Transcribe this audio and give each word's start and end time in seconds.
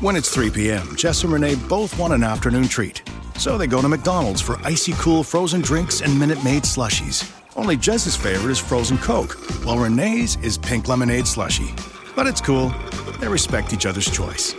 When 0.00 0.14
it's 0.14 0.28
3 0.28 0.50
p.m., 0.50 0.94
Jess 0.94 1.24
and 1.24 1.32
Renee 1.32 1.54
both 1.54 1.98
want 1.98 2.12
an 2.12 2.22
afternoon 2.22 2.68
treat. 2.68 3.02
So 3.38 3.56
they 3.56 3.66
go 3.66 3.80
to 3.80 3.88
McDonald's 3.88 4.42
for 4.42 4.58
icy 4.62 4.92
cool 4.98 5.24
frozen 5.24 5.62
drinks 5.62 6.02
and 6.02 6.18
Minute 6.18 6.44
Maid 6.44 6.64
slushies. 6.64 7.32
Only 7.56 7.78
Jess's 7.78 8.14
favorite 8.14 8.50
is 8.50 8.58
frozen 8.58 8.98
Coke, 8.98 9.32
while 9.64 9.78
Renee's 9.78 10.36
is 10.42 10.58
pink 10.58 10.88
lemonade 10.88 11.26
slushy. 11.26 11.74
But 12.14 12.26
it's 12.26 12.42
cool. 12.42 12.74
They 13.20 13.28
respect 13.28 13.72
each 13.72 13.86
other's 13.86 14.10
choice. 14.10 14.54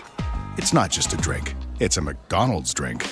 It's 0.57 0.73
not 0.73 0.89
just 0.89 1.13
a 1.13 1.17
drink, 1.17 1.53
it's 1.79 1.97
a 1.97 2.01
McDonald's 2.01 2.73
drink. 2.73 3.07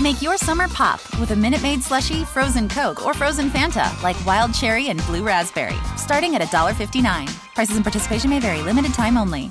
Make 0.00 0.22
your 0.22 0.36
summer 0.36 0.68
pop 0.68 1.00
with 1.18 1.32
a 1.32 1.36
Minute 1.36 1.62
Maid 1.62 1.80
slushie, 1.80 2.24
frozen 2.24 2.68
Coke, 2.68 3.04
or 3.04 3.14
frozen 3.14 3.50
Fanta, 3.50 4.00
like 4.00 4.24
wild 4.24 4.54
cherry 4.54 4.90
and 4.90 5.04
blue 5.06 5.24
raspberry, 5.24 5.76
starting 5.96 6.36
at 6.36 6.42
$1.59. 6.42 7.26
Prices 7.54 7.74
and 7.74 7.84
participation 7.84 8.30
may 8.30 8.38
vary, 8.38 8.62
limited 8.62 8.94
time 8.94 9.18
only. 9.18 9.50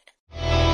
Welcome 0.43 0.70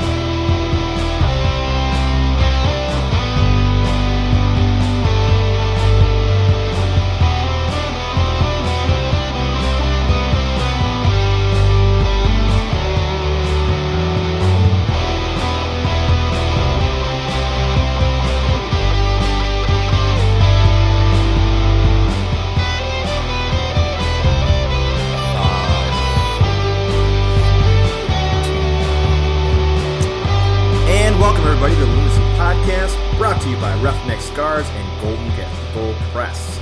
everybody 31.59 31.73
to 31.73 31.87
the 31.87 31.97
Lunacy 31.97 32.21
Podcast, 32.37 33.17
brought 33.17 33.41
to 33.41 33.49
you 33.49 33.55
by 33.55 33.73
Roughneck 33.81 34.21
Scars 34.21 34.67
and 34.69 35.01
Golden 35.01 35.27
Gold 35.73 35.95
Press. 36.11 36.59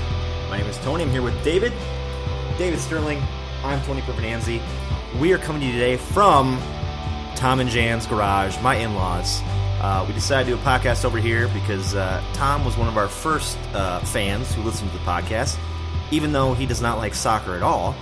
My 0.49 0.57
name 0.57 0.67
is 0.67 0.77
Tony. 0.77 1.03
I'm 1.03 1.09
here 1.09 1.21
with 1.21 1.43
David, 1.43 1.73
David 2.57 2.79
Sterling. 2.79 3.21
I'm 3.61 3.81
Tony 3.81 3.99
Pervenanzi. 4.03 4.61
We 5.19 5.33
are 5.33 5.37
coming 5.37 5.59
to 5.59 5.67
you 5.67 5.73
today 5.73 5.97
from 5.97 6.57
Tom 7.35 7.59
and 7.59 7.69
Jan's 7.69 8.07
garage, 8.07 8.57
my 8.61 8.75
in-laws. 8.75 9.41
Uh, 9.81 10.05
we 10.07 10.13
decided 10.13 10.49
to 10.49 10.55
do 10.55 10.61
a 10.61 10.63
podcast 10.63 11.03
over 11.03 11.17
here 11.17 11.49
because 11.49 11.93
uh, 11.93 12.23
Tom 12.31 12.63
was 12.63 12.77
one 12.77 12.87
of 12.87 12.95
our 12.95 13.09
first 13.09 13.57
uh, 13.73 13.99
fans 13.99 14.55
who 14.55 14.61
listened 14.61 14.89
to 14.91 14.97
the 14.97 15.03
podcast. 15.03 15.59
Even 16.11 16.31
though 16.31 16.53
he 16.53 16.65
does 16.65 16.81
not 16.81 16.99
like 16.99 17.13
soccer 17.13 17.57
at 17.57 17.63
all, 17.63 17.93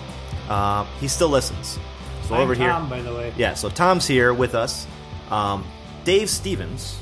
uh, 0.47 0.85
he 0.99 1.07
still 1.07 1.29
listens. 1.29 1.79
So 2.27 2.35
I'm 2.35 2.41
over 2.41 2.53
here, 2.53 2.69
Tom, 2.69 2.87
by 2.87 3.01
the 3.01 3.15
way. 3.15 3.33
yeah, 3.35 3.55
so 3.55 3.69
Tom's 3.69 4.05
here 4.05 4.31
with 4.31 4.53
us. 4.53 4.85
Um, 5.31 5.65
Dave 6.03 6.29
Stevens, 6.29 6.97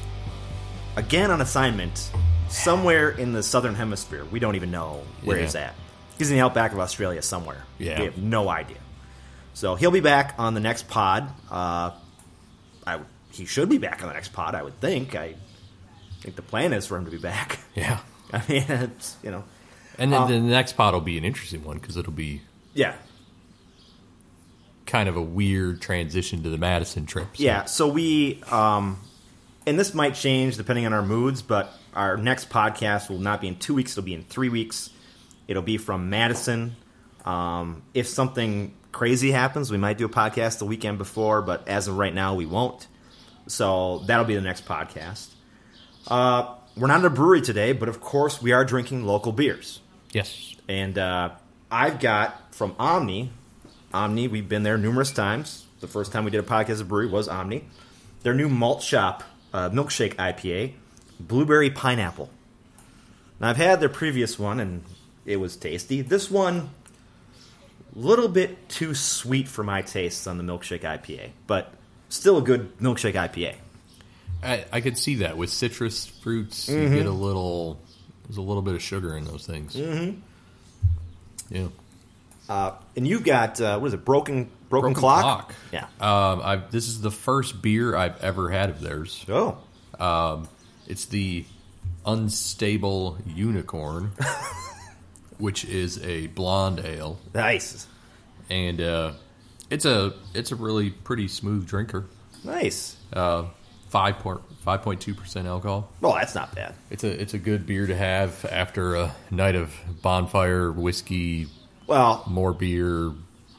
again 0.95 1.31
on 1.31 1.41
assignment, 1.41 2.11
somewhere 2.49 3.09
in 3.09 3.33
the 3.33 3.41
southern 3.43 3.75
hemisphere. 3.75 4.25
We 4.25 4.39
don't 4.39 4.55
even 4.55 4.71
know 4.71 5.01
where 5.23 5.37
Yeah. 5.37 5.43
he's 5.43 5.55
at. 5.55 5.73
He's 6.17 6.29
in 6.29 6.37
the 6.37 6.43
outback 6.43 6.71
of 6.73 6.79
Australia 6.79 7.21
somewhere. 7.21 7.63
Yeah. 7.79 7.99
We 7.99 8.05
have 8.05 8.17
no 8.17 8.49
idea. 8.49 8.77
So 9.53 9.75
he'll 9.75 9.91
be 9.91 10.01
back 10.01 10.35
on 10.37 10.53
the 10.53 10.59
next 10.59 10.87
pod. 10.87 11.29
Uh, 11.49 11.91
I, 12.85 12.99
he 13.31 13.45
should 13.45 13.69
be 13.69 13.77
back 13.79 14.01
on 14.01 14.07
the 14.07 14.13
next 14.13 14.33
pod, 14.33 14.53
I 14.55 14.61
would 14.63 14.79
think. 14.79 15.15
I 15.15 15.35
think 16.21 16.35
the 16.35 16.41
plan 16.41 16.73
is 16.73 16.85
for 16.85 16.97
him 16.97 17.05
to 17.05 17.11
be 17.11 17.17
back. 17.17 17.59
Yeah. 17.75 17.99
I 18.33 18.41
mean, 18.47 18.63
it's, 18.69 19.15
you 19.23 19.31
know, 19.31 19.43
And 19.97 20.11
then 20.13 20.21
Um, 20.21 20.29
the 20.31 20.39
next 20.39 20.73
pod 20.73 20.93
will 20.93 21.01
be 21.01 21.17
an 21.17 21.25
interesting 21.25 21.63
one 21.63 21.77
because 21.79 21.97
it'll 21.97 22.11
be 22.13 22.41
yeah. 22.73 22.95
Kind 24.91 25.09
of 25.09 25.15
a 25.17 25.21
weird 25.21 25.81
transition 25.81 26.43
to 26.43 26.49
the 26.49 26.57
Madison 26.57 27.05
trip. 27.05 27.27
so- 27.37 27.43
Yeah, 27.43 27.65
so 27.65 27.87
we, 27.87 28.41
um, 28.51 28.99
and 29.65 29.79
this 29.79 29.93
might 29.93 30.15
change 30.15 30.57
depending 30.57 30.85
on 30.85 30.93
our 30.93 31.01
moods, 31.01 31.41
but 31.41 31.73
our 31.95 32.17
next 32.17 32.49
podcast 32.49 33.09
will 33.09 33.19
not 33.19 33.41
be 33.41 33.47
in 33.47 33.55
two 33.55 33.73
weeks; 33.73 33.91
it'll 33.93 34.03
be 34.05 34.13
in 34.13 34.23
three 34.23 34.49
weeks. 34.49 34.89
It'll 35.47 35.63
be 35.63 35.77
from 35.77 36.09
Madison. 36.09 36.75
Um, 37.25 37.81
if 37.93 38.07
something 38.07 38.73
crazy 38.91 39.31
happens, 39.31 39.71
we 39.71 39.77
might 39.77 39.97
do 39.97 40.05
a 40.05 40.09
podcast 40.09 40.59
the 40.59 40.65
weekend 40.65 40.97
before, 40.97 41.41
but 41.41 41.67
as 41.67 41.87
of 41.87 41.97
right 41.97 42.13
now, 42.13 42.35
we 42.35 42.45
won't. 42.45 42.87
So 43.47 43.99
that'll 44.07 44.25
be 44.25 44.35
the 44.35 44.41
next 44.41 44.65
podcast. 44.65 45.27
Uh, 46.07 46.55
we're 46.77 46.87
not 46.87 46.99
at 46.99 47.05
a 47.05 47.09
brewery 47.09 47.41
today, 47.41 47.73
but 47.73 47.89
of 47.89 47.99
course, 48.01 48.41
we 48.41 48.51
are 48.53 48.63
drinking 48.65 49.05
local 49.05 49.31
beers. 49.31 49.81
Yes. 50.13 50.55
And 50.69 50.97
uh, 50.97 51.31
I've 51.69 51.99
got 51.99 52.53
from 52.55 52.75
Omni. 52.79 53.31
Omni, 53.93 54.27
we've 54.27 54.47
been 54.49 54.63
there 54.63 54.77
numerous 54.77 55.11
times. 55.11 55.65
The 55.79 55.87
first 55.87 56.11
time 56.11 56.25
we 56.25 56.31
did 56.31 56.39
a 56.39 56.47
podcast 56.47 56.79
at 56.81 56.87
brewery 56.87 57.07
was 57.07 57.27
Omni. 57.27 57.63
Their 58.23 58.33
new 58.33 58.49
malt 58.49 58.81
shop 58.83 59.23
uh, 59.53 59.69
milkshake 59.69 60.15
IPA, 60.15 60.73
blueberry 61.19 61.69
pineapple. 61.69 62.29
Now 63.39 63.49
I've 63.49 63.57
had 63.57 63.79
their 63.79 63.89
previous 63.89 64.37
one 64.39 64.59
and 64.59 64.83
it 65.25 65.37
was 65.37 65.55
tasty. 65.57 66.01
This 66.01 66.29
one, 66.29 66.69
a 67.95 67.99
little 67.99 68.27
bit 68.27 68.69
too 68.69 68.93
sweet 68.93 69.47
for 69.47 69.63
my 69.63 69.81
tastes 69.81 70.27
on 70.27 70.37
the 70.37 70.43
milkshake 70.43 70.81
IPA, 70.81 71.31
but 71.47 71.73
still 72.09 72.37
a 72.37 72.41
good 72.41 72.77
milkshake 72.77 73.13
IPA. 73.15 73.55
I, 74.43 74.65
I 74.71 74.81
could 74.81 74.97
see 74.97 75.15
that 75.15 75.37
with 75.37 75.49
citrus 75.49 76.05
fruits, 76.05 76.67
Mm-hmm. 76.69 76.93
you 76.93 76.99
get 76.99 77.05
a 77.07 77.11
little. 77.11 77.79
There's 78.27 78.37
a 78.37 78.41
little 78.41 78.61
bit 78.63 78.75
of 78.75 78.81
sugar 78.81 79.15
in 79.17 79.25
those 79.25 79.45
things. 79.45 79.75
Mm-hmm. 79.75 80.19
Yeah. 81.53 81.67
Uh, 82.51 82.73
and 82.97 83.07
you've 83.07 83.23
got 83.23 83.61
uh, 83.61 83.79
what 83.79 83.87
is 83.87 83.93
it? 83.93 84.03
Broken 84.03 84.49
broken, 84.67 84.93
clock? 84.93 85.53
Yeah. 85.71 85.85
Um, 86.01 86.41
I 86.43 86.61
this 86.69 86.87
is 86.89 86.99
the 86.99 87.11
first 87.11 87.61
beer 87.61 87.95
I've 87.95 88.21
ever 88.21 88.49
had 88.49 88.69
of 88.69 88.81
theirs. 88.81 89.25
oh. 89.29 89.57
Um, 89.99 90.49
it's 90.87 91.05
the 91.05 91.45
unstable 92.05 93.17
unicorn, 93.25 94.11
which 95.37 95.63
is 95.65 96.03
a 96.03 96.27
blonde 96.27 96.81
ale, 96.83 97.19
Nice. 97.33 97.87
and 98.49 98.81
uh, 98.81 99.11
it's 99.69 99.85
a 99.85 100.13
it's 100.33 100.51
a 100.51 100.55
really 100.55 100.89
pretty 100.89 101.27
smooth 101.29 101.65
drinker. 101.67 102.05
Nice. 102.43 102.97
Uh, 103.13 103.45
five 103.89 104.19
point 104.19 104.41
five 104.65 104.81
point 104.81 104.99
two 104.99 105.13
percent 105.13 105.47
alcohol. 105.47 105.89
Well, 106.01 106.15
that's 106.15 106.35
not 106.35 106.53
bad. 106.55 106.73
It's 106.89 107.03
a 107.03 107.21
it's 107.21 107.33
a 107.33 107.39
good 107.39 107.65
beer 107.65 107.87
to 107.87 107.95
have 107.95 108.43
after 108.51 108.95
a 108.95 109.15
night 109.29 109.55
of 109.55 109.73
bonfire, 110.01 110.71
whiskey, 110.71 111.47
Well, 111.91 112.23
more 112.25 112.53
beer. 112.53 113.11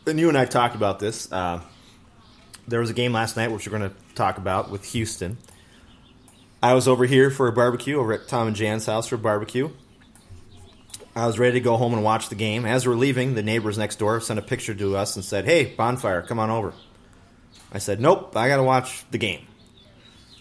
and 0.07 0.19
you 0.19 0.31
and 0.31 0.39
I 0.39 0.47
talked 0.47 0.75
about 0.75 0.99
this. 0.99 1.31
Uh, 1.31 1.61
there 2.67 2.81
was 2.81 2.89
a 2.89 2.95
game 2.95 3.13
last 3.13 3.37
night, 3.37 3.53
which 3.53 3.69
we're 3.69 3.79
going 3.79 3.91
to 3.91 4.15
talk 4.15 4.39
about 4.39 4.71
with 4.71 4.87
Houston. 4.93 5.37
I 6.63 6.73
was 6.73 6.89
over 6.89 7.05
here 7.05 7.31
for 7.31 7.47
a 7.47 7.53
barbecue 7.53 8.01
over 8.01 8.15
at 8.15 8.29
Tom 8.29 8.47
and 8.47 8.57
Jan's 8.57 8.87
house 8.87 9.09
for 9.09 9.17
a 9.17 9.19
barbecue. 9.19 9.69
I 11.15 11.27
was 11.27 11.39
ready 11.39 11.59
to 11.59 11.61
go 11.61 11.77
home 11.77 11.93
and 11.93 12.03
watch 12.03 12.31
the 12.31 12.35
game. 12.35 12.65
As 12.65 12.89
we're 12.89 12.95
leaving, 12.95 13.35
the 13.35 13.43
neighbors 13.43 13.77
next 13.77 13.99
door 13.99 14.19
sent 14.19 14.39
a 14.39 14.43
picture 14.43 14.75
to 14.77 14.97
us 14.97 15.15
and 15.15 15.23
said, 15.23 15.45
"Hey, 15.45 15.67
bonfire, 15.67 16.23
come 16.23 16.39
on 16.39 16.49
over." 16.49 16.73
I 17.71 17.81
said, 17.81 18.01
"Nope, 18.01 18.35
I 18.35 18.49
got 18.49 18.57
to 18.57 18.63
watch 18.63 19.05
the 19.11 19.19
game." 19.19 19.47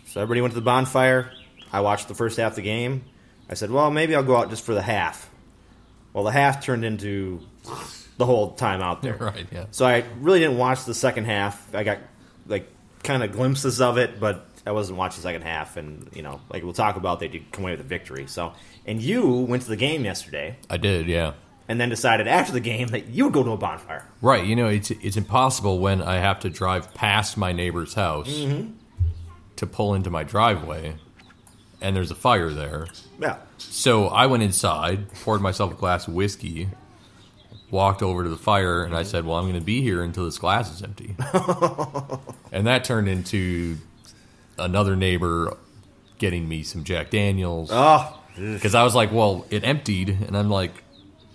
So 0.06 0.22
everybody 0.22 0.40
went 0.40 0.54
to 0.54 0.60
the 0.62 0.64
bonfire. 0.64 1.34
I 1.74 1.82
watched 1.82 2.08
the 2.08 2.16
first 2.16 2.38
half 2.38 2.54
of 2.54 2.56
the 2.56 2.62
game. 2.62 3.04
I 3.50 3.54
said, 3.54 3.70
"Well, 3.70 3.92
maybe 3.92 4.16
I'll 4.16 4.24
go 4.24 4.38
out 4.38 4.50
just 4.50 4.64
for 4.64 4.74
the 4.74 4.82
half." 4.82 5.30
Well, 6.14 6.24
the 6.24 6.32
half 6.32 6.64
turned 6.64 6.86
into 6.86 7.42
the 8.18 8.26
whole 8.26 8.52
time 8.52 8.82
out 8.82 9.02
there. 9.02 9.16
Right, 9.20 9.48
yeah. 9.52 9.66
So 9.72 9.86
I 9.86 10.04
really 10.20 10.40
didn't 10.40 10.58
watch 10.58 10.86
the 10.86 10.94
second 10.94 11.26
half. 11.26 11.74
I 11.74 11.84
got 11.84 12.00
like 12.48 12.68
kind 13.04 13.24
of 13.24 13.32
glimpses 13.32 13.82
of 13.82 13.98
it, 13.98 14.20
but 14.20 14.46
I 14.66 14.72
wasn't 14.72 14.98
watching 14.98 15.18
the 15.18 15.24
second 15.24 15.42
half. 15.44 15.78
And 15.78 16.10
you 16.14 16.22
know, 16.22 16.42
like 16.50 16.64
we'll 16.64 16.74
talk 16.74 16.96
about, 16.96 17.20
they 17.20 17.28
did 17.28 17.52
come 17.52 17.64
away 17.64 17.72
with 17.72 17.82
a 17.82 17.84
victory. 17.84 18.28
So, 18.28 18.54
and 18.86 19.02
you 19.02 19.28
went 19.30 19.64
to 19.64 19.70
the 19.70 19.76
game 19.76 20.06
yesterday, 20.06 20.58
I 20.70 20.78
did, 20.78 21.08
yeah. 21.08 21.34
and 21.68 21.80
then 21.80 21.90
decided 21.90 22.28
after 22.28 22.52
the 22.52 22.60
game 22.60 22.88
that 22.90 23.08
you 23.08 23.26
would 23.26 23.34
go 23.34 23.44
to 23.44 23.52
a 23.52 23.58
bonfire. 23.58 24.08
Right, 24.22 24.46
you 24.46 24.56
know, 24.56 24.68
it's 24.68 24.92
it's 24.92 25.18
impossible 25.18 25.80
when 25.80 26.02
I 26.02 26.16
have 26.18 26.40
to 26.42 26.50
drive 26.50 26.94
past 26.94 27.38
my 27.38 27.52
neighbor's 27.54 27.94
house 27.96 28.28
Mm-hmm. 28.30 28.72
to 29.58 29.68
pull 29.68 29.94
into 29.96 30.10
my 30.10 30.24
driveway, 30.24 30.96
and 31.80 31.96
there's 31.96 32.12
a 32.12 32.16
fire 32.16 32.50
there. 32.52 32.88
Yeah, 33.20 33.38
So 33.58 34.08
I 34.08 34.26
went 34.28 34.42
inside, 34.44 35.12
poured 35.24 35.42
myself 35.42 35.72
a 35.72 35.76
glass 35.76 36.08
of 36.08 36.14
whiskey, 36.16 36.70
walked 37.72 38.04
over 38.04 38.24
to 38.24 38.30
the 38.30 38.38
fire 38.38 38.84
and 38.84 38.94
I 38.94 39.02
mm-hmm. 39.02 39.10
said, 39.10 39.26
"Well, 39.26 39.38
I'm 39.38 39.46
going 39.46 39.56
to 39.56 39.66
be 39.66 39.82
here 39.82 40.04
until 40.04 40.26
this 40.26 40.38
glass 40.38 40.72
is 40.72 40.84
empty." 40.84 41.16
and 42.52 42.68
that 42.68 42.84
turned 42.84 43.08
into 43.08 43.78
another 44.60 44.96
neighbor 44.96 45.58
getting 46.18 46.48
me 46.48 46.64
some 46.64 46.84
Jack 46.84 47.10
Daniels. 47.10 47.70
Ah, 47.72 48.14
oh, 48.38 48.54
because 48.54 48.76
I 48.76 48.84
was 48.84 48.94
like, 48.94 49.12
"Well, 49.12 49.46
it 49.50 49.64
emptied," 49.64 50.10
and 50.10 50.38
I'm 50.38 50.50
like, 50.50 50.84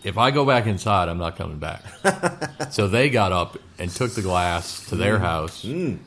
"If 0.05 0.19
I 0.19 0.31
go 0.31 0.45
back 0.45 0.67
inside, 0.67 1.09
I'm 1.09 1.19
not 1.19 1.37
coming 1.37 1.59
back." 1.59 1.83
so 2.71 2.87
they 2.87 3.11
got 3.11 3.33
up 3.33 3.59
and 3.79 3.91
took 3.91 4.13
the 4.13 4.23
glass 4.23 4.87
to 4.89 4.97
their 4.97 5.17
mm. 5.17 5.21
house, 5.21 5.65
mm. 5.65 5.99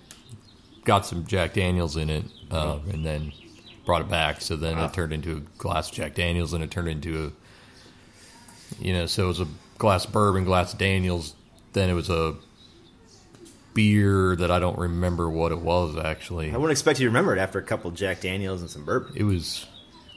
got 0.85 1.05
some 1.05 1.25
Jack 1.25 1.53
Daniels 1.53 1.97
in 1.97 2.09
it, 2.09 2.25
uh, 2.51 2.79
and 2.91 3.05
then 3.05 3.33
brought 3.85 4.01
it 4.01 4.09
back. 4.09 4.41
So 4.41 4.55
then 4.55 4.77
it 4.77 4.81
ah. 4.81 4.87
turned 4.89 5.13
into 5.13 5.37
a 5.37 5.39
glass 5.57 5.89
of 5.89 5.95
Jack 5.95 6.13
Daniels, 6.13 6.53
and 6.53 6.63
it 6.63 6.69
turned 6.69 6.87
into 6.87 7.25
a, 7.25 8.83
you 8.83 8.93
know, 8.93 9.07
so 9.07 9.25
it 9.25 9.27
was 9.27 9.39
a 9.41 9.47
glass 9.79 10.05
of 10.05 10.11
bourbon, 10.11 10.43
glass 10.43 10.73
Daniels. 10.75 11.33
Then 11.73 11.89
it 11.89 11.93
was 11.93 12.09
a 12.11 12.35
beer 13.73 14.35
that 14.35 14.51
I 14.51 14.59
don't 14.59 14.77
remember 14.77 15.29
what 15.29 15.51
it 15.51 15.59
was 15.59 15.97
actually. 15.97 16.51
I 16.51 16.57
wouldn't 16.57 16.71
expect 16.71 16.99
you 16.99 17.05
to 17.05 17.09
remember 17.09 17.35
it 17.35 17.39
after 17.39 17.57
a 17.59 17.63
couple 17.63 17.89
Jack 17.91 18.21
Daniels 18.21 18.61
and 18.61 18.69
some 18.69 18.85
bourbon. 18.85 19.13
It 19.15 19.23
was 19.23 19.65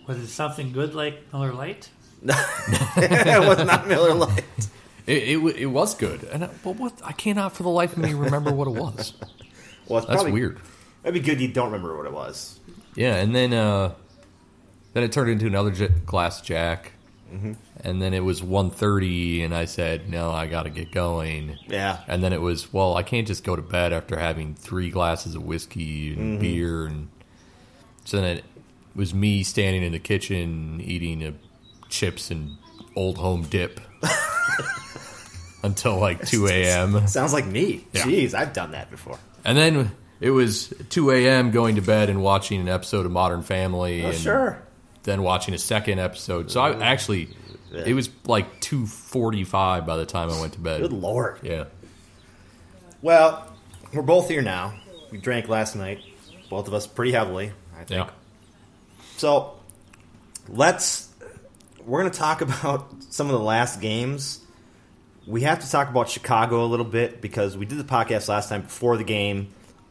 Was 0.06 0.19
it 0.19 0.26
something 0.29 0.73
good 0.73 0.94
like 0.94 1.32
Miller 1.32 1.53
Lite? 1.53 1.88
No, 2.23 2.35
it 2.97 3.47
was 3.47 3.64
not 3.67 3.88
Miller 3.88 4.14
Lite. 4.14 4.44
it, 5.06 5.23
it, 5.29 5.56
it 5.56 5.67
was 5.67 5.94
good, 5.94 6.23
and 6.25 6.44
I, 6.44 6.50
but 6.62 6.76
what 6.76 7.00
I 7.05 7.12
cannot 7.12 7.55
for 7.56 7.62
the 7.64 7.69
life 7.69 7.93
of 7.93 7.99
me 7.99 8.14
remember 8.14 8.53
what 8.53 8.69
it 8.69 8.75
was. 8.75 9.14
Well, 9.88 9.99
it's 9.99 10.06
That's 10.06 10.23
probably, 10.23 10.32
weird. 10.41 10.61
That'd 11.03 11.20
be 11.20 11.29
good. 11.29 11.41
You 11.41 11.49
don't 11.49 11.67
remember 11.67 11.97
what 11.97 12.06
it 12.06 12.12
was. 12.12 12.61
Yeah, 12.94 13.17
and 13.17 13.35
then 13.35 13.53
uh, 13.53 13.94
then 14.93 15.03
it 15.03 15.11
turned 15.11 15.29
into 15.29 15.47
another 15.49 15.73
j- 15.73 15.88
glass 16.06 16.41
Jack, 16.41 16.93
Mm-hmm. 17.32 17.52
and 17.81 18.02
then 18.02 18.12
it 18.12 18.23
was 18.23 18.43
1.30, 18.43 19.44
and 19.44 19.55
I 19.55 19.64
said, 19.64 20.11
"No, 20.11 20.31
I 20.31 20.46
got 20.46 20.64
to 20.64 20.70
get 20.70 20.93
going." 20.93 21.58
Yeah. 21.67 22.00
And 22.06 22.23
then 22.23 22.34
it 22.34 22.43
was, 22.43 22.73
well, 22.73 22.94
I 22.94 23.02
can't 23.02 23.26
just 23.26 23.43
go 23.43 23.56
to 23.56 23.62
bed 23.62 23.94
after 23.94 24.19
having 24.19 24.55
three 24.55 24.90
glasses 24.90 25.34
of 25.34 25.43
whiskey 25.43 26.12
and 26.12 26.19
mm-hmm. 26.19 26.40
beer, 26.43 26.84
and 26.84 27.08
so 28.05 28.20
then 28.20 28.37
it 28.37 28.44
was 28.94 29.14
me 29.14 29.43
standing 29.43 29.82
in 29.82 29.93
the 29.93 29.99
kitchen 29.99 30.81
eating 30.84 31.25
a 31.25 31.34
chips 31.88 32.31
and 32.31 32.58
old 32.96 33.19
home 33.19 33.43
dip 33.43 33.81
until 35.62 35.99
like 35.99 36.26
2 36.26 36.49
a.m. 36.49 37.06
Sounds 37.06 37.32
like 37.32 37.46
me. 37.46 37.87
Yeah. 37.93 38.02
Jeez, 38.02 38.35
I've 38.35 38.52
done 38.52 38.73
that 38.73 38.90
before. 38.90 39.19
And 39.44 39.56
then 39.56 39.93
it 40.20 40.31
was 40.31 40.73
2 40.90 41.11
a.m. 41.12 41.50
going 41.50 41.76
to 41.76 41.82
bed 41.82 42.11
and 42.11 42.23
watching 42.23 42.61
an 42.61 42.69
episode 42.69 43.06
of 43.06 43.12
Modern 43.12 43.43
Family. 43.43 44.05
Oh, 44.05 44.08
and 44.08 44.19
sure. 44.19 44.62
Then 45.02 45.22
watching 45.22 45.54
a 45.54 45.58
second 45.58 45.99
episode. 45.99 46.50
So 46.50 46.60
I 46.60 46.81
actually, 46.81 47.28
it 47.72 47.94
was 47.94 48.08
like 48.25 48.60
2.45 48.60 49.84
by 49.84 49.96
the 49.96 50.06
time 50.06 50.31
I 50.31 50.40
went 50.40 50.52
to 50.52 50.60
bed. 50.60 50.81
Good 50.81 50.93
lord. 50.93 51.40
Yeah. 51.43 51.64
Well, 53.00 53.52
we're 53.93 54.02
both 54.02 54.28
here 54.28 54.43
now. 54.43 54.75
We 55.10 55.19
drank 55.19 55.49
last 55.49 55.75
night, 55.75 55.99
both 56.49 56.69
of 56.69 56.75
us 56.75 56.87
pretty 56.87 57.12
heavily. 57.12 57.52
I 57.76 57.84
think. 57.84 58.06
Yeah. 58.06 58.10
So 59.16 59.58
let's. 60.49 61.08
We're 61.84 62.00
going 62.00 62.12
to 62.12 62.19
talk 62.19 62.40
about 62.62 62.94
some 63.10 63.26
of 63.26 63.32
the 63.32 63.40
last 63.40 63.81
games. 63.81 64.40
We 65.26 65.43
have 65.43 65.60
to 65.60 65.70
talk 65.70 65.88
about 65.88 66.08
Chicago 66.08 66.64
a 66.64 66.66
little 66.66 66.87
bit 66.87 67.20
because 67.20 67.56
we 67.56 67.66
did 67.66 67.78
the 67.78 67.84
podcast 67.84 68.28
last 68.28 68.49
time 68.49 68.62
before 68.62 68.96
the 68.96 69.04
game. 69.04 69.49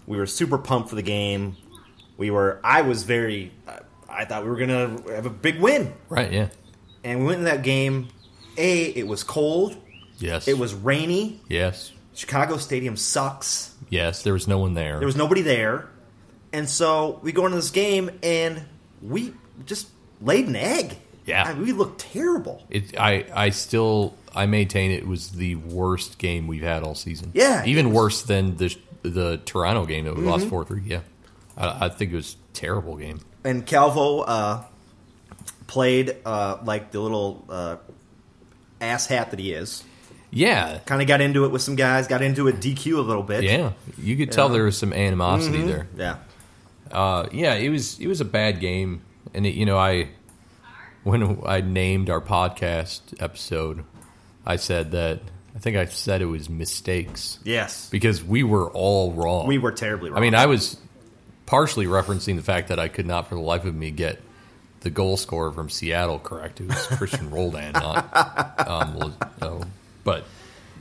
We 0.08 0.18
were 0.18 0.26
super 0.26 0.58
pumped 0.58 0.90
for 0.90 0.96
the 0.96 1.02
game. 1.02 1.58
We 2.18 2.32
were. 2.32 2.60
I 2.64 2.82
was 2.82 3.04
very. 3.04 3.52
I 4.12 4.26
thought 4.26 4.44
we 4.44 4.50
were 4.50 4.56
going 4.58 4.70
to 5.06 5.12
have 5.14 5.26
a 5.26 5.30
big 5.30 5.60
win, 5.60 5.94
Right, 6.10 6.32
yeah. 6.32 6.50
and 7.04 7.20
we 7.22 7.26
went 7.26 7.40
in 7.40 7.46
that 7.46 7.64
game. 7.64 8.10
A. 8.58 8.84
It 8.86 9.08
was 9.08 9.24
cold. 9.24 9.76
Yes. 10.20 10.48
It 10.48 10.58
was 10.58 10.74
rainy. 10.74 11.40
Yes. 11.48 11.92
Chicago 12.14 12.58
Stadium 12.58 12.98
sucks. 12.98 13.74
Yes, 13.90 14.24
there 14.24 14.34
was 14.34 14.48
no 14.48 14.60
one 14.60 14.74
there. 14.74 14.98
There 15.00 15.06
was 15.06 15.16
nobody 15.16 15.42
there. 15.42 15.88
And 16.54 16.70
so 16.70 17.20
we 17.24 17.32
go 17.32 17.46
into 17.46 17.56
this 17.56 17.72
game 17.72 18.12
and 18.22 18.62
we 19.02 19.34
just 19.66 19.88
laid 20.22 20.48
an 20.48 20.56
egg. 20.58 20.98
Yeah. 21.26 21.44
I 21.44 21.54
mean, 21.54 21.64
we 21.64 21.72
looked 21.72 22.02
terrible. 22.02 22.62
It, 22.70 23.00
I, 23.00 23.26
I 23.34 23.50
still, 23.52 24.16
I 24.36 24.46
maintain 24.48 24.92
it 24.92 25.08
was 25.08 25.30
the 25.32 25.56
worst 25.56 26.18
game 26.18 26.48
we've 26.48 26.62
had 26.64 26.84
all 26.84 26.94
season. 26.96 27.32
Yeah, 27.34 27.64
Even 27.66 27.86
was- 27.88 27.92
Mm-hmm. 27.92 27.96
worse 27.96 28.22
than 28.24 28.58
the 28.58 28.78
the 29.04 29.38
Toronto 29.46 29.86
game 29.88 30.06
that 30.06 30.16
we 30.16 30.22
lost 30.24 30.46
4 30.48 30.64
3. 30.66 30.82
Yeah. 30.86 31.00
I, 31.58 31.86
I 31.86 31.90
think 31.90 32.12
it 32.12 32.16
was 32.18 32.36
a 32.36 32.54
terrible 32.54 32.98
game. 32.98 33.20
And 33.44 33.66
Calvo 33.66 34.20
uh, 34.22 34.64
played 35.68 36.16
uh, 36.26 36.58
like 36.64 36.92
the 36.92 37.00
little 37.00 37.46
uh, 37.50 37.78
ass 38.80 39.08
hat 39.08 39.32
that 39.32 39.40
he 39.40 39.54
is. 39.54 39.84
Yeah. 40.30 40.80
Kind 40.86 41.02
of 41.02 41.08
got 41.08 41.22
into 41.22 41.46
it 41.46 41.50
with 41.50 41.62
some 41.62 41.76
guys, 41.76 42.08
got 42.08 42.22
into 42.22 42.48
it 42.48 42.58
DQ 42.58 42.98
a 42.98 43.02
little 43.02 43.24
bit. 43.24 43.44
Yeah. 43.44 43.74
You 43.98 44.16
could 44.16 44.32
tell 44.32 44.50
there 44.50 44.64
was 44.64 44.78
some 44.78 44.94
animosity 44.94 45.62
there. 45.64 45.88
Yeah. 45.96 46.18
Uh, 46.92 47.28
yeah, 47.32 47.54
it 47.56 47.70
was 47.70 48.00
it 48.00 48.08
was 48.08 48.20
a 48.20 48.26
bad 48.26 48.60
game, 48.60 49.02
and 49.34 49.46
it, 49.46 49.56
you 49.56 49.66
know 49.66 49.78
I 49.78 50.10
when 51.04 51.42
I 51.46 51.62
named 51.62 52.10
our 52.10 52.20
podcast 52.20 53.00
episode, 53.22 53.86
I 54.46 54.58
said 54.58 54.92
that 54.92 55.22
I 55.56 55.60
think 55.60 55.78
I 55.78 55.86
said 55.86 56.22
it 56.22 56.26
was 56.26 56.50
mistakes 56.50 57.40
Yes. 57.46 57.90
because 57.90 58.22
we 58.22 58.44
were 58.44 58.70
all 58.72 59.14
wrong. 59.14 59.48
We 59.48 59.58
were 59.58 59.72
terribly 59.72 60.10
wrong. 60.10 60.18
I 60.18 60.22
mean, 60.22 60.36
I 60.36 60.48
was 60.48 60.78
partially 61.52 61.86
referencing 61.86 62.38
the 62.38 62.42
fact 62.42 62.70
that 62.70 62.80
I 62.80 62.88
could 62.88 63.06
not, 63.06 63.28
for 63.28 63.36
the 63.36 63.42
life 63.42 63.66
of 63.66 63.76
me, 63.76 63.92
get 63.92 64.22
the 64.80 64.90
goal 64.90 65.18
scorer 65.18 65.52
from 65.52 65.70
Seattle 65.70 66.18
correct. 66.18 66.62
It 66.62 66.70
was 66.70 66.78
Cristian 66.88 67.30
Roldan, 67.36 67.74
not. 67.74 68.68
Um, 68.68 69.14
oh, 69.42 69.62
but 70.06 70.24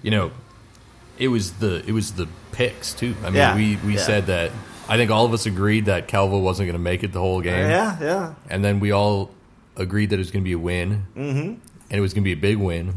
you 0.00 0.12
know, 0.12 0.30
it 1.18 1.26
was 1.26 1.54
the 1.54 1.84
it 1.86 1.90
was 1.90 2.12
the 2.12 2.28
picks 2.52 2.94
too. 2.94 3.16
I 3.22 3.24
mean, 3.24 3.34
Yeah, 3.34 3.56
we 3.56 3.76
we 3.84 3.94
yeah. 3.96 4.00
said 4.00 4.26
that. 4.26 4.52
I 4.88 4.96
think 4.96 5.10
all 5.10 5.26
of 5.26 5.32
us 5.32 5.44
agreed 5.44 5.86
that 5.86 6.06
Calvo 6.06 6.38
wasn't 6.38 6.68
going 6.68 6.74
to 6.74 6.78
make 6.82 7.02
it 7.02 7.12
the 7.12 7.20
whole 7.20 7.40
game. 7.40 7.68
Yeah, 7.68 7.96
yeah. 8.00 8.34
And 8.48 8.64
then 8.64 8.78
we 8.78 8.92
all 8.92 9.30
agreed 9.76 10.10
that 10.10 10.16
it 10.16 10.18
was 10.18 10.30
going 10.30 10.44
to 10.44 10.48
be 10.48 10.52
a 10.52 10.58
win, 10.58 11.04
mm-hmm. 11.16 11.38
and 11.38 11.60
it 11.90 12.00
was 12.00 12.14
going 12.14 12.22
to 12.22 12.28
be 12.28 12.32
a 12.32 12.40
big 12.40 12.58
win. 12.58 12.94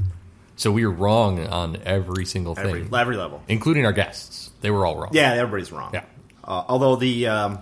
So 0.58 0.72
we 0.72 0.86
were 0.86 0.92
wrong 0.92 1.46
on 1.48 1.78
every 1.86 2.26
single 2.26 2.54
thing, 2.54 2.68
Every, 2.68 3.00
every 3.00 3.18
level. 3.18 3.42
including 3.48 3.86
our 3.88 3.94
guests. 3.94 4.52
They 4.62 4.70
were 4.70 4.86
all 4.86 4.96
wrong. 4.98 5.10
Yeah, 5.12 5.34
everybody's 5.34 5.72
wrong. 5.72 5.90
Yeah. 5.94 6.06
Uh, 6.44 6.64
although 6.68 6.96
the 6.96 7.28
um, 7.28 7.60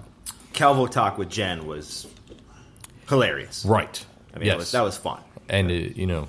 Calvo 0.53 0.87
talk 0.87 1.17
with 1.17 1.29
Jen 1.29 1.65
was 1.65 2.07
hilarious. 3.07 3.65
Right. 3.65 4.05
I 4.33 4.39
mean, 4.39 4.47
yes. 4.47 4.53
that, 4.53 4.57
was, 4.57 4.71
that 4.71 4.81
was 4.81 4.97
fun. 4.97 5.21
and 5.49 5.69
uh, 5.69 5.73
you 5.73 6.07
know, 6.07 6.27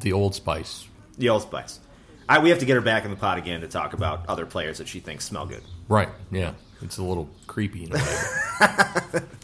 the 0.00 0.12
Old 0.12 0.34
Spice. 0.34 0.86
The 1.18 1.28
Old 1.28 1.42
Spice. 1.42 1.80
I, 2.28 2.38
we 2.38 2.50
have 2.50 2.60
to 2.60 2.64
get 2.64 2.74
her 2.74 2.80
back 2.80 3.04
in 3.04 3.10
the 3.10 3.16
pot 3.16 3.38
again 3.38 3.60
to 3.60 3.68
talk 3.68 3.92
about 3.92 4.26
other 4.28 4.46
players 4.46 4.78
that 4.78 4.88
she 4.88 5.00
thinks 5.00 5.24
smell 5.24 5.46
good. 5.46 5.62
Right. 5.88 6.08
Yeah. 6.30 6.54
It's 6.80 6.98
a 6.98 7.02
little 7.02 7.28
creepy 7.46 7.84
in 7.84 7.92
a 7.92 7.96
way. 7.96 9.20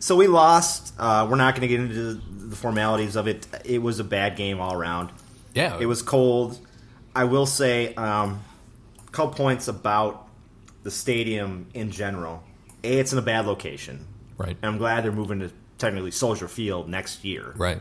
So 0.00 0.16
we 0.16 0.26
lost. 0.26 0.94
Uh, 0.98 1.26
we're 1.28 1.36
not 1.36 1.54
going 1.54 1.62
to 1.62 1.68
get 1.68 1.80
into 1.80 2.14
the 2.14 2.56
formalities 2.56 3.16
of 3.16 3.26
it. 3.26 3.46
It 3.64 3.82
was 3.82 3.98
a 3.98 4.04
bad 4.04 4.36
game 4.36 4.60
all 4.60 4.74
around. 4.74 5.10
Yeah. 5.54 5.76
It 5.80 5.86
was 5.86 6.02
cold. 6.02 6.58
I 7.14 7.24
will 7.24 7.46
say 7.46 7.94
um, 7.94 8.40
a 9.06 9.10
couple 9.10 9.34
points 9.34 9.66
about 9.66 10.27
the 10.88 10.94
stadium 10.94 11.66
in 11.74 11.90
general. 11.90 12.42
A, 12.82 12.98
it's 12.98 13.12
in 13.12 13.18
a 13.18 13.22
bad 13.22 13.44
location. 13.46 14.06
Right. 14.38 14.56
And 14.62 14.64
I'm 14.64 14.78
glad 14.78 15.04
they're 15.04 15.12
moving 15.12 15.40
to 15.40 15.50
technically 15.76 16.10
Soldier 16.12 16.48
Field 16.48 16.88
next 16.88 17.24
year. 17.24 17.52
right. 17.56 17.80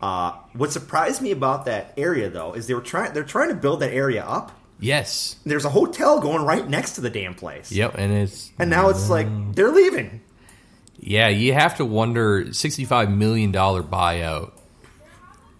Uh, 0.00 0.32
what 0.52 0.70
surprised 0.72 1.22
me 1.22 1.30
about 1.30 1.64
that 1.64 1.94
area, 1.96 2.28
though, 2.28 2.52
is 2.52 2.66
they 2.66 2.74
were 2.74 2.82
trying. 2.82 3.14
They're 3.14 3.24
trying 3.24 3.48
to 3.48 3.54
build 3.54 3.80
that 3.80 3.92
area 3.94 4.22
up. 4.22 4.52
Yes. 4.78 5.36
There's 5.46 5.64
a 5.64 5.70
hotel 5.70 6.20
going 6.20 6.42
right 6.44 6.68
next 6.68 6.92
to 6.96 7.00
the 7.00 7.08
damn 7.08 7.34
place. 7.34 7.72
Yep. 7.72 7.94
And 7.96 8.12
it's 8.12 8.52
And 8.58 8.68
now 8.68 8.90
it's 8.90 9.08
like 9.08 9.26
they're 9.54 9.72
leaving. 9.72 10.20
yeah. 10.98 11.28
You 11.28 11.54
have 11.54 11.78
to 11.78 11.84
wonder. 11.86 12.52
Sixty-five 12.52 13.10
million 13.10 13.52
dollar 13.52 13.82
buyout. 13.82 14.52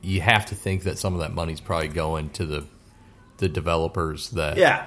You 0.02 0.20
have 0.20 0.44
to 0.46 0.54
think 0.54 0.82
that 0.82 0.98
some 0.98 1.14
of 1.14 1.20
that 1.20 1.32
money's 1.32 1.60
probably 1.62 1.88
going 1.88 2.28
to 2.30 2.44
the 2.44 2.66
the 3.38 3.48
developers 3.48 4.30
that 4.32 4.58
Yeah. 4.58 4.86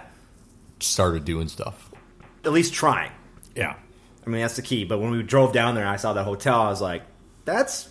started 0.79 1.25
doing 1.25 1.47
stuff. 1.47 1.88
At 2.45 2.51
least 2.51 2.73
trying. 2.73 3.11
Yeah. 3.55 3.75
I 4.25 4.29
mean, 4.29 4.41
that's 4.41 4.55
the 4.55 4.61
key. 4.61 4.85
But 4.85 4.99
when 4.99 5.11
we 5.11 5.23
drove 5.23 5.53
down 5.53 5.75
there 5.75 5.83
and 5.83 5.91
I 5.91 5.97
saw 5.97 6.13
that 6.13 6.23
hotel, 6.23 6.61
I 6.61 6.69
was 6.69 6.81
like, 6.81 7.03
that's 7.45 7.89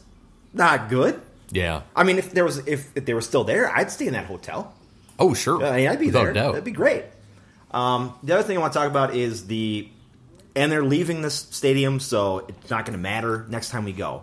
not 0.53 0.89
good. 0.89 1.21
Yeah. 1.51 1.83
I 1.97 2.05
mean, 2.05 2.19
if 2.19 2.33
there 2.33 2.45
was 2.45 2.59
if, 2.67 2.91
if 2.97 3.05
they 3.05 3.15
were 3.15 3.21
still 3.21 3.45
there, 3.45 3.71
I'd 3.75 3.91
stay 3.91 4.07
in 4.07 4.13
that 4.13 4.27
hotel. 4.27 4.75
Oh, 5.19 5.35
sure. 5.35 5.65
I 5.65 5.77
mean, 5.79 5.89
I'd 5.89 5.99
be 5.99 6.07
Without 6.07 6.25
there. 6.25 6.33
doubt. 6.33 6.53
That'd 6.53 6.65
be 6.65 6.71
great. 6.71 7.05
Um, 7.71 8.15
the 8.23 8.35
other 8.35 8.43
thing 8.45 8.57
I 8.57 8.61
want 8.61 8.73
to 8.73 8.79
talk 8.79 8.89
about 8.89 9.15
is 9.15 9.47
the, 9.47 9.89
and 10.55 10.71
they're 10.71 10.85
leaving 10.85 11.23
this 11.23 11.35
stadium, 11.35 12.01
so 12.01 12.39
it's 12.49 12.71
not 12.71 12.87
going 12.87 12.97
to 12.97 13.03
matter 13.03 13.45
next 13.49 13.71
time 13.71 13.85
we 13.85 13.93
go. 13.93 14.23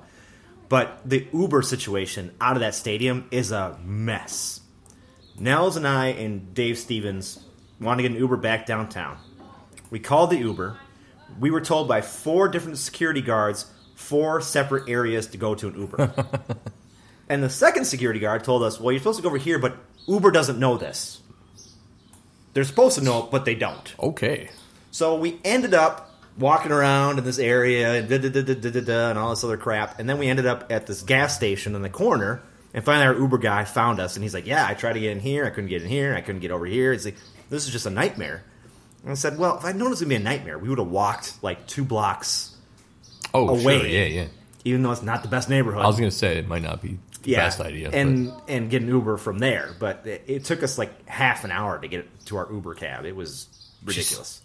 But 0.70 1.00
the 1.06 1.28
Uber 1.34 1.62
situation 1.62 2.34
out 2.42 2.56
of 2.56 2.62
that 2.62 2.74
stadium 2.76 3.28
is 3.32 3.52
a 3.52 3.78
mess. 3.84 4.62
Nels 5.38 5.76
and 5.78 5.88
I 5.88 6.08
and 6.08 6.54
Dave 6.54 6.78
Stevens 6.78 7.44
wanted 7.80 8.04
to 8.04 8.10
get 8.10 8.16
an 8.16 8.22
Uber 8.22 8.38
back 8.38 8.66
downtown. 8.66 9.18
We 9.92 10.00
called 10.00 10.30
the 10.30 10.38
Uber. 10.38 10.78
We 11.40 11.52
were 11.52 11.62
told 11.62 11.88
by 11.88 12.02
four 12.02 12.48
different 12.48 12.78
security 12.78 13.22
guards 13.22 13.66
four 13.96 14.42
separate 14.42 14.90
areas 14.90 15.28
to 15.28 15.38
go 15.38 15.56
to 15.56 15.68
an 15.68 15.80
Uber. 15.80 16.14
and 17.30 17.42
the 17.42 17.50
second 17.50 17.86
security 17.86 18.20
guard 18.20 18.44
told 18.44 18.62
us, 18.62 18.80
"Well, 18.80 18.92
you're 18.92 19.00
supposed 19.00 19.18
to 19.18 19.24
go 19.24 19.30
over 19.30 19.38
here, 19.38 19.58
but 19.58 19.78
Uber 20.08 20.32
doesn't 20.32 20.60
know 20.60 20.78
this. 20.78 21.22
They're 22.54 22.64
supposed 22.64 22.98
to 22.98 23.04
know 23.04 23.26
it, 23.26 23.32
but 23.32 23.46
they 23.46 23.56
don't. 23.56 23.96
Okay. 24.00 24.50
So 24.92 25.16
we 25.16 25.40
ended 25.44 25.74
up 25.74 26.12
walking 26.38 26.72
around 26.72 27.18
in 27.18 27.24
this 27.24 27.40
area 27.40 27.94
and 27.96 28.10
da 28.10 28.18
da 28.18 28.30
da 28.30 28.42
da 28.42 28.54
da 28.54 28.70
da 28.70 28.82
da 28.82 29.10
and 29.10 29.20
all 29.20 29.30
this 29.32 29.44
other 29.44 29.58
crap, 29.58 30.00
and 30.00 30.08
then 30.08 30.18
we 30.18 30.28
ended 30.28 30.46
up 30.46 30.72
at 30.72 30.86
this 30.86 31.02
gas 31.02 31.36
station 31.36 31.76
in 31.76 31.82
the 31.82 31.90
corner. 31.90 32.42
And 32.74 32.84
finally, 32.84 33.08
our 33.08 33.16
Uber 33.16 33.38
guy 33.38 33.64
found 33.64 34.02
us, 34.02 34.16
and 34.16 34.24
he's 34.24 34.34
like, 34.34 34.46
"Yeah, 34.46 34.66
I 34.68 34.74
tried 34.74 34.94
to 34.94 35.00
get 35.00 35.12
in 35.12 35.22
here. 35.22 35.46
I 35.46 35.50
couldn't 35.50 35.70
get 35.70 35.82
in 35.82 35.88
here. 35.88 36.14
I 36.14 36.22
couldn't 36.22 36.42
get 36.42 36.52
over 36.52 36.66
here." 36.66 36.92
He's 36.92 37.06
like, 37.06 37.16
"This 37.50 37.66
is 37.66 37.72
just 37.72 37.86
a 37.86 37.90
nightmare." 37.90 38.44
And 39.06 39.12
I 39.12 39.16
said, 39.16 39.38
"Well, 39.38 39.58
if 39.58 39.64
I'd 39.64 39.76
known 39.78 39.88
it 39.88 39.92
was 39.92 40.02
gonna 40.02 40.10
be 40.10 40.16
a 40.16 40.20
nightmare, 40.20 40.58
we 40.60 40.68
would 40.68 40.80
have 40.80 40.90
walked 40.90 41.42
like 41.42 41.66
two 41.68 41.86
blocks, 41.86 42.52
Oh, 43.34 43.48
Away. 43.50 43.80
sure. 43.80 43.88
Yeah, 43.88 44.06
yeah. 44.06 44.26
even 44.66 44.82
though 44.82 44.92
it's 44.92 45.04
not 45.04 45.22
the 45.22 45.30
best 45.30 45.48
neighborhood." 45.50 45.84
I 45.84 45.88
was 45.88 45.98
going 45.98 46.10
to 46.10 46.16
say 46.16 46.38
it 46.40 46.48
might 46.48 46.64
not 46.64 46.82
be 46.82 46.98
the 47.24 47.36
best 47.36 47.60
idea. 47.62 47.92
and 47.94 48.34
and 48.48 48.70
get 48.70 48.82
an 48.82 48.88
Uber 48.90 49.18
from 49.18 49.40
there. 49.40 49.70
But 49.80 50.06
it, 50.06 50.24
it 50.28 50.44
took 50.46 50.64
us 50.64 50.78
like 50.78 51.08
half 51.08 51.44
an 51.46 51.52
hour 51.52 51.80
to 51.80 51.88
get 51.88 52.26
to 52.26 52.38
our 52.38 52.52
Uber 52.52 52.74
cab. 52.76 53.06
It 53.06 53.16
was 53.16 53.48
ridiculous, 53.86 54.42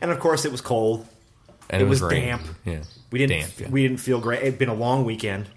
and 0.00 0.10
of 0.10 0.20
course, 0.20 0.44
it 0.44 0.52
was 0.52 0.60
cold. 0.60 1.06
and 1.68 1.82
it 1.82 1.86
was 1.86 2.00
raining. 2.00 2.28
damp. 2.28 2.42
Yeah. 2.64 2.82
We 3.10 3.18
didn't 3.20 3.40
Damp, 3.40 3.60
yeah. 3.60 3.68
we 3.70 3.82
didn't 3.82 3.98
feel 3.98 4.20
great. 4.20 4.42
It'd 4.42 4.58
been 4.58 4.68
a 4.68 4.74
long 4.74 5.04
weekend. 5.04 5.48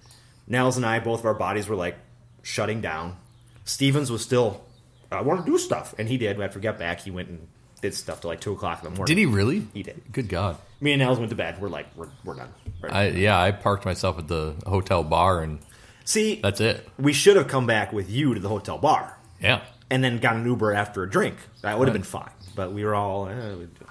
Nels 0.48 0.76
and 0.78 0.86
I, 0.86 1.00
both 1.00 1.20
of 1.20 1.26
our 1.26 1.34
bodies 1.36 1.68
were 1.68 1.76
like 1.76 1.98
shutting 2.42 2.82
down. 2.82 3.18
Stevens 3.66 4.10
was 4.12 4.24
still, 4.24 4.64
uh, 5.12 5.16
I 5.18 5.22
want 5.22 5.46
to 5.46 5.52
do 5.52 5.58
stuff, 5.60 5.94
and 6.00 6.08
he 6.10 6.18
did. 6.18 6.40
After 6.42 6.58
we 6.58 6.64
got 6.64 6.80
back, 6.80 7.02
he 7.02 7.12
went 7.12 7.30
and 7.30 7.48
did 7.82 7.94
stuff 7.94 8.22
till 8.22 8.30
like 8.30 8.42
two 8.42 8.54
o'clock 8.54 8.84
in 8.84 8.92
the 8.92 8.98
morning. 8.98 9.16
Did 9.16 9.20
he 9.20 9.26
really? 9.26 9.68
He 9.74 9.84
did. 9.84 10.02
Good 10.12 10.30
God. 10.30 10.58
Me 10.82 10.92
and 10.94 11.02
Nels 11.02 11.18
went 11.20 11.30
to 11.30 11.36
bed. 11.36 11.60
We're 11.62 11.70
like, 11.70 11.88
we're, 11.96 12.08
we're 12.24 12.36
done. 12.36 12.54
Right. 12.82 12.94
I 12.94 13.08
yeah, 13.10 13.40
I 13.42 13.52
parked 13.52 13.86
myself 13.86 14.18
at 14.18 14.28
the 14.28 14.56
hotel 14.66 15.04
bar 15.04 15.42
and 15.42 15.60
See, 16.06 16.40
that's 16.42 16.60
it. 16.62 16.88
we 16.98 17.14
should 17.14 17.36
have 17.36 17.48
come 17.48 17.68
back 17.68 17.92
with 17.94 18.10
you 18.10 18.34
to 18.34 18.40
the 18.40 18.50
hotel 18.50 18.78
bar. 18.78 19.16
Yeah. 19.42 19.62
and 19.92 20.04
then 20.04 20.18
got 20.20 20.36
an 20.36 20.46
Uber 20.46 20.74
after 20.74 21.04
a 21.04 21.10
drink. 21.10 21.36
That 21.62 21.78
would 21.80 21.88
have 21.88 21.96
Right. 21.96 22.02
been 22.02 22.10
fine. 22.10 22.32
But 22.56 22.72
we 22.74 22.84
were 22.86 22.96
all. 22.96 23.28
Eh, 23.28 23.34
we'd 23.56 23.74
do 23.76 23.82
it. 23.82 23.88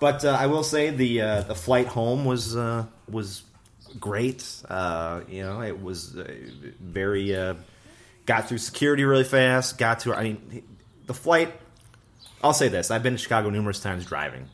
but 0.00 0.24
uh, 0.24 0.36
I 0.38 0.46
will 0.46 0.62
say 0.64 0.90
the 0.90 1.20
uh, 1.22 1.40
the 1.42 1.54
flight 1.54 1.86
home 1.86 2.24
was 2.24 2.56
uh, 2.56 2.84
was 3.08 3.42
great. 4.00 4.44
Uh, 4.68 5.20
you 5.28 5.42
know, 5.42 5.62
it 5.62 5.80
was 5.82 6.16
uh, 6.16 6.30
very. 6.80 7.34
Uh, 7.34 7.54
got 8.26 8.48
through 8.48 8.58
security 8.58 9.04
really 9.04 9.24
fast. 9.24 9.78
Got 9.78 10.00
to. 10.00 10.14
I 10.14 10.22
mean, 10.24 10.62
the 11.06 11.14
flight. 11.14 11.52
I'll 12.44 12.52
say 12.52 12.68
this: 12.68 12.90
I've 12.90 13.02
been 13.02 13.14
to 13.14 13.18
Chicago 13.18 13.50
numerous 13.50 13.80
times 13.80 14.04
driving. 14.04 14.48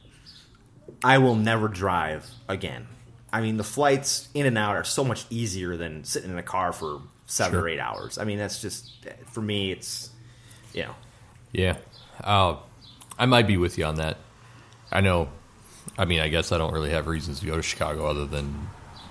I 1.05 1.19
will 1.19 1.35
never 1.35 1.69
drive 1.69 2.27
again. 2.49 2.87
I 3.33 3.41
mean, 3.43 3.57
the 3.59 3.65
flights 3.65 4.29
in 4.35 4.47
and 4.47 4.57
out 4.57 4.77
are 4.77 4.85
so 4.85 5.05
much 5.05 5.25
easier 5.31 5.77
than 5.77 6.05
sitting 6.05 6.31
in 6.31 6.39
a 6.39 6.43
car 6.43 6.73
for 6.73 7.03
seven 7.27 7.53
Sure. 7.53 7.63
or 7.63 7.69
eight 7.69 7.79
hours. 7.81 8.17
I 8.19 8.25
mean, 8.25 8.39
that's 8.39 8.61
just 8.63 8.91
for 9.31 9.41
me. 9.41 9.73
It's 9.73 10.11
you 10.73 10.83
know, 10.85 10.95
Yeah. 11.53 11.77
Uh, 12.23 12.57
I 13.19 13.27
might 13.27 13.47
be 13.47 13.57
with 13.57 13.77
you 13.77 13.85
on 13.85 13.97
that. 13.97 14.17
I 14.93 15.01
know. 15.01 15.29
I 15.99 16.05
mean, 16.05 16.21
I 16.21 16.29
guess 16.29 16.53
I 16.53 16.59
don't 16.59 16.73
really 16.73 16.91
have 16.91 17.07
reasons 17.07 17.41
to 17.41 17.47
go 17.47 17.57
to 17.57 17.63
Chicago 17.63 18.07
other 18.07 18.25
than 18.27 18.69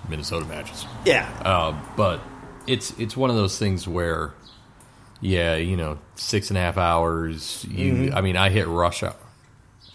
Minnesota 0.08 0.46
matches. 0.46 0.86
yeah, 1.04 1.28
Uh, 1.44 1.78
but 1.96 2.20
it's 2.66 2.92
it's 2.98 3.16
one 3.16 3.30
of 3.30 3.36
those 3.36 3.58
things 3.58 3.86
where, 3.88 4.32
yeah, 5.20 5.56
you 5.56 5.76
know, 5.76 5.98
six 6.14 6.50
and 6.50 6.56
a 6.58 6.60
half 6.60 6.76
hours. 6.78 7.64
You, 7.68 7.92
Mm-hmm. 7.92 8.16
I 8.16 8.20
mean, 8.20 8.36
I 8.36 8.50
hit 8.50 8.66
rush 8.66 9.02
hour. 9.02 9.16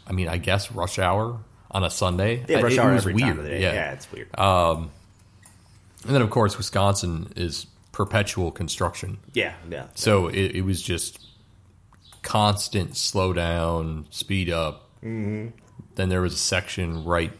I 0.07 0.11
mean, 0.13 0.27
I 0.27 0.37
guess 0.37 0.71
rush 0.71 0.99
hour 0.99 1.39
on 1.71 1.83
a 1.83 1.89
Sunday. 1.89 2.45
Yeah, 2.47 2.61
rush 2.61 2.73
it, 2.73 2.79
hour 2.79 2.91
it 2.91 2.95
was 2.95 3.03
every 3.03 3.13
weird. 3.15 3.27
time 3.29 3.37
of 3.39 3.43
the 3.45 3.49
day. 3.51 3.61
Yeah. 3.61 3.73
Yeah. 3.73 3.91
it's 3.93 4.11
weird. 4.11 4.29
and 4.37 4.89
then 6.03 6.21
of 6.21 6.29
course 6.29 6.57
Wisconsin 6.57 7.31
is 7.35 7.65
perpetual 7.91 8.51
construction. 8.51 9.17
yeah, 9.33 9.53
yeah. 9.69 9.87
So 9.95 10.27
it, 10.27 10.51
it 10.57 10.61
was 10.61 10.81
just 10.81 11.19
constant 12.21 12.95
slow 12.97 13.33
down, 13.33 14.05
speed 14.09 14.49
up. 14.49 14.89
Mm-hmm. 15.03 15.47
Then 15.95 16.09
there 16.09 16.21
was 16.21 16.33
a 16.33 16.37
section 16.37 17.03
right, 17.05 17.31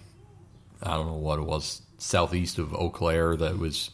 I 0.82 0.94
don't 0.96 1.08
know 1.08 1.14
what 1.14 1.40
it 1.40 1.44
was, 1.46 1.82
southeast 1.98 2.58
of 2.58 2.74
Eau 2.74 2.90
Claire 2.90 3.36
that 3.36 3.58
was, 3.58 3.92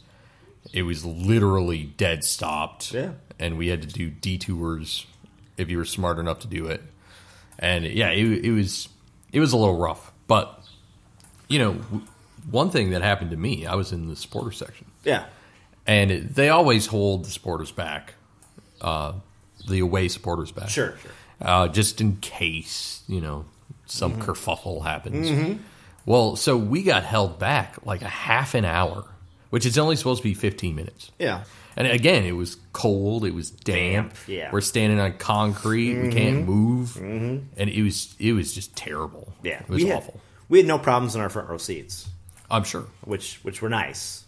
it 0.73 0.83
was 0.83 1.05
literally 1.05 1.83
dead 1.83 2.23
stopped. 2.23 2.93
Yeah. 2.93 3.11
And 3.39 3.57
we 3.57 3.67
had 3.67 3.81
to 3.81 3.87
do 3.87 4.09
detours 4.09 5.05
if 5.57 5.69
you 5.69 5.77
were 5.77 5.85
smart 5.85 6.19
enough 6.19 6.39
to 6.39 6.47
do 6.47 6.67
it. 6.67 6.81
And 7.59 7.85
yeah, 7.85 8.09
it, 8.09 8.45
it 8.45 8.51
was, 8.51 8.89
it 9.31 9.39
was 9.39 9.53
a 9.53 9.57
little 9.57 9.77
rough. 9.77 10.11
But, 10.27 10.63
you 11.47 11.59
know, 11.59 11.73
one 12.49 12.69
thing 12.69 12.91
that 12.91 13.01
happened 13.01 13.31
to 13.31 13.37
me, 13.37 13.65
I 13.65 13.75
was 13.75 13.91
in 13.91 14.07
the 14.07 14.15
supporter 14.15 14.51
section 14.51 14.87
yeah. 15.03 15.25
and 15.85 16.11
it, 16.11 16.35
they 16.35 16.49
always 16.49 16.87
hold 16.87 17.25
the 17.25 17.29
supporters 17.29 17.71
back, 17.71 18.13
uh, 18.81 19.13
the 19.67 19.79
away 19.79 20.07
supporters 20.07 20.51
back. 20.51 20.69
Sure, 20.69 20.95
sure. 21.01 21.11
Uh, 21.41 21.67
just 21.67 22.01
in 22.01 22.17
case 22.17 23.03
you 23.07 23.19
know 23.19 23.45
some 23.87 24.21
kerfuffle 24.21 24.83
happens. 24.83 25.59
Well, 26.05 26.35
so 26.35 26.55
we 26.57 26.83
got 26.83 27.03
held 27.03 27.39
back 27.39 27.83
like 27.85 28.01
a 28.01 28.07
half 28.07 28.53
an 28.55 28.65
hour, 28.65 29.05
which 29.51 29.65
is 29.65 29.77
only 29.77 29.95
supposed 29.95 30.23
to 30.23 30.27
be 30.27 30.33
fifteen 30.33 30.75
minutes. 30.75 31.11
Yeah. 31.19 31.43
And 31.77 31.87
again, 31.87 32.25
it 32.25 32.33
was 32.33 32.57
cold. 32.73 33.23
It 33.23 33.33
was 33.33 33.49
damp. 33.49 34.13
Yeah. 34.27 34.49
we're 34.51 34.59
standing 34.61 34.99
on 34.99 35.13
concrete. 35.13 36.01
We 36.01 36.11
can't 36.11 36.45
move, 36.45 36.97
and 36.97 37.47
it 37.57 37.83
was 37.83 38.15
it 38.19 38.33
was 38.33 38.53
just 38.53 38.75
terrible. 38.75 39.31
Yeah, 39.43 39.61
it 39.61 39.69
was 39.69 39.83
we 39.83 39.89
had, 39.89 39.97
awful. 39.99 40.19
We 40.49 40.57
had 40.57 40.67
no 40.67 40.79
problems 40.79 41.15
in 41.15 41.21
our 41.21 41.29
front 41.29 41.47
row 41.47 41.57
seats, 41.57 42.09
I'm 42.49 42.63
sure. 42.63 42.87
which 43.05 43.39
which 43.43 43.61
were 43.61 43.69
nice, 43.69 44.25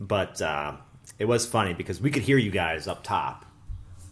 but 0.00 0.42
uh, 0.42 0.76
it 1.18 1.26
was 1.26 1.46
funny 1.46 1.72
because 1.74 2.00
we 2.00 2.10
could 2.10 2.22
hear 2.22 2.38
you 2.38 2.50
guys 2.50 2.88
up 2.88 3.04
top 3.04 3.44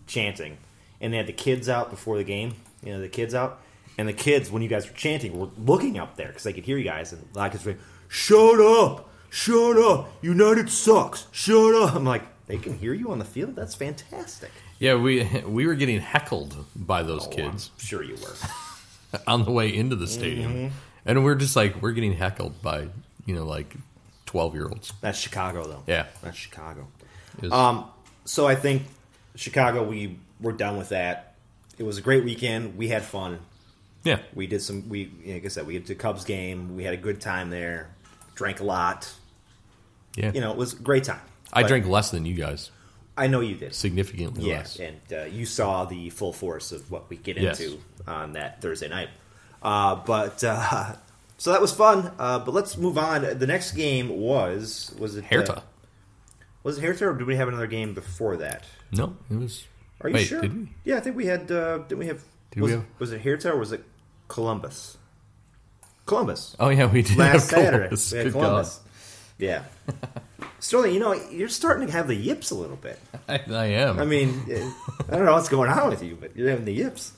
chanting, 0.06 0.56
and 1.00 1.12
they 1.12 1.16
had 1.16 1.26
the 1.26 1.32
kids 1.32 1.68
out 1.68 1.90
before 1.90 2.18
the 2.18 2.24
game. 2.24 2.54
You 2.84 2.92
know, 2.92 3.00
the 3.00 3.08
kids 3.08 3.34
out, 3.34 3.60
and 3.98 4.08
the 4.08 4.12
kids 4.12 4.48
when 4.50 4.62
you 4.62 4.68
guys 4.68 4.88
were 4.88 4.96
chanting 4.96 5.38
were 5.38 5.48
looking 5.58 5.98
up 5.98 6.16
there 6.16 6.28
because 6.28 6.44
they 6.44 6.52
could 6.52 6.64
hear 6.64 6.78
you 6.78 6.84
guys, 6.84 7.12
and 7.12 7.26
like 7.34 7.52
it's 7.54 7.66
like, 7.66 7.78
"Shut 8.06 8.60
up, 8.60 9.09
shut 9.30 9.78
up, 9.78 10.10
United 10.22 10.68
sucks, 10.70 11.26
shut 11.32 11.74
up." 11.74 11.94
I'm 11.94 12.04
like, 12.04 12.22
they 12.46 12.58
can 12.58 12.76
hear 12.78 12.92
you 12.92 13.10
on 13.12 13.18
the 13.18 13.24
field. 13.24 13.56
That's 13.56 13.74
fantastic. 13.74 14.50
Yeah, 14.78 14.96
we 14.96 15.24
we 15.46 15.66
were 15.66 15.74
getting 15.74 16.00
heckled 16.00 16.56
by 16.76 17.02
those 17.02 17.26
Oh, 17.26 17.30
kids. 17.30 17.70
I'm 17.78 17.84
sure 17.86 18.02
you 18.02 18.16
were. 18.16 18.34
on 19.26 19.44
the 19.44 19.50
way 19.50 19.74
into 19.74 19.96
the 19.96 20.06
stadium, 20.06 20.52
Mm-hmm. 20.52 20.76
and 21.06 21.24
we're 21.24 21.34
just 21.34 21.56
like 21.56 21.80
we're 21.82 21.92
getting 21.92 22.12
heckled 22.12 22.60
by 22.62 22.88
you 23.26 23.34
know 23.34 23.44
like 23.44 23.74
twelve 24.26 24.54
year 24.54 24.68
olds. 24.68 24.92
That's 25.00 25.18
Chicago, 25.18 25.64
though. 25.66 25.82
Yeah. 25.86 26.06
that's 26.22 26.36
Chicago. 26.36 26.86
Um, 27.50 27.86
so 28.24 28.46
I 28.46 28.54
think 28.54 28.82
Chicago, 29.34 29.82
we 29.82 30.18
we're 30.40 30.52
done 30.52 30.76
with 30.78 30.90
that. 30.90 31.34
It 31.78 31.82
was 31.84 31.98
a 31.98 32.02
great 32.02 32.24
weekend. 32.24 32.76
We 32.76 32.88
had 32.88 33.02
fun. 33.02 33.38
yeah, 34.04 34.18
We 34.34 34.46
did 34.46 34.60
some. 34.62 34.88
We 34.88 35.10
like 35.26 35.44
I 35.44 35.48
said, 35.48 35.66
we 35.66 35.74
went 35.74 35.86
to 35.86 35.94
Cubs 35.94 36.24
game. 36.24 36.76
We 36.76 36.84
had 36.84 36.94
a 36.94 36.98
good 36.98 37.20
time 37.20 37.50
there. 37.50 37.90
Drank 38.34 38.60
a 38.60 38.64
lot. 38.64 39.10
Yeah. 40.16 40.32
You 40.32 40.40
know, 40.40 40.50
it 40.50 40.56
was 40.56 40.72
a 40.72 40.76
great 40.76 41.04
time. 41.04 41.20
I 41.52 41.62
But 41.62 41.68
drank 41.68 41.86
less 41.86 42.10
than 42.10 42.24
you 42.26 42.34
guys, 42.34 42.70
I 43.16 43.26
know 43.26 43.40
you 43.40 43.56
did. 43.56 43.74
significantly 43.74 44.44
Yes, 44.46 44.78
less. 44.78 44.88
and 44.88 45.12
uh, 45.20 45.24
you 45.24 45.44
saw 45.46 45.84
the 45.84 46.10
full 46.10 46.32
force 46.32 46.72
of 46.72 46.90
what 46.90 47.10
we 47.10 47.16
get 47.16 47.36
Yes. 47.36 47.60
into 47.60 47.80
on 48.06 48.32
that 48.34 48.60
Thursday 48.62 48.88
night. 48.88 49.08
Uh, 49.62 49.96
but 49.96 50.42
uh, 50.44 50.94
so 51.38 51.52
that 51.52 51.60
was 51.60 51.72
fun. 51.72 52.12
Uh, 52.18 52.38
but 52.38 52.54
let's 52.54 52.76
move 52.76 52.96
on. 52.96 53.22
The 53.38 53.46
next 53.46 53.72
game 53.72 54.08
was 54.08 54.94
was 54.98 55.16
it 55.16 55.24
uh, 55.24 55.28
Hertha. 55.28 55.62
was 56.62 56.78
it 56.78 56.82
Hertha, 56.84 57.08
or 57.08 57.14
did 57.14 57.26
we 57.26 57.36
have 57.36 57.48
another 57.48 57.66
game 57.66 57.94
before 57.94 58.36
that? 58.38 58.64
No, 58.92 59.16
it 59.30 59.36
was. 59.36 59.64
Are 60.02 60.08
you 60.08 60.14
wait, 60.14 60.26
sure? 60.26 60.40
Did? 60.40 60.68
Yeah, 60.84 60.96
I 60.96 61.00
think 61.00 61.16
we 61.16 61.26
had. 61.26 61.50
Uh, 61.52 61.78
didn't 61.78 61.98
we 61.98 62.06
have? 62.06 62.22
Did 62.52 62.62
was, 62.62 62.70
we 62.70 62.76
have- 62.78 62.86
was 62.98 63.12
it 63.12 63.20
Hertha 63.22 63.52
or 63.52 63.58
was 63.58 63.72
it 63.72 63.84
Columbus? 64.28 64.96
Columbus. 66.06 66.56
Oh 66.58 66.68
yeah, 66.70 66.86
we 66.86 67.02
did. 67.02 67.16
Last 67.16 67.32
have 67.32 67.42
Saturday. 67.42 67.76
Columbus. 67.88 68.12
We 68.12 68.18
had 68.18 68.32
Columbus. 68.32 68.80
Yeah. 69.40 69.64
Sterling, 70.60 70.92
you 70.92 71.00
know, 71.00 71.14
you're 71.14 71.48
starting 71.48 71.86
to 71.86 71.92
have 71.92 72.06
the 72.06 72.14
yips 72.14 72.50
a 72.50 72.54
little 72.54 72.76
bit. 72.76 72.98
I, 73.28 73.40
I 73.50 73.64
am. 73.66 73.98
I 73.98 74.04
mean, 74.04 74.42
eh, 74.50 74.70
I 75.08 75.16
don't 75.16 75.24
know 75.24 75.32
what's 75.32 75.48
going 75.48 75.70
on 75.70 75.88
with 75.88 76.02
you, 76.02 76.16
but 76.20 76.36
you're 76.36 76.50
having 76.50 76.66
the 76.66 76.72
yips. 76.74 77.12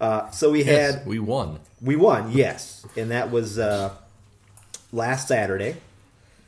Uh, 0.00 0.30
so 0.30 0.50
we 0.50 0.62
yes, 0.62 0.94
had 0.96 1.06
we 1.06 1.18
won. 1.18 1.58
we 1.80 1.96
won, 1.96 2.30
yes, 2.30 2.86
and 2.96 3.10
that 3.10 3.30
was 3.30 3.58
uh, 3.58 3.94
last 4.92 5.28
Saturday. 5.28 5.76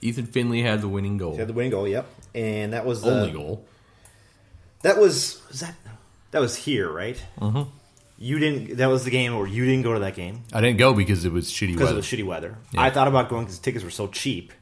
Ethan 0.02 0.26
Finlay 0.26 0.60
had 0.60 0.82
the 0.82 0.88
winning 0.88 1.16
goal. 1.16 1.32
We 1.32 1.38
had 1.38 1.48
the 1.48 1.52
winning 1.52 1.70
goal, 1.70 1.88
yep, 1.88 2.06
and 2.34 2.72
that 2.72 2.84
was 2.84 3.04
uh, 3.04 3.08
Only 3.08 3.32
goal. 3.32 3.64
That 4.82 4.98
was 4.98 5.42
was 5.48 5.60
that 5.60 5.74
that 6.32 6.40
was 6.40 6.56
here, 6.56 6.90
right? 6.90 7.20
Mm-hmm. 7.40 7.70
You 8.18 8.38
didn't. 8.38 8.76
That 8.76 8.86
was 8.86 9.04
the 9.04 9.10
game 9.10 9.36
where 9.36 9.46
you 9.46 9.64
didn't 9.64 9.82
go 9.82 9.94
to 9.94 10.00
that 10.00 10.14
game 10.14 10.42
I 10.52 10.60
didn't 10.60 10.78
go 10.78 10.94
because 10.94 11.24
it 11.24 11.32
was 11.32 11.50
shitty 11.50 11.72
because 11.72 11.80
weather. 11.80 11.92
it 11.94 11.96
was 11.96 12.06
shitty 12.06 12.24
weather. 12.24 12.58
Yeah. 12.72 12.82
I 12.82 12.90
thought 12.90 13.08
about 13.08 13.28
going 13.28 13.44
because 13.44 13.58
tickets 13.58 13.84
were 13.84 13.90
so 13.90 14.08
cheap 14.08 14.52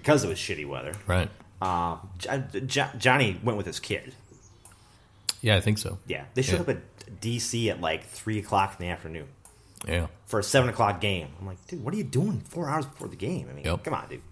because 0.00 0.24
it 0.24 0.28
was 0.28 0.38
shitty 0.38 0.66
weather. 0.68 0.94
right. 1.06 1.28
Um, 1.62 2.08
Jo- 2.18 2.42
Jo- 2.66 2.88
Johnny 2.98 3.38
went 3.44 3.56
with 3.58 3.66
his 3.66 3.80
kid. 3.80 4.14
Yeah, 5.42 5.56
I 5.56 5.60
think 5.60 5.78
so. 5.78 5.98
Yeah, 6.06 6.24
they 6.34 6.42
showed 6.42 6.56
Yeah. 6.56 6.60
up 6.62 6.68
at 6.70 7.20
DC 7.20 7.68
at 7.70 7.80
like 7.80 8.06
three 8.06 8.38
o'clock 8.38 8.76
in 8.78 8.86
the 8.86 8.92
afternoon 8.92 9.26
Yeah. 9.86 10.06
for 10.26 10.38
a 10.40 10.42
seven 10.42 10.70
o'clock 10.70 11.00
game. 11.00 11.28
I'm 11.40 11.46
like, 11.46 11.64
dude, 11.66 11.84
what 11.84 11.92
are 11.94 11.96
you 11.96 12.04
doing 12.04 12.40
four 12.40 12.68
hours 12.68 12.86
before 12.86 13.08
the 13.08 13.16
game? 13.16 13.48
I 13.50 13.54
mean, 13.54 13.64
Yep. 13.64 13.84
come 13.84 13.94
on, 13.94 14.08
dude. 14.08 14.22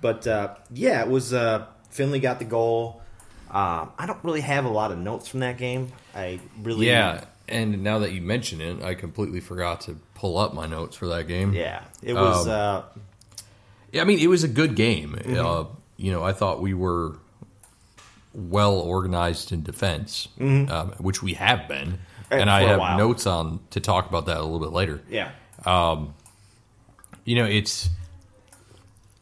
But 0.00 0.26
uh, 0.26 0.54
yeah, 0.72 1.00
it 1.00 1.08
was. 1.08 1.32
Uh, 1.32 1.66
Finlay 1.90 2.18
got 2.20 2.38
the 2.40 2.44
goal. 2.44 3.00
Um, 3.50 3.90
I 3.98 4.06
don't 4.06 4.18
really 4.24 4.40
have 4.40 4.64
a 4.64 4.68
lot 4.68 4.90
of 4.90 4.98
notes 4.98 5.28
from 5.28 5.40
that 5.40 5.58
game. 5.58 5.92
I 6.14 6.40
really, 6.62 6.88
Yeah, 6.88 7.24
and 7.48 7.82
now 7.84 8.00
that 8.00 8.12
you 8.12 8.20
mention 8.20 8.60
it, 8.60 8.82
I 8.82 8.94
completely 8.94 9.38
forgot 9.40 9.82
to 9.82 9.98
pull 10.16 10.38
up 10.38 10.54
my 10.54 10.66
notes 10.66 10.96
for 10.96 11.06
that 11.08 11.28
game. 11.28 11.52
yeah. 11.52 11.82
It 12.02 12.14
was 12.14 12.48
Um, 12.48 12.52
uh, 12.52 12.82
Yeah, 13.94 14.02
I 14.02 14.04
mean, 14.04 14.18
it 14.18 14.26
was 14.28 14.44
a 14.44 14.48
good 14.48 14.74
game. 14.76 15.12
Mm-hmm. 15.18 15.38
Uh, 15.46 15.64
you 15.96 16.10
know, 16.12 16.22
I 16.22 16.32
thought 16.32 16.60
we 16.60 16.74
were 16.74 17.16
well 18.34 18.74
organized 18.74 19.52
in 19.52 19.62
defense, 19.62 20.28
um, 20.40 20.92
which 20.98 21.22
we 21.22 21.34
have 21.34 21.68
been, 21.68 21.98
And 22.30 22.40
and 22.42 22.50
I 22.50 22.64
Mm-hmm. 22.64 22.80
have 22.80 22.98
notes 22.98 23.26
on 23.26 23.60
to 23.70 23.80
talk 23.80 24.08
about 24.08 24.26
that 24.26 24.38
a 24.38 24.42
little 24.42 24.58
bit 24.60 24.72
later. 24.72 25.00
yeah, 25.08 25.30
You 27.24 27.36
know, 27.36 27.44
it's 27.46 27.88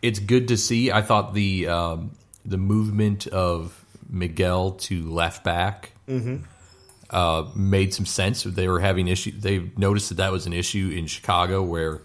it's 0.00 0.18
good 0.18 0.48
to 0.48 0.56
see. 0.56 0.90
I 0.90 1.02
thought 1.02 1.34
the 1.34 1.68
um, 1.68 2.10
the 2.44 2.56
movement 2.58 3.26
of 3.28 3.84
Miguel 4.08 4.72
to 4.72 5.08
left 5.10 5.44
back 5.44 5.92
uh, 7.10 7.44
made 7.54 7.94
some 7.94 8.06
sense. 8.06 8.42
They 8.42 8.66
were 8.68 8.80
having 8.80 9.06
issue. 9.08 9.32
They 9.38 9.70
noticed 9.76 10.08
that 10.08 10.16
that 10.16 10.32
was 10.32 10.46
an 10.46 10.52
issue 10.52 10.92
in 10.96 11.06
Chicago 11.06 11.62
where 11.62 12.00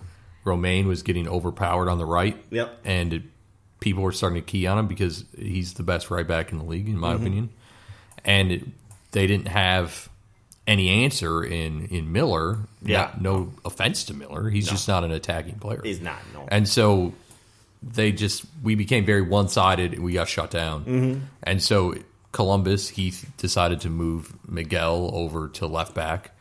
Romain 0.48 0.88
was 0.88 1.04
getting 1.04 1.28
overpowered 1.28 1.90
on 1.90 1.98
the 2.00 2.06
right. 2.06 2.36
Yep. 2.50 2.80
and 2.86 3.14
it, 3.14 3.24
people 3.80 4.02
were 4.02 4.12
starting 4.12 4.42
to 4.42 4.46
key 4.46 4.66
on 4.66 4.80
him 4.80 4.88
because 4.88 5.24
he's 5.38 5.74
the 5.76 5.84
best 5.84 6.10
right 6.10 6.28
back 6.28 6.52
in 6.52 6.58
the 6.58 6.64
league, 6.66 6.88
in 6.90 6.98
my 6.98 7.14
opinion. 7.14 7.50
And 8.26 8.52
it, 8.52 8.64
they 9.12 9.28
didn't 9.28 9.50
have 9.50 10.10
any 10.66 11.04
answer 11.06 11.44
in 11.44 11.86
in 11.88 12.12
Miller. 12.12 12.58
Yeah. 12.82 12.98
Not- 13.02 13.22
no 13.22 13.54
offense 13.64 14.06
to 14.06 14.14
Miller, 14.14 14.50
he's 14.50 14.68
just 14.68 14.88
not 14.88 15.04
an 15.04 15.12
attacking 15.12 15.60
player. 15.60 15.82
he's 15.84 16.02
not. 16.02 16.20
No, 16.34 16.46
And 16.50 16.68
so 16.68 17.14
they 17.84 18.12
just 18.12 18.44
we 18.64 18.74
became 18.76 19.06
very 19.06 19.22
one 19.22 19.48
sided 19.50 19.94
and 19.94 20.04
we 20.04 20.14
got 20.14 20.28
shut 20.28 20.50
down. 20.52 20.84
Mm-hmm. 20.86 21.20
And 21.44 21.62
so 21.62 21.96
Columbus 22.32 22.90
Heath 22.90 23.32
decided 23.38 23.82
to 23.82 23.90
move 23.90 24.34
Miguel 24.50 25.10
over 25.14 25.48
to 25.50 25.68
left 25.68 25.94
back. 25.94 26.32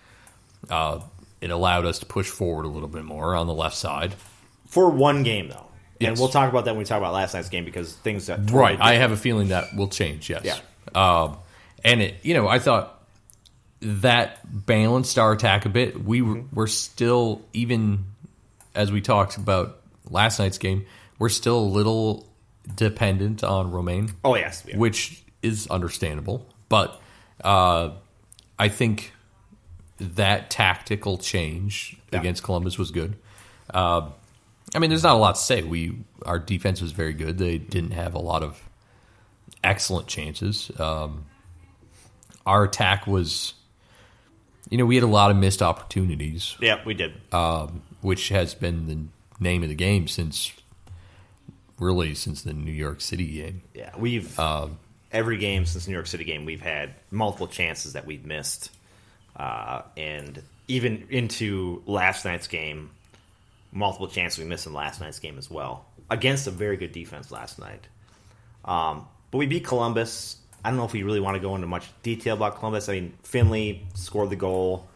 Uh, 0.68 1.00
it 1.40 1.50
allowed 1.50 1.84
us 1.86 1.98
to 2.00 2.06
push 2.06 2.28
forward 2.28 2.64
a 2.64 2.68
little 2.68 2.88
bit 2.88 3.04
more 3.04 3.34
on 3.34 3.46
the 3.46 3.54
left 3.54 3.76
side. 3.76 4.14
for 4.66 4.90
one 4.90 5.22
game 5.22 5.48
though. 5.48 5.62
And 6.00 6.18
we'll 6.18 6.28
talk 6.28 6.50
about 6.50 6.66
that 6.66 6.72
when 6.72 6.80
we 6.80 6.84
talk 6.84 6.98
about 6.98 7.14
last 7.14 7.32
night's 7.34 7.48
game 7.48 7.64
because 7.64 7.94
things 7.94 8.28
got 8.28 8.36
totally 8.40 8.58
Right. 8.58 8.78
I 8.80 8.94
have 8.96 9.12
a 9.12 9.16
feeling 9.16 9.48
that 9.48 9.74
will 9.74 9.88
change. 9.88 10.28
Yes. 10.28 10.44
Yeah. 10.44 10.58
Um, 10.94 11.38
and 11.84 12.02
it, 12.02 12.16
you 12.22 12.34
know, 12.34 12.46
I 12.48 12.58
thought 12.58 13.02
that 13.80 14.38
balanced 14.66 15.18
our 15.18 15.32
attack 15.32 15.64
a 15.64 15.68
bit. 15.70 16.02
We 16.02 16.20
were, 16.22 16.36
Mm-hmm. 16.36 16.54
we're 16.56 16.66
still 16.66 17.42
even 17.54 18.04
as 18.74 18.92
we 18.92 19.00
talked 19.00 19.36
about 19.38 19.80
last 20.10 20.38
night's 20.38 20.58
game. 20.58 20.84
We're 21.18 21.28
still 21.30 21.58
a 21.58 21.64
little 21.70 22.28
dependent 22.74 23.42
on 23.42 23.70
Romain. 23.70 24.10
Oh 24.24 24.34
yes, 24.36 24.64
yeah. 24.68 24.76
which 24.76 25.22
is 25.42 25.66
understandable. 25.68 26.46
But 26.68 27.00
uh, 27.42 27.90
I 28.58 28.68
think 28.68 29.12
that 29.98 30.50
tactical 30.50 31.18
change 31.18 31.96
Yeah. 32.12 32.20
against 32.20 32.42
Columbus 32.42 32.78
was 32.78 32.90
good. 32.90 33.16
Uh, 33.72 34.10
I 34.74 34.78
mean, 34.78 34.90
there's 34.90 35.02
not 35.02 35.14
a 35.14 35.18
lot 35.18 35.36
to 35.36 35.40
say. 35.40 35.62
We 35.62 35.96
our 36.24 36.38
defense 36.38 36.80
was 36.82 36.92
very 36.92 37.12
good. 37.12 37.38
They 37.38 37.58
didn't 37.58 37.92
have 37.92 38.14
a 38.14 38.18
lot 38.18 38.42
of 38.42 38.60
excellent 39.64 40.06
chances. 40.08 40.70
Um, 40.78 41.26
our 42.44 42.64
attack 42.64 43.06
was, 43.06 43.54
you 44.70 44.78
know, 44.78 44.84
we 44.86 44.94
had 44.96 45.04
a 45.04 45.08
lot 45.08 45.30
of 45.30 45.36
missed 45.36 45.62
opportunities, 45.62 46.56
yeah, 46.60 46.80
we 46.84 46.94
did. 46.94 47.12
um, 47.32 47.82
which 48.02 48.28
has 48.28 48.54
been 48.54 48.86
the 48.86 48.98
name 49.42 49.62
of 49.62 49.68
the 49.68 49.74
game 49.74 50.06
since 50.08 50.52
really 51.78 52.14
since 52.14 52.42
the 52.42 52.52
New 52.52 52.72
York 52.72 53.00
City 53.00 53.26
game. 53.26 53.62
Yeah, 53.74 53.90
we've 53.98 54.38
um, 54.38 54.78
every 55.12 55.38
game 55.38 55.66
since 55.66 55.86
New 55.86 55.94
York 55.94 56.06
City 56.06 56.24
game, 56.24 56.44
we've 56.44 56.60
had 56.62 56.94
multiple 57.10 57.48
chances 57.48 57.92
that 57.94 58.06
we've 58.06 58.24
missed, 58.24 58.70
uh, 59.36 59.82
and 59.96 60.42
even 60.68 61.06
into 61.10 61.82
last 61.86 62.24
night's 62.24 62.46
game, 62.48 62.90
multiple 63.72 64.08
chances 64.08 64.38
we 64.38 64.44
missed 64.44 64.66
in 64.66 64.72
last 64.72 65.00
night's 65.00 65.18
game 65.18 65.38
as 65.38 65.50
well 65.50 65.84
against 66.10 66.46
a 66.46 66.50
very 66.50 66.76
good 66.76 66.92
defense 66.92 67.30
last 67.30 67.58
night. 67.58 67.86
Um, 68.64 69.06
but 69.30 69.38
we 69.38 69.46
beat 69.46 69.64
Columbus. 69.64 70.36
I 70.64 70.70
don't 70.70 70.78
know 70.78 70.84
if 70.84 70.92
we 70.92 71.02
really 71.02 71.20
want 71.20 71.34
to 71.36 71.40
go 71.40 71.54
into 71.54 71.66
much 71.66 71.86
detail 72.02 72.34
about 72.34 72.58
Columbus. 72.58 72.88
I 72.88 72.94
mean, 72.94 73.14
Finlay 73.22 73.82
scored 73.94 74.30
the 74.30 74.36
goal. 74.36 74.86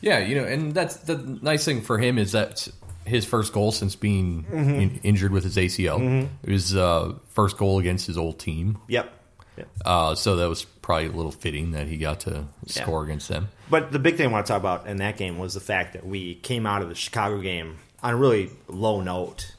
Yeah, 0.00 0.18
you 0.18 0.34
know, 0.34 0.44
and 0.44 0.74
that's 0.74 0.96
the 0.96 1.16
nice 1.42 1.64
thing 1.64 1.80
for 1.82 1.98
him 1.98 2.18
is 2.18 2.32
that 2.32 2.66
his 3.04 3.24
first 3.24 3.52
goal 3.52 3.70
since 3.72 3.94
being 3.96 4.44
in, 4.52 5.00
injured 5.04 5.30
with 5.32 5.44
his 5.44 5.56
ACL. 5.56 6.28
It 6.42 6.50
was 6.50 6.74
uh, 6.76 7.14
first 7.28 7.56
goal 7.56 7.78
against 7.78 8.06
his 8.06 8.16
old 8.18 8.38
team, 8.40 8.78
Yep. 8.88 9.12
yep. 9.56 9.68
uh, 9.84 10.14
so 10.16 10.36
that 10.36 10.48
was 10.48 10.66
probably 10.82 11.06
a 11.06 11.12
little 11.12 11.30
fitting 11.32 11.70
that 11.72 11.86
he 11.86 11.96
got 11.96 12.20
to 12.20 12.46
Yeah. 12.66 12.82
score 12.82 13.04
against 13.04 13.28
them. 13.28 13.48
But 13.70 13.92
the 13.92 13.98
big 14.00 14.16
thing 14.16 14.26
I 14.28 14.32
want 14.32 14.44
to 14.46 14.52
talk 14.52 14.60
about 14.60 14.86
in 14.86 14.96
that 14.98 15.16
game 15.16 15.38
was 15.38 15.54
the 15.54 15.60
fact 15.60 15.92
that 15.94 16.04
we 16.04 16.34
came 16.36 16.66
out 16.66 16.82
of 16.82 16.88
the 16.88 16.94
Chicago 16.94 17.40
game 17.40 17.78
on 18.02 18.14
a 18.14 18.16
really 18.16 18.50
low 18.68 19.00
note, 19.00 19.54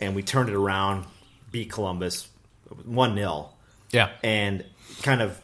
and 0.00 0.14
we 0.16 0.22
turned 0.22 0.48
it 0.48 0.54
around, 0.56 1.04
beat 1.52 1.70
Columbus 1.70 2.28
one 2.84 3.14
0 3.14 3.50
Yeah, 3.92 4.10
and 4.22 4.64
kind 5.02 5.22
of 5.22 5.40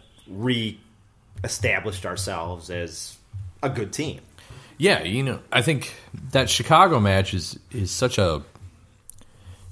re-established 1.42 2.04
ourselves 2.06 2.70
as 2.70 3.16
a 3.62 3.68
good 3.70 3.92
team. 3.92 4.20
yeah, 4.78 5.02
you 5.02 5.22
know, 5.22 5.38
I 5.52 5.62
think 5.62 5.94
that 6.32 6.50
Chicago 6.50 6.98
match 7.00 7.32
is 7.34 7.58
is 7.70 7.90
such 7.90 8.18
a 8.18 8.42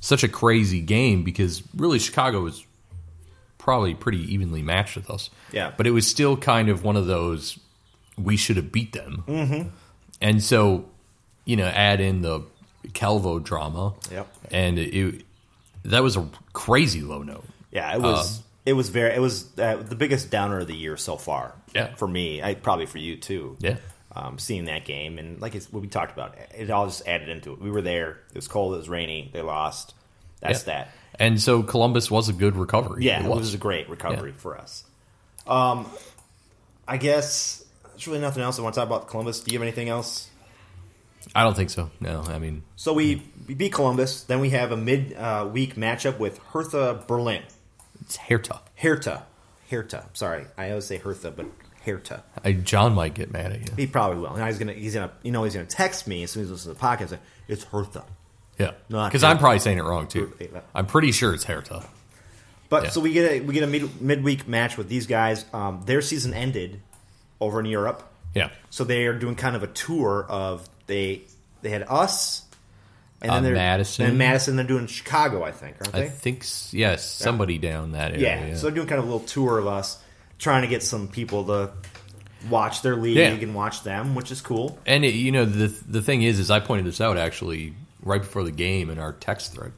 such 0.00 0.22
a 0.24 0.28
crazy 0.28 0.80
game 0.80 1.22
because 1.24 1.62
really 1.76 1.98
Chicago 1.98 2.40
was 2.42 2.64
probably 3.62 3.94
pretty 3.94 4.18
evenly 4.34 4.60
matched 4.60 4.96
with 4.96 5.08
us. 5.08 5.30
Yeah. 5.52 5.72
but 5.76 5.86
it 5.86 5.92
was 5.92 6.06
still 6.06 6.36
kind 6.36 6.68
of 6.68 6.82
one 6.82 6.96
of 6.96 7.06
those 7.06 7.58
we 8.18 8.36
should 8.36 8.56
have 8.56 8.72
beat 8.72 8.92
them. 8.92 9.22
Mm-hmm. 9.28 9.68
And 10.20 10.42
so, 10.42 10.84
you 11.44 11.56
know, 11.56 11.66
add 11.66 12.00
in 12.00 12.22
the 12.22 12.42
Calvo 12.92 13.38
drama. 13.38 13.94
Yep. 14.10 14.28
And 14.50 14.78
it, 14.78 15.24
that 15.84 16.02
was 16.02 16.16
a 16.16 16.28
crazy 16.52 17.02
low 17.02 17.22
note. 17.22 17.44
Yeah, 17.70 17.94
it 17.94 18.00
was. 18.02 18.42
it 18.66 18.72
was 18.74 18.88
very. 18.90 19.14
It 19.14 19.20
was 19.20 19.46
uh, 19.58 19.76
the 19.76 19.94
biggest 19.96 20.30
downer 20.30 20.58
of 20.60 20.66
the 20.66 20.74
year 20.76 20.96
so 20.96 21.16
far. 21.16 21.54
Yeah. 21.74 21.94
for 21.94 22.06
me, 22.08 22.42
I 22.42 22.54
probably 22.54 22.86
for 22.86 22.98
you 22.98 23.16
too. 23.16 23.56
Yeah. 23.60 23.76
um, 24.14 24.38
seeing 24.38 24.66
that 24.66 24.84
game 24.84 25.18
and 25.18 25.40
like 25.40 25.54
it's, 25.54 25.72
what 25.72 25.80
we 25.82 25.88
talked 25.88 26.12
about, 26.12 26.36
it 26.56 26.68
all 26.70 26.86
just 26.86 27.06
added 27.06 27.28
into 27.28 27.52
it. 27.52 27.60
We 27.62 27.70
were 27.70 27.80
there. 27.82 28.18
It 28.30 28.34
was 28.36 28.48
cold. 28.48 28.74
It 28.74 28.78
was 28.78 28.88
rainy. 28.88 29.30
They 29.32 29.40
lost. 29.40 29.94
That's 30.40 30.66
Yeah. 30.66 30.74
that. 30.74 30.88
And 31.18 31.40
so 31.40 31.62
Columbus 31.62 32.10
was 32.10 32.28
a 32.28 32.32
good 32.32 32.56
recovery. 32.56 33.04
Yeah, 33.04 33.24
it 33.24 33.28
was. 33.28 33.54
a 33.54 33.58
great 33.58 33.88
recovery 33.88 34.30
Yeah. 34.30 34.36
for 34.38 34.56
us. 34.58 34.84
Um, 35.46 35.86
I 36.88 36.96
guess 36.96 37.64
there's 37.90 38.06
really 38.06 38.20
nothing 38.20 38.42
else 38.42 38.58
I 38.58 38.62
want 38.62 38.74
to 38.74 38.80
talk 38.80 38.86
about 38.88 39.08
Columbus. 39.08 39.40
Do 39.40 39.52
you 39.52 39.58
have 39.58 39.62
anything 39.62 39.88
else? 39.88 40.28
I 41.34 41.42
don't 41.44 41.54
think 41.54 41.70
so. 41.70 41.90
No, 42.00 42.22
I 42.22 42.38
mean, 42.38 42.62
So 42.76 42.92
we, 42.92 43.22
we 43.46 43.54
beat 43.54 43.72
Columbus. 43.72 44.24
Then 44.24 44.40
we 44.40 44.50
have 44.50 44.72
a 44.72 44.76
mid 44.76 45.14
uh, 45.14 45.48
week 45.52 45.76
matchup 45.76 46.18
with 46.18 46.38
Hertha 46.52 47.04
Berlin. 47.06 47.42
it's 48.00 48.16
Hertha. 48.16 48.60
Hertha, 48.76 49.24
Hertha. 49.70 50.08
Sorry, 50.14 50.46
I 50.58 50.70
always 50.70 50.84
say 50.86 50.98
Hertha, 50.98 51.30
but 51.30 51.46
Hertha. 51.84 52.24
I, 52.44 52.52
John 52.52 52.94
might 52.94 53.14
get 53.14 53.30
mad 53.30 53.52
at 53.52 53.60
you. 53.60 53.74
He 53.76 53.86
probably 53.86 54.18
will. 54.20 54.36
Now 54.36 54.46
he's 54.46 54.58
gonna 54.58 54.72
he's 54.72 54.94
gonna 54.94 55.12
you 55.22 55.30
know 55.30 55.44
he's 55.44 55.54
gonna 55.54 55.66
text 55.66 56.08
me 56.08 56.24
as 56.24 56.32
soon 56.32 56.42
as 56.42 56.48
he 56.48 56.52
listens 56.54 56.74
to 56.74 56.80
the 56.80 56.86
podcast. 56.86 57.18
It's 57.46 57.64
Hertha. 57.64 58.04
Yeah, 58.58 58.72
because 58.88 59.24
I'm 59.24 59.38
probably 59.38 59.58
saying 59.58 59.78
it 59.78 59.84
wrong 59.84 60.06
too. 60.06 60.32
I'm 60.74 60.86
pretty 60.86 61.12
sure 61.12 61.34
it's 61.34 61.44
Hertha. 61.44 61.84
But 62.68 62.84
Yeah. 62.84 62.90
so 62.90 63.00
we 63.00 63.12
get 63.12 63.30
a 63.32 63.40
we 63.40 63.54
get 63.54 63.62
a 63.64 63.66
mid, 63.66 64.00
midweek 64.00 64.46
match 64.48 64.76
with 64.76 64.88
these 64.88 65.06
guys. 65.06 65.44
Um, 65.52 65.82
their 65.86 66.00
season 66.02 66.32
ended 66.34 66.80
over 67.40 67.60
in 67.60 67.66
Europe, 67.66 68.02
Yeah, 68.34 68.50
so 68.70 68.84
they 68.84 69.06
are 69.06 69.18
doing 69.18 69.34
kind 69.34 69.56
of 69.56 69.62
a 69.62 69.66
tour 69.66 70.24
of 70.28 70.68
they 70.86 71.22
they 71.62 71.70
had 71.70 71.84
us 71.88 72.42
and 73.20 73.30
Uh, 73.30 73.34
then 73.34 73.42
they're 73.44 73.54
Madison. 73.54 74.06
and 74.06 74.18
Madison. 74.18 74.56
They're 74.56 74.64
doing 74.66 74.86
Chicago, 74.86 75.42
I 75.44 75.50
think, 75.52 75.76
aren't 75.80 75.94
I 75.94 76.08
think 76.08 76.44
yes, 76.72 77.08
somebody 77.08 77.58
down 77.58 77.92
that 77.92 78.18
yeah. 78.18 78.28
area. 78.40 78.56
So 78.56 78.62
they're 78.66 78.74
doing 78.74 78.86
kind 78.88 78.98
of 79.00 79.04
a 79.06 79.10
little 79.12 79.26
tour 79.26 79.58
of 79.58 79.66
us, 79.66 79.98
trying 80.38 80.62
to 80.62 80.68
get 80.68 80.82
some 80.82 81.08
people 81.08 81.44
to 81.46 81.70
watch 82.50 82.82
their 82.82 82.96
league 82.96 83.16
Yeah. 83.16 83.28
and 83.28 83.54
watch 83.54 83.82
them, 83.84 84.14
which 84.14 84.30
is 84.32 84.40
cool. 84.40 84.78
And 84.86 85.04
it, 85.04 85.14
you 85.14 85.30
know 85.32 85.44
the 85.44 85.68
the 85.88 86.02
thing 86.02 86.22
is, 86.22 86.38
is 86.38 86.50
I 86.50 86.58
pointed 86.60 86.86
this 86.86 87.00
out 87.00 87.16
actually 87.18 87.74
right 88.02 88.20
before 88.20 88.44
the 88.44 88.50
game 88.50 88.90
in 88.90 88.98
our 88.98 89.12
text 89.12 89.52
thread 89.54 89.72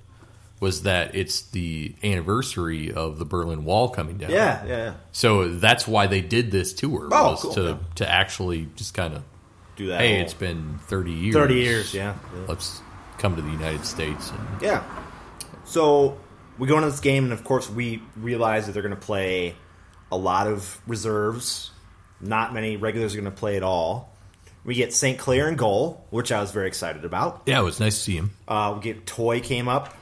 was 0.61 0.83
that 0.85 1.15
it's 1.15 1.43
the 1.43 1.95
anniversary 2.03 2.93
of 2.93 3.19
the 3.19 3.25
Berlin 3.25 3.65
Wall 3.65 3.89
coming 3.91 4.17
down. 4.19 4.31
Yeah, 4.31 4.65
yeah. 4.65 4.95
So 5.13 5.49
that's 5.49 5.87
why 5.87 6.07
they 6.07 6.21
did 6.23 6.51
this 6.51 6.73
tour 6.73 7.09
Oh, 7.13 7.33
was 7.33 7.43
cool, 7.43 7.55
to 7.55 7.63
yeah. 7.63 7.77
to 7.97 8.11
actually 8.11 8.69
just 8.77 8.95
kind 8.95 9.15
of 9.15 9.23
Do 9.77 9.89
that. 9.89 10.01
hey, 10.01 10.15
whole- 10.15 10.23
it's 10.23 10.35
been 10.35 10.79
thirty 10.87 11.13
years. 11.13 11.35
thirty 11.35 11.55
years. 11.57 11.93
Yeah. 11.93 12.15
Let's 12.49 12.81
come 13.19 13.37
to 13.37 13.43
the 13.43 13.51
United 13.51 13.85
States. 13.85 14.31
And, 14.31 14.63
Yeah. 14.63 14.83
So 15.65 16.17
we 16.59 16.69
go 16.69 16.77
into 16.77 16.91
this 16.91 17.01
game, 17.01 17.25
and 17.25 17.33
of 17.33 17.43
course, 17.45 17.69
we 17.69 18.03
realize 18.17 18.67
that 18.67 18.73
they're 18.73 18.83
going 18.83 18.95
to 18.95 19.01
play 19.01 19.55
a 20.13 20.17
lot 20.17 20.47
of 20.47 20.81
reserves. 20.87 21.73
Not 22.21 22.55
many 22.55 22.77
regulars 22.77 23.15
are 23.15 23.21
going 23.21 23.31
to 23.31 23.37
play 23.39 23.57
at 23.57 23.63
all. 23.63 24.13
We 24.64 24.74
get 24.74 24.92
St. 24.94 25.18
Clair 25.18 25.48
in 25.48 25.57
goal, 25.57 26.05
which 26.11 26.33
I 26.33 26.40
was 26.40 26.50
very 26.50 26.66
excited 26.68 27.05
about. 27.05 27.42
yeah, 27.46 27.61
it 27.61 27.64
was 27.64 27.81
nice 27.81 27.96
to 27.96 28.00
see 28.03 28.16
him. 28.16 28.31
Uh, 28.48 28.72
we 28.77 28.83
get 28.83 29.07
Toye 29.07 29.40
came 29.40 29.68
up. 29.68 29.94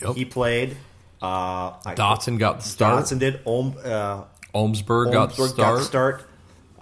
Yep. 0.00 0.14
He 0.16 0.24
played. 0.24 0.76
Uh, 1.20 1.72
Dotson 1.94 2.38
got 2.38 2.60
the 2.60 2.64
start. 2.68 3.04
Dotson 3.04 3.18
did. 3.18 3.40
Olm, 3.44 3.74
uh, 3.84 4.24
Omsberg 4.54 5.12
got 5.12 5.30
the 5.36 5.48
start. 5.48 5.56
got 5.56 5.74
the 5.76 5.82
start. 5.84 6.20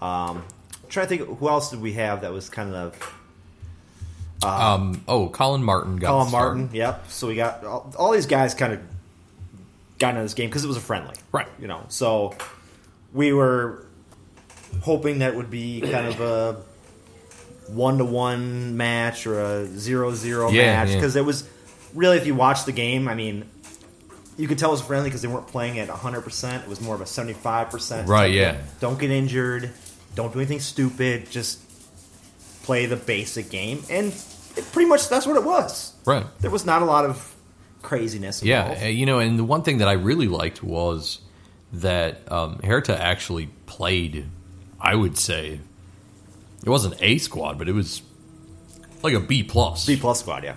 Um, 0.00 0.44
I'm 0.82 0.88
trying 0.88 1.06
to 1.08 1.16
think 1.16 1.38
who 1.38 1.48
else 1.48 1.70
did 1.70 1.80
we 1.80 1.94
have 1.94 2.20
that 2.22 2.32
was 2.32 2.48
kind 2.50 2.74
of 2.74 2.94
Um, 4.42 5.02
oh, 5.08 5.28
Collin 5.28 5.62
Martin 5.62 5.96
got 5.96 6.08
Collin 6.08 6.24
the 6.26 6.30
start. 6.30 6.56
Martin. 6.56 6.74
Yep. 6.74 7.04
So 7.10 7.26
we 7.28 7.34
got 7.36 7.64
all, 7.64 7.92
all 7.98 8.12
these 8.12 8.26
guys 8.26 8.54
kind 8.54 8.74
of 8.74 8.80
got 9.98 10.10
into 10.10 10.22
this 10.22 10.34
game 10.34 10.50
because 10.50 10.64
it 10.64 10.68
was 10.68 10.76
a 10.76 10.80
friendly, 10.80 11.14
Right. 11.32 11.48
You 11.60 11.66
know, 11.68 11.84
so 11.88 12.34
we 13.12 13.32
were 13.32 13.86
hoping 14.82 15.20
that 15.20 15.34
would 15.36 15.50
be 15.50 15.80
kind 15.80 16.06
of 16.08 16.20
a 16.20 16.56
one 17.68 17.98
to 17.98 18.04
one 18.04 18.76
match 18.76 19.26
or 19.26 19.40
a 19.40 19.66
zero 19.66 20.12
zero 20.14 20.50
Yeah, 20.50 20.62
match 20.76 20.88
yeah. 20.90 20.94
because 20.96 21.16
it 21.16 21.24
was 21.24 21.48
really 21.94 22.16
if 22.16 22.26
you 22.26 22.34
watch 22.34 22.64
the 22.64 22.72
game, 22.72 23.08
I 23.08 23.14
mean. 23.14 23.46
You 24.36 24.48
could 24.48 24.58
tell 24.58 24.70
it 24.70 24.72
was 24.72 24.82
friendly 24.82 25.08
because 25.10 25.22
they 25.22 25.28
weren't 25.28 25.46
playing 25.46 25.78
at 25.78 25.88
100%. 25.88 26.62
It 26.64 26.68
was 26.68 26.80
more 26.80 26.96
of 26.96 27.00
a 27.00 27.04
75%. 27.04 28.08
Right, 28.08 28.32
yeah. 28.32 28.56
Don't 28.80 28.98
get 28.98 29.12
injured. 29.12 29.70
Don't 30.16 30.32
do 30.32 30.40
anything 30.40 30.58
stupid. 30.58 31.30
Just 31.30 31.60
play 32.64 32.86
the 32.86 32.96
basic 32.96 33.48
game. 33.48 33.84
And 33.88 34.08
it 34.56 34.64
pretty 34.72 34.88
much 34.88 35.08
that's 35.08 35.24
what 35.24 35.36
it 35.36 35.44
was. 35.44 35.92
Right. 36.04 36.26
There 36.40 36.50
was 36.50 36.66
not 36.66 36.82
a 36.82 36.84
lot 36.84 37.04
of 37.04 37.32
craziness. 37.82 38.42
Yeah, 38.42 38.62
involved. 38.62 38.82
uh, 38.82 38.86
you 38.88 39.06
know, 39.06 39.20
and 39.20 39.38
the 39.38 39.44
one 39.44 39.62
thing 39.62 39.78
that 39.78 39.86
I 39.86 39.92
really 39.92 40.26
liked 40.26 40.64
was 40.64 41.20
that 41.72 42.30
um, 42.32 42.58
Hertha 42.64 43.00
actually 43.00 43.46
played. 43.66 44.26
I 44.80 44.96
would 44.96 45.16
say 45.16 45.60
it 46.64 46.70
wasn't 46.70 46.94
a 47.00 47.18
squad, 47.18 47.58
but 47.58 47.68
it 47.68 47.72
was 47.72 48.02
like 49.02 49.14
a 49.14 49.20
B 49.20 49.42
plus. 49.42 49.86
B 49.86 49.96
plus 49.96 50.20
squad. 50.20 50.44
Yeah. 50.44 50.56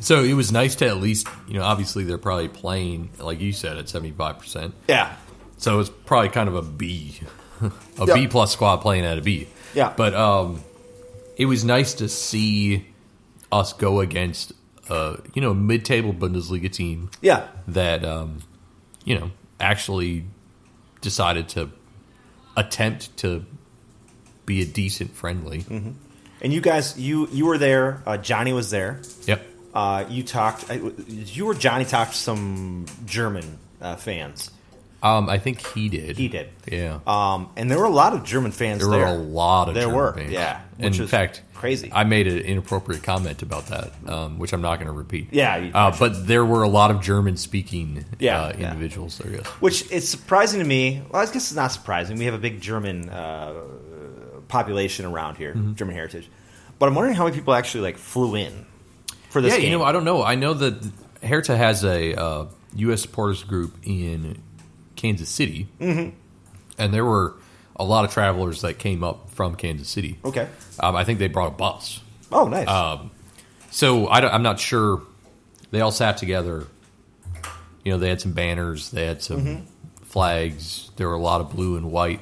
So 0.00 0.22
it 0.22 0.34
was 0.34 0.52
nice 0.52 0.76
to 0.76 0.86
at 0.86 0.98
least, 0.98 1.26
you 1.48 1.54
know, 1.54 1.62
obviously 1.62 2.04
they're 2.04 2.18
probably 2.18 2.48
playing, 2.48 3.10
like 3.18 3.40
you 3.40 3.52
said, 3.52 3.76
at 3.78 3.88
seventy 3.88 4.12
five 4.12 4.38
percent. 4.38 4.74
Yeah. 4.88 5.14
So 5.56 5.80
it's 5.80 5.90
probably 6.06 6.28
kind 6.28 6.48
of 6.48 6.54
a 6.54 6.62
B, 6.62 7.18
a 7.62 7.70
Yeah. 8.06 8.14
B 8.14 8.28
plus 8.28 8.52
squad 8.52 8.76
playing 8.76 9.04
at 9.04 9.18
a 9.18 9.22
B. 9.22 9.48
Yeah. 9.74 9.92
But 9.96 10.14
um, 10.14 10.62
it 11.36 11.46
was 11.46 11.64
nice 11.64 11.94
to 11.94 12.08
see 12.08 12.86
us 13.50 13.72
go 13.72 13.98
against, 14.00 14.52
uh, 14.88 15.16
you 15.34 15.42
know, 15.42 15.52
mid 15.54 15.84
table 15.84 16.12
Bundesliga 16.12 16.70
team 16.70 17.10
Yeah. 17.20 17.48
that 17.66 18.04
um, 18.04 18.42
you 19.04 19.18
know 19.18 19.30
actually 19.58 20.24
decided 21.00 21.48
to 21.48 21.70
attempt 22.56 23.16
to 23.16 23.44
be 24.48 24.62
a 24.62 24.66
decent 24.66 25.12
friendly. 25.14 25.62
Mm-hmm. 25.62 25.90
And 26.40 26.52
you 26.52 26.60
guys, 26.60 26.98
you 26.98 27.28
you 27.30 27.46
were 27.46 27.58
there. 27.58 28.02
Uh, 28.06 28.16
Johnny 28.16 28.52
was 28.52 28.70
there. 28.70 29.00
Yep. 29.26 29.42
Uh, 29.74 30.04
you 30.08 30.22
talked. 30.24 30.70
I- 30.70 30.80
You 31.06 31.46
or 31.46 31.54
Johnny 31.54 31.84
talked 31.84 32.12
to 32.12 32.18
some 32.18 32.86
German 33.06 33.58
uh, 33.80 33.96
fans. 33.96 34.50
Um, 35.00 35.28
I 35.28 35.38
think 35.38 35.64
he 35.74 35.88
did. 35.88 36.16
He 36.16 36.26
did. 36.26 36.48
Yeah. 36.66 36.98
Um, 37.06 37.50
and 37.56 37.70
there 37.70 37.78
were 37.78 37.84
a 37.84 37.90
lot 38.02 38.14
of 38.14 38.24
German 38.24 38.50
fans 38.50 38.80
there 38.80 38.90
there. 38.90 39.00
were 39.06 39.06
a 39.06 39.14
lot 39.14 39.68
of 39.68 39.74
There 39.74 39.84
German 39.84 39.96
were, 39.98 40.12
fans. 40.14 40.32
yeah, 40.32 40.60
which 40.76 40.98
in 40.98 41.06
fact, 41.06 41.42
crazy. 41.54 41.88
I 41.92 42.02
made 42.02 42.26
an 42.26 42.38
inappropriate 42.38 43.04
comment 43.04 43.40
about 43.42 43.66
that, 43.68 43.92
um, 44.08 44.40
which 44.40 44.52
I'm 44.52 44.60
not 44.60 44.76
going 44.80 44.88
to 44.88 44.92
repeat. 44.92 45.28
Yeah, 45.30 45.56
you- 45.56 45.70
uh, 45.72 45.94
but 45.96 46.26
there 46.26 46.44
were 46.44 46.64
a 46.64 46.68
lot 46.68 46.90
of 46.90 47.00
German 47.00 47.36
speaking 47.36 48.06
Yeah, 48.18 48.40
uh, 48.42 48.52
yeah. 48.58 48.72
individuals 48.72 49.18
there. 49.18 49.34
Yes. 49.36 49.46
Which 49.60 49.88
is 49.92 50.08
surprising 50.08 50.58
to 50.60 50.66
me. 50.66 51.00
Well, 51.12 51.22
I 51.22 51.26
guess 51.26 51.36
it's 51.36 51.54
not 51.54 51.70
surprising. 51.70 52.18
We 52.18 52.24
have 52.24 52.34
a 52.34 52.38
big 52.48 52.60
German 52.60 53.08
uh, 53.08 53.52
population 54.48 55.06
around 55.06 55.36
here, 55.36 55.52
Mm-hmm. 55.54 55.74
German 55.74 55.94
heritage. 55.94 56.28
But 56.78 56.88
I'm 56.88 56.94
wondering 56.94 57.16
how 57.16 57.24
many 57.24 57.36
people 57.36 57.54
actually 57.54 57.82
like 57.82 57.98
flew 57.98 58.34
in 58.36 58.66
for 59.30 59.40
this 59.40 59.52
yeah, 59.54 59.60
game. 59.60 59.72
you 59.72 59.78
know, 59.78 59.84
I 59.84 59.92
don't 59.92 60.04
know. 60.04 60.22
I 60.22 60.34
know 60.36 60.54
that 60.54 60.90
Hertha 61.22 61.56
has 61.56 61.84
a 61.84 62.14
uh, 62.14 62.46
U.S. 62.76 63.02
supporters 63.02 63.42
group 63.44 63.74
in 63.82 64.40
Kansas 64.96 65.28
City, 65.28 65.68
mm-hmm. 65.80 66.14
and 66.78 66.94
there 66.94 67.04
were 67.04 67.34
a 67.76 67.84
lot 67.84 68.04
of 68.04 68.12
travelers 68.12 68.62
that 68.62 68.78
came 68.78 69.02
up 69.04 69.30
from 69.30 69.54
Kansas 69.54 69.88
City. 69.88 70.18
okay. 70.24 70.48
Um, 70.80 70.94
I 70.96 71.04
think 71.04 71.18
they 71.18 71.28
brought 71.28 71.48
a 71.48 71.56
bus. 71.56 72.00
Oh, 72.32 72.46
nice. 72.48 72.66
Um, 72.68 73.10
so 73.70 74.06
I 74.06 74.34
am 74.34 74.42
not 74.42 74.58
sure. 74.60 75.02
They 75.70 75.80
all 75.80 75.90
sat 75.92 76.16
together. 76.16 76.66
You 77.84 77.92
know, 77.92 77.98
they 77.98 78.08
had 78.08 78.20
some 78.20 78.32
banners, 78.32 78.90
they 78.90 79.06
had 79.06 79.22
some 79.22 79.40
Mm-hmm. 79.44 79.64
flags. 80.04 80.90
There 80.96 81.08
were 81.08 81.14
a 81.14 81.20
lot 81.20 81.40
of 81.40 81.50
blue 81.50 81.76
and 81.76 81.90
white. 81.90 82.20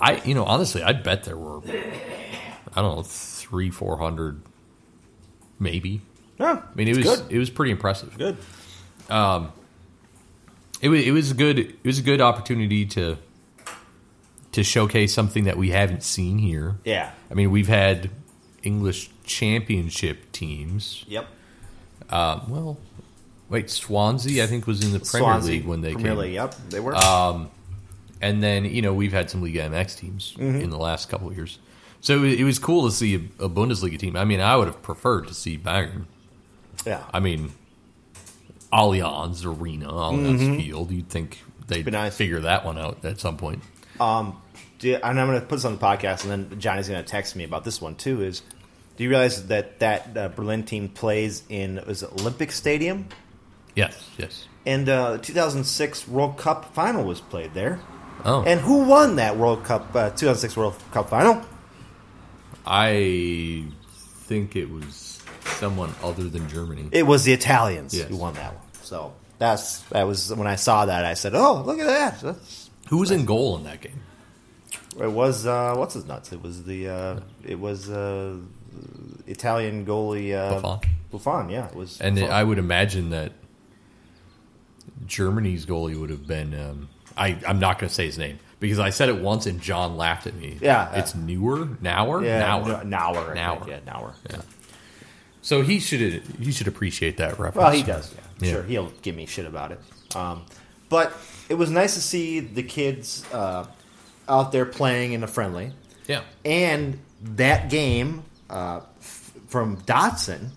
I, 0.00 0.22
you 0.24 0.34
know, 0.34 0.44
honestly, 0.44 0.82
I 0.82 0.92
bet 0.92 1.24
there 1.24 1.36
were, 1.36 1.60
I 1.66 2.82
don't 2.82 2.96
know, 2.96 3.02
three, 3.02 3.70
four 3.70 3.96
hundred, 3.98 4.40
maybe. 5.58 6.00
yeah, 6.38 6.62
I 6.70 6.74
mean, 6.74 6.88
it 6.88 6.96
was 6.96 7.04
good. 7.06 7.32
it 7.32 7.38
was 7.38 7.50
pretty 7.50 7.72
impressive. 7.72 8.16
Good. 8.16 8.36
Um, 9.10 9.52
It 10.80 10.88
was 10.90 11.00
it 11.02 11.10
was 11.10 11.30
a 11.30 11.34
good 11.34 11.58
it 11.58 11.84
was 11.84 11.98
a 11.98 12.02
good 12.02 12.20
opportunity 12.20 12.86
to 12.86 13.16
to 14.52 14.62
showcase 14.62 15.12
something 15.12 15.44
that 15.44 15.56
we 15.56 15.70
haven't 15.70 16.02
seen 16.02 16.38
here. 16.38 16.76
Yeah. 16.84 17.10
I 17.30 17.34
mean, 17.34 17.50
we've 17.50 17.68
had 17.68 18.10
English 18.62 19.10
championship 19.24 20.30
teams. 20.32 21.04
Yep. 21.08 21.26
Uh, 22.08 22.40
well, 22.48 22.78
wait, 23.48 23.70
Swansea 23.70 24.42
I 24.44 24.46
think 24.46 24.66
was 24.66 24.84
in 24.84 24.92
the 24.92 25.00
Premier 25.00 25.28
Swansea 25.28 25.52
League 25.52 25.66
when 25.66 25.80
they 25.80 25.92
Premier 25.94 26.12
came, 26.12 26.18
League. 26.18 26.32
Yep, 26.34 26.54
they 26.70 26.80
were. 26.80 26.94
And 28.20 28.42
then 28.42 28.64
you 28.64 28.82
know 28.82 28.92
we've 28.94 29.12
had 29.12 29.30
some 29.30 29.42
Liga 29.42 29.60
MX 29.68 29.96
teams 29.98 30.34
Mm-hmm. 30.38 30.60
in 30.60 30.70
the 30.70 30.78
last 30.78 31.08
couple 31.08 31.28
of 31.28 31.36
years. 31.36 31.58
So 32.00 32.22
it, 32.24 32.40
it 32.40 32.44
was 32.44 32.58
cool 32.58 32.86
to 32.86 32.92
see 32.94 33.14
a, 33.16 33.44
a 33.44 33.48
Bundesliga 33.48 33.98
team. 33.98 34.16
I 34.16 34.24
mean, 34.24 34.40
I 34.40 34.56
would 34.56 34.66
have 34.68 34.82
preferred 34.82 35.26
to 35.28 35.34
see 35.34 35.58
Bayern. 35.58 36.04
yeah. 36.86 37.04
I 37.12 37.18
mean, 37.20 37.52
Allianz 38.72 39.44
Arena, 39.44 39.88
Allianz 39.88 40.56
Field. 40.62 40.90
You'd 40.90 41.08
think 41.08 41.42
they'd 41.66 41.78
Mm-hmm. 41.78 41.84
Be 41.86 41.90
nice. 41.90 42.16
figure 42.16 42.40
that 42.40 42.64
one 42.64 42.78
out 42.78 43.04
at 43.04 43.18
some 43.20 43.36
point. 43.36 43.62
Do 43.98 44.88
you- 44.88 44.94
and 44.96 45.18
I'm 45.20 45.26
going 45.26 45.40
to 45.40 45.46
put 45.46 45.56
this 45.56 45.64
on 45.64 45.72
the 45.76 45.80
podcast, 45.84 46.24
and 46.24 46.50
then 46.50 46.60
Johnny's 46.60 46.88
going 46.88 47.02
to 47.02 47.08
text 47.08 47.34
me 47.34 47.42
about 47.44 47.64
this 47.64 47.80
one 47.80 47.96
too. 47.96 48.22
Is 48.22 48.42
do 48.96 49.02
you 49.04 49.10
realize 49.10 49.46
that 49.48 49.80
that 49.80 50.16
uh, 50.16 50.28
Berlin 50.28 50.62
team 50.64 50.88
plays 50.88 51.42
in 51.48 51.78
is 51.78 52.02
it 52.04 52.12
Olympic 52.12 52.52
Stadium, 52.52 53.08
Yes, 53.74 54.08
yes. 54.18 54.46
and 54.66 54.88
uh, 54.88 55.12
the 55.12 55.18
2006 55.18 56.06
World 56.08 56.36
Cup 56.38 56.74
final 56.74 57.04
was 57.04 57.20
played 57.20 57.54
there. 57.54 57.80
Oh, 58.24 58.42
And 58.44 58.60
who 58.60 58.84
won 58.84 59.16
that 59.16 59.36
World 59.36 59.64
Cup 59.64 59.94
uh, 59.94 60.10
2006 60.10 60.56
World 60.56 60.74
Cup 60.92 61.08
final? 61.10 61.42
I 62.66 63.64
think 64.26 64.56
it 64.56 64.70
was 64.70 65.22
someone 65.44 65.94
other 66.02 66.24
than 66.28 66.48
Germany. 66.48 66.88
It 66.92 67.04
was 67.06 67.24
the 67.24 67.32
Italians 67.32 67.94
Yes. 67.94 68.08
who 68.08 68.16
won 68.16 68.34
that 68.34 68.54
one. 68.54 68.62
So 68.82 69.14
that's 69.38 69.80
that 69.90 70.06
was 70.06 70.34
when 70.34 70.46
I 70.46 70.56
saw 70.56 70.86
that 70.86 71.04
I 71.04 71.14
said, 71.14 71.34
"Oh, 71.34 71.62
look 71.64 71.78
at 71.78 71.86
that!" 71.86 72.20
That's, 72.20 72.70
Who 72.88 72.98
was 72.98 73.10
in 73.10 73.24
goal 73.24 73.56
in 73.56 73.64
that 73.64 73.80
game? 73.80 74.00
it 75.00 75.10
was 75.10 75.46
uh, 75.46 75.74
what's 75.76 75.94
his 75.94 76.04
nuts? 76.06 76.32
It 76.32 76.42
was 76.42 76.64
the 76.64 76.88
uh, 76.88 77.20
it 77.44 77.58
was 77.58 77.88
uh, 77.88 78.36
Italian 79.26 79.86
goalie 79.86 80.34
uh, 80.34 80.60
Buffon. 80.60 80.90
Buffon, 81.10 81.48
yeah, 81.50 81.68
it 81.68 81.74
was. 81.74 82.00
And 82.00 82.16
Buffon. 82.16 82.30
I 82.32 82.42
would 82.44 82.58
imagine 82.58 83.10
that 83.10 83.32
Germany's 85.06 85.64
goalie 85.66 85.98
would 85.98 86.10
have 86.10 86.26
been. 86.26 86.52
Um, 86.58 86.88
I, 87.18 87.38
I'm 87.46 87.58
not 87.58 87.78
going 87.78 87.88
to 87.88 87.94
say 87.94 88.06
his 88.06 88.18
name 88.18 88.38
because 88.60 88.78
I 88.78 88.90
said 88.90 89.08
it 89.08 89.18
once 89.20 89.46
and 89.46 89.60
John 89.60 89.96
laughed 89.96 90.26
at 90.26 90.34
me. 90.34 90.58
Yeah. 90.60 90.94
it's 90.94 91.14
Newer, 91.14 91.66
Nauer, 91.80 92.24
yeah, 92.24 92.54
I 92.56 92.60
Nauer. 92.84 93.34
think, 93.34 93.68
yeah, 93.68 93.80
Nauer. 93.92 94.14
Yeah. 94.30 94.40
So 95.42 95.62
he 95.62 95.80
should 95.80 96.00
he 96.40 96.52
should 96.52 96.68
appreciate 96.68 97.16
that 97.18 97.38
reference. 97.38 97.56
Well, 97.56 97.70
he 97.70 97.82
does. 97.82 98.12
Yeah, 98.14 98.46
Yeah. 98.46 98.52
sure. 98.54 98.62
He'll 98.64 98.92
give 99.02 99.14
me 99.16 99.26
shit 99.26 99.46
about 99.46 99.72
it. 99.72 99.80
Um, 100.16 100.44
but 100.88 101.12
it 101.48 101.54
was 101.54 101.70
nice 101.70 101.94
to 101.94 102.00
see 102.00 102.40
the 102.40 102.62
kids 102.62 103.24
uh, 103.32 103.64
out 104.28 104.52
there 104.52 104.66
playing 104.66 105.12
in 105.12 105.22
a 105.22 105.26
friendly, 105.26 105.72
Yeah, 106.06 106.22
and 106.44 106.98
that 107.22 107.70
game 107.70 108.24
uh, 108.50 108.80
f- 109.00 109.32
from 109.48 109.76
Dotson 109.82 110.48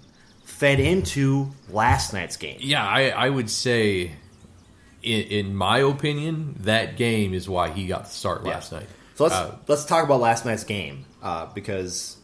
fed 0.44 0.80
into 0.80 1.52
last 1.70 2.14
night's 2.14 2.38
game. 2.38 2.58
yeah. 2.62 2.86
I, 2.86 3.10
I 3.10 3.30
would 3.30 3.50
say, 3.50 4.12
in, 5.04 5.22
in 5.48 5.56
my 5.56 5.80
opinion, 5.80 6.56
that 6.62 6.98
game 6.98 7.34
is 7.34 7.48
why 7.50 7.70
he 7.70 7.88
got 7.88 8.06
the 8.06 8.12
start 8.12 8.44
last 8.44 8.72
Yeah. 8.72 8.80
night. 8.80 8.88
So 9.16 9.24
let's 9.26 9.36
Uh, 9.36 9.56
let's 9.68 9.86
talk 9.86 10.04
about 10.04 10.20
last 10.22 10.46
night's 10.46 10.64
game 10.64 11.06
uh, 11.22 11.48
because 11.54 12.18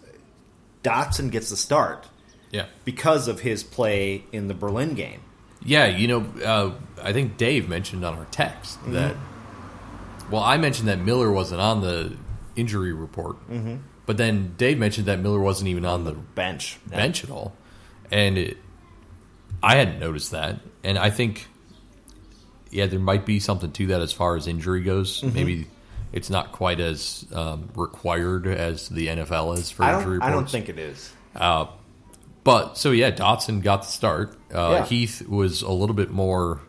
Dotson 0.84 1.32
gets 1.32 1.50
the 1.50 1.58
start 1.58 2.08
yeah, 2.52 2.66
because 2.86 3.28
of 3.28 3.42
his 3.42 3.64
play 3.64 4.24
in 4.32 4.48
the 4.48 4.54
Berlin 4.54 4.94
game. 4.94 5.20
yeah. 5.64 5.86
You 5.86 6.08
know, 6.08 6.26
uh, 6.46 6.72
I 7.04 7.14
think 7.14 7.38
Dave 7.38 7.68
mentioned 7.68 8.06
on 8.06 8.18
our 8.18 8.26
text 8.32 8.80
that. 8.92 9.16
Well, 10.32 10.44
I 10.44 10.58
mentioned 10.58 10.88
that 10.90 11.00
Miller 11.00 11.32
wasn't 11.32 11.62
on 11.62 11.82
the 11.82 12.16
injury 12.56 12.92
report, 12.94 13.38
mm-hmm. 13.50 13.78
but 14.06 14.18
then 14.18 14.56
Dave 14.58 14.78
mentioned 14.78 15.08
that 15.08 15.20
Miller 15.20 15.40
wasn't 15.40 15.70
even 15.70 15.86
on 15.86 16.04
the 16.04 16.12
Bench, 16.14 16.78
Yeah. 16.92 16.98
bench 16.98 17.24
at 17.24 17.30
all, 17.30 17.54
and 18.12 18.38
it, 18.38 18.58
I 19.64 19.76
hadn't 19.78 20.00
noticed 20.00 20.32
that, 20.32 20.60
and 20.84 20.98
I 20.98 21.10
think, 21.12 21.48
yeah, 22.72 22.86
there 22.88 23.00
might 23.00 23.26
be 23.26 23.40
something 23.40 23.72
to 23.72 23.88
that 23.88 24.02
as 24.02 24.12
far 24.14 24.36
as 24.36 24.48
injury 24.48 24.82
goes. 24.82 25.22
Mm-hmm. 25.22 25.36
Maybe 25.36 25.68
it's 26.14 26.30
not 26.30 26.52
quite 26.52 26.80
as 26.80 27.26
um, 27.34 27.70
required 27.76 28.48
as 28.48 28.90
the 28.90 29.08
NFL 29.08 29.58
is 29.58 29.72
for 29.72 29.84
I 29.84 29.98
injury 29.98 30.20
don't. 30.20 30.28
I 30.28 30.32
don't 30.32 30.50
think 30.50 30.70
it 30.70 30.80
is. 30.80 31.12
But 32.44 32.78
so 32.78 32.92
yeah, 32.92 33.12
Dotson 33.12 33.62
got 33.62 33.82
the 33.82 33.88
start. 33.88 34.38
Uh, 34.54 34.70
Yeah. 34.72 34.86
Heath 34.86 35.28
was 35.28 35.62
a 35.62 35.72
little 35.72 35.96
bit 35.96 36.10
more 36.12 36.62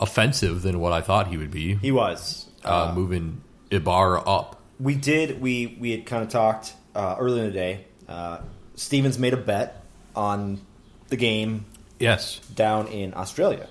offensive 0.00 0.62
than 0.62 0.78
what 0.80 0.92
I 0.92 1.00
thought 1.00 1.28
he 1.28 1.36
would 1.38 1.50
be. 1.50 1.76
He 1.76 1.90
was. 1.92 2.48
uh, 2.64 2.92
moving 2.94 3.40
Ibarra 3.70 4.20
up. 4.22 4.60
We 4.78 4.94
did. 4.94 5.40
We 5.40 5.76
we 5.80 5.90
had 5.92 6.04
kind 6.06 6.22
of 6.22 6.28
talked 6.28 6.74
uh, 6.94 7.16
earlier 7.18 7.44
in 7.44 7.50
the 7.50 7.54
day. 7.54 7.84
Uh, 8.08 8.40
Stevens 8.74 9.18
made 9.18 9.32
a 9.32 9.38
bet 9.38 9.82
on 10.14 10.60
the 11.08 11.16
game 11.16 11.64
Yes, 11.98 12.40
down 12.54 12.88
in 12.88 13.14
Australia, 13.14 13.68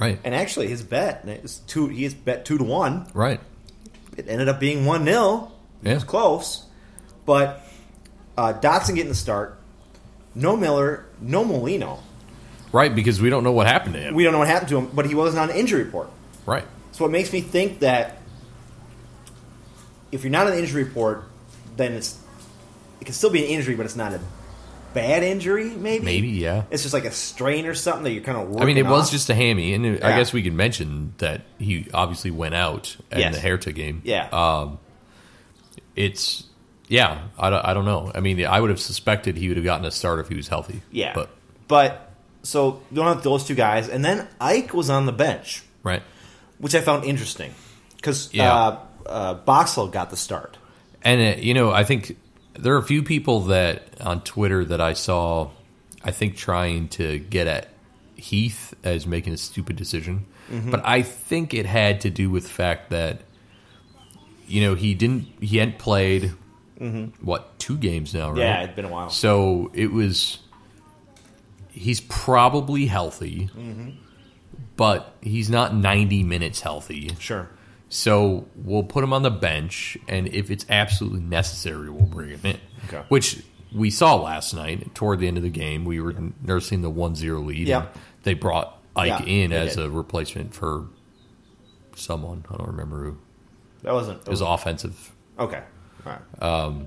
right, 0.00 0.18
and 0.24 0.34
actually 0.34 0.68
his 0.68 0.82
bet 0.82 1.22
is 1.26 1.58
two. 1.66 1.88
He 1.88 2.04
has 2.04 2.14
bet 2.14 2.44
two 2.44 2.58
to 2.58 2.64
one. 2.64 3.06
right. 3.14 3.40
It 4.16 4.28
ended 4.28 4.48
up 4.48 4.60
being 4.60 4.84
one 4.84 5.04
0 5.06 5.50
It 5.82 5.88
Yeah. 5.88 5.94
was 5.94 6.04
close, 6.04 6.64
but 7.24 7.66
uh, 8.36 8.52
Dotson 8.54 8.94
getting 8.94 9.08
the 9.08 9.14
start. 9.14 9.58
No 10.34 10.56
Miller, 10.56 11.06
no 11.20 11.44
Molino. 11.44 12.00
Right, 12.72 12.94
because 12.94 13.20
we 13.20 13.28
don't 13.30 13.42
know 13.44 13.52
what 13.52 13.66
happened 13.66 13.94
to 13.94 14.00
him. 14.00 14.14
We 14.14 14.22
don't 14.24 14.32
know 14.32 14.38
what 14.38 14.48
happened 14.48 14.68
to 14.70 14.78
him, 14.78 14.90
but 14.94 15.06
he 15.06 15.14
wasn't 15.14 15.40
on 15.40 15.48
the 15.48 15.58
injury 15.58 15.82
report. 15.84 16.08
right. 16.46 16.64
So 16.92 17.06
it 17.06 17.10
makes 17.10 17.32
me 17.32 17.40
think 17.40 17.78
that 17.80 18.18
if 20.10 20.22
you're 20.24 20.30
not 20.30 20.46
on 20.46 20.52
the 20.52 20.58
injury 20.58 20.84
report, 20.84 21.24
then 21.76 21.92
it's 21.92 22.18
it 23.00 23.04
can 23.06 23.14
still 23.14 23.30
be 23.30 23.44
an 23.44 23.50
injury, 23.50 23.74
but 23.74 23.86
it's 23.86 23.96
not 23.96 24.12
a 24.12 24.20
bad 24.94 25.22
injury. 25.22 25.70
Maybe, 25.70 26.04
Maybe, 26.04 26.28
yeah. 26.28 26.64
it's 26.70 26.82
just 26.82 26.92
like 26.94 27.04
a 27.04 27.10
strain 27.10 27.66
or 27.66 27.74
something 27.74 28.04
that 28.04 28.12
you're 28.12 28.22
kind 28.22 28.38
of. 28.38 28.60
I 28.60 28.64
mean, 28.64 28.76
it 28.78 28.86
was 28.86 29.10
just 29.10 29.28
a 29.30 29.34
hammy, 29.34 29.74
and 29.74 29.84
I 29.86 29.88
Yeah. 30.10 30.16
guess 30.18 30.32
we 30.32 30.42
could 30.42 30.52
mention 30.54 31.14
that 31.18 31.42
he 31.58 31.86
obviously 31.94 32.30
went 32.30 32.54
out 32.54 32.96
in 33.10 33.18
Yes. 33.20 33.34
the 33.34 33.40
Hertha 33.40 33.72
game. 33.72 34.02
Yeah. 34.04 34.28
Um, 34.32 34.78
it's 35.96 36.44
yeah. 36.88 37.22
I 37.38 37.50
don't, 37.50 37.64
I 37.64 37.74
don't 37.74 37.84
know. 37.84 38.10
I 38.14 38.20
mean, 38.20 38.44
I 38.44 38.60
would 38.60 38.70
have 38.70 38.80
suspected 38.80 39.36
he 39.36 39.48
would 39.48 39.56
have 39.56 39.64
gotten 39.64 39.84
a 39.86 39.90
start 39.90 40.18
if 40.20 40.28
he 40.28 40.34
was 40.34 40.48
healthy. 40.48 40.82
yeah, 40.90 41.12
but 41.14 41.30
but 41.68 42.10
so 42.42 42.80
you 42.90 42.96
don't 42.96 43.06
have 43.06 43.22
those 43.22 43.44
two 43.44 43.54
guys, 43.54 43.88
and 43.88 44.04
then 44.04 44.26
Ike 44.40 44.74
was 44.74 44.90
on 44.90 45.06
the 45.06 45.12
bench, 45.12 45.62
right. 45.82 46.02
which 46.58 46.74
I 46.74 46.80
found 46.80 47.04
interesting 47.04 47.54
because 47.96 48.28
Yeah. 48.32 48.52
uh, 48.54 48.78
uh, 49.06 49.34
Boxall 49.34 49.88
got 49.88 50.10
the 50.10 50.16
start. 50.16 50.58
And 51.02 51.20
uh, 51.20 51.40
you 51.40 51.54
know, 51.54 51.70
I 51.70 51.84
think 51.84 52.16
there 52.54 52.74
are 52.74 52.78
a 52.78 52.82
few 52.84 53.02
people 53.02 53.40
that 53.44 54.00
on 54.00 54.22
Twitter 54.22 54.64
that 54.64 54.80
I 54.80 54.92
saw, 54.92 55.50
I 56.04 56.10
think 56.10 56.36
trying 56.36 56.88
to 56.90 57.18
get 57.18 57.46
at 57.46 57.68
Heath 58.16 58.74
as 58.84 59.06
making 59.06 59.32
a 59.32 59.36
stupid 59.38 59.76
decision, 59.76 60.26
Mm-hmm. 60.50 60.70
but 60.72 60.82
I 60.84 61.02
think 61.02 61.54
it 61.54 61.66
had 61.66 62.00
to 62.02 62.10
do 62.10 62.28
with 62.28 62.42
the 62.42 62.48
fact 62.50 62.90
that 62.90 63.20
you 64.48 64.60
know 64.60 64.74
he 64.74 64.92
didn't 64.94 65.28
he 65.40 65.58
hadn't 65.58 65.78
played 65.78 66.32
what 67.20 67.56
two 67.60 67.78
games 67.78 68.12
now, 68.12 68.30
right? 68.30 68.32
Mm-hmm. 68.32 68.38
Yeah, 68.40 68.62
it's 68.64 68.74
been 68.74 68.84
a 68.86 68.88
while. 68.88 69.08
So 69.08 69.70
it 69.72 69.92
was 69.92 70.40
he's 71.70 72.00
probably 72.00 72.86
healthy, 72.86 73.48
Mm-hmm. 73.56 73.90
but 74.76 75.14
he's 75.22 75.48
not 75.48 75.74
ninety 75.74 76.22
minutes 76.24 76.60
healthy. 76.60 77.10
Sure. 77.20 77.48
So 77.94 78.46
we'll 78.56 78.84
put 78.84 79.04
him 79.04 79.12
on 79.12 79.20
the 79.20 79.30
bench, 79.30 79.98
and 80.08 80.26
if 80.28 80.50
it's 80.50 80.64
absolutely 80.70 81.20
necessary, 81.20 81.90
we'll 81.90 82.06
bring 82.06 82.30
him 82.30 82.40
in. 82.44 82.58
Okay. 82.88 83.04
Which 83.08 83.42
we 83.70 83.90
saw 83.90 84.14
last 84.16 84.54
night 84.54 84.94
toward 84.94 85.18
the 85.18 85.28
end 85.28 85.36
of 85.36 85.42
the 85.42 85.50
game. 85.50 85.84
We 85.84 86.00
were 86.00 86.14
nursing 86.42 86.80
the 86.80 86.88
1 86.88 87.16
0 87.16 87.40
lead. 87.40 87.68
Yeah. 87.68 87.80
and 87.82 87.88
They 88.22 88.32
brought 88.32 88.78
Ike 88.96 89.08
Yeah, 89.08 89.22
in 89.26 89.52
as 89.52 89.76
did. 89.76 89.84
a 89.84 89.90
replacement 89.90 90.54
for 90.54 90.86
someone. 91.94 92.46
I 92.50 92.56
don't 92.56 92.68
remember 92.68 93.04
who. 93.04 93.18
That 93.82 93.92
wasn't. 93.92 94.22
It 94.22 94.28
was 94.28 94.40
offensive. 94.40 95.12
okay. 95.38 95.62
All 96.06 96.12
right. 96.40 96.86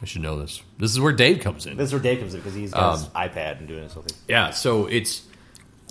I 0.00 0.04
should 0.04 0.22
know 0.22 0.38
this. 0.40 0.62
This 0.78 0.90
is 0.90 1.00
where 1.00 1.12
Dave 1.12 1.40
comes 1.40 1.66
in. 1.66 1.76
This 1.76 1.88
is 1.88 1.92
where 1.92 2.02
Dave 2.02 2.18
comes 2.20 2.32
in 2.34 2.40
because 2.40 2.54
he's 2.54 2.72
got 2.72 2.92
his 2.98 3.04
Um, 3.04 3.10
iPad 3.10 3.58
and 3.58 3.68
doing 3.68 3.82
this 3.84 3.92
whole 3.92 4.02
thing. 4.02 4.16
Yeah, 4.26 4.50
so 4.50 4.86
it's 4.86 5.22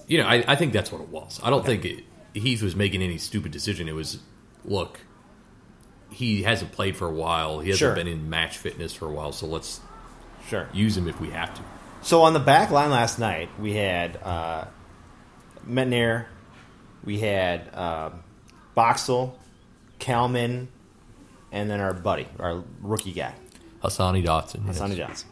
you 0.08 0.18
know 0.18 0.26
I, 0.28 0.44
I 0.48 0.56
think 0.56 0.74
that's 0.74 0.92
what 0.92 1.02
it 1.02 1.08
was. 1.10 1.40
I 1.44 1.50
don't 1.50 1.66
think 1.66 1.86
it, 1.86 2.04
Heath 2.34 2.62
was 2.62 2.76
making 2.76 3.02
any 3.02 3.18
stupid 3.18 3.52
decision. 3.52 3.88
It 3.88 3.94
was 3.96 4.20
look, 4.64 5.00
he 6.10 6.44
hasn't 6.44 6.72
played 6.72 6.96
for 6.96 7.08
a 7.08 7.12
while. 7.14 7.60
He 7.60 7.70
hasn't 7.70 7.80
Sure. 7.80 7.96
been 7.96 8.08
in 8.08 8.30
match 8.30 8.58
fitness 8.58 8.94
for 8.94 9.08
a 9.08 9.12
while. 9.12 9.32
So 9.32 9.48
let's 9.48 9.80
Sure. 10.48 10.68
use 10.74 10.98
him 10.98 11.08
if 11.08 11.20
we 11.20 11.30
have 11.32 11.54
to. 11.56 11.62
So 12.02 12.24
on 12.24 12.34
the 12.34 12.40
back 12.40 12.72
line 12.72 12.90
last 12.92 13.20
night, 13.20 13.50
we 13.60 13.74
had 13.74 14.18
uh, 14.24 14.66
Métanire, 15.68 16.26
we 17.04 17.20
had 17.20 17.74
um, 17.76 18.24
Boxall, 18.76 19.38
Kallman, 20.00 20.68
and 21.52 21.70
then 21.70 21.80
our 21.80 21.94
buddy, 21.94 22.28
our 22.40 22.64
rookie 22.82 23.14
guy, 23.14 23.34
Hassani 23.84 24.24
Dotson. 24.26 24.66
yes. 24.66 24.78
Sonny 24.78 24.96
Johnson. 24.96 25.28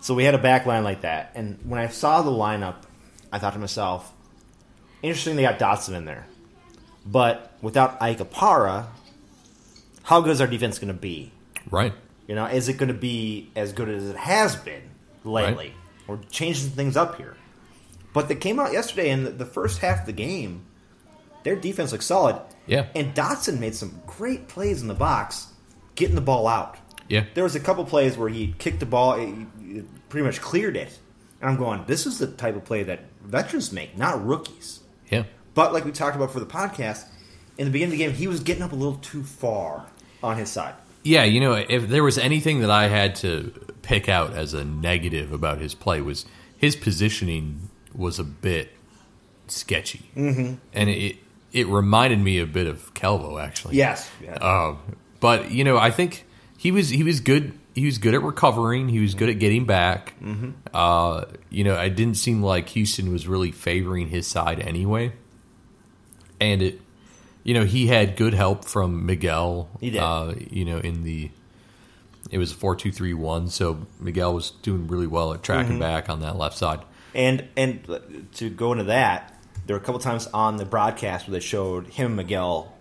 So 0.00 0.14
we 0.14 0.24
had 0.24 0.34
a 0.34 0.38
back 0.38 0.64
line 0.64 0.84
like 0.84 1.02
that, 1.02 1.32
and 1.34 1.58
when 1.64 1.78
I 1.80 1.88
saw 1.88 2.22
the 2.22 2.30
lineup, 2.30 2.76
I 3.32 3.38
thought 3.38 3.52
to 3.54 3.58
myself, 3.58 4.10
interesting 5.02 5.36
they 5.36 5.42
got 5.42 5.58
Dotson 5.58 5.94
in 5.94 6.04
there, 6.04 6.26
but 7.06 7.52
without 7.62 8.00
Ike 8.00 8.18
Opara, 8.18 8.86
how 10.02 10.20
good 10.20 10.32
is 10.32 10.40
our 10.40 10.46
defense 10.46 10.78
going 10.78 10.92
to 10.92 10.98
be? 10.98 11.32
Right. 11.70 11.92
You 12.26 12.34
know, 12.34 12.46
is 12.46 12.68
it 12.68 12.74
going 12.74 12.88
to 12.88 12.94
be 12.94 13.50
as 13.56 13.72
good 13.72 13.88
as 13.88 14.08
it 14.08 14.16
has 14.16 14.56
been 14.56 14.82
lately? 15.24 15.74
We're 16.06 16.18
changing 16.30 16.70
things 16.70 16.96
up 16.96 17.16
here. 17.16 17.36
But 18.12 18.28
they 18.28 18.34
came 18.34 18.58
out 18.58 18.72
yesterday, 18.72 19.10
and 19.10 19.26
the, 19.26 19.44
first 19.44 19.78
half 19.78 20.00
of 20.00 20.06
the 20.06 20.12
game, 20.12 20.64
their 21.42 21.56
defense 21.56 21.92
looked 21.92 22.04
solid. 22.04 22.40
Yeah. 22.66 22.86
And 22.94 23.14
Dotson 23.14 23.58
made 23.58 23.74
some 23.74 24.00
great 24.06 24.48
plays 24.48 24.82
in 24.82 24.88
the 24.88 24.94
box, 24.94 25.48
getting 25.94 26.14
the 26.14 26.20
ball 26.20 26.46
out. 26.46 26.78
Yeah. 27.08 27.24
There 27.34 27.44
was 27.44 27.54
a 27.54 27.60
couple 27.60 27.84
plays 27.84 28.16
where 28.16 28.28
he 28.28 28.54
kicked 28.58 28.80
the 28.80 28.86
ball, 28.86 29.14
pretty 30.08 30.26
much 30.26 30.40
cleared 30.40 30.76
it. 30.76 30.98
And 31.40 31.50
I'm 31.50 31.56
going, 31.56 31.84
this 31.86 32.06
is 32.06 32.18
the 32.18 32.26
type 32.26 32.56
of 32.56 32.64
play 32.64 32.82
that 32.82 33.04
veterans 33.22 33.72
make, 33.72 33.96
not 33.96 34.24
rookies. 34.24 34.80
But 35.58 35.72
like 35.72 35.84
we 35.84 35.90
talked 35.90 36.14
about 36.14 36.30
for 36.30 36.38
the 36.38 36.46
podcast, 36.46 37.04
in 37.56 37.64
the 37.64 37.72
beginning 37.72 37.94
of 37.94 37.98
the 37.98 38.04
game, 38.04 38.12
he 38.12 38.28
was 38.28 38.38
getting 38.38 38.62
up 38.62 38.70
a 38.70 38.76
little 38.76 38.98
too 38.98 39.24
far 39.24 39.86
on 40.22 40.36
his 40.36 40.48
side. 40.48 40.76
Yeah, 41.02 41.24
you 41.24 41.40
know, 41.40 41.54
if 41.54 41.88
there 41.88 42.04
was 42.04 42.16
anything 42.16 42.60
that 42.60 42.70
I 42.70 42.86
had 42.86 43.16
to 43.16 43.52
pick 43.82 44.08
out 44.08 44.34
as 44.34 44.54
a 44.54 44.64
negative 44.64 45.32
about 45.32 45.58
his 45.58 45.74
play 45.74 46.00
was 46.00 46.26
his 46.56 46.76
positioning 46.76 47.70
was 47.92 48.20
a 48.20 48.22
bit 48.22 48.70
sketchy, 49.48 50.08
mm-hmm. 50.14 50.54
and 50.72 50.90
it 50.90 51.16
it 51.52 51.66
reminded 51.66 52.20
me 52.20 52.38
a 52.38 52.46
bit 52.46 52.68
of 52.68 52.94
Calvo 52.94 53.38
actually. 53.38 53.74
Yes. 53.74 54.08
Yeah. 54.22 54.34
Um, 54.34 54.78
but 55.18 55.50
you 55.50 55.64
know, 55.64 55.76
I 55.76 55.90
think 55.90 56.24
he 56.56 56.70
was 56.70 56.88
he 56.88 57.02
was 57.02 57.18
good. 57.18 57.58
He 57.74 57.84
was 57.84 57.98
good 57.98 58.14
at 58.14 58.22
recovering. 58.22 58.88
He 58.88 59.00
was 59.00 59.14
good 59.14 59.28
at 59.28 59.40
getting 59.40 59.64
back. 59.64 60.14
Mm-hmm. 60.22 60.50
Uh, 60.72 61.24
you 61.50 61.64
know, 61.64 61.74
it 61.74 61.96
didn't 61.96 62.16
seem 62.16 62.44
like 62.44 62.68
Houston 62.68 63.12
was 63.12 63.26
really 63.26 63.50
favoring 63.50 64.06
his 64.06 64.24
side 64.28 64.60
anyway. 64.60 65.14
And 66.40 66.62
it, 66.62 66.80
you 67.44 67.54
know, 67.54 67.64
he 67.64 67.86
had 67.86 68.16
good 68.16 68.34
help 68.34 68.64
from 68.64 69.06
Miguel. 69.06 69.68
He 69.80 69.90
did. 69.90 70.00
Uh, 70.00 70.34
you 70.50 70.64
know, 70.64 70.78
in 70.78 71.02
the 71.04 71.30
it 72.30 72.38
was 72.38 72.52
four 72.52 72.76
two 72.76 72.92
three 72.92 73.14
one. 73.14 73.48
So 73.48 73.86
Miguel 74.00 74.34
was 74.34 74.50
doing 74.62 74.86
really 74.88 75.06
well 75.06 75.32
at 75.32 75.42
tracking 75.42 75.72
Mm-hmm. 75.72 75.80
back 75.80 76.08
on 76.10 76.20
that 76.20 76.36
left 76.36 76.56
side. 76.58 76.80
And 77.14 77.48
and 77.56 78.28
to 78.34 78.50
go 78.50 78.72
into 78.72 78.84
that, 78.84 79.34
there 79.66 79.74
were 79.76 79.80
a 79.80 79.84
couple 79.84 79.98
times 80.00 80.26
on 80.34 80.56
the 80.58 80.64
broadcast 80.64 81.26
where 81.26 81.32
they 81.32 81.40
showed 81.40 81.86
him 81.88 82.06
and 82.06 82.16
Miguel 82.16 82.74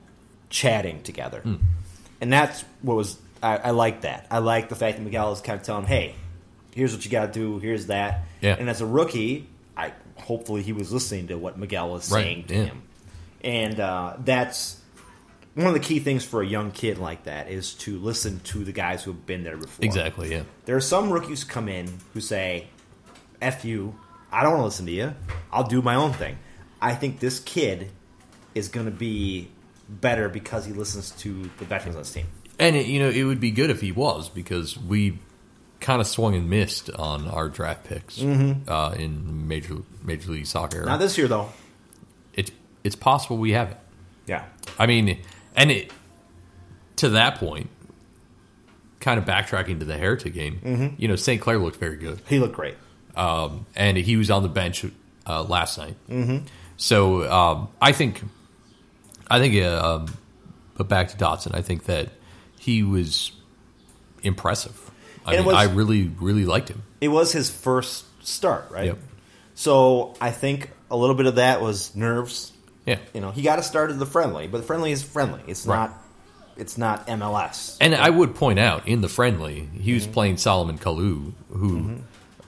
chatting 0.49 1.01
together, 1.03 1.41
Hmm. 1.41 1.55
and 2.21 2.31
that's 2.31 2.63
what 2.81 2.95
was 2.95 3.17
I, 3.41 3.57
I 3.57 3.69
like 3.71 4.01
that. 4.01 4.27
I 4.31 4.39
like 4.39 4.69
the 4.69 4.75
fact 4.75 4.97
that 4.97 5.03
Miguel 5.03 5.31
is 5.33 5.41
kind 5.41 5.59
of 5.59 5.65
telling, 5.65 5.83
him, 5.83 5.87
"Hey, 5.89 6.15
here's 6.73 6.93
what 6.93 7.03
you 7.05 7.11
got 7.11 7.27
to 7.27 7.39
do. 7.39 7.59
Here's 7.59 7.87
that." 7.87 8.25
Yeah. 8.41 8.55
And 8.59 8.69
as 8.69 8.81
a 8.81 8.85
rookie, 8.85 9.47
I 9.77 9.93
hopefully 10.15 10.61
he 10.61 10.73
was 10.73 10.91
listening 10.91 11.27
to 11.27 11.37
what 11.37 11.57
Miguel 11.57 11.89
was 11.89 12.11
Right, 12.11 12.23
saying 12.23 12.43
to 12.45 12.53
yeah. 12.55 12.63
him, 12.65 12.81
and 13.43 13.79
uh, 13.79 14.15
that's 14.19 14.79
one 15.55 15.67
of 15.67 15.73
the 15.73 15.79
key 15.79 15.99
things 15.99 16.23
for 16.23 16.41
a 16.41 16.45
young 16.47 16.71
kid 16.71 16.97
like 16.99 17.23
that 17.23 17.49
is 17.49 17.73
to 17.75 17.97
listen 17.99 18.39
to 18.41 18.63
the 18.63 18.71
guys 18.71 19.03
who 19.03 19.11
have 19.11 19.25
been 19.25 19.43
there 19.43 19.57
before. 19.57 19.83
Exactly. 19.85 20.31
Yeah. 20.31 20.43
There 20.65 20.75
are 20.75 20.81
some 20.81 21.09
rookies 21.11 21.43
who 21.43 21.49
come 21.49 21.67
in 21.67 21.87
who 22.13 22.21
say, 22.21 22.67
F 23.41 23.65
you, 23.65 23.97
I 24.31 24.43
don't 24.43 24.51
want 24.51 24.61
to 24.61 24.65
listen 24.65 24.85
to 24.85 24.91
you. 24.91 25.15
I'll 25.51 25.63
do 25.67 25.81
my 25.81 25.95
own 25.95 26.13
thing. 26.13 26.37
I 26.81 26.93
think 26.93 27.19
this 27.19 27.39
kid 27.39 27.89
is 28.53 28.69
going 28.69 28.85
to 28.85 28.91
be 28.91 29.49
better 29.89 30.29
because 30.29 30.65
he 30.65 30.73
listens 30.73 31.11
to 31.11 31.49
the 31.57 31.65
veterans 31.65 31.95
on 31.95 32.01
his 32.01 32.11
team. 32.11 32.27
And 32.59 32.75
it, 32.75 32.85
you 32.87 32.99
know, 32.99 33.09
it 33.09 33.23
would 33.23 33.39
be 33.39 33.51
good 33.51 33.69
if 33.71 33.81
he 33.81 33.91
was 33.91 34.29
because 34.29 34.77
we 34.77 35.19
kind 35.79 36.01
of 36.01 36.07
swung 36.07 36.35
and 36.35 36.49
missed 36.49 36.89
on 36.91 37.27
our 37.27 37.49
draft 37.49 37.83
picks 37.85 38.17
Mm-hmm. 38.19 38.69
uh, 38.69 38.91
in 38.91 39.47
major 39.47 39.77
Major 40.03 40.31
League 40.31 40.45
Soccer. 40.47 40.83
Not 40.83 40.99
this 40.99 41.17
year, 41.17 41.27
though. 41.27 41.49
It's 42.83 42.95
possible 42.95 43.37
we 43.37 43.51
have 43.51 43.71
it. 43.71 43.77
Yeah. 44.27 44.45
I 44.79 44.85
mean, 44.87 45.19
and 45.55 45.71
it 45.71 45.91
to 46.97 47.09
that 47.09 47.35
point, 47.35 47.69
kind 48.99 49.19
of 49.19 49.25
backtracking 49.25 49.79
to 49.79 49.85
the 49.85 49.97
Hertha 49.97 50.29
game. 50.29 50.59
Mm-hmm. 50.63 50.95
You 51.01 51.07
know, 51.07 51.15
St. 51.15 51.39
Clair 51.41 51.57
looked 51.59 51.77
very 51.77 51.97
good, 51.97 52.19
He 52.27 52.39
looked 52.39 52.55
great. 52.55 52.75
um, 53.15 53.65
and 53.75 53.95
he 53.97 54.17
was 54.17 54.29
on 54.31 54.43
the 54.43 54.49
bench 54.49 54.85
uh, 55.27 55.43
last 55.43 55.77
night. 55.77 55.95
Mm-hmm. 56.09 56.45
So 56.77 57.29
um, 57.31 57.69
I 57.81 57.91
think, 57.91 58.21
I 59.29 59.39
think, 59.39 59.63
uh, 59.63 59.95
um, 59.95 60.17
but 60.75 60.87
back 60.87 61.09
to 61.09 61.17
Dotson, 61.17 61.55
I 61.55 61.61
think 61.61 61.85
that 61.85 62.09
he 62.59 62.83
was 62.83 63.31
impressive. 64.23 64.91
I 65.25 65.35
mean, 65.37 65.45
was- 65.45 65.55
I 65.55 65.63
really, 65.63 66.11
really 66.19 66.45
liked 66.45 66.69
him. 66.69 66.83
It 67.01 67.09
was 67.09 67.31
his 67.31 67.49
first 67.49 68.05
start, 68.25 68.69
right? 68.71 68.85
Yep. 68.85 68.97
So 69.55 70.15
I 70.19 70.31
think 70.31 70.71
a 70.89 70.97
little 70.97 71.15
bit 71.15 71.25
of 71.27 71.35
that 71.35 71.61
was 71.61 71.95
nerves. 71.95 72.51
Yeah. 72.87 72.97
You 73.13 73.21
know, 73.21 73.29
he 73.31 73.43
got 73.43 73.57
to 73.57 73.63
start 73.63 73.91
at 73.91 73.99
the 73.99 74.05
friendly, 74.07 74.47
but 74.47 74.57
the 74.59 74.63
friendly 74.63 74.91
is 74.91 75.03
friendly. 75.03 75.41
It's 75.45 75.65
Right. 75.67 75.89
not. 75.89 76.03
It's 76.55 76.75
not 76.75 77.05
MLS. 77.07 77.77
And 77.79 77.93
I 77.93 78.09
would 78.09 78.33
point 78.33 78.57
out 78.57 78.87
in 78.87 79.01
the 79.01 79.07
friendly, 79.09 79.69
he 79.73 79.91
Mm-hmm. 79.91 79.93
was 79.93 80.07
playing 80.07 80.37
Salomon 80.37 80.79
Kalou, 80.79 81.33
who, 81.51 81.97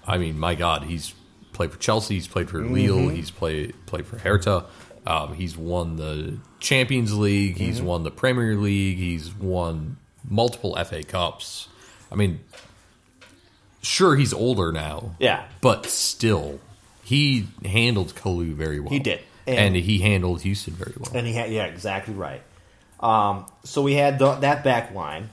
I 0.07 0.17
mean, 0.17 0.39
my 0.39 0.55
God, 0.55 0.83
he's 0.85 1.13
played 1.53 1.71
for 1.71 1.77
Chelsea, 1.77 2.15
he's 2.15 2.27
played 2.27 2.49
for 2.49 2.63
Lille, 2.65 2.95
Mm-hmm. 2.95 3.15
he's 3.15 3.29
played 3.29 3.75
played 3.85 4.07
for 4.07 4.17
Hertha, 4.17 4.65
um, 5.05 5.35
he's 5.35 5.55
won 5.55 5.97
the 5.97 6.37
Champions 6.59 7.15
League, 7.15 7.57
he's 7.57 7.77
Mm-hmm. 7.77 7.85
won 7.85 8.03
the 8.03 8.09
Premier 8.11 8.55
League, 8.55 8.97
he's 8.97 9.31
won 9.35 9.97
multiple 10.27 10.75
FA 10.83 11.03
Cups. 11.03 11.67
I 12.11 12.15
mean, 12.15 12.39
sure, 13.81 14.15
he's 14.15 14.33
older 14.33 14.71
now, 14.71 15.15
Yeah. 15.19 15.43
but 15.61 15.85
still, 15.85 16.59
he 17.03 17.47
handled 17.65 18.15
Kalou 18.15 18.53
very 18.53 18.79
well. 18.79 18.89
He 18.89 18.99
did. 18.99 19.19
And, 19.49 19.75
And- 19.75 19.75
he 19.75 19.99
handled 19.99 20.41
Houston 20.41 20.73
very 20.73 20.93
well. 20.97 21.11
And 21.13 21.25
he 21.27 21.33
had 21.33 21.51
yeah, 21.51 21.65
exactly 21.65 22.13
right. 22.13 22.41
Um, 22.99 23.45
so 23.63 23.81
we 23.81 23.93
had 23.95 24.19
the, 24.19 24.33
that 24.35 24.63
back 24.63 24.93
line. 24.93 25.29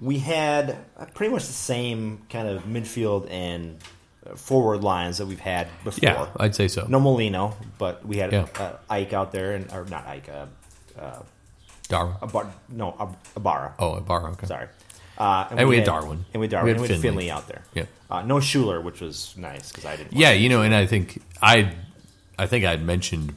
We 0.00 0.18
had 0.18 0.76
uh, 0.98 1.04
pretty 1.14 1.32
much 1.32 1.46
the 1.46 1.52
same 1.52 2.22
kind 2.30 2.48
of 2.48 2.64
midfield 2.64 3.30
and 3.30 3.78
uh, 4.26 4.34
forward 4.36 4.82
lines 4.82 5.18
that 5.18 5.26
we've 5.26 5.38
had 5.38 5.68
before. 5.84 6.00
yeah, 6.02 6.26
I'd 6.38 6.54
say 6.54 6.68
so. 6.68 6.86
No 6.88 6.98
Molino, 6.98 7.56
but 7.78 8.04
we 8.06 8.16
had 8.16 8.32
Yeah. 8.32 8.46
uh, 8.58 8.72
Ike 8.90 9.12
out 9.12 9.32
there, 9.32 9.54
and 9.54 9.70
or 9.72 9.84
not 9.84 10.06
Ike, 10.06 10.28
uh, 10.30 11.20
Darwin. 11.88 12.14
Abar, 12.22 12.50
no 12.68 12.96
Ab- 12.98 13.16
Ibarra. 13.36 13.74
Oh, 13.78 13.96
Ibarra. 13.98 14.30
Okay. 14.32 14.46
Sorry. 14.46 14.66
Uh, 15.18 15.46
And 15.50 15.68
we 15.68 15.76
had 15.76 15.84
Darwin. 15.84 16.24
and 16.32 16.40
we 16.40 16.46
had 16.46 16.50
Darwin, 16.52 16.64
We 16.66 16.70
had 16.72 16.76
and 16.76 16.82
we 16.82 16.88
had 16.94 17.00
Finlay. 17.02 17.22
Finlay 17.26 17.30
out 17.30 17.46
there. 17.48 17.62
Yeah. 17.74 17.84
uh, 18.10 18.22
no 18.22 18.36
Schüller, 18.36 18.82
which 18.82 19.00
was 19.00 19.34
nice 19.36 19.70
because 19.70 19.84
I 19.84 19.96
didn't. 19.96 20.14
Yeah, 20.14 20.32
you 20.32 20.48
know, 20.48 20.62
and 20.62 20.74
I 20.74 20.86
think 20.86 21.20
I, 21.42 21.74
I 22.38 22.46
think 22.46 22.64
I'd 22.64 22.82
mentioned 22.84 23.34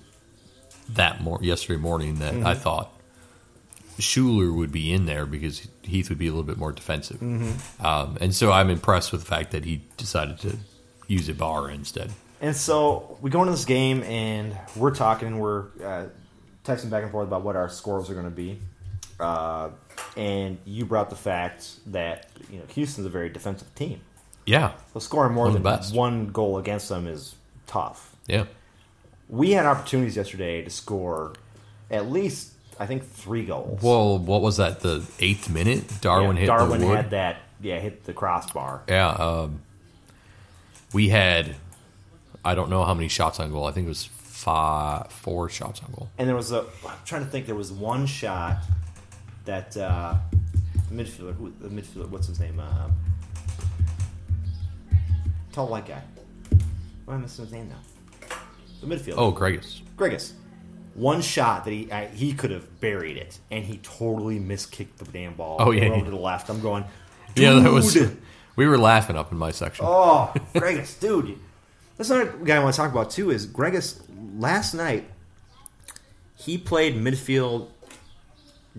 that 0.89 1.21
more 1.21 1.39
yesterday 1.41 1.79
morning 1.79 2.19
that 2.19 2.33
Mm-hmm. 2.33 2.45
I 2.47 2.53
thought 2.55 2.91
Schüller 3.99 4.53
would 4.55 4.71
be 4.71 4.91
in 4.91 5.05
there 5.05 5.25
because 5.25 5.67
Heath 5.83 6.09
would 6.09 6.17
be 6.17 6.27
a 6.27 6.31
little 6.31 6.43
bit 6.43 6.57
more 6.57 6.71
defensive, 6.71 7.17
Mm-hmm. 7.19 7.85
um, 7.85 8.17
and 8.19 8.33
so 8.35 8.51
I'm 8.51 8.69
impressed 8.69 9.11
with 9.11 9.21
the 9.21 9.27
fact 9.27 9.51
that 9.51 9.63
he 9.65 9.81
decided 9.97 10.39
to 10.39 10.57
use 11.07 11.29
Ibarra 11.29 11.73
instead. 11.73 12.11
And 12.41 12.55
so 12.55 13.17
we 13.21 13.29
go 13.29 13.41
into 13.41 13.51
this 13.51 13.63
game 13.65 14.03
and 14.03 14.55
we're 14.75 14.93
talking 14.93 15.27
and 15.29 15.39
we're 15.39 15.67
uh, 15.83 16.05
texting 16.65 16.89
back 16.89 17.03
and 17.03 17.11
forth 17.11 17.27
about 17.27 17.43
what 17.43 17.55
our 17.55 17.69
scores 17.69 18.09
are 18.09 18.13
going 18.13 18.25
to 18.25 18.31
be. 18.31 18.59
Uh, 19.19 19.69
and 20.17 20.57
you 20.65 20.85
brought 20.85 21.09
the 21.09 21.15
fact 21.15 21.69
that 21.87 22.27
you 22.51 22.57
know 22.59 22.65
Houston's 22.73 23.07
a 23.07 23.09
very 23.09 23.29
defensive 23.29 23.73
team. 23.75 24.01
Yeah, 24.45 24.73
So 24.93 24.99
scoring 24.99 25.33
more 25.33 25.45
One 25.49 25.63
than 25.63 25.81
one 25.95 26.27
goal 26.27 26.57
against 26.59 26.89
them 26.89 27.07
is 27.07 27.33
tough. 27.65 28.13
yeah, 28.27 28.43
We 29.29 29.51
had 29.51 29.65
opportunities 29.65 30.15
yesterday 30.15 30.63
to 30.63 30.69
score 30.69 31.33
at 31.89 32.09
least 32.09 32.53
I 32.79 32.85
think 32.85 33.09
three 33.09 33.45
goals. 33.45 33.81
Well, 33.81 34.17
what 34.17 34.41
was 34.41 34.57
that? 34.57 34.81
The 34.81 35.05
eighth 35.19 35.49
minute, 35.49 36.01
Darwin 36.01 36.35
Yeah, 36.35 36.41
hit 36.41 36.47
Darwin 36.47 36.67
the 36.81 36.87
wood. 36.87 36.93
Darwin 36.93 37.03
had 37.03 37.11
that. 37.11 37.37
Yeah, 37.61 37.79
hit 37.79 38.03
the 38.03 38.13
crossbar. 38.13 38.83
Yeah, 38.87 39.09
um, 39.09 39.61
we 40.93 41.09
had. 41.09 41.55
I 42.43 42.53
don't 42.53 42.69
know 42.69 42.83
how 42.83 42.93
many 42.93 43.07
shots 43.07 43.39
on 43.39 43.51
goal. 43.51 43.65
I 43.65 43.71
think 43.71 43.85
it 43.85 43.89
was 43.89 44.05
five, 44.05 45.11
four 45.11 45.49
shots 45.49 45.81
on 45.81 45.91
goal. 45.93 46.09
And 46.17 46.27
there 46.27 46.35
was 46.35 46.51
a. 46.51 46.65
I'm 46.85 46.97
trying 47.05 47.23
to 47.23 47.31
think. 47.31 47.45
There 47.45 47.55
was 47.55 47.71
one 47.71 48.05
shot 48.05 48.57
that 49.45 49.75
uh, 49.77 50.15
the 50.89 51.03
midfielder. 51.03 51.33
Who, 51.35 51.53
the 51.61 51.69
midfielder. 51.69 52.09
What's 52.09 52.27
his 52.27 52.39
name? 52.41 52.59
Uh, 52.59 52.89
tall 55.53 55.67
white 55.67 55.87
guy. 55.87 56.01
Why 57.05 57.13
am 57.13 57.19
I 57.19 57.23
missing 57.23 57.45
his 57.45 57.53
name 57.53 57.69
now? 57.69 57.79
The 58.81 58.87
midfielder. 58.87 59.15
Oh, 59.17 59.31
Gregus. 59.31 59.81
Gregus. 59.97 60.33
One 60.93 61.21
shot 61.21 61.65
that 61.65 61.71
he 61.71 61.91
I, 61.91 62.07
he 62.07 62.33
could 62.33 62.51
have 62.51 62.79
buried 62.79 63.17
it, 63.17 63.39
and 63.51 63.63
he 63.65 63.77
totally 63.77 64.39
miskicked 64.39 64.95
the 64.97 65.05
damn 65.05 65.33
ball. 65.33 65.57
Oh, 65.59 65.71
yeah, 65.71 65.85
over 65.85 65.97
yeah. 65.97 66.03
to 66.05 66.09
the 66.11 66.15
left. 66.15 66.49
I'm 66.49 66.61
going. 66.61 66.85
Yeah, 67.35 67.53
that 67.59 67.71
was. 67.71 67.97
We 68.57 68.65
were 68.67 68.77
laughing 68.77 69.17
up 69.17 69.33
in 69.33 69.37
my 69.37 69.51
section. 69.51 69.85
Oh, 69.85 70.33
Gregus, 70.55 70.97
dude. 70.97 71.37
That's 71.97 72.09
another 72.09 72.31
guy 72.37 72.55
I 72.55 72.59
want 72.63 72.73
to 72.73 72.77
talk 72.81 72.89
about 72.89 73.09
too. 73.11 73.29
Is 73.29 73.45
Gregus 73.45 73.99
last 74.39 74.73
night? 74.73 75.09
He 76.37 76.57
played 76.57 76.95
midfield 76.95 77.67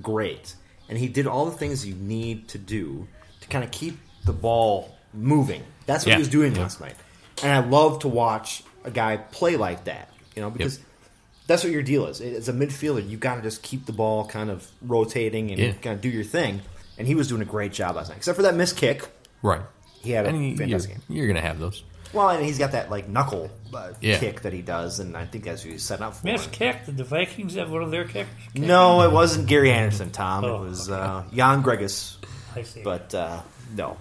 great, 0.01 0.55
and 0.89 0.97
he 0.99 1.09
did 1.09 1.27
all 1.27 1.45
the 1.45 1.51
things 1.57 1.87
you 1.87 1.95
need 1.95 2.49
to 2.49 2.59
do 2.59 3.07
to 3.43 3.49
kind 3.49 3.65
of 3.65 3.71
keep 3.71 3.99
the 4.25 4.33
ball 4.33 4.95
moving. 5.13 5.63
That's 5.87 6.05
what 6.05 6.11
Yeah. 6.13 6.17
he 6.17 6.21
was 6.21 6.29
doing 6.29 6.55
Yeah. 6.55 6.63
last 6.63 6.81
night, 6.81 6.97
and 7.43 7.53
I 7.53 7.59
love 7.69 7.99
to 8.01 8.09
watch 8.09 8.63
a 8.87 8.91
guy 8.91 9.17
play 9.17 9.57
like 9.57 9.85
that. 9.85 10.11
You 10.35 10.43
know, 10.43 10.51
because 10.51 10.81
that's 11.47 11.63
what 11.65 11.73
your 11.73 11.83
deal 11.83 12.07
is. 12.07 12.21
As 12.21 12.49
a 12.49 12.53
midfielder, 12.53 13.09
you 13.09 13.17
got 13.17 13.37
to 13.37 13.43
just 13.43 13.63
keep 13.63 13.87
the 13.87 13.93
ball 13.93 14.27
kind 14.27 14.51
of 14.51 14.67
rotating 14.83 15.51
and 15.51 15.61
Yeah. 15.61 15.73
kind 15.73 15.95
of 15.97 16.01
do 16.01 16.09
your 16.09 16.25
thing. 16.25 16.61
And 16.99 17.07
he 17.07 17.15
was 17.15 17.29
doing 17.29 17.43
a 17.43 17.47
great 17.47 17.73
job 17.73 17.97
last 17.97 18.09
night, 18.09 18.17
except 18.19 18.37
for 18.37 18.43
that 18.43 18.55
missed 18.55 18.77
kick. 18.77 19.07
Right. 19.43 19.61
He 20.03 20.11
had 20.13 20.27
a 20.27 20.29
And 20.31 20.51
you- 20.51 20.57
fantastic 20.57 20.91
you're, 20.91 20.99
game. 20.99 21.17
you're 21.17 21.27
going 21.27 21.37
to 21.37 21.43
have 21.43 21.59
those. 21.59 21.83
Well, 22.13 22.31
and 22.31 22.45
he's 22.45 22.59
got 22.59 22.73
that 22.73 22.91
like 22.91 23.09
knuckle 23.09 23.51
uh, 23.75 23.91
Yeah. 24.01 24.19
kick 24.19 24.43
that 24.43 24.53
he 24.53 24.63
does, 24.63 25.01
and 25.01 25.17
I 25.17 25.27
think 25.27 25.45
that's 25.45 25.63
what 25.65 25.73
he's 25.73 25.83
set 25.83 26.01
up 26.01 26.15
for. 26.17 26.27
Missed 26.27 26.53
kick. 26.53 26.87
Did 26.87 26.97
the 26.97 27.05
Vikings 27.05 27.55
have 27.57 27.71
one 27.71 27.83
of 27.83 27.91
their 27.91 28.05
kicks? 28.05 28.29
No, 28.55 29.03
it 29.03 29.13
wasn't 29.13 29.47
Gary 29.49 29.71
Anderson, 29.73 30.11
Tom. 30.11 30.45
Oh, 30.45 30.65
it 30.65 30.69
was 30.69 30.89
okay. 30.91 30.99
uh, 31.01 31.23
Jan 31.35 31.63
Gregus, 31.63 32.17
I 32.55 32.63
see. 32.63 32.83
but 32.83 33.15
uh, 33.15 33.41
no. 33.75 33.99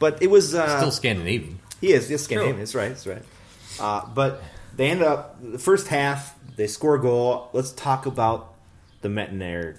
But 0.00 0.22
it 0.22 0.30
was 0.30 0.54
uh, 0.54 0.78
Still 0.78 0.90
Scandinavian. 0.90 1.60
he 1.80 1.92
is 1.92 2.10
yes, 2.10 2.22
Scandinavian. 2.22 2.56
True. 2.56 2.60
That's 2.64 2.74
right. 2.74 2.88
That's 2.88 3.06
right. 3.06 3.22
Uh, 3.80 4.06
but 4.14 4.42
they 4.76 4.90
end 4.90 5.02
up 5.02 5.36
the 5.42 5.58
first 5.58 5.88
half. 5.88 6.34
They 6.56 6.66
score 6.66 6.94
a 6.96 7.00
goal. 7.00 7.50
Let's 7.52 7.72
talk 7.72 8.06
about 8.06 8.54
the 9.02 9.08
Métanire. 9.08 9.78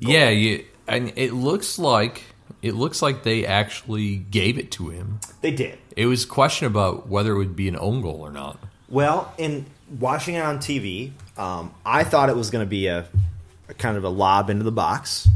Yeah, 0.00 0.30
you, 0.30 0.64
and 0.88 1.12
it 1.16 1.32
looks 1.32 1.78
like 1.78 2.22
it 2.62 2.74
looks 2.74 3.00
like 3.02 3.22
they 3.22 3.46
actually 3.46 4.16
gave 4.16 4.58
it 4.58 4.70
to 4.72 4.88
him. 4.88 5.20
They 5.40 5.50
did 5.52 5.78
It 5.96 6.06
was 6.06 6.24
a 6.24 6.28
question 6.28 6.66
about 6.66 7.08
whether 7.08 7.32
it 7.32 7.38
would 7.38 7.56
be 7.56 7.68
an 7.68 7.76
own 7.78 8.02
goal 8.02 8.20
or 8.20 8.30
not. 8.32 8.58
well 8.88 9.32
in 9.38 9.66
watching 10.00 10.34
it 10.34 10.40
on 10.40 10.58
TV. 10.58 11.12
Um, 11.36 11.72
I 11.84 12.02
thought 12.04 12.28
it 12.28 12.36
was 12.36 12.50
going 12.50 12.64
to 12.64 12.68
be 12.68 12.86
a, 12.88 13.06
a 13.68 13.74
kind 13.74 13.96
of 13.96 14.04
a 14.04 14.08
lob 14.08 14.50
into 14.50 14.64
the 14.64 14.72
box, 14.72 15.28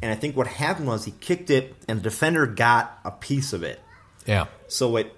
and 0.00 0.10
I 0.10 0.14
think 0.14 0.36
what 0.36 0.46
happened 0.46 0.86
was 0.86 1.04
he 1.04 1.12
kicked 1.20 1.50
it, 1.50 1.74
and 1.88 1.98
the 1.98 2.02
defender 2.04 2.46
got 2.46 2.98
a 3.04 3.10
piece 3.10 3.52
of 3.52 3.62
it. 3.62 3.80
Yeah. 4.26 4.46
So 4.68 4.96
it 4.96 5.14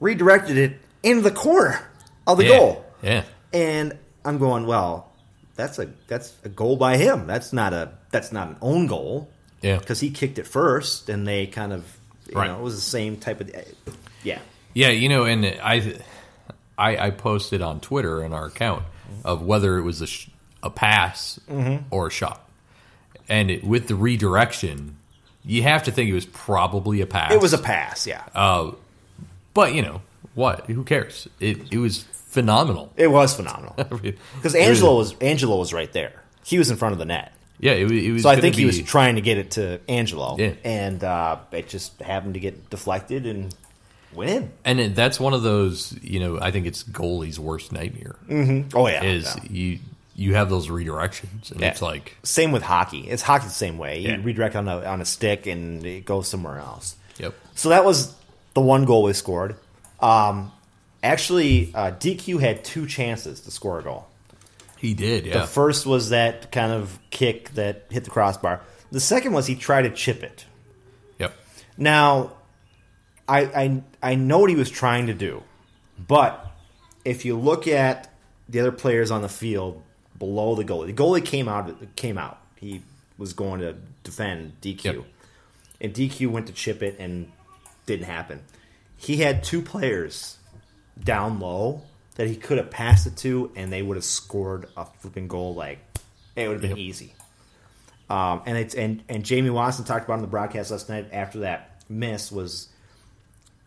redirected 0.00 0.56
it 0.56 0.78
into 1.10 1.22
the 1.22 1.30
corner 1.30 1.80
of 2.26 2.38
the 2.38 2.44
yeah. 2.44 2.58
goal. 2.58 2.84
Yeah. 3.02 3.24
And 3.52 3.96
I'm 4.24 4.38
going, 4.38 4.66
well, 4.66 5.10
that's 5.56 5.78
a 5.78 5.88
that's 6.06 6.34
a 6.44 6.48
goal 6.48 6.76
by 6.76 6.96
him. 6.96 7.26
That's 7.26 7.52
not 7.52 7.72
a 7.72 7.92
that's 8.10 8.32
not 8.32 8.48
an 8.48 8.56
own 8.60 8.86
goal. 8.86 9.28
Yeah. 9.62 9.78
Because 9.78 10.00
he 10.00 10.10
kicked 10.10 10.38
it 10.38 10.46
first 10.46 11.08
and 11.08 11.26
they 11.26 11.46
kind 11.46 11.72
of 11.72 11.84
you 12.28 12.36
Right. 12.36 12.48
know, 12.48 12.58
it 12.58 12.62
was 12.62 12.74
the 12.74 12.80
same 12.80 13.16
type 13.16 13.40
of 13.40 13.50
yeah. 14.22 14.38
Yeah, 14.74 14.88
you 14.90 15.08
know, 15.08 15.24
and 15.24 15.44
I, 15.46 15.98
I, 16.76 17.06
I 17.06 17.10
posted 17.10 17.62
on 17.62 17.80
Twitter 17.80 18.22
in 18.22 18.32
our 18.32 18.46
account 18.46 18.84
of 19.24 19.42
whether 19.42 19.78
it 19.78 19.82
was 19.82 20.02
a, 20.02 20.06
sh- 20.06 20.28
a 20.62 20.70
pass 20.70 21.40
or 21.90 22.08
a 22.08 22.10
shot, 22.10 22.46
and 23.28 23.50
it, 23.50 23.64
with 23.64 23.88
the 23.88 23.94
redirection, 23.96 24.96
you 25.44 25.62
have 25.62 25.84
to 25.84 25.90
think 25.90 26.10
it 26.10 26.14
was 26.14 26.26
probably 26.26 27.00
a 27.00 27.06
pass. 27.06 27.32
It 27.32 27.40
was 27.40 27.54
a 27.54 27.58
pass, 27.58 28.06
yeah. 28.06 28.22
Uh, 28.34 28.72
but 29.54 29.74
you 29.74 29.82
know 29.82 30.02
what? 30.38 30.66
Who 30.66 30.84
cares? 30.84 31.28
It 31.40 31.72
it 31.72 31.78
was 31.78 32.04
phenomenal. 32.12 32.92
it 32.96 33.08
was 33.08 33.34
phenomenal. 33.34 33.74
Because 34.36 34.54
Angelo 34.54 34.96
was 34.96 35.14
Angelo 35.20 35.58
was 35.58 35.72
right 35.72 35.92
there. 35.92 36.22
He 36.44 36.58
was 36.58 36.70
in 36.70 36.76
front 36.76 36.92
of 36.94 36.98
the 36.98 37.04
net. 37.04 37.32
yeah, 37.58 37.72
it, 37.72 37.90
it 37.90 38.12
was. 38.12 38.22
So 38.22 38.28
I 38.30 38.40
think 38.40 38.54
he 38.54 38.64
was 38.64 38.80
trying 38.82 39.16
to 39.16 39.20
get 39.20 39.36
it 39.38 39.50
to 39.52 39.80
Angelo. 39.88 40.36
Yeah. 40.38 40.52
And 40.64 41.02
uh, 41.04 41.38
it 41.52 41.68
just 41.68 42.00
happened 42.00 42.34
to 42.34 42.40
get 42.40 42.70
deflected 42.70 43.26
and 43.26 43.54
went 44.14 44.30
in. 44.30 44.50
and 44.64 44.80
it, 44.80 44.94
that's 44.94 45.18
one 45.20 45.34
of 45.34 45.42
those. 45.42 45.92
You 46.02 46.20
know, 46.20 46.38
I 46.40 46.50
think 46.52 46.66
it's 46.66 46.82
goalie's 46.84 47.38
worst 47.38 47.72
nightmare 47.72 48.16
Oh 48.74 48.86
yeah. 48.88 49.02
is 49.04 49.24
yeah. 49.24 49.42
you 49.50 49.78
you 50.14 50.34
have 50.34 50.48
those 50.50 50.68
redirections, 50.68 51.50
and 51.52 51.60
Yeah. 51.60 51.68
it's 51.70 51.82
like 51.82 52.16
Same 52.22 52.50
with 52.52 52.62
hockey. 52.62 53.08
It's 53.08 53.22
hockey 53.22 53.46
the 53.46 53.50
same 53.66 53.76
way. 53.78 53.98
You 54.00 54.20
redirect 54.22 54.56
on 54.56 54.68
a 54.68 54.84
on 54.84 55.00
a 55.00 55.04
stick 55.04 55.46
and 55.46 55.84
it 55.84 56.04
goes 56.04 56.28
somewhere 56.28 56.58
else. 56.58 56.96
yep, 57.18 57.34
So 57.54 57.68
that 57.70 57.84
was 57.84 58.14
the 58.54 58.60
one 58.60 58.84
goal 58.84 59.02
we 59.04 59.12
scored. 59.12 59.56
Um, 60.00 60.52
actually, 61.02 61.72
uh, 61.74 61.92
DQ 61.92 62.40
had 62.40 62.64
two 62.64 62.86
chances 62.86 63.40
to 63.42 63.50
score 63.50 63.78
a 63.80 63.82
goal. 63.82 64.06
he 64.78 64.94
did. 64.94 65.26
Yeah, 65.26 65.40
The 65.40 65.46
first 65.46 65.86
was 65.86 66.10
that 66.10 66.52
kind 66.52 66.72
of 66.72 66.98
kick 67.10 67.50
that 67.54 67.86
hit 67.90 68.04
the 68.04 68.10
crossbar. 68.10 68.60
The 68.92 69.00
second 69.00 69.32
was 69.32 69.46
he 69.46 69.54
tried 69.56 69.82
to 69.82 69.90
chip 69.90 70.22
it. 70.22 70.44
yep. 71.18 71.34
Now, 71.76 72.32
I, 73.28 73.40
I 73.42 73.82
I 74.02 74.14
know 74.14 74.38
what 74.38 74.50
he 74.50 74.56
was 74.56 74.70
trying 74.70 75.08
to 75.08 75.14
do, 75.14 75.42
but 75.98 76.46
if 77.04 77.24
you 77.24 77.36
look 77.38 77.68
at 77.68 78.10
the 78.48 78.60
other 78.60 78.72
players 78.72 79.10
on 79.10 79.20
the 79.22 79.28
field 79.28 79.82
below 80.18 80.54
the 80.54 80.64
goalie, 80.64 80.86
the 80.86 80.92
goalie 80.94 81.24
came 81.24 81.48
out 81.48 81.94
came 81.96 82.16
out. 82.16 82.38
He 82.56 82.82
was 83.18 83.32
going 83.34 83.60
to 83.60 83.74
defend 84.04 84.52
DQ, 84.62 84.84
Yep. 84.84 85.04
and 85.82 85.92
DQ 85.92 86.28
went 86.30 86.46
to 86.46 86.52
chip 86.54 86.82
it 86.82 86.96
and 86.98 87.30
didn't 87.84 88.06
happen. 88.06 88.42
He 88.98 89.18
had 89.18 89.42
two 89.44 89.62
players 89.62 90.36
down 91.02 91.38
low 91.40 91.82
that 92.16 92.26
he 92.26 92.36
could 92.36 92.58
have 92.58 92.70
passed 92.70 93.06
it 93.06 93.16
to, 93.18 93.50
and 93.56 93.72
they 93.72 93.80
would 93.80 93.96
have 93.96 94.04
scored 94.04 94.66
a 94.76 94.84
flipping 94.84 95.28
goal. 95.28 95.54
Like 95.54 95.78
it 96.36 96.48
would 96.48 96.54
have 96.54 96.60
been 96.62 96.70
Yep. 96.72 96.78
easy. 96.78 97.14
Um, 98.10 98.42
and 98.46 98.58
it's 98.58 98.74
and 98.74 99.02
and 99.08 99.24
Jamie 99.24 99.50
Watson 99.50 99.84
talked 99.84 100.04
about 100.04 100.14
on 100.14 100.22
the 100.22 100.26
broadcast 100.28 100.70
last 100.70 100.88
night 100.88 101.08
after 101.12 101.40
that 101.40 101.82
miss 101.88 102.30
was 102.32 102.68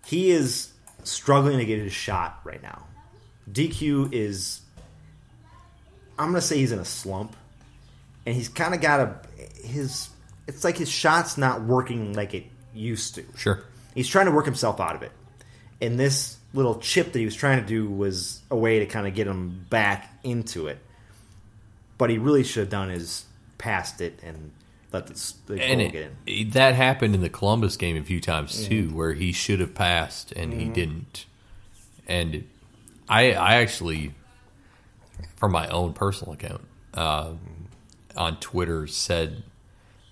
he 0.06 0.32
is 0.32 0.72
struggling 1.04 1.58
to 1.60 1.66
get 1.66 1.80
his 1.80 1.94
shot 1.94 2.40
right 2.44 2.62
now. 2.62 2.84
DQ 3.52 4.12
is 4.14 4.62
I'm 6.20 6.28
gonna 6.30 6.42
say 6.42 6.58
he's 6.58 6.72
in 6.72 6.80
a 6.80 6.86
slump, 6.86 7.36
and 8.26 8.36
he's 8.36 8.50
kind 8.50 8.74
of 8.76 8.82
got 8.82 9.00
a 9.00 9.16
his. 9.66 10.10
It's 10.48 10.64
like 10.64 10.78
his 10.78 10.90
shot's 10.90 11.38
not 11.38 11.62
working 11.64 12.14
like 12.14 12.34
it 12.34 12.46
used 12.74 13.16
to. 13.16 13.24
Sure. 13.38 13.64
He's 13.96 14.08
trying 14.08 14.26
to 14.26 14.32
work 14.32 14.46
himself 14.46 14.80
out 14.80 14.96
of 14.96 15.04
it, 15.04 15.12
and 15.82 16.00
this 16.00 16.38
little 16.54 16.80
chip 16.80 17.12
that 17.14 17.20
he 17.20 17.26
was 17.26 17.36
trying 17.36 17.62
to 17.62 17.68
do 17.68 17.90
was 17.90 18.42
a 18.50 18.56
way 18.56 18.80
to 18.80 18.86
kind 18.86 19.08
of 19.08 19.16
get 19.16 19.28
him 19.28 19.66
back 19.70 20.14
into 20.24 20.68
it. 20.68 20.80
But 21.98 22.10
he 22.10 22.18
really 22.18 22.44
should 22.44 22.62
have 22.62 22.70
done 22.70 22.92
is 22.92 23.26
passed 23.58 24.02
it 24.02 24.20
and 24.24 24.52
let 24.92 25.08
the, 25.08 25.34
the 25.46 25.62
and 25.62 25.92
get 25.92 26.12
in. 26.28 26.50
that 26.52 26.76
happened 26.76 27.16
in 27.16 27.22
the 27.22 27.30
Columbus 27.30 27.78
game 27.78 27.96
a 27.96 28.04
few 28.04 28.20
times 28.20 28.56
Mm-hmm. 28.56 28.70
too, 28.70 28.96
where 28.96 29.14
he 29.14 29.32
should 29.32 29.60
have 29.60 29.74
passed 29.74 30.32
and 30.34 30.54
he 30.54 30.66
didn't. 30.68 31.26
And 32.08 32.44
I, 33.08 33.32
I 33.34 33.56
actually, 33.56 34.14
from 35.38 35.52
my 35.52 35.68
own 35.70 35.94
personal 35.94 36.34
account 36.34 36.62
uh, 36.94 37.32
on 38.18 38.38
Twitter, 38.40 38.88
said 38.88 39.44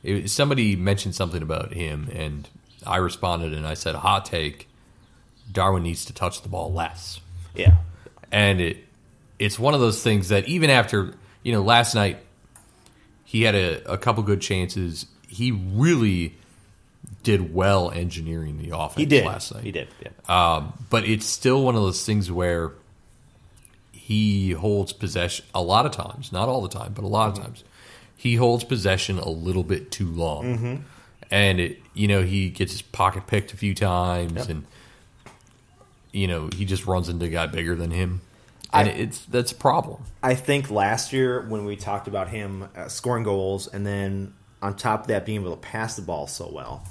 it, 0.04 0.30
somebody 0.30 0.78
mentioned 0.78 1.16
something 1.16 1.42
about 1.42 1.74
him, 1.74 2.10
and 2.14 2.48
I 2.86 2.98
responded 2.98 3.54
and 3.54 3.68
I 3.68 3.74
said, 3.74 3.96
"Hot 3.96 4.24
take: 4.24 4.69
Darwin 5.52 5.84
needs 5.84 6.06
to 6.06 6.14
touch 6.14 6.42
the 6.42 6.50
ball 6.50 6.72
less." 6.74 7.20
Yeah, 7.56 7.78
and 8.32 8.62
it 8.62 8.78
it's 9.40 9.58
one 9.60 9.74
of 9.74 9.80
those 9.80 10.02
things 10.04 10.30
that 10.30 10.48
even 10.48 10.70
after 10.70 11.14
you 11.44 11.52
know 11.52 11.62
last 11.62 11.96
night 11.96 12.18
he 13.26 13.44
had 13.44 13.56
a, 13.56 13.94
a 13.94 13.98
couple 13.98 14.24
good 14.24 14.42
chances 14.42 15.06
he 15.28 15.52
really 15.52 16.36
did 17.24 17.54
well 17.54 17.92
engineering 17.92 18.58
the 18.58 18.76
offense 18.76 18.98
he 18.98 19.06
did. 19.06 19.26
last 19.26 19.54
night 19.54 19.64
He 19.64 19.72
did. 19.72 19.88
Yeah. 20.02 20.10
um, 20.56 20.74
but 20.90 21.06
it's 21.08 21.26
still 21.26 21.64
one 21.64 21.76
of 21.76 21.82
those 21.82 22.04
things 22.06 22.32
where 22.32 22.72
he 23.92 24.52
holds 24.52 24.94
possession 24.94 25.46
a 25.54 25.62
lot 25.62 25.86
of 25.86 25.92
times 25.92 26.32
not 26.32 26.50
all 26.50 26.62
the 26.62 26.70
time 26.70 26.94
but 26.94 27.04
a 27.04 27.08
lot 27.08 27.30
of 27.30 27.36
times 27.44 27.64
he 28.16 28.36
holds 28.36 28.64
possession 28.64 29.18
a 29.20 29.30
little 29.30 29.64
bit 29.64 29.92
too 29.92 30.08
long 30.12 30.84
and 31.32 31.60
it 31.60 31.80
you 31.94 32.08
know 32.08 32.24
he 32.24 32.50
gets 32.50 32.72
his 32.72 32.82
pocket 32.82 33.28
picked 33.28 33.54
a 33.54 33.58
few 33.58 33.74
times 33.76 34.48
and 34.50 34.66
you 36.12 36.28
know 36.28 36.50
he 36.56 36.66
just 36.66 36.86
runs 36.86 37.10
into 37.10 37.26
a 37.26 37.30
guy 37.30 37.46
bigger 37.48 37.76
than 37.76 37.92
him 37.92 38.22
and 38.74 38.88
I- 38.90 38.92
it's 38.92 39.20
that's 39.26 39.52
a 39.52 39.56
problem 39.56 40.04
I 40.24 40.36
think 40.36 40.70
last 40.70 41.14
year 41.14 41.42
when 41.48 41.66
we 41.66 41.76
talked 41.76 42.08
about 42.08 42.30
him 42.30 42.68
uh, 42.76 42.88
scoring 42.88 43.24
goals 43.24 43.68
and 43.68 43.86
then 43.86 44.34
on 44.62 44.76
top 44.76 45.02
of 45.02 45.08
that 45.08 45.26
being 45.26 45.42
able 45.42 45.56
to 45.56 45.62
pass 45.62 45.96
the 45.96 46.02
ball 46.02 46.28
so 46.28 46.50
well, 46.52 46.84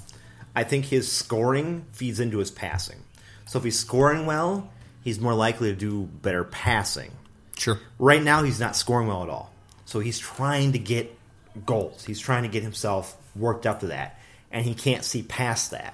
I 0.55 0.63
think 0.63 0.85
his 0.85 1.11
scoring 1.11 1.85
feeds 1.91 2.19
into 2.19 2.39
his 2.39 2.49
passing. 2.49 3.03
So 3.45 3.59
if 3.59 3.63
he's 3.63 3.77
scoring 3.77 4.25
well, 4.25 4.71
he's 5.03 5.19
more 5.19 5.35
likely 5.35 5.69
to 5.69 5.75
do 5.75 6.03
better 6.21 6.43
passing. 6.43 7.11
sure 7.59 7.77
Right 7.99 8.23
now, 8.23 8.41
he's 8.41 8.59
not 8.59 8.75
scoring 8.75 9.07
well 9.07 9.21
at 9.21 9.29
all. 9.29 9.53
So 9.85 9.99
he's 9.99 10.17
trying 10.17 10.71
to 10.71 10.79
get 10.79 11.15
goals. 11.65 12.05
He's 12.05 12.19
trying 12.19 12.41
to 12.41 12.49
get 12.49 12.63
himself 12.63 13.15
worked 13.35 13.67
up 13.67 13.81
to 13.81 13.87
that. 13.87 14.19
And 14.51 14.65
he 14.65 14.73
can't 14.73 15.03
see 15.03 15.21
past 15.21 15.69
that. 15.69 15.93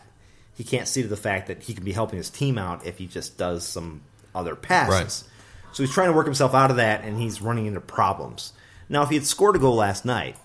He 0.55 0.63
can't 0.63 0.87
see 0.87 1.01
to 1.01 1.07
the 1.07 1.17
fact 1.17 1.47
that 1.47 1.63
he 1.63 1.73
can 1.73 1.83
be 1.83 1.91
helping 1.91 2.17
his 2.17 2.29
team 2.29 2.57
out 2.57 2.85
if 2.85 2.97
he 2.97 3.07
just 3.07 3.37
does 3.37 3.65
some 3.67 4.01
other 4.33 4.55
passes. 4.55 5.23
Right. 5.27 5.31
So 5.75 5.83
he's 5.83 5.91
trying 5.91 6.07
to 6.09 6.13
work 6.13 6.25
himself 6.25 6.53
out 6.55 6.71
of 6.71 6.77
that, 6.77 7.03
and 7.03 7.19
he's 7.19 7.41
running 7.41 7.65
into 7.65 7.81
problems. 7.81 8.53
Now, 8.87 9.03
if 9.03 9.09
he 9.09 9.15
had 9.15 9.25
scored 9.25 9.55
a 9.57 9.59
goal 9.59 9.75
last 9.75 10.05
night, 10.05 10.37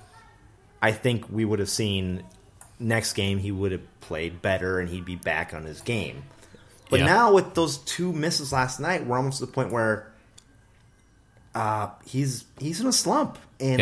I 0.83 0.91
think 0.93 1.31
we 1.31 1.45
would 1.45 1.61
have 1.61 1.69
seen 1.69 2.25
next 2.81 3.13
game 3.13 3.39
he 3.39 3.53
would 3.53 3.71
have 3.73 4.01
played 4.01 4.41
better 4.43 4.81
and 4.81 4.89
he'd 4.89 5.05
be 5.05 5.15
back 5.17 5.53
on 5.55 5.65
his 5.65 5.81
game. 5.83 6.25
But 6.89 7.01
Yeah. 7.01 7.07
now 7.07 7.33
with 7.35 7.55
those 7.55 7.79
two 7.79 8.13
misses 8.13 8.53
last 8.53 8.81
night, 8.81 9.07
we're 9.07 9.17
almost 9.19 9.39
to 9.39 9.47
the 9.47 9.53
point 9.53 9.71
where 9.71 10.11
uh, 11.55 11.91
he's 12.07 12.45
he's 12.59 12.81
in 12.81 12.87
a 12.87 12.93
slump, 12.93 13.39
and 13.61 13.81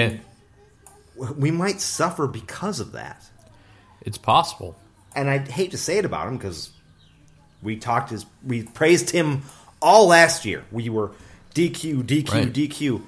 Yeah. 1.19 1.31
we 1.37 1.51
might 1.51 1.81
suffer 1.81 2.27
because 2.27 2.81
of 2.81 2.93
that. 2.93 3.23
it's 4.03 4.19
possible 4.19 4.77
And 5.19 5.29
I 5.29 5.39
hate 5.39 5.73
to 5.73 5.79
say 5.79 5.99
it 5.99 6.05
about 6.05 6.29
him 6.29 6.37
because 6.37 6.71
we 7.63 7.77
talked 7.77 8.11
his 8.11 8.25
we 8.47 8.63
praised 8.63 9.11
him 9.11 9.43
all 9.83 10.07
last 10.07 10.45
year. 10.45 10.65
We 10.71 10.89
were 10.89 11.11
DQ, 11.55 12.05
DQ, 12.05 12.33
Right. 12.33 12.53
DQ, 12.53 13.03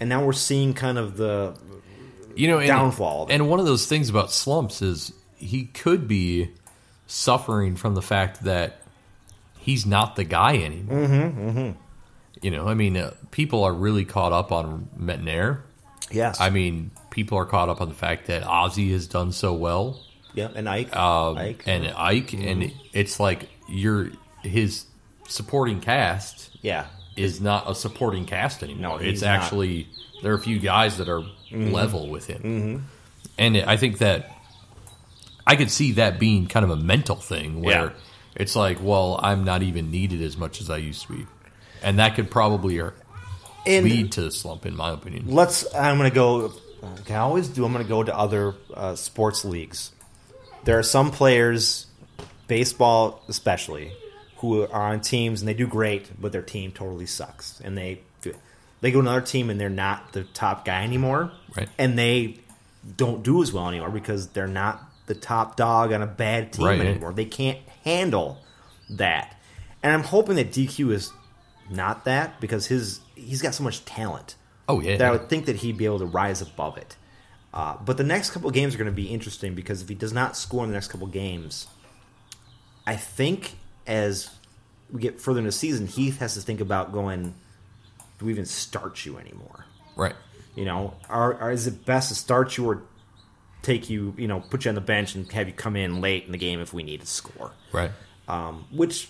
and 0.00 0.08
now 0.08 0.24
we're 0.24 0.32
seeing 0.32 0.72
kind 0.74 0.96
of 0.98 1.16
the 1.16 1.54
you 2.34 2.48
know 2.48 2.64
Downfall. 2.64 3.26
and 3.30 3.48
one 3.48 3.60
of 3.60 3.66
those 3.66 3.86
things 3.86 4.08
about 4.08 4.32
slumps 4.32 4.80
is 4.82 5.12
he 5.36 5.64
could 5.64 6.08
be 6.08 6.50
suffering 7.06 7.76
from 7.76 7.94
the 7.94 8.02
fact 8.02 8.44
that 8.44 8.80
he's 9.58 9.84
not 9.84 10.14
the 10.16 10.24
guy 10.24 10.56
anymore 10.58 11.08
mm-hmm, 11.08 11.70
you 12.40 12.50
know 12.52 12.68
i 12.68 12.74
mean 12.74 12.96
uh, 12.96 13.12
people 13.32 13.64
are 13.64 13.72
really 13.74 14.04
caught 14.04 14.32
up 14.32 14.52
on 14.52 14.88
Métanire 14.98 15.58
yes, 16.12 16.40
i 16.40 16.50
mean 16.50 16.92
people 17.10 17.36
are 17.36 17.44
caught 17.46 17.68
up 17.68 17.80
on 17.80 17.88
the 17.88 17.94
fact 17.96 18.28
that 18.28 18.44
ozzy 18.44 18.92
has 18.92 19.08
done 19.08 19.32
so 19.32 19.52
well 19.52 20.00
yeah, 20.34 20.48
and 20.54 20.68
Ike, 20.68 20.94
um, 20.96 21.36
Ike, 21.38 21.62
and 21.66 21.86
ike 21.96 22.32
and 22.32 22.72
it's 22.92 23.18
like 23.20 23.48
you're 23.68 24.10
his 24.42 24.84
supporting 25.28 25.80
cast 25.80 26.50
yeah, 26.62 26.86
is 27.16 27.40
not 27.40 27.70
a 27.70 27.74
supporting 27.74 28.24
cast 28.26 28.62
anymore. 28.62 28.98
No, 29.00 29.04
it's 29.04 29.22
not. 29.22 29.28
Mm-hmm. 29.28 29.42
actually 29.42 29.88
there 30.22 30.32
are 30.32 30.36
a 30.36 30.40
few 30.40 30.58
guys 30.58 30.98
that 30.98 31.08
are 31.08 31.22
level 31.52 32.08
with 32.08 32.26
him, 32.26 32.84
and 33.38 33.56
I 33.56 33.76
think 33.76 33.98
that 33.98 34.30
I 35.46 35.56
could 35.56 35.70
see 35.70 35.92
that 35.92 36.18
being 36.18 36.46
kind 36.46 36.64
of 36.64 36.70
a 36.70 36.76
mental 36.76 37.16
thing 37.16 37.60
where 37.62 37.86
Yeah. 37.86 37.90
it's 38.36 38.54
like, 38.54 38.78
well, 38.82 39.18
I'm 39.22 39.44
not 39.44 39.62
even 39.62 39.90
needed 39.90 40.22
as 40.22 40.36
much 40.36 40.60
as 40.60 40.70
I 40.70 40.76
used 40.76 41.06
to 41.06 41.12
be, 41.14 41.26
and 41.82 41.98
that 41.98 42.14
could 42.14 42.30
probably 42.30 42.80
uh, 42.80 42.90
and 43.66 43.84
lead 43.84 44.12
to 44.12 44.26
a 44.26 44.30
slump, 44.30 44.64
in 44.66 44.76
my 44.76 44.90
opinion. 44.92 45.24
let's. 45.26 45.66
I'm 45.74 45.98
going 45.98 46.10
to 46.10 46.14
go. 46.14 46.52
I 47.10 47.14
always 47.16 47.48
do. 47.48 47.64
I'm 47.64 47.72
going 47.72 47.84
to 47.84 47.88
go 47.88 48.02
to 48.02 48.16
other 48.16 48.54
uh, 48.72 48.94
sports 48.94 49.44
leagues. 49.44 49.92
There 50.64 50.78
are 50.78 50.82
some 50.82 51.10
players, 51.10 51.86
baseball 52.46 53.22
especially, 53.28 53.92
who 54.38 54.62
are 54.62 54.92
on 54.92 55.00
teams 55.00 55.40
and 55.40 55.48
they 55.48 55.54
do 55.54 55.66
great, 55.66 56.20
but 56.20 56.32
their 56.32 56.42
team 56.42 56.72
totally 56.72 57.06
sucks, 57.06 57.60
and 57.60 57.76
they 57.76 58.00
they 58.82 58.90
go 58.90 59.02
to 59.02 59.08
another 59.08 59.20
team 59.20 59.50
and 59.50 59.60
they're 59.60 59.68
not 59.68 60.12
the 60.14 60.24
top 60.24 60.64
guy 60.64 60.82
anymore, 60.84 61.32
Right. 61.54 61.68
And 61.78 61.98
they 61.98 62.38
don't 62.96 63.22
do 63.22 63.42
as 63.42 63.52
well 63.52 63.68
anymore 63.68 63.90
because 63.90 64.28
they're 64.28 64.46
not 64.46 64.82
the 65.04 65.14
top 65.14 65.56
dog 65.56 65.92
on 65.92 66.00
a 66.00 66.06
bad 66.06 66.52
team 66.54 66.64
Right. 66.64 66.80
anymore. 66.80 67.12
They 67.12 67.26
can't 67.26 67.58
handle 67.84 68.38
that, 68.88 69.36
and 69.82 69.92
I'm 69.92 70.02
hoping 70.04 70.36
that 70.36 70.50
DQ 70.52 70.92
is 70.92 71.12
not 71.68 72.04
that 72.06 72.40
because 72.40 72.66
his 72.66 73.00
he's 73.14 73.42
got 73.42 73.54
so 73.54 73.62
much 73.64 73.84
talent 73.84 74.34
Oh 74.68 74.80
yeah, 74.80 74.96
that 74.96 75.06
I 75.06 75.10
would 75.10 75.28
think 75.28 75.46
that 75.46 75.56
he'd 75.56 75.76
be 75.76 75.84
able 75.84 75.98
to 75.98 76.06
rise 76.06 76.40
above 76.40 76.78
it. 76.78 76.96
Uh, 77.52 77.76
but 77.84 77.96
the 77.96 78.04
next 78.04 78.30
couple 78.30 78.48
of 78.48 78.54
games 78.54 78.74
are 78.74 78.78
going 78.78 78.90
to 78.90 78.94
be 78.94 79.08
interesting 79.08 79.54
because 79.54 79.82
if 79.82 79.88
he 79.88 79.94
does 79.94 80.12
not 80.12 80.36
score 80.36 80.62
in 80.64 80.70
the 80.70 80.74
next 80.74 80.88
couple 80.88 81.06
of 81.06 81.12
games, 81.12 81.66
I 82.86 82.96
think 82.96 83.54
as 83.86 84.30
we 84.92 85.00
get 85.00 85.20
further 85.20 85.38
into 85.40 85.48
the 85.48 85.52
season, 85.52 85.86
Heath 85.86 86.18
has 86.20 86.34
to 86.34 86.40
think 86.40 86.60
about 86.60 86.92
going, 86.92 87.34
do 88.18 88.26
we 88.26 88.32
even 88.32 88.46
start 88.46 89.04
you 89.04 89.18
anymore? 89.18 89.64
right. 89.96 90.14
You 90.56 90.64
know, 90.64 90.94
are, 91.08 91.34
are 91.34 91.52
is 91.52 91.66
it 91.68 91.86
best 91.86 92.08
to 92.08 92.14
start 92.16 92.56
you 92.56 92.66
or 92.68 92.82
take 93.62 93.88
you, 93.88 94.14
you 94.18 94.26
know, 94.26 94.40
put 94.40 94.64
you 94.64 94.68
on 94.68 94.74
the 94.74 94.80
bench 94.80 95.14
and 95.14 95.30
have 95.32 95.46
you 95.46 95.54
come 95.54 95.76
in 95.76 96.00
late 96.00 96.24
in 96.26 96.32
the 96.32 96.38
game 96.38 96.60
if 96.60 96.74
we 96.74 96.82
need 96.82 97.00
to 97.00 97.06
score? 97.06 97.52
Right. 97.72 97.92
um, 98.28 98.66
which 98.72 99.08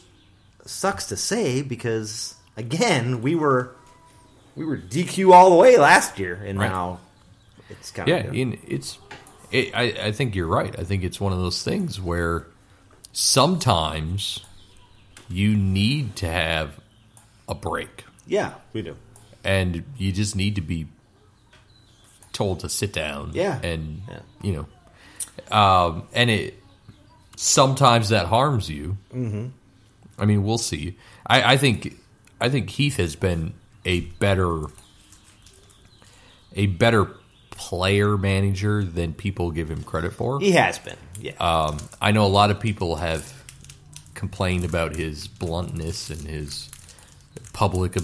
sucks 0.67 1.07
to 1.07 1.17
say 1.17 1.63
because 1.63 2.35
again 2.59 3.23
we 3.23 3.35
were 3.35 3.75
we 4.55 4.67
were 4.67 4.77
DQ 4.77 5.33
all 5.33 5.49
the 5.51 5.57
way 5.57 5.79
last 5.79 6.19
year, 6.19 6.35
and 6.45 6.59
Right. 6.59 6.71
now 6.71 7.01
it's 7.71 7.91
kind 7.91 8.09
Yeah, 8.09 8.17
of 8.27 8.35
in, 8.35 8.59
it's. 8.67 8.99
It, 9.51 9.75
I, 9.75 10.07
I 10.09 10.13
think 10.13 10.35
you're 10.37 10.47
right. 10.47 10.79
I 10.79 10.85
think 10.85 11.03
it's 11.03 11.21
one 11.21 11.33
of 11.33 11.39
those 11.39 11.63
things 11.63 12.01
where 12.01 12.47
sometimes 13.13 14.41
you 15.29 15.57
need 15.57 16.15
to 16.17 16.29
have 16.29 16.79
a 17.49 17.55
break. 17.55 18.05
yeah 18.27 18.55
we 18.73 18.83
do 18.83 18.97
and 19.43 19.85
you 19.97 20.13
just 20.13 20.37
need 20.37 20.55
to 20.55 20.61
be 20.61 20.87
told 22.33 22.61
to 22.61 22.69
sit 22.69 22.93
down. 22.93 23.31
Yeah. 23.35 23.59
and 23.63 24.03
Yeah. 24.09 24.21
you 24.43 24.53
know, 25.51 25.57
um, 25.57 26.05
and 26.13 26.31
it 26.31 26.63
sometimes 27.37 28.11
that 28.11 28.27
harms 28.27 28.69
you. 28.69 28.99
Mm-hmm. 29.15 29.47
I 30.19 30.27
mean, 30.27 30.45
we'll 30.45 30.59
see. 30.59 30.97
I, 31.27 31.55
I 31.55 31.57
think 31.57 31.97
I 32.41 32.49
think 32.51 32.69
Heath 32.71 32.99
has 32.99 33.17
been 33.17 33.55
a 33.85 34.01
better 34.01 34.67
a 36.55 36.67
better 36.67 37.09
player 37.61 38.17
manager 38.17 38.83
than 38.83 39.13
people 39.13 39.51
give 39.51 39.71
him 39.71 39.83
credit 39.83 40.13
for. 40.15 40.41
he 40.41 40.53
has 40.53 40.79
been 40.79 40.97
yeah 41.21 41.33
Um, 41.39 41.77
I 42.01 42.11
know 42.13 42.25
a 42.25 42.33
lot 42.41 42.51
of 42.51 42.59
people 42.59 42.97
have 42.97 43.31
complained 44.15 44.65
about 44.65 44.97
his 44.97 45.29
bluntness 45.29 46.09
and 46.09 46.21
his 46.23 46.71
public 47.53 47.97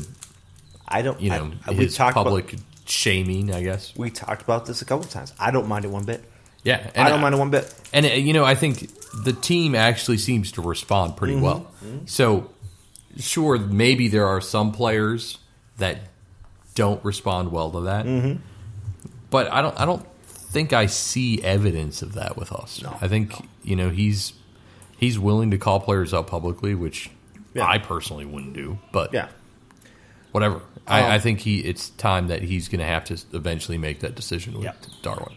I 0.86 1.00
don't. 1.02 1.18
you 1.20 1.30
know 1.30 1.52
I, 1.66 1.70
we 1.70 1.76
his 1.84 1.96
talked 1.96 2.14
public 2.14 2.52
About, 2.52 2.64
shaming. 2.86 3.52
I 3.52 3.62
guess. 3.62 3.94
we 3.96 4.10
talked 4.10 4.42
about 4.42 4.66
this 4.66 4.82
a 4.82 4.84
couple 4.84 5.04
of 5.06 5.10
times. 5.10 5.32
I 5.40 5.50
don't 5.50 5.66
mind 5.68 5.84
it 5.86 5.90
one 5.90 6.04
bit. 6.04 6.22
Yeah, 6.62 6.90
I 6.96 7.08
don't 7.08 7.20
mind 7.20 7.34
it 7.34 7.38
one 7.38 7.50
bit. 7.50 7.72
And 7.92 8.04
uh, 8.06 8.10
you 8.10 8.32
know, 8.32 8.44
I 8.44 8.54
think 8.56 8.90
the 9.24 9.32
team 9.32 9.74
actually 9.74 10.18
seems 10.18 10.52
to 10.52 10.62
respond 10.62 11.16
pretty 11.16 11.34
Mm-hmm. 11.34 11.42
well. 11.44 11.70
So, 12.06 12.50
sure, 13.18 13.58
maybe 13.58 14.08
there 14.08 14.26
are 14.26 14.40
some 14.40 14.72
players 14.72 15.38
that 15.78 15.98
don't 16.74 17.02
respond 17.04 17.52
well 17.52 17.70
to 17.70 17.80
that, 17.82 18.04
Mm-hmm. 18.06 18.40
But 19.30 19.50
I 19.52 19.62
don't. 19.62 19.78
I 19.80 19.84
don't 19.84 20.06
think 20.28 20.72
I 20.72 20.86
see 20.86 21.42
evidence 21.42 22.02
of 22.02 22.14
that 22.14 22.36
with 22.36 22.52
us. 22.52 22.82
I 23.00 23.08
think 23.08 23.32
you 23.62 23.76
know 23.76 23.90
he's 23.90 24.32
he's 24.98 25.18
willing 25.18 25.50
to 25.50 25.58
call 25.58 25.80
players 25.80 26.14
out 26.14 26.26
publicly, 26.26 26.74
which 26.74 27.10
Yeah. 27.54 27.66
I 27.66 27.78
personally 27.78 28.24
wouldn't 28.24 28.54
do. 28.54 28.78
But 28.92 29.12
Yeah. 29.12 29.28
whatever. 30.32 30.56
Um, 30.56 30.62
I, 30.86 31.14
I 31.16 31.18
think 31.18 31.40
he. 31.40 31.58
It's 31.60 31.90
time 31.90 32.28
that 32.28 32.42
he's 32.42 32.68
going 32.68 32.78
to 32.80 32.86
have 32.86 33.04
to 33.06 33.18
eventually 33.32 33.78
make 33.78 34.00
that 34.00 34.14
decision 34.14 34.54
with 34.54 34.64
Yeah. 34.64 34.72
Darwin. 35.02 35.34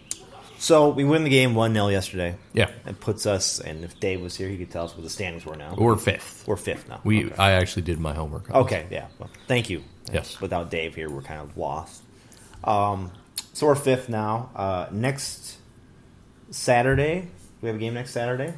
So 0.60 0.90
we 0.90 1.06
win 1.06 1.24
the 1.24 1.30
game 1.30 1.56
one 1.56 1.74
0 1.74 1.88
yesterday. 1.88 2.36
Yeah. 2.54 2.70
It 2.86 3.00
puts 3.00 3.26
us, 3.26 3.60
and 3.62 3.86
if 3.86 3.98
Dave 4.02 4.20
was 4.22 4.36
here, 4.36 4.50
he 4.50 4.58
could 4.58 4.70
tell 4.70 4.84
us 4.86 4.94
what 4.94 5.04
the 5.04 5.10
standings 5.10 5.46
were 5.46 5.56
now. 5.56 5.74
We're 5.78 5.96
fifth. 5.96 6.44
We're 6.46 6.58
fifth 6.58 6.88
now. 6.90 7.00
We. 7.04 7.26
Okay. 7.28 7.36
I 7.38 7.52
actually 7.54 7.84
did 7.84 8.00
my 8.00 8.14
homework. 8.14 8.48
this. 8.48 8.56
Okay, 8.56 8.86
yeah. 8.92 9.08
Well, 9.18 9.30
thank 9.48 9.70
you. 9.70 9.84
Yes. 10.14 10.40
Without 10.42 10.70
Dave 10.70 10.96
here, 10.96 11.10
we're 11.10 11.22
kind 11.22 11.40
of 11.42 11.56
lost. 11.58 12.04
Um, 12.64 13.12
so 13.54 13.68
we're 13.68 13.76
fifth 13.76 14.10
now. 14.10 14.50
Uh, 14.56 14.88
next 14.92 15.58
Saturday, 16.52 17.28
we 17.62 17.68
have 17.68 17.76
a 17.76 17.80
game 17.80 17.94
next 17.94 18.12
Saturday. 18.12 18.54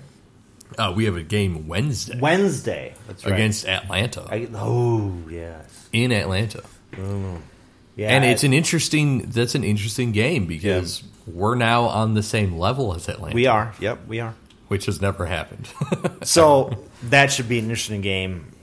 Uh, 0.77 0.93
we 0.95 1.03
have 1.05 1.17
a 1.17 1.23
game 1.23 1.67
Wednesday 1.67 2.17
Wednesday. 2.19 2.93
That's 3.07 3.25
right. 3.25 3.33
against 3.33 3.67
Atlanta 3.67 4.25
I, 4.29 4.47
oh 4.55 5.13
yes. 5.29 5.89
in 5.91 6.13
Atlanta, 6.13 6.63
Yeah. 6.97 8.07
and 8.15 8.23
it's 8.23 8.45
an 8.45 8.53
interesting. 8.53 9.29
That's 9.31 9.53
an 9.53 9.65
interesting 9.65 10.13
game 10.13 10.45
because 10.47 11.03
we're 11.27 11.55
now 11.55 11.83
on 11.85 12.13
the 12.13 12.23
same 12.23 12.57
level 12.57 12.93
as 12.95 13.09
Atlanta. 13.09 13.35
we 13.35 13.47
are. 13.47 13.73
Yep, 13.81 14.07
we 14.07 14.21
are. 14.21 14.33
which 14.69 14.85
has 14.85 15.01
never 15.01 15.25
happened. 15.25 15.67
So 16.23 16.85
that 17.03 17.31
should 17.33 17.49
be 17.49 17.57
an 17.59 17.65
interesting 17.65 17.99
game 18.01 18.53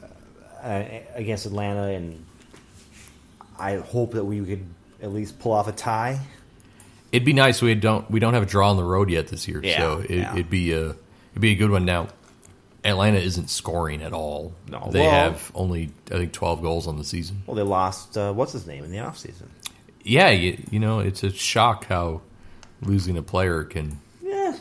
uh, 0.62 0.84
against 1.14 1.44
Atlanta, 1.44 1.88
and 1.88 2.24
I 3.58 3.76
hope 3.76 4.12
that 4.12 4.24
we 4.24 4.42
could 4.44 4.64
at 5.02 5.12
least 5.12 5.38
pull 5.38 5.52
off 5.52 5.68
a 5.68 5.72
tie. 5.72 6.20
it'd 7.12 7.24
be 7.26 7.32
nice. 7.32 7.62
We 7.62 7.74
don't. 7.74 8.10
We 8.10 8.20
don't 8.20 8.34
have 8.34 8.42
a 8.42 8.46
draw 8.46 8.70
on 8.70 8.76
the 8.76 8.84
road 8.84 9.10
yet 9.10 9.28
this 9.28 9.46
year, 9.48 9.60
Yeah, 9.62 9.78
so 9.78 9.98
it, 10.00 10.10
yeah. 10.10 10.32
it'd 10.34 10.50
be 10.50 10.72
a. 10.72 10.90
It'd 11.32 11.40
be 11.40 11.52
a 11.52 11.56
good 11.56 11.70
one. 11.70 11.84
Now, 11.84 12.08
Atlanta 12.84 13.18
isn't 13.18 13.48
scoring 13.50 14.02
at 14.02 14.12
all. 14.12 14.52
No, 14.68 14.88
they 14.90 15.00
well- 15.00 15.10
have 15.10 15.50
only 15.54 15.90
I 16.10 16.14
think 16.18 16.32
twelve 16.32 16.62
goals 16.62 16.86
on 16.86 16.96
the 16.98 17.04
season. 17.04 17.42
Well, 17.46 17.54
they 17.54 17.62
lost 17.62 18.16
uh, 18.16 18.32
what's 18.32 18.52
his 18.52 18.66
name 18.66 18.84
in 18.84 18.90
the 18.90 18.98
offseason. 18.98 19.46
Yeah, 20.02 20.30
you, 20.30 20.62
you 20.70 20.78
know 20.80 21.00
it's 21.00 21.22
a 21.22 21.30
shock 21.30 21.84
how 21.86 22.22
losing 22.82 23.16
a 23.16 23.22
player 23.22 23.64
can. 23.64 24.00
Yeah. 24.22 24.56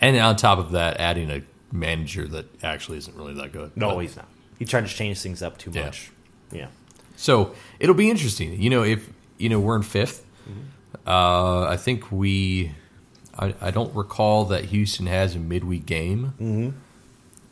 And 0.00 0.16
on 0.18 0.36
top 0.36 0.58
of 0.58 0.72
that, 0.72 0.98
adding 0.98 1.30
a 1.30 1.42
manager 1.72 2.26
that 2.28 2.46
actually 2.64 2.98
isn't 2.98 3.16
really 3.16 3.34
that 3.34 3.52
good. 3.52 3.76
No, 3.76 3.94
But- 3.96 4.00
he's 4.00 4.16
not. 4.16 4.28
He 4.58 4.64
tried 4.66 4.86
to 4.86 4.94
change 4.94 5.20
things 5.20 5.42
up 5.42 5.56
too 5.58 5.70
Yeah. 5.72 5.86
much. 5.86 6.10
Yeah. 6.52 6.66
So 7.16 7.54
it'll 7.80 7.94
be 7.94 8.10
interesting. 8.10 8.60
You 8.60 8.68
know, 8.70 8.82
if 8.84 9.08
you 9.40 9.48
know 9.48 9.58
we're 9.58 9.76
in 9.76 9.82
5th 9.82 10.22
uh, 11.06 11.62
I 11.64 11.76
think 11.76 12.10
we. 12.10 12.72
I, 13.38 13.54
I 13.60 13.70
don't 13.70 13.94
recall 13.94 14.46
that 14.46 14.66
Houston 14.66 15.06
has 15.06 15.34
a 15.34 15.38
midweek 15.38 15.86
game, 15.86 16.34
mm-hmm. 16.40 16.70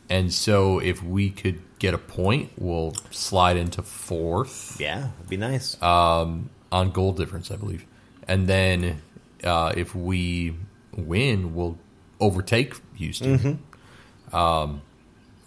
and 0.09 0.33
so 0.33 0.79
if 0.79 1.01
we 1.01 1.29
could 1.29 1.61
get 1.79 1.93
a 1.93 1.97
point, 1.97 2.51
we'll 2.57 2.93
slide 3.11 3.57
into 3.57 3.81
fourth 3.81 4.79
Yeah, 4.79 5.09
it'd 5.17 5.29
be 5.29 5.37
nice. 5.37 5.81
on 5.81 6.91
goal 6.91 7.13
difference, 7.13 7.49
I 7.49 7.55
believe, 7.55 7.85
and 8.27 8.47
then 8.47 9.01
uh, 9.43 9.73
if 9.75 9.95
we 9.95 10.55
win, 10.95 11.55
we'll 11.55 11.77
overtake 12.19 12.75
Houston. 12.95 13.63
Um, 14.31 14.81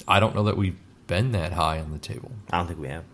I 0.08 0.18
don't 0.18 0.34
know 0.34 0.44
that 0.44 0.56
we've 0.56 0.78
been 1.06 1.32
that 1.32 1.52
high 1.52 1.78
on 1.78 1.92
the 1.92 1.98
table. 1.98 2.32
I 2.50 2.58
don't 2.58 2.66
think 2.66 2.80
we 2.80 2.88
have. 2.88 3.04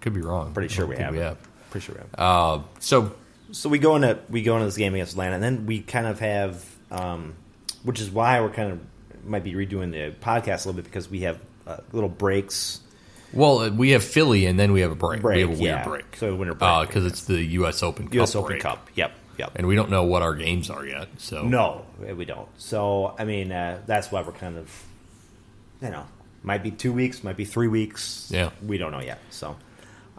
Could 0.00 0.14
be 0.14 0.20
wrong. 0.20 0.52
Pretty 0.52 0.74
sure 0.74 0.86
we 0.86 0.96
have. 0.96 1.12
We 1.12 1.20
have. 1.20 1.38
Pretty 1.70 1.86
sure 1.86 1.94
we 1.94 2.00
have. 2.00 2.14
Uh, 2.18 2.62
so 2.78 3.14
so 3.52 3.68
we 3.68 3.78
go 3.78 3.96
into 3.96 4.18
we 4.28 4.42
go 4.42 4.54
into 4.56 4.66
this 4.66 4.76
game 4.76 4.94
against 4.94 5.12
Atlanta, 5.12 5.34
and 5.34 5.42
then 5.42 5.66
we 5.66 5.80
kind 5.80 6.06
of 6.06 6.20
have, 6.20 6.64
um, 6.90 7.34
which 7.82 8.00
is 8.00 8.10
why 8.10 8.40
we're 8.40 8.50
kind 8.50 8.72
of 8.72 8.80
might 9.24 9.44
be 9.44 9.52
redoing 9.52 9.92
the 9.92 10.14
podcast 10.24 10.64
a 10.64 10.68
little 10.68 10.74
bit 10.74 10.84
because 10.84 11.08
we 11.08 11.22
have 11.22 11.38
uh, 11.66 11.78
little 11.92 12.08
breaks. 12.08 12.80
Well, 13.32 13.60
uh, 13.60 13.70
we 13.70 13.90
have 13.90 14.02
Philly, 14.02 14.46
and 14.46 14.58
then 14.58 14.72
we 14.72 14.80
have 14.80 14.90
a 14.90 14.96
break. 14.96 15.22
Break, 15.22 15.36
we 15.36 15.40
have 15.42 15.50
a 15.50 15.52
winter 15.52 15.64
yeah. 15.64 15.84
break. 15.84 16.16
So 16.16 16.32
a 16.32 16.36
winter 16.36 16.54
break, 16.54 16.88
because 16.88 17.06
it's 17.06 17.24
the 17.24 17.42
U.S. 17.42 17.82
Open 17.82 18.06
Cup. 18.06 18.14
U.S. 18.14 18.34
Open 18.34 18.48
break. 18.48 18.62
Cup. 18.62 18.88
Yep, 18.94 19.12
yep. 19.38 19.52
and 19.56 19.66
we 19.66 19.74
don't 19.74 19.90
know 19.90 20.04
what 20.04 20.22
our 20.22 20.34
games 20.34 20.70
are 20.70 20.84
yet. 20.84 21.08
So 21.18 21.42
No, 21.42 21.86
we 22.00 22.24
don't. 22.24 22.48
So 22.58 23.14
I 23.18 23.24
mean, 23.24 23.52
uh, 23.52 23.80
that's 23.86 24.10
why 24.10 24.22
we're 24.22 24.32
kind 24.32 24.58
of, 24.58 24.84
you 25.80 25.90
know, 25.90 26.06
might 26.42 26.62
be 26.62 26.70
two 26.70 26.92
weeks, 26.92 27.22
might 27.22 27.36
be 27.36 27.44
three 27.44 27.68
weeks. 27.68 28.28
Yeah. 28.30 28.50
we 28.64 28.78
don't 28.78 28.92
know 28.92 29.00
yet. 29.00 29.20
So 29.30 29.56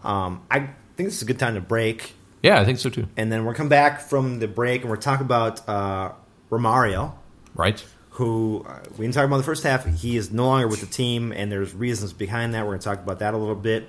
um, 0.04 0.42
I 0.50 0.70
think 0.96 1.08
this 1.08 1.16
is 1.16 1.22
a 1.22 1.26
good 1.26 1.38
time 1.38 1.54
to 1.54 1.60
break, 1.60 2.14
yeah, 2.42 2.60
I 2.60 2.64
think 2.64 2.78
so 2.78 2.90
too. 2.90 3.06
and 3.16 3.30
then 3.30 3.44
we're 3.44 3.54
come 3.54 3.68
back 3.68 4.00
from 4.00 4.38
the 4.38 4.48
break, 4.48 4.82
and 4.82 4.90
we're 4.90 4.96
talking 4.96 5.26
about 5.26 5.68
uh, 5.68 6.12
Romario. 6.50 7.14
Right? 7.54 7.84
who 8.12 8.64
uh, 8.68 8.78
we 8.98 9.06
didn't 9.06 9.14
talk 9.14 9.24
about 9.24 9.38
the 9.38 9.42
first 9.42 9.62
half. 9.62 9.86
He 9.86 10.16
is 10.16 10.30
no 10.30 10.46
longer 10.46 10.68
with 10.68 10.80
the 10.80 10.86
team, 10.86 11.32
and 11.32 11.50
there's 11.50 11.74
reasons 11.74 12.12
behind 12.12 12.54
that. 12.54 12.64
We're 12.64 12.72
going 12.72 12.80
to 12.80 12.84
talk 12.84 12.98
about 12.98 13.20
that 13.20 13.32
a 13.34 13.38
little 13.38 13.54
bit. 13.54 13.88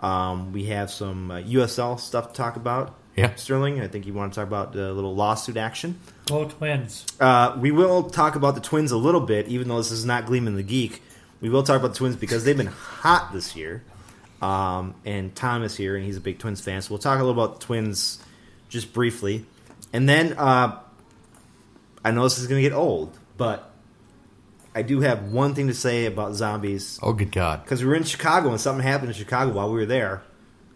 Um, 0.00 0.52
we 0.52 0.66
have 0.66 0.90
some 0.90 1.30
uh, 1.30 1.36
USL 1.38 1.98
stuff 1.98 2.28
to 2.28 2.34
talk 2.34 2.56
about. 2.56 2.94
Yeah. 3.16 3.34
Sterling, 3.36 3.80
I 3.80 3.88
think 3.88 4.06
you 4.06 4.12
want 4.12 4.32
to 4.34 4.40
talk 4.40 4.48
about 4.48 4.72
the 4.72 4.92
little 4.92 5.14
lawsuit 5.14 5.56
action. 5.56 5.98
Oh, 6.30 6.44
Twins. 6.46 7.06
Uh, 7.18 7.56
we 7.58 7.70
will 7.70 8.10
talk 8.10 8.34
about 8.34 8.54
the 8.54 8.60
Twins 8.60 8.90
a 8.90 8.96
little 8.98 9.20
bit, 9.20 9.48
even 9.48 9.68
though 9.68 9.78
this 9.78 9.92
is 9.92 10.04
not 10.04 10.26
Gleeman 10.26 10.56
the 10.56 10.62
Geek. 10.62 11.00
We 11.40 11.48
will 11.48 11.62
talk 11.62 11.78
about 11.78 11.92
the 11.92 11.98
Twins 11.98 12.16
because 12.16 12.44
they've 12.44 12.56
been 12.56 12.66
hot 12.66 13.32
this 13.32 13.56
year. 13.56 13.82
Um, 14.44 14.94
and 15.04 15.34
Tom 15.34 15.62
is 15.62 15.76
here, 15.76 15.96
and 15.96 16.04
he's 16.04 16.16
a 16.18 16.20
big 16.20 16.38
Twins 16.38 16.60
fan. 16.60 16.82
So 16.82 16.90
we'll 16.90 16.98
talk 16.98 17.18
a 17.18 17.24
little 17.24 17.42
about 17.42 17.60
the 17.60 17.66
Twins 17.66 18.18
just 18.68 18.92
briefly. 18.92 19.46
And 19.92 20.08
then 20.08 20.34
uh, 20.34 20.78
I 22.04 22.10
know 22.10 22.24
this 22.24 22.38
is 22.38 22.46
going 22.46 22.62
to 22.62 22.68
get 22.68 22.76
old, 22.76 23.16
but 23.36 23.70
I 24.74 24.82
do 24.82 25.00
have 25.00 25.32
one 25.32 25.54
thing 25.54 25.68
to 25.68 25.74
say 25.74 26.06
about 26.06 26.34
zombies. 26.34 26.98
Oh, 27.02 27.12
good 27.12 27.32
God! 27.32 27.62
Because 27.64 27.80
we 27.82 27.88
were 27.88 27.94
in 27.94 28.04
Chicago, 28.04 28.50
and 28.50 28.60
something 28.60 28.82
happened 28.84 29.10
in 29.10 29.14
Chicago 29.14 29.52
while 29.52 29.68
we 29.70 29.76
were 29.76 29.86
there 29.86 30.22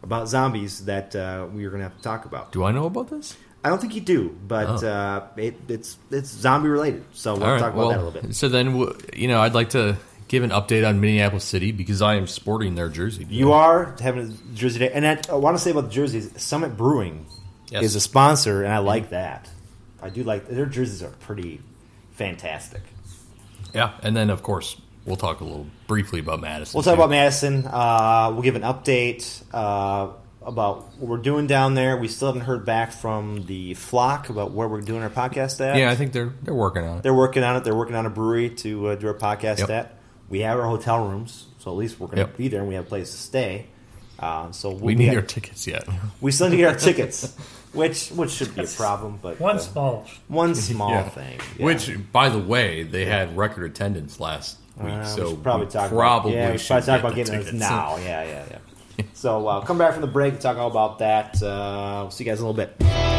about 0.03 0.29
zombies 0.29 0.85
that 0.87 1.15
uh, 1.17 1.47
we 1.53 1.65
were 1.65 1.71
going 1.71 1.81
to 1.81 1.89
have 1.89 1.97
to 1.97 2.03
talk 2.03 2.25
about. 2.25 2.53
Do 2.53 2.65
I 2.65 2.71
know 2.73 2.87
about 2.87 3.11
this? 3.11 3.37
I 3.65 3.71
don't 3.71 3.81
think 3.81 3.97
you 3.97 4.01
do, 4.01 4.39
but 4.47 4.85
Oh. 4.85 4.89
uh, 4.89 5.27
it, 5.37 5.57
it's 5.69 5.99
it's 6.13 6.31
zombie 6.31 6.69
related. 6.69 7.05
So 7.13 7.35
we'll 7.35 7.43
right. 7.51 7.59
talk 7.59 7.73
about 7.75 7.77
well, 7.77 7.89
that 7.91 7.99
a 8.01 8.03
little 8.05 8.21
bit. 8.23 8.35
so 8.37 8.49
then 8.49 8.67
w- 8.79 8.97
you 9.15 9.27
know, 9.29 9.41
I'd 9.41 9.53
like 9.55 9.71
to 9.71 9.97
give 10.29 10.43
an 10.45 10.51
update 10.51 10.87
on 10.89 11.01
Minneapolis 11.01 11.45
City 11.45 11.73
because 11.73 12.01
I 12.03 12.15
am 12.17 12.27
sporting 12.27 12.75
their 12.75 12.89
jersey. 12.89 13.27
You 13.29 13.53
are 13.53 13.97
having 14.01 14.31
a 14.31 14.55
jersey 14.55 14.79
day, 14.81 14.93
and 14.93 15.07
I, 15.07 15.19
I 15.31 15.35
want 15.37 15.57
to 15.57 15.63
say 15.63 15.71
about 15.71 15.85
the 15.85 15.91
jerseys. 15.91 16.31
Summit 16.41 16.77
Brewing 16.77 17.27
Yes. 17.71 17.83
is 17.85 17.95
a 17.97 18.01
sponsor, 18.01 18.63
and 18.63 18.73
I 18.73 18.79
like 18.79 19.11
that. 19.11 19.51
I 20.03 20.09
do 20.11 20.23
like 20.23 20.49
their 20.49 20.67
jerseys 20.67 21.03
are 21.03 21.11
pretty 21.11 21.61
fantastic. 22.13 22.83
Yeah, 23.75 23.93
and 24.03 24.17
then 24.17 24.31
of 24.31 24.43
course 24.43 24.81
we'll 25.05 25.17
talk 25.17 25.41
a 25.41 25.45
little 25.45 25.67
briefly 25.87 26.21
about 26.21 26.41
Madison. 26.41 26.77
We'll 26.77 26.83
talk 26.83 26.93
too. 26.95 27.01
about 27.01 27.11
Madison. 27.11 27.67
Uh, 27.67 28.31
we'll 28.33 28.43
give 28.43 28.57
an 28.57 28.63
update 28.63 29.43
uh, 29.53 30.09
about 30.45 30.85
what 30.99 31.09
we're 31.09 31.17
doing 31.19 31.47
down 31.47 31.75
there. 31.75 31.97
We 31.97 32.09
still 32.09 32.29
haven't 32.29 32.43
heard 32.43 32.65
back 32.65 32.93
from 32.93 33.45
the 33.47 33.75
flock 33.75 34.31
about 34.31 34.53
where 34.53 34.69
we're 34.69 34.81
doing 34.81 35.03
our 35.03 35.11
podcast 35.11 35.61
at. 35.61 35.77
Yeah, 35.77 35.91
I 35.91 35.97
think 35.97 36.13
they're 36.13 36.33
they're 36.43 36.55
working 36.55 36.85
on 36.85 36.99
it. 36.99 37.03
They're 37.03 37.13
working 37.15 37.43
on 37.43 37.57
it. 37.57 37.65
They're 37.65 37.77
working 37.77 37.97
on 37.97 38.07
a 38.07 38.11
brewery 38.11 38.51
to 38.51 38.89
uh, 38.89 38.95
do 38.95 39.09
our 39.09 39.15
podcast 39.15 39.59
Yep. 39.59 39.71
at. 39.71 39.98
We 40.29 40.41
have 40.41 40.59
our 40.59 40.67
hotel 40.67 41.07
rooms, 41.09 41.47
so 41.59 41.71
at 41.71 41.77
least 41.77 41.99
we're 41.99 42.07
going 42.09 42.17
to 42.19 42.23
Yep. 42.25 42.37
be 42.37 42.49
there 42.49 42.61
and 42.61 42.69
we 42.69 42.75
have 42.75 42.85
a 42.85 42.89
place 42.89 43.11
to 43.11 43.17
stay. 43.17 43.67
Uh, 44.19 44.51
so 44.51 44.71
we'll 44.71 44.79
we 44.81 44.95
need 44.95 45.11
at- 45.11 45.17
our 45.17 45.23
tickets 45.23 45.67
yet. 45.67 45.87
we 46.21 46.33
still 46.33 46.49
need 46.49 46.57
to 46.57 46.63
get 46.63 46.73
our 46.75 46.79
tickets, 46.79 47.35
which 47.73 48.09
which 48.11 48.31
should 48.31 48.55
be 48.55 48.63
a 48.65 48.67
problem, 48.67 49.19
but 49.23 49.39
One 49.41 49.57
uh, 49.57 49.61
small. 49.61 50.07
one 50.27 50.55
small 50.71 50.91
Yeah. 50.91 51.09
thing. 51.09 51.39
yeah. 51.57 51.65
Which, 51.65 51.91
by 52.13 52.29
the 52.29 52.39
way, 52.39 52.83
they 52.83 53.05
had 53.05 53.37
record 53.37 53.65
attendance 53.71 54.19
last 54.19 54.59
week, 54.77 54.93
Uh, 54.93 55.05
so 55.05 55.31
should 55.31 55.43
probably 55.45 55.67
we 55.67 55.73
talk 55.73 55.89
probably 55.91 56.33
about, 56.33 56.41
yeah, 56.43 56.51
we 56.53 56.59
should 56.59 56.67
should 56.67 56.85
probably 56.85 56.87
talk 56.87 56.95
get 56.95 57.01
about 57.01 57.15
getting 57.15 57.33
tickets. 57.33 57.51
this 57.53 57.61
now. 57.61 57.97
Yeah, 57.99 58.25
yeah, 58.25 58.45
yeah. 58.99 59.05
so 59.15 59.47
uh, 59.47 59.61
come 59.61 59.79
back 59.79 59.93
from 59.93 60.01
the 60.03 60.09
break 60.09 60.33
and 60.35 60.43
talk 60.43 60.57
all 60.59 60.71
about 60.71 60.99
that. 60.99 61.41
Uh, 61.41 62.01
we'll 62.03 62.11
see 62.11 62.25
you 62.25 62.31
guys 62.31 62.41
in 62.41 62.45
a 62.45 62.51
little 62.51 62.55
bit. 62.67 63.18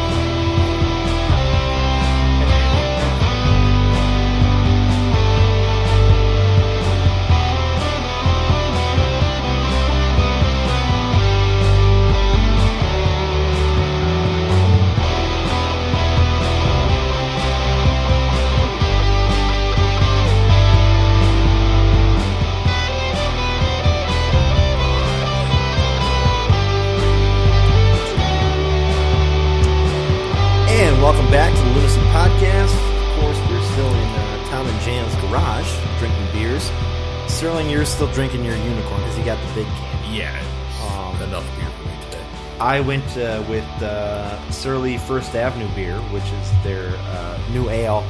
Big 39.54 39.66
can. 39.66 40.12
Yeah. 40.14 40.36
Um, 40.82 41.22
Enough 41.22 41.44
beer 41.56 41.68
for 41.68 41.82
me 41.88 41.94
today. 42.04 42.24
I 42.58 42.80
went 42.80 43.16
uh, 43.16 43.44
with 43.48 43.64
uh, 43.82 44.50
Surly 44.50 44.98
First 44.98 45.34
Avenue 45.34 45.68
beer, 45.74 45.98
which 46.12 46.24
is 46.24 46.52
their 46.62 46.88
uh, 46.88 47.38
new 47.52 47.68
ale. 47.68 48.04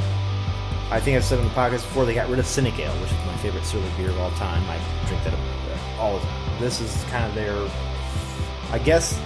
I 0.90 0.98
think 1.00 1.16
I've 1.16 1.24
said 1.24 1.38
in 1.38 1.44
the 1.44 1.50
podcast 1.50 1.82
before 1.82 2.04
they 2.04 2.14
got 2.14 2.28
rid 2.28 2.38
of 2.38 2.46
Cynic 2.46 2.78
Ale, 2.78 2.92
which 3.00 3.12
is 3.12 3.16
my 3.26 3.36
favorite 3.36 3.64
Surly 3.64 3.88
beer 3.96 4.10
of 4.10 4.18
all 4.18 4.30
time. 4.32 4.62
I 4.68 4.78
drink 5.06 5.22
that 5.24 5.34
uh, 5.34 6.00
all 6.00 6.18
the 6.18 6.26
time. 6.26 6.60
This 6.60 6.80
is 6.80 7.04
kind 7.04 7.24
of 7.24 7.34
their, 7.34 7.54
I 8.72 8.78
guess, 8.78 9.20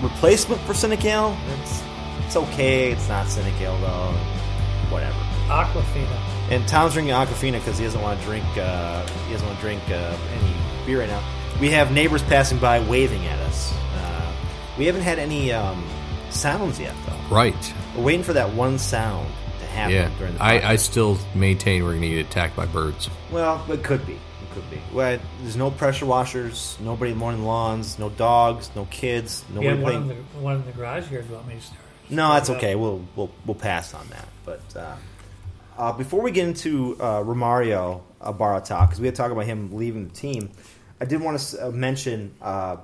replacement 0.00 0.60
for 0.62 0.74
Cynic 0.74 1.04
Ale. 1.04 1.36
It's 1.60 1.82
it's 2.24 2.36
okay. 2.36 2.92
It's 2.92 3.08
not 3.08 3.28
Cynic 3.28 3.60
Ale 3.60 3.78
though. 3.78 4.12
Whatever. 4.90 5.18
Aquafina. 5.48 6.18
And 6.50 6.66
Tom's 6.68 6.92
drinking 6.92 7.14
Aquafina 7.14 7.58
because 7.58 7.78
he 7.78 7.84
doesn't 7.84 8.00
want 8.00 8.18
to 8.20 8.26
drink. 8.26 8.44
Uh, 8.56 9.06
he 9.26 9.32
doesn't 9.32 9.46
want 9.46 9.58
to 9.58 9.64
drink 9.64 9.82
uh, 9.90 10.16
any 10.38 10.54
beer 10.86 11.00
right 11.00 11.08
now. 11.08 11.22
We 11.60 11.70
have 11.70 11.90
neighbors 11.92 12.22
passing 12.22 12.58
by 12.58 12.80
waving 12.80 13.24
at 13.26 13.38
us. 13.40 13.72
Uh, 13.94 14.32
we 14.78 14.86
haven't 14.86 15.02
had 15.02 15.18
any 15.18 15.52
um, 15.52 15.84
sounds 16.30 16.78
yet, 16.78 16.94
though. 17.06 17.34
Right. 17.34 17.74
We're 17.96 18.04
waiting 18.04 18.22
for 18.22 18.32
that 18.34 18.52
one 18.54 18.78
sound 18.78 19.26
to 19.60 19.66
happen 19.66 19.94
Yeah. 19.94 20.10
during 20.18 20.34
the. 20.34 20.42
I, 20.42 20.72
I 20.72 20.76
still 20.76 21.18
maintain 21.34 21.82
we're 21.84 21.90
going 21.90 22.02
to 22.02 22.08
get 22.08 22.26
attacked 22.26 22.56
by 22.56 22.66
birds. 22.66 23.08
well, 23.32 23.64
it 23.70 23.82
could 23.82 24.06
be. 24.06 24.12
It 24.14 24.18
could 24.54 24.70
be. 24.70 24.80
Well, 24.92 25.18
there's 25.42 25.56
no 25.56 25.70
pressure 25.70 26.06
washers. 26.06 26.76
Nobody 26.80 27.14
mowing 27.14 27.42
lawns. 27.44 27.98
No 27.98 28.10
dogs. 28.10 28.70
No 28.76 28.84
kids. 28.90 29.44
You 29.48 29.56
Nobody 29.56 29.68
had 29.76 29.82
one 29.82 29.94
in, 29.94 30.02
playing. 30.04 30.26
the, 30.34 30.40
one 30.40 30.56
in 30.56 30.66
the 30.66 30.72
garage 30.72 31.06
here. 31.08 31.22
Do 31.22 31.28
you 31.28 31.34
want 31.34 31.48
me 31.48 31.54
to 31.56 31.60
start? 31.62 31.80
No, 32.08 32.32
that's 32.34 32.50
okay. 32.50 32.74
We'll 32.76 33.04
we'll 33.16 33.30
we'll 33.44 33.56
pass 33.56 33.92
on 33.92 34.06
that. 34.10 34.28
But 34.44 34.62
uh, 34.76 34.94
uh, 35.76 35.92
before 35.94 36.20
we 36.22 36.30
get 36.30 36.46
into 36.46 36.96
uh, 37.00 37.22
Romario 37.24 38.02
uh, 38.20 38.30
Barra 38.32 38.60
talk, 38.60 38.90
because 38.90 39.00
we 39.00 39.06
had 39.06 39.16
talked 39.16 39.32
about 39.32 39.44
him 39.46 39.74
leaving 39.74 40.06
the 40.08 40.14
team, 40.14 40.50
I 41.00 41.04
did 41.04 41.20
want 41.20 41.38
to 41.38 41.68
uh, 41.68 41.70
mention 41.70 42.34
uh, 42.40 42.76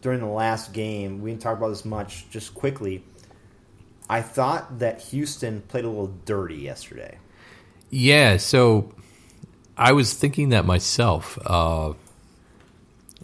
during 0.00 0.20
the 0.20 0.26
last 0.26 0.72
game 0.72 1.20
we 1.22 1.30
didn't 1.30 1.42
talk 1.42 1.56
about 1.58 1.70
this 1.70 1.84
much. 1.84 2.28
Just 2.30 2.54
quickly, 2.54 3.04
I 4.08 4.22
thought 4.22 4.78
that 4.78 5.00
Houston 5.02 5.62
played 5.62 5.84
a 5.84 5.88
little 5.88 6.14
dirty 6.24 6.56
yesterday. 6.56 7.18
Yeah, 7.90 8.36
so 8.38 8.94
I 9.76 9.92
was 9.92 10.14
thinking 10.14 10.50
that 10.50 10.64
myself. 10.64 11.38
Uh, 11.44 11.94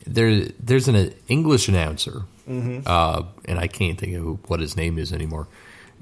there, 0.07 0.47
there's 0.61 0.89
an 0.89 1.15
English 1.29 1.69
announcer, 1.69 2.23
uh, 2.49 3.23
and 3.45 3.59
I 3.59 3.67
can't 3.67 3.99
think 3.99 4.17
of 4.17 4.49
what 4.49 4.61
his 4.61 4.77
name 4.77 4.99
is 4.99 5.13
anymore. 5.13 5.49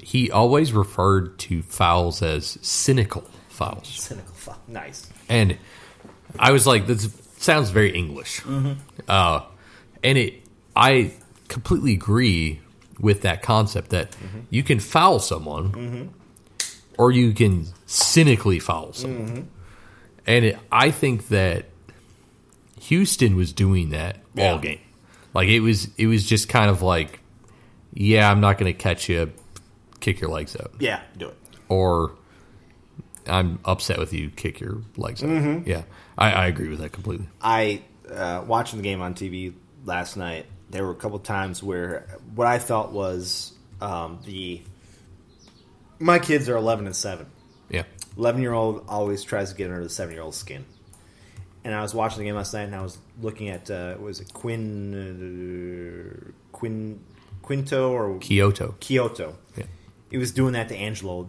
He 0.03 0.31
always 0.31 0.73
referred 0.73 1.39
to 1.41 1.63
fouls 1.63 2.23
as 2.23 2.59
cynical 2.63 3.23
fouls, 3.49 3.89
Cynical 3.89 4.35
fuck. 4.35 4.61
Nice. 4.69 5.09
and 5.29 5.57
I 6.39 6.53
was 6.53 6.67
like, 6.67 6.87
"This 6.87 7.09
sounds 7.39 7.71
very 7.71 7.91
English," 7.97 8.43
uh, 9.09 9.41
and 10.03 10.19
it. 10.19 10.43
I 10.75 11.13
completely 11.49 11.95
agree 11.95 12.61
with 13.01 13.23
that 13.23 13.41
concept 13.43 13.91
that 13.91 14.15
you 14.51 14.63
can 14.63 14.79
foul 14.79 15.21
someone, 15.21 16.11
or 16.99 17.11
you 17.13 17.33
can 17.33 17.67
cynically 17.87 18.59
foul 18.59 18.93
someone. 18.93 19.49
And 20.27 20.45
it, 20.45 20.59
I 20.71 20.91
think 20.91 21.29
that 21.29 21.67
Houston 22.83 23.37
was 23.37 23.53
doing 23.53 23.91
that 23.91 24.19
Yeah. 24.35 24.53
all 24.53 24.59
game. 24.59 24.81
Like 25.35 25.49
it 25.49 25.61
was, 25.61 25.89
it 25.97 26.07
was 26.09 26.27
just 26.27 26.49
kind 26.49 26.69
of 26.71 26.83
like, 26.83 27.21
yeah, 27.95 28.31
I'm 28.31 28.41
not 28.41 28.59
going 28.59 28.73
to 28.73 28.79
catch 28.79 29.09
you, 29.09 29.33
kick 30.01 30.21
your 30.21 30.31
legs 30.31 30.57
out, 30.57 30.73
Yeah, 30.79 31.01
do 31.17 31.29
it. 31.29 31.37
or 31.69 32.13
I'm 33.27 33.59
upset 33.65 33.99
with 33.99 34.13
you, 34.13 34.31
kick 34.31 34.61
your 34.61 34.83
legs 34.97 35.23
out. 35.25 35.67
Yeah, 35.67 35.83
I, 36.17 36.31
I 36.33 36.47
agree 36.47 36.69
with 36.69 36.79
that 36.81 36.93
completely. 36.93 37.27
I 37.41 37.83
uh, 38.11 38.45
watching 38.47 38.79
the 38.79 38.83
game 38.83 39.03
on 39.03 39.15
TV 39.15 39.55
last 39.85 40.17
night. 40.17 40.47
There 40.71 40.85
were 40.85 40.93
a 40.93 40.97
couple 40.97 41.19
times 41.19 41.63
where 41.63 42.07
what 42.35 42.47
I 42.47 42.59
felt 42.59 42.91
was 42.93 43.53
um, 43.81 44.21
the 44.25 44.63
my 45.99 46.19
kids 46.19 46.49
are 46.49 46.57
eleven 46.57 46.87
and 46.87 46.97
seven. 46.97 47.27
Yeah, 47.69 47.85
Eleven 48.17 48.41
year 48.41 48.53
old 48.53 48.85
always 48.89 49.23
tries 49.23 49.51
to 49.51 49.57
get 49.57 49.71
under 49.71 49.83
the 49.83 49.91
seven 49.91 50.15
year 50.15 50.23
old 50.23 50.35
skin. 50.35 50.65
And 51.65 51.75
I 51.75 51.83
was 51.83 51.95
watching 51.95 52.19
the 52.19 52.25
game 52.25 52.37
last 52.37 52.55
night, 52.55 52.63
and 52.63 52.75
I 52.75 52.83
was 52.83 52.97
looking 53.21 53.49
at 53.49 53.71
uh, 53.71 53.97
was 53.99 54.21
it 54.21 54.33
Quinn 54.33 54.95
uh, 56.25 56.31
Quinn 56.53 57.01
Quinto 57.43 57.91
or 57.93 58.19
Kyoto. 58.19 58.75
Kyoto? 58.81 59.37
Yeah. 59.57 59.65
He 60.11 60.19
was 60.19 60.33
doing 60.33 60.53
that 60.55 60.69
to 60.69 60.77
Angelo 60.77 61.29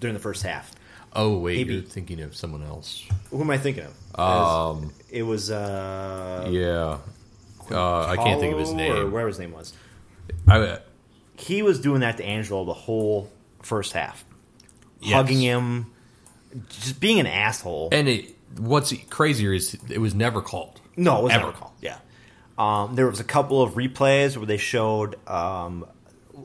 during 0.00 0.14
the 0.14 0.20
first 0.20 0.42
half. 0.42 0.72
Oh 1.16 1.38
wait, 1.38 1.58
Maybe. 1.58 1.74
you're 1.74 1.82
thinking 1.82 2.20
of 2.22 2.34
someone 2.34 2.62
else. 2.62 3.04
Who 3.30 3.40
am 3.40 3.50
I 3.50 3.58
thinking 3.58 3.84
of? 3.84 4.18
Um, 4.20 4.92
it 5.10 5.22
was 5.22 5.50
uh, 5.50 6.48
yeah, 6.50 6.98
uh, 7.70 8.06
I 8.06 8.16
can't 8.16 8.40
think 8.40 8.52
of 8.54 8.58
his 8.60 8.70
Paulo 8.70 8.82
or 8.90 8.94
name. 9.04 9.12
whatever 9.12 9.28
his 9.28 9.38
name 9.38 9.52
was. 9.52 9.72
I, 10.48 10.78
he 11.36 11.62
was 11.62 11.80
doing 11.80 12.00
that 12.00 12.16
to 12.16 12.24
Angelo 12.24 12.64
the 12.64 12.72
whole 12.74 13.30
first 13.62 13.92
half, 13.92 14.24
Yes. 15.00 15.12
hugging 15.14 15.40
him, 15.40 15.92
just 16.68 16.98
being 17.00 17.20
an 17.20 17.26
asshole. 17.26 17.88
and 17.92 18.08
it, 18.08 18.34
what's 18.58 18.92
crazier 19.10 19.52
is 19.52 19.76
it 19.88 19.98
was 19.98 20.14
never 20.14 20.40
called. 20.42 20.80
no, 20.96 21.20
it 21.20 21.22
was 21.24 21.32
ever. 21.32 21.46
never 21.46 21.56
called. 21.56 21.72
Yeah, 21.80 21.98
um, 22.58 22.94
there 22.96 23.06
was 23.08 23.20
a 23.20 23.24
couple 23.24 23.62
of 23.62 23.74
replays 23.74 24.36
where 24.36 24.46
they 24.46 24.56
showed 24.58 25.16
um, 25.28 25.86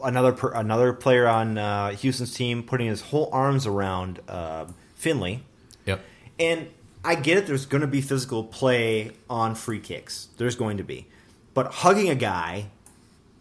another 0.03 0.31
per, 0.31 0.51
another 0.53 0.93
player 0.93 1.27
on 1.27 1.57
uh, 1.57 1.91
Houston's 1.91 2.33
team 2.33 2.63
putting 2.63 2.87
his 2.87 3.01
whole 3.01 3.29
arms 3.31 3.65
around 3.67 4.19
uh, 4.27 4.65
Finlay, 4.95 5.41
Yep. 5.85 6.01
and 6.39 6.67
I 7.03 7.15
get 7.15 7.37
it. 7.37 7.47
There's 7.47 7.65
going 7.65 7.81
to 7.81 7.87
be 7.87 8.01
physical 8.01 8.43
play 8.43 9.11
on 9.29 9.55
free 9.55 9.79
kicks. 9.79 10.27
There's 10.37 10.55
going 10.55 10.77
to 10.77 10.83
be, 10.83 11.07
but 11.53 11.67
hugging 11.67 12.09
a 12.09 12.15
guy 12.15 12.67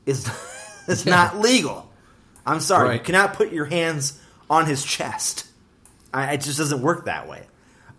is 0.06 0.28
is 0.88 1.04
not 1.06 1.38
legal. 1.38 1.90
I'm 2.46 2.60
sorry. 2.60 2.94
You 2.94 3.00
cannot 3.00 3.34
put 3.34 3.52
your 3.52 3.66
hands 3.66 4.20
on 4.48 4.66
his 4.66 4.84
chest. 4.84 5.46
I, 6.14 6.34
it 6.34 6.40
just 6.40 6.56
doesn't 6.58 6.80
work 6.80 7.04
that 7.04 7.28
way. 7.28 7.42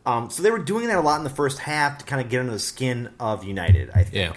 Um, 0.06 0.30
so 0.32 0.42
they 0.42 0.50
were 0.50 0.58
doing 0.58 0.88
that 0.88 0.98
a 0.98 1.02
lot 1.02 1.18
in 1.18 1.24
the 1.24 1.30
first 1.30 1.60
half 1.60 2.00
to 2.00 2.06
kind 2.06 2.20
of 2.20 2.30
get 2.30 2.40
under 2.40 2.52
the 2.54 2.58
skin 2.60 3.10
of 3.20 3.44
United. 3.44 3.92
I 3.92 4.04
think. 4.04 4.16
Yeah. 4.16 4.34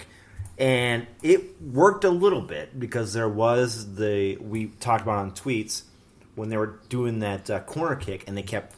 And 0.59 1.07
it 1.23 1.61
worked 1.63 2.05
a 2.05 2.11
little 2.11 2.43
bit 2.43 2.79
because 2.79 3.13
there 3.15 3.29
was 3.29 3.95
the 3.95 4.37
we 4.37 4.67
talked 4.67 5.03
about 5.03 5.19
on 5.19 5.33
tweets 5.33 5.83
when 6.35 6.51
they 6.51 6.57
were 6.57 6.79
doing 6.89 7.21
that 7.21 7.51
uh, 7.51 7.61
corner 7.61 7.97
kick 7.97 8.25
and 8.27 8.37
they 8.37 8.43
kept 8.43 8.77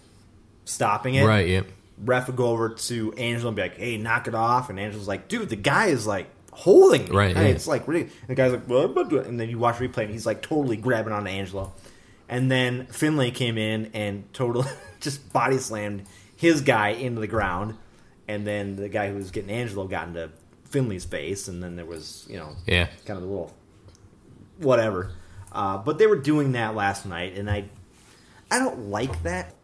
stopping 0.65 1.15
it 1.17 1.25
Right. 1.27 1.49
Yep. 1.49 1.67
ref 1.99 2.27
would 2.29 2.37
go 2.37 2.47
over 2.47 2.71
to 2.71 3.13
Angelo 3.15 3.49
and 3.49 3.57
be 3.57 3.63
like, 3.63 3.77
"Hey, 3.77 3.97
knock 3.99 4.27
it 4.29 4.35
off," 4.35 4.71
and 4.71 4.79
Angelo's 4.81 5.09
like, 5.09 5.29
"Dude, 5.29 5.49
the 5.49 5.57
guy 5.57 5.87
is 5.87 6.07
like 6.07 6.27
holding 6.53 7.05
me." 7.05 7.11
Right, 7.11 7.37
And 7.37 7.47
yeah. 7.47 7.55
it's 7.55 7.67
like. 7.67 7.87
And 7.87 8.09
the 8.29 8.35
guy's 8.35 8.53
like, 8.53 8.69
"Well, 8.69 8.85
I'm 8.85 8.95
not 8.95 9.13
it." 9.13 9.27
and 9.27 9.39
then 9.39 9.51
you 9.51 9.59
watch 9.59 9.77
replay 9.77 10.05
and 10.05 10.11
he's 10.11 10.27
like 10.27 10.43
totally 10.43 10.77
grabbing 10.77 11.13
onto 11.13 11.29
Angelo, 11.31 11.73
and 12.29 12.51
then 12.51 12.87
Finlay 12.87 13.31
came 13.31 13.59
in 13.59 13.91
and 13.95 14.33
totally 14.33 14.69
just 15.01 15.33
body 15.33 15.59
slammed 15.59 16.05
his 16.37 16.63
guy 16.63 16.91
into 16.91 17.21
the 17.21 17.27
ground, 17.27 17.77
and 18.27 18.47
then 18.47 18.77
the 18.77 18.89
guy 18.89 19.09
who 19.11 19.17
was 19.17 19.31
getting 19.31 19.51
Angelo 19.51 19.87
got 19.87 20.09
into 20.09 20.31
Finlay's 20.75 21.05
face, 21.05 21.47
and 21.47 21.63
then 21.63 21.77
there 21.77 21.87
was 21.87 22.27
you 22.29 22.37
know 22.37 22.57
Yeah. 22.67 22.89
kind 23.07 23.17
of 23.17 23.23
a 23.23 23.27
little 23.27 23.53
whatever. 24.59 25.13
Uh, 25.53 25.79
but 25.79 25.99
they 25.99 26.07
were 26.09 26.17
doing 26.19 26.53
that 26.53 26.75
last 26.75 27.07
night, 27.07 27.37
and 27.39 27.49
I 27.49 27.67
I 28.51 28.59
don't 28.59 28.91
like 28.91 29.23
that. 29.23 29.55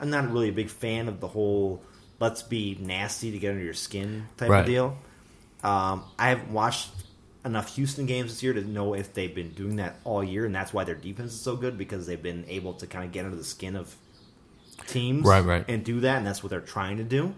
I'm 0.00 0.10
not 0.10 0.30
really 0.32 0.48
a 0.48 0.52
big 0.52 0.70
fan 0.70 1.08
of 1.08 1.20
the 1.20 1.28
whole 1.28 1.82
"let's 2.18 2.42
be 2.42 2.78
nasty 2.80 3.30
to 3.32 3.38
get 3.38 3.50
under 3.50 3.62
your 3.62 3.74
skin" 3.74 4.26
type 4.38 4.48
Right. 4.48 4.60
of 4.60 4.66
deal. 4.66 4.96
Um, 5.62 6.04
I 6.18 6.30
haven't 6.30 6.50
watched 6.52 6.88
enough 7.44 7.74
Houston 7.76 8.06
games 8.06 8.32
this 8.32 8.42
year 8.42 8.52
to 8.54 8.62
know 8.62 8.94
if 8.94 9.12
they've 9.14 9.34
been 9.34 9.50
doing 9.50 9.76
that 9.76 9.96
all 10.04 10.24
year, 10.24 10.46
and 10.46 10.54
that's 10.54 10.72
why 10.72 10.84
their 10.84 10.94
defense 10.94 11.32
is 11.32 11.40
so 11.40 11.56
good 11.56 11.76
because 11.78 12.06
they've 12.06 12.22
been 12.22 12.44
able 12.48 12.72
to 12.74 12.86
kind 12.86 13.04
of 13.04 13.12
get 13.12 13.24
under 13.24 13.36
the 13.36 13.44
skin 13.44 13.76
of 13.76 13.94
teams, 14.86 15.24
Right, 15.26 15.44
right. 15.44 15.64
and 15.68 15.84
do 15.84 16.00
that, 16.00 16.18
and 16.18 16.26
that's 16.26 16.42
what 16.42 16.50
they're 16.50 16.60
trying 16.60 16.96
to 16.98 17.04
do. 17.04 17.34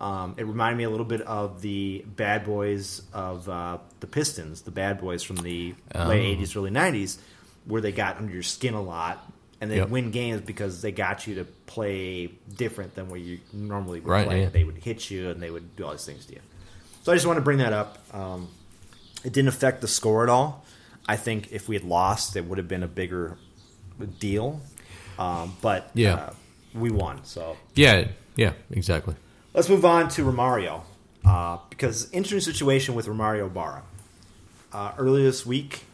Um, 0.00 0.34
it 0.38 0.44
reminded 0.44 0.78
me 0.78 0.84
a 0.84 0.90
little 0.90 1.06
bit 1.06 1.22
of 1.22 1.60
the 1.60 2.04
bad 2.06 2.44
boys 2.44 3.02
of 3.12 3.48
uh, 3.48 3.78
the 4.00 4.06
Pistons, 4.06 4.62
the 4.62 4.70
bad 4.70 5.00
boys 5.00 5.22
from 5.22 5.36
the 5.36 5.74
Oh. 5.94 6.06
late 6.06 6.38
'80s, 6.38 6.54
early 6.56 6.70
'90s, 6.70 7.18
where 7.64 7.80
they 7.80 7.90
got 7.92 8.16
under 8.18 8.32
your 8.32 8.44
skin 8.44 8.74
a 8.74 8.80
lot, 8.82 9.28
and 9.60 9.70
they 9.70 9.76
Yep. 9.78 9.88
win 9.88 10.10
games 10.12 10.40
because 10.42 10.82
they 10.82 10.92
got 10.92 11.26
you 11.26 11.34
to 11.36 11.44
play 11.66 12.30
different 12.56 12.94
than 12.94 13.08
what 13.10 13.20
you 13.20 13.40
normally 13.52 13.98
would 14.00 14.08
Right, 14.08 14.26
play. 14.26 14.42
yeah. 14.42 14.48
They 14.50 14.62
would 14.64 14.76
hit 14.78 15.10
you 15.10 15.30
and 15.30 15.42
they 15.42 15.50
would 15.50 15.74
do 15.74 15.84
all 15.84 15.90
these 15.92 16.04
things 16.04 16.26
to 16.26 16.34
you. 16.34 16.40
So 17.02 17.10
I 17.10 17.16
just 17.16 17.26
want 17.26 17.38
to 17.38 17.42
bring 17.42 17.58
that 17.58 17.72
up. 17.72 17.98
Um, 18.14 18.48
it 19.24 19.32
didn't 19.32 19.48
affect 19.48 19.80
the 19.80 19.88
score 19.88 20.22
at 20.22 20.28
all. 20.28 20.64
I 21.08 21.16
think 21.16 21.48
if 21.50 21.68
we 21.68 21.74
had 21.74 21.84
lost, 21.84 22.36
it 22.36 22.44
would 22.44 22.58
have 22.58 22.68
been 22.68 22.82
a 22.84 22.88
bigger 22.88 23.36
deal. 24.20 24.60
Um, 25.18 25.56
but 25.60 25.90
Yeah. 25.94 26.14
uh, 26.14 26.32
we 26.74 26.90
won. 26.92 27.24
So 27.24 27.56
Yeah. 27.74 28.08
Yeah. 28.36 28.52
Exactly. 28.70 29.16
Let's 29.54 29.68
move 29.68 29.84
on 29.84 30.08
to 30.10 30.24
Romario 30.24 30.82
uh, 31.24 31.58
because 31.70 32.10
interesting 32.12 32.40
situation 32.52 32.94
with 32.94 33.06
Romario 33.06 33.52
Barra. 33.52 33.82
Uh, 34.72 34.92
earlier 34.98 35.24
this 35.24 35.46
week, 35.46 35.84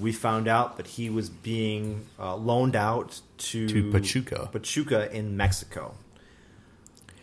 we 0.00 0.12
found 0.12 0.48
out 0.48 0.76
that 0.76 0.86
he 0.86 1.08
was 1.10 1.30
being 1.30 2.04
uh, 2.18 2.36
loaned 2.36 2.76
out 2.76 3.20
to, 3.38 3.68
To 3.68 3.90
Pachuca. 3.92 4.48
Pachuca 4.52 5.10
in 5.14 5.36
Mexico. 5.36 5.94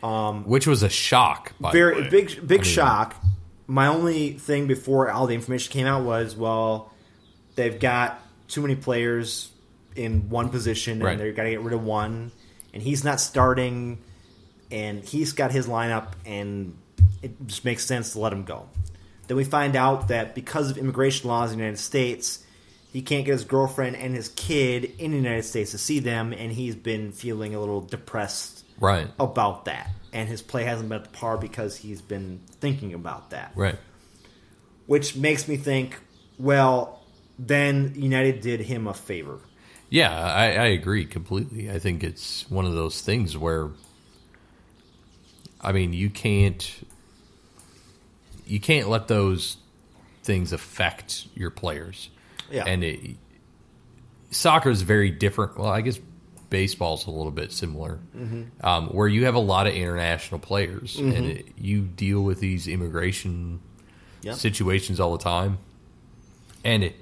Um, 0.01 0.45
which 0.45 0.65
was 0.65 0.81
a 0.81 0.89
shock. 0.89 1.53
By 1.59 1.71
the 1.71 1.77
Very 1.77 2.01
way. 2.03 2.09
big, 2.09 2.47
big 2.47 2.61
I 2.61 2.63
mean, 2.63 2.71
shock. 2.73 3.15
My 3.67 3.85
only 3.87 4.31
thing 4.33 4.65
before 4.67 5.11
all 5.11 5.27
the 5.27 5.35
information 5.35 5.71
came 5.71 5.85
out 5.85 6.03
was, 6.03 6.35
well, 6.35 6.91
they've 7.55 7.79
got 7.79 8.19
too 8.47 8.61
many 8.61 8.75
players 8.75 9.51
in 9.95 10.29
one 10.29 10.49
position, 10.49 10.93
and 10.93 11.03
Right. 11.03 11.17
they've 11.19 11.35
got 11.35 11.43
to 11.43 11.51
get 11.51 11.61
rid 11.61 11.73
of 11.73 11.83
one, 11.83 12.31
and 12.73 12.81
he's 12.81 13.03
not 13.03 13.19
starting, 13.21 13.99
and 14.71 15.03
he's 15.03 15.33
got 15.33 15.51
his 15.51 15.67
lineup, 15.67 16.13
and 16.25 16.77
it 17.21 17.31
just 17.47 17.65
makes 17.65 17.85
sense 17.85 18.13
to 18.13 18.19
let 18.19 18.31
him 18.33 18.43
go. 18.43 18.67
Then 19.27 19.37
we 19.37 19.43
find 19.43 19.75
out 19.75 20.07
that 20.09 20.35
because 20.35 20.71
of 20.71 20.77
immigration 20.77 21.29
laws 21.29 21.51
in 21.51 21.57
the 21.57 21.63
United 21.63 21.81
States, 21.81 22.43
he 22.91 23.01
can't 23.01 23.25
get 23.25 23.31
his 23.33 23.43
girlfriend 23.45 23.95
and 23.95 24.13
his 24.15 24.29
kid 24.29 24.91
in 24.99 25.11
the 25.11 25.17
United 25.17 25.43
States 25.43 25.71
to 25.71 25.77
see 25.77 25.99
them, 25.99 26.33
and 26.33 26.51
he's 26.51 26.75
been 26.75 27.11
feeling 27.11 27.55
a 27.55 27.59
little 27.59 27.81
depressed 27.81 28.65
Right. 28.79 29.07
about 29.19 29.65
that. 29.65 29.89
And 30.11 30.27
his 30.27 30.41
play 30.41 30.63
hasn't 30.65 30.89
been 30.89 30.97
at 30.99 31.05
to 31.05 31.09
par 31.11 31.37
because 31.37 31.77
he's 31.77 32.01
been 32.01 32.41
thinking 32.59 32.93
about 32.93 33.29
that. 33.29 33.53
Right. 33.55 33.77
Which 34.87 35.15
makes 35.15 35.47
me 35.47 35.55
think, 35.55 35.97
well, 36.37 37.01
then 37.39 37.93
United 37.95 38.41
did 38.41 38.59
him 38.61 38.87
a 38.87 38.93
favor. 38.93 39.39
Yeah, 39.89 40.11
I, 40.11 40.45
I 40.53 40.65
agree 40.67 41.05
completely. 41.05 41.71
I 41.71 41.79
think 41.79 42.03
it's 42.03 42.49
one 42.49 42.65
of 42.65 42.73
those 42.73 43.01
things 43.01 43.37
where, 43.37 43.69
I 45.61 45.71
mean, 45.71 45.93
you 45.93 46.09
can't, 46.09 46.69
you 48.47 48.59
can't 48.59 48.89
let 48.89 49.07
those 49.07 49.57
things 50.23 50.53
affect 50.53 51.27
your 51.35 51.49
players. 51.51 52.09
Yeah. 52.51 52.65
and 52.67 52.83
it, 52.83 52.99
soccer 54.31 54.69
is 54.69 54.81
very 54.81 55.09
different. 55.09 55.57
Well, 55.57 55.69
I 55.69 55.79
guess 55.81 55.99
baseball's 56.49 57.07
a 57.07 57.11
little 57.11 57.31
bit 57.31 57.53
similar, 57.53 57.99
um, 58.61 58.87
where 58.89 59.07
you 59.07 59.23
have 59.25 59.35
a 59.35 59.39
lot 59.39 59.67
of 59.67 59.73
international 59.73 60.39
players, 60.41 60.97
and 60.97 61.13
it, 61.27 61.45
you 61.57 61.81
deal 61.81 62.21
with 62.21 62.41
these 62.41 62.67
immigration 62.67 63.61
Yeah. 64.21 64.33
situations 64.33 64.99
all 64.99 65.13
the 65.15 65.23
time, 65.23 65.59
and 66.65 66.83
it, 66.83 66.95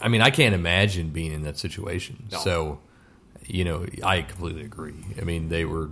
I 0.00 0.08
mean, 0.08 0.22
I 0.22 0.30
can't 0.30 0.54
imagine 0.54 1.10
being 1.10 1.32
in 1.32 1.42
that 1.42 1.58
situation. 1.58 2.26
No. 2.32 2.38
So, 2.38 2.78
you 3.46 3.64
know, 3.64 3.84
I 4.02 4.22
completely 4.22 4.62
agree. 4.64 4.94
I 5.20 5.24
mean, 5.24 5.50
they 5.50 5.66
were 5.66 5.90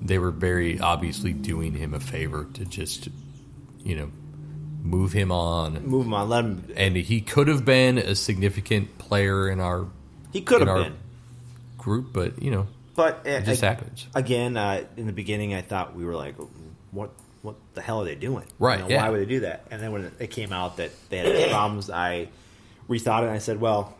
they 0.00 0.18
were 0.18 0.30
very 0.30 0.78
obviously 0.80 1.32
doing 1.32 1.72
him 1.74 1.94
a 1.94 2.00
favor 2.00 2.46
to 2.54 2.64
just, 2.64 3.08
you 3.84 3.96
know, 3.96 4.10
move 4.82 5.12
him 5.12 5.30
on. 5.32 5.84
Move 5.84 6.06
him 6.06 6.14
on, 6.14 6.28
let 6.28 6.44
him. 6.44 6.64
And 6.76 6.96
he 6.96 7.20
could 7.20 7.48
have 7.48 7.64
been 7.64 7.98
a 7.98 8.14
significant 8.14 8.98
player 8.98 9.48
in 9.48 9.60
our 9.60 9.86
He 10.32 10.40
could 10.40 10.66
have 10.66 10.76
been. 10.84 10.94
group, 11.76 12.12
but 12.12 12.40
you 12.42 12.50
know, 12.50 12.66
But 12.94 13.26
uh, 13.26 13.30
it 13.30 13.44
just 13.44 13.62
ag- 13.62 13.78
happens. 13.78 14.06
Again, 14.14 14.56
uh, 14.56 14.84
in 14.96 15.06
the 15.06 15.12
beginning, 15.12 15.54
I 15.54 15.62
thought 15.62 15.94
we 15.96 16.04
were 16.04 16.14
like, 16.16 16.36
what 16.90 17.10
what 17.42 17.54
the 17.74 17.80
hell 17.80 18.02
are 18.02 18.04
they 18.04 18.14
doing? 18.16 18.44
Right, 18.58 18.78
You 18.78 18.84
know, 18.84 18.90
yeah. 18.90 19.02
Why 19.02 19.10
would 19.10 19.20
they 19.20 19.26
do 19.26 19.40
that? 19.40 19.66
And 19.70 19.80
then 19.82 19.92
when 19.92 20.10
it 20.18 20.30
came 20.30 20.52
out 20.52 20.78
that 20.78 20.90
they 21.08 21.18
had 21.18 21.50
problems, 21.50 21.88
I 21.90 22.28
rethought 22.88 23.22
it 23.22 23.26
and 23.26 23.30
I 23.34 23.38
said, 23.38 23.60
well, 23.60 23.94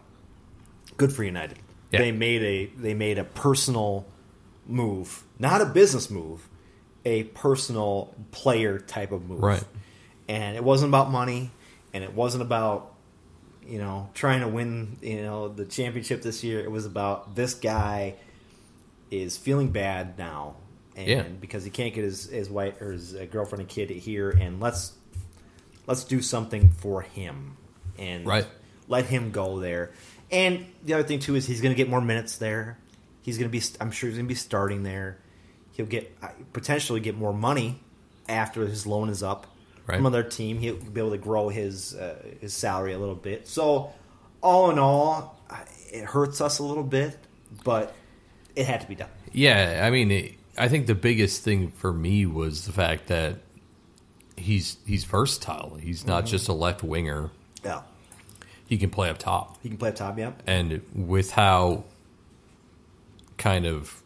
good 0.96 1.12
for 1.12 1.22
United. 1.22 1.59
Yeah. 1.92 2.01
They 2.01 2.12
made 2.12 2.42
a 2.42 2.66
they 2.80 2.94
made 2.94 3.18
a 3.18 3.24
personal 3.24 4.07
move, 4.66 5.22
not 5.39 5.61
a 5.61 5.66
business 5.66 6.11
move, 6.11 6.49
a 7.05 7.24
personal 7.24 8.14
player 8.32 8.78
type 8.78 9.12
of 9.12 9.28
move. 9.28 9.43
Right. 9.43 9.64
And 10.28 10.57
it 10.57 10.64
wasn't 10.64 10.91
about 10.91 11.11
money, 11.11 11.51
and 11.95 12.05
it 12.05 12.12
wasn't 12.14 12.43
about 12.43 12.95
you 13.66 13.78
know 13.78 14.09
trying 14.14 14.41
to 14.41 14.49
win 14.49 14.97
you 15.03 15.22
know 15.22 15.49
the 15.49 15.64
championship 15.64 16.22
this 16.22 16.43
year. 16.45 16.61
It 16.61 16.70
was 16.70 16.86
about 16.86 17.34
this 17.34 17.55
guy 17.55 18.14
is 19.11 19.36
feeling 19.39 19.70
bad 19.70 20.18
now, 20.18 20.57
and 20.97 21.09
Yeah. 21.09 21.22
because 21.22 21.64
he 21.64 21.70
can't 21.70 21.95
get 21.95 22.05
his 22.05 22.26
his 22.28 22.51
wife 22.51 22.80
or 22.82 22.93
his 22.93 23.14
uh, 23.14 23.26
girlfriend 23.30 23.61
and 23.62 23.68
kid 23.70 23.89
here, 23.91 24.28
and 24.30 24.61
let's 24.61 24.93
let's 25.86 26.05
do 26.05 26.20
something 26.20 26.70
for 26.72 27.01
him 27.03 27.57
and 27.99 28.26
Right. 28.26 28.47
let 28.86 29.07
him 29.07 29.30
go 29.30 29.59
there. 29.61 29.93
And 30.30 30.66
the 30.84 30.93
other 30.93 31.05
thing 31.05 31.20
too 31.20 31.34
is 31.36 31.47
he's 31.47 31.62
going 31.62 31.72
to 31.74 31.76
get 31.76 31.89
more 31.89 32.03
minutes 32.03 32.36
there. 32.36 32.76
He's 33.22 33.39
going 33.39 33.51
to 33.51 33.59
be, 33.59 33.64
I'm 33.80 33.91
sure, 33.91 34.09
he's 34.11 34.18
going 34.18 34.26
to 34.26 34.28
be 34.28 34.34
starting 34.34 34.82
there. 34.82 35.16
He'll 35.79 35.87
get 35.87 36.14
uh, 36.22 36.29
potentially 36.53 37.01
get 37.01 37.16
more 37.16 37.33
money 37.33 37.81
after 38.29 38.66
his 38.66 38.87
loan 38.87 39.09
is 39.09 39.22
up 39.22 39.47
Right. 39.87 39.97
from 39.97 40.05
another 40.05 40.29
team. 40.29 40.59
He'll 40.59 40.76
be 40.76 41.01
able 41.01 41.12
to 41.12 41.16
grow 41.18 41.49
his 41.49 41.95
uh, 41.95 42.22
his 42.43 42.53
salary 42.53 42.93
a 42.93 42.99
little 42.99 43.14
bit. 43.14 43.49
So, 43.49 43.91
all 44.43 44.70
in 44.70 44.79
all, 44.79 45.41
it 45.91 46.05
hurts 46.05 46.43
us 46.43 46.59
a 46.59 46.62
little 46.62 46.83
bit, 46.83 47.16
but 47.64 47.95
it 48.55 48.66
had 48.66 48.83
to 48.83 48.87
be 48.87 48.95
done. 48.97 49.09
Yeah, 49.33 49.83
I 49.87 49.91
mean, 49.91 50.11
it, 50.11 50.35
I 50.59 50.68
think 50.68 50.89
the 50.89 50.95
biggest 50.95 51.43
thing 51.43 51.70
for 51.70 51.91
me 51.93 52.26
was 52.26 52.66
the 52.66 52.72
fact 52.72 53.07
that 53.07 53.37
he's 54.37 54.76
he's 54.87 55.05
versatile. 55.05 55.76
He's 55.81 56.07
not 56.07 56.26
just 56.26 56.49
a 56.49 56.53
left 56.53 56.83
winger. 56.83 57.31
Yeah, 57.64 57.81
He 58.66 58.76
can 58.76 58.91
play 58.91 59.09
up 59.09 59.16
top. 59.18 59.57
he 59.62 59.70
can 59.70 59.79
play 59.79 59.89
up 59.89 59.95
top. 59.97 60.18
Yep. 60.18 60.43
and 60.47 60.83
with 60.95 61.31
how 61.31 61.85
kind 63.39 63.64
of 63.64 64.03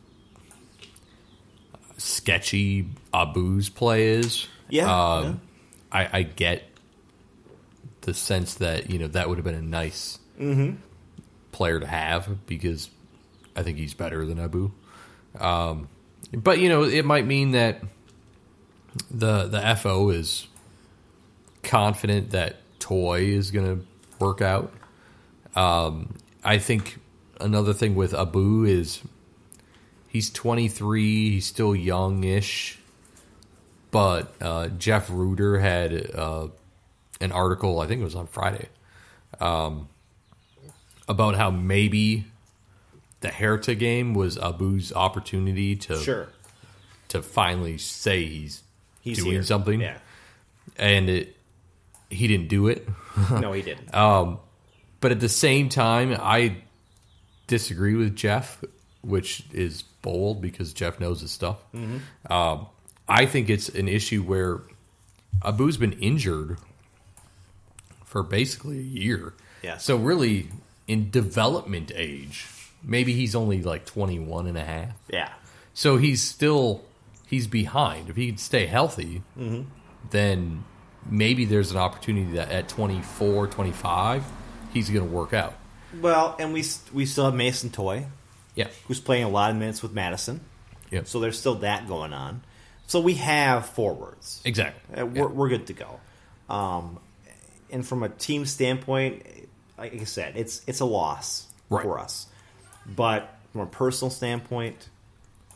sketchy 2.03 2.87
Abu's 3.15 3.69
play 3.69 4.09
is, 4.09 4.47
Yeah, 4.69 4.85
um, 4.93 5.41
I, 5.91 6.09
I 6.19 6.23
get 6.23 6.65
the 8.03 8.15
sense 8.15 8.55
that 8.55 8.91
you 8.91 8.99
know 8.99 9.07
that 9.09 9.29
would 9.29 9.39
have 9.39 9.45
been 9.45 9.55
a 9.55 9.63
nice 9.63 10.19
player 11.53 11.79
to 11.79 11.87
have 11.87 12.47
because 12.47 12.91
I 13.55 13.63
think 13.63 13.79
he's 13.79 13.95
better 13.95 14.27
than 14.27 14.39
Abu. 14.41 14.73
Um, 15.39 15.89
but 16.33 16.59
you 16.59 16.69
know, 16.69 16.83
it 16.83 17.05
might 17.05 17.27
mean 17.27 17.53
that 17.53 17.83
the 19.11 19.45
the 19.47 19.77
FO 19.77 20.11
is 20.11 20.49
confident 21.63 22.31
that 22.31 22.57
Toye 22.81 23.21
is 23.21 23.51
going 23.51 23.79
to 23.79 23.87
work 24.19 24.43
out. 24.43 24.73
Um, 25.55 26.15
I 26.43 26.59
think 26.59 26.99
another 27.41 27.73
thing 27.73 27.95
with 27.95 28.15
Abu 28.15 28.65
is 28.65 29.01
he's 30.13 30.29
23, 30.31 31.31
he's 31.31 31.47
still 31.47 31.75
youngish, 31.75 32.79
but 33.91 34.35
uh, 34.43 34.69
Jeff 34.69 35.09
Rueter 35.11 35.59
had 35.59 36.11
uh, 36.15 36.49
an 37.21 37.33
article, 37.33 37.81
I 37.81 37.87
think 37.87 38.03
it 38.03 38.05
was 38.05 38.15
on 38.15 38.27
Friday, 38.27 38.69
um, 39.41 39.89
about 41.09 41.35
how 41.37 41.51
maybe 41.51 42.27
the 43.21 43.29
Hertha 43.31 43.75
game 43.75 44.13
was 44.15 44.37
Abu's 44.37 44.93
opportunity 44.93 45.77
to 45.77 45.99
Sure. 45.99 46.29
to 47.09 47.23
finally 47.23 47.79
say 47.79 48.25
he's, 48.27 48.63
He's 49.01 49.19
doing 49.19 49.33
here. 49.33 49.43
something, 49.43 49.81
Yeah. 49.81 49.99
and 50.77 51.09
it, 51.09 51.37
he 52.11 52.27
didn't 52.29 52.49
do 52.49 52.69
it. 52.69 52.87
No, 53.31 53.53
he 53.53 53.63
didn't. 53.63 53.91
But 53.93 55.11
at 55.11 55.21
the 55.21 55.29
same 55.29 55.69
time, 55.69 56.17
I 56.21 56.59
disagree 57.49 57.95
with 57.97 58.15
Jeff, 58.15 58.63
which 59.03 59.43
is 59.53 59.83
bold 60.03 60.41
because 60.43 60.73
Jeff 60.73 61.01
knows 61.01 61.21
his 61.21 61.31
stuff. 61.31 61.59
Um, 62.29 62.67
I 63.09 63.27
think 63.27 63.49
it's 63.51 63.69
an 63.69 63.89
issue 63.89 64.23
where 64.23 64.61
Abu's 65.43 65.77
been 65.77 65.93
injured 65.95 66.59
for 68.05 68.23
basically 68.23 68.79
a 68.79 68.83
year. 68.83 69.35
Yeah. 69.63 69.79
So 69.79 69.97
really, 69.97 70.49
in 70.87 71.11
development 71.11 71.93
age, 71.95 72.47
maybe 72.83 73.13
he's 73.13 73.35
only 73.35 73.63
like 73.63 73.87
21 73.87 74.47
and 74.47 74.59
a 74.59 74.65
half. 74.65 74.91
yeah. 75.09 75.33
So 75.75 75.97
he's 75.97 76.21
still 76.23 76.83
he's 77.27 77.47
behind. 77.47 78.11
If 78.11 78.17
he 78.17 78.27
can 78.29 78.37
stay 78.37 78.67
healthy, 78.67 79.23
then 80.11 80.65
maybe 81.09 81.47
there's 81.47 81.71
an 81.71 81.79
opportunity 81.79 82.33
that 82.33 82.51
at 82.51 82.69
24, 82.69 83.47
25, 83.47 84.23
he's 84.75 84.91
going 84.91 85.09
to 85.09 85.11
work 85.11 85.33
out. 85.33 85.55
Well, 85.99 86.37
and 86.39 86.53
we 86.53 86.63
we 86.93 87.07
still 87.07 87.25
have 87.25 87.35
Mason 87.35 87.71
Toye, 87.71 88.07
Yeah. 88.55 88.69
who's 88.87 89.01
playing 89.01 89.25
a 89.25 89.29
lot 89.29 89.51
of 89.51 89.57
minutes 89.57 89.83
with 89.83 89.93
Madison. 89.93 90.41
Yep. 90.91 91.07
So 91.07 91.21
there's 91.21 91.39
still 91.39 91.55
that 91.57 91.89
going 91.89 92.13
on. 92.13 92.43
So 92.87 93.01
we 93.01 93.15
have 93.15 93.67
forwards. 93.67 94.43
Exactly. 94.45 95.01
Uh, 95.01 95.07
we're, 95.07 95.29
we're 95.29 95.49
good 95.49 95.67
to 95.69 95.73
go. 95.73 96.01
Um, 96.51 96.99
and 97.71 97.87
from 97.87 98.03
a 98.03 98.09
team 98.11 98.45
standpoint, 98.45 99.25
like 99.79 99.95
I 99.99 100.05
said, 100.05 100.37
it's 100.37 100.61
it's 100.67 100.81
a 100.81 100.85
loss 100.85 101.47
Right. 101.71 101.83
for 101.83 101.99
us. 101.99 102.27
But 102.85 103.35
from 103.53 103.63
a 103.63 103.67
personal 103.67 104.11
standpoint, 104.11 104.89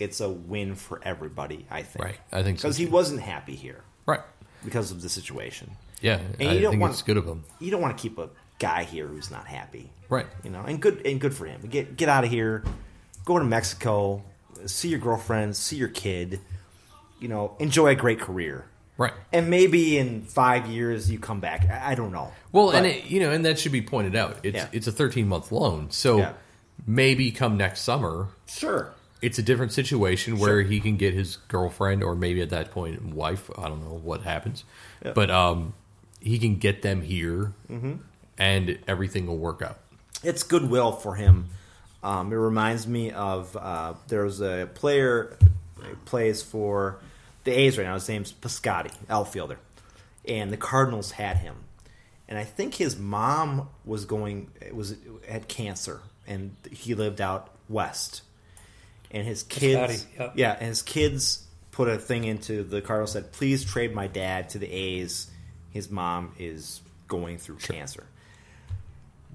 it's 0.00 0.20
a 0.20 0.28
win 0.30 0.74
for 0.74 1.00
everybody. 1.02 1.66
I 1.70 1.82
think. 1.82 2.04
Right. 2.04 2.16
I 2.32 2.42
think 2.42 2.58
so, 2.58 2.68
because 2.68 2.78
he 2.78 2.86
wasn't 2.86 3.20
happy 3.20 3.54
here 3.54 3.82
Right. 4.06 4.20
because 4.64 4.90
of 4.90 5.02
the 5.02 5.10
situation. 5.10 5.72
Yeah. 6.00 6.20
And 6.40 6.48
I 6.48 6.52
you 6.54 6.60
don't 6.60 6.70
think 6.72 6.80
want- 6.82 6.92
it's 6.94 7.02
good 7.02 7.18
of 7.18 7.26
him. 7.26 7.44
You 7.60 7.70
don't 7.70 7.82
want 7.82 7.96
to 7.98 8.00
keep 8.00 8.16
a 8.18 8.30
guy 8.58 8.84
here 8.84 9.06
who's 9.06 9.30
not 9.30 9.46
happy. 9.46 9.90
Right. 10.08 10.26
You 10.42 10.50
know, 10.50 10.62
and 10.62 10.80
good 10.80 11.04
and 11.04 11.20
good 11.20 11.34
for 11.34 11.44
him. 11.44 11.60
Get 11.68 11.96
get 11.98 12.08
out 12.08 12.24
of 12.24 12.30
here. 12.30 12.64
Go 13.26 13.38
to 13.38 13.44
Mexico. 13.44 14.22
See 14.64 14.88
your 14.88 14.98
girlfriend. 15.00 15.54
See 15.56 15.76
your 15.76 15.88
kid. 15.88 16.40
You 17.20 17.28
know, 17.28 17.54
enjoy 17.58 17.88
a 17.88 17.94
great 17.94 18.20
career. 18.20 18.64
Right. 18.98 19.12
And 19.32 19.50
maybe 19.50 19.98
in 19.98 20.22
five 20.22 20.66
years 20.68 21.10
you 21.10 21.18
come 21.18 21.40
back. 21.40 21.68
I 21.68 21.92
I 21.92 21.94
don't 21.94 22.12
know. 22.12 22.32
Well, 22.52 22.68
But- 22.68 22.76
and 22.76 22.86
it, 22.86 23.04
you 23.04 23.20
know, 23.20 23.30
and 23.30 23.44
that 23.44 23.58
should 23.58 23.72
be 23.72 23.82
pointed 23.82 24.16
out. 24.16 24.38
It's 24.42 24.56
Yeah. 24.56 24.68
it's 24.72 24.86
a 24.86 24.92
13 24.92 25.28
month 25.28 25.52
loan, 25.52 25.90
so 25.90 26.16
Yeah. 26.18 26.32
maybe 26.86 27.30
come 27.30 27.58
next 27.58 27.82
summer, 27.82 28.28
sure. 28.46 28.92
it's 29.20 29.38
a 29.38 29.42
different 29.42 29.72
situation 29.72 30.38
where 30.38 30.62
he 30.62 30.80
can 30.80 30.96
get 30.96 31.12
his 31.12 31.36
girlfriend 31.48 32.02
or 32.02 32.14
maybe 32.14 32.40
at 32.40 32.48
that 32.50 32.70
point 32.70 33.02
wife. 33.14 33.50
I 33.58 33.68
don't 33.68 33.82
know 33.84 34.00
what 34.02 34.22
happens, 34.22 34.64
but 35.14 35.30
um, 35.30 35.74
he 36.20 36.38
can 36.38 36.56
get 36.56 36.80
them 36.82 37.02
here, 37.02 37.52
Mm-hmm. 37.70 37.92
and 38.38 38.78
everything 38.88 39.26
will 39.26 39.38
work 39.38 39.60
out. 39.62 39.78
it's 40.22 40.42
goodwill 40.42 40.92
for 40.92 41.16
him. 41.16 41.46
Um, 42.06 42.32
it 42.32 42.36
reminds 42.36 42.86
me 42.86 43.10
of 43.10 43.56
uh, 43.56 43.94
there's 44.06 44.40
a 44.40 44.70
player 44.74 45.36
plays 46.04 46.40
for 46.40 47.00
the 47.42 47.50
A's 47.50 47.76
right 47.76 47.84
now. 47.84 47.94
His 47.94 48.08
name's 48.08 48.32
Piscotti, 48.32 48.92
outfielder, 49.10 49.58
and 50.24 50.52
the 50.52 50.56
Cardinals 50.56 51.10
had 51.10 51.38
him. 51.38 51.56
And 52.28 52.38
I 52.38 52.44
think 52.44 52.74
his 52.74 52.96
mom 52.96 53.68
was 53.84 54.04
going 54.04 54.52
was 54.72 54.94
had 55.28 55.48
cancer, 55.48 56.00
and 56.28 56.54
he 56.70 56.94
lived 56.94 57.20
out 57.20 57.50
west. 57.68 58.22
And 59.10 59.26
his 59.26 59.42
kids, 59.42 60.04
Piscotti, 60.04 60.18
yep. 60.18 60.32
yeah, 60.36 60.52
and 60.52 60.68
his 60.68 60.82
kids 60.82 61.44
put 61.72 61.88
a 61.88 61.98
thing 61.98 62.22
into 62.22 62.62
the 62.62 62.80
Cardinals 62.82 63.14
said, 63.14 63.32
"Please 63.32 63.64
trade 63.64 63.92
my 63.92 64.06
dad 64.06 64.50
to 64.50 64.60
the 64.60 64.70
A's. 64.70 65.28
His 65.72 65.90
mom 65.90 66.34
is 66.38 66.82
going 67.08 67.38
through 67.38 67.56
cancer." 67.56 68.06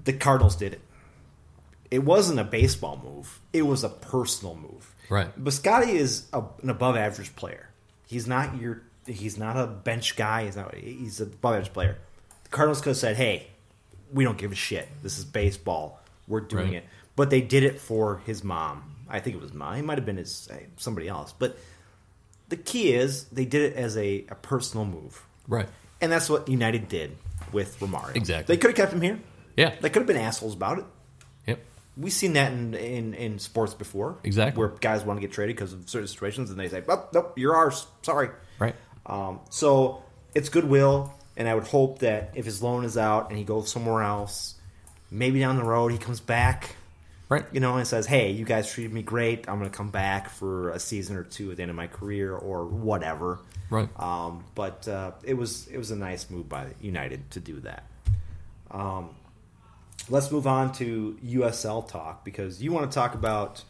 the 0.04 0.12
Cardinals 0.12 0.56
did 0.56 0.74
it. 0.74 0.80
It 1.92 2.04
wasn't 2.04 2.40
a 2.40 2.44
baseball 2.44 3.00
move. 3.04 3.38
It 3.52 3.62
was 3.62 3.84
a 3.84 3.88
personal 3.90 4.54
move. 4.56 4.94
Right. 5.10 5.28
Piscotti 5.44 5.90
is 5.94 6.26
a, 6.32 6.42
an 6.62 6.70
above 6.70 6.96
average 6.96 7.36
player. 7.36 7.68
He's 8.06 8.26
not 8.26 8.56
your. 8.60 8.82
He's 9.06 9.36
not 9.36 9.56
a 9.56 9.66
bench 9.66 10.16
guy. 10.16 10.46
He's 10.46 10.56
not. 10.56 10.74
He's 10.74 11.20
a 11.20 11.24
above 11.24 11.54
average 11.56 11.72
player. 11.72 11.98
The 12.44 12.48
Cardinals 12.50 12.80
could 12.80 12.90
have 12.90 12.96
said, 12.96 13.16
"Hey, 13.16 13.46
we 14.12 14.24
don't 14.24 14.38
give 14.38 14.52
a 14.52 14.54
shit. 14.54 14.88
This 15.02 15.18
is 15.18 15.24
baseball. 15.26 16.00
We're 16.26 16.40
doing 16.40 16.68
Right. 16.68 16.74
it." 16.76 16.84
But 17.14 17.28
they 17.28 17.42
did 17.42 17.62
it 17.62 17.78
for 17.78 18.22
his 18.24 18.42
mom. 18.42 18.94
I 19.08 19.20
think 19.20 19.36
it 19.36 19.42
was 19.42 19.52
mom. 19.52 19.74
It 19.76 19.84
might 19.84 19.98
have 19.98 20.06
been 20.06 20.16
his 20.16 20.48
eh, 20.50 20.60
somebody 20.78 21.08
else. 21.08 21.34
But 21.38 21.58
the 22.48 22.56
key 22.56 22.94
is 22.94 23.24
they 23.24 23.44
did 23.44 23.72
it 23.72 23.76
as 23.76 23.98
a, 23.98 24.24
a 24.30 24.34
personal 24.36 24.86
move, 24.86 25.22
Right. 25.46 25.68
and 26.00 26.10
that's 26.10 26.30
what 26.30 26.48
United 26.48 26.88
did 26.88 27.16
with 27.52 27.78
Romario. 27.80 28.16
Exactly. 28.16 28.54
They 28.54 28.58
could 28.60 28.70
have 28.70 28.76
kept 28.76 28.92
him 28.94 29.02
here. 29.02 29.20
Yeah. 29.58 29.74
They 29.80 29.90
could 29.90 30.00
have 30.00 30.06
been 30.06 30.16
assholes 30.16 30.54
about 30.54 30.78
it. 30.78 30.84
We've 31.96 32.12
seen 32.12 32.32
that 32.34 32.52
in, 32.52 32.74
in, 32.74 33.14
in 33.14 33.38
sports 33.38 33.74
before. 33.74 34.18
Exactly. 34.24 34.58
Where 34.58 34.68
guys 34.68 35.04
want 35.04 35.18
to 35.20 35.26
get 35.26 35.32
traded 35.32 35.56
because 35.56 35.72
of 35.74 35.88
certain 35.90 36.08
situations 36.08 36.50
and 36.50 36.58
they 36.58 36.68
say, 36.68 36.82
oh, 36.88 37.08
nope, 37.12 37.34
you're 37.38 37.54
ours. 37.54 37.86
Sorry. 38.02 38.30
Right. 38.58 38.74
Um, 39.04 39.40
so 39.50 40.02
it's 40.34 40.48
goodwill. 40.48 41.12
And 41.36 41.48
I 41.48 41.54
would 41.54 41.66
hope 41.66 42.00
that 42.00 42.32
if 42.34 42.44
his 42.44 42.62
loan 42.62 42.84
is 42.84 42.96
out 42.96 43.28
and 43.30 43.38
he 43.38 43.44
goes 43.44 43.70
somewhere 43.70 44.02
else, 44.02 44.54
maybe 45.10 45.40
down 45.40 45.56
the 45.56 45.64
road 45.64 45.92
he 45.92 45.98
comes 45.98 46.20
back, 46.20 46.76
Right. 47.28 47.46
you 47.52 47.60
know, 47.60 47.76
and 47.78 47.86
says, 47.86 48.04
hey, 48.06 48.30
you 48.32 48.44
guys 48.44 48.70
treated 48.70 48.92
me 48.92 49.02
great. 49.02 49.48
I'm 49.48 49.58
going 49.58 49.70
to 49.70 49.74
come 49.76 49.90
back 49.90 50.28
for 50.28 50.70
a 50.70 50.78
season 50.78 51.16
or 51.16 51.22
two 51.24 51.50
at 51.50 51.56
the 51.56 51.62
end 51.62 51.70
of 51.70 51.76
my 51.76 51.86
career 51.86 52.34
or 52.34 52.66
whatever. 52.66 53.38
Right. 53.70 53.88
Um, 53.98 54.44
but 54.54 54.86
uh, 54.86 55.12
it 55.24 55.32
was 55.34 55.66
it 55.68 55.78
was 55.78 55.90
a 55.90 55.96
nice 55.96 56.28
move 56.28 56.48
by 56.50 56.66
United 56.82 57.30
to 57.30 57.40
do 57.40 57.60
that. 57.60 57.84
Um, 58.70 59.10
let's 60.08 60.30
move 60.30 60.46
on 60.46 60.72
to 60.74 61.18
USL 61.24 61.86
talk 61.86 62.24
because 62.24 62.62
you 62.62 62.72
want 62.72 62.90
to 62.90 62.94
talk 62.94 63.14
about 63.14 63.62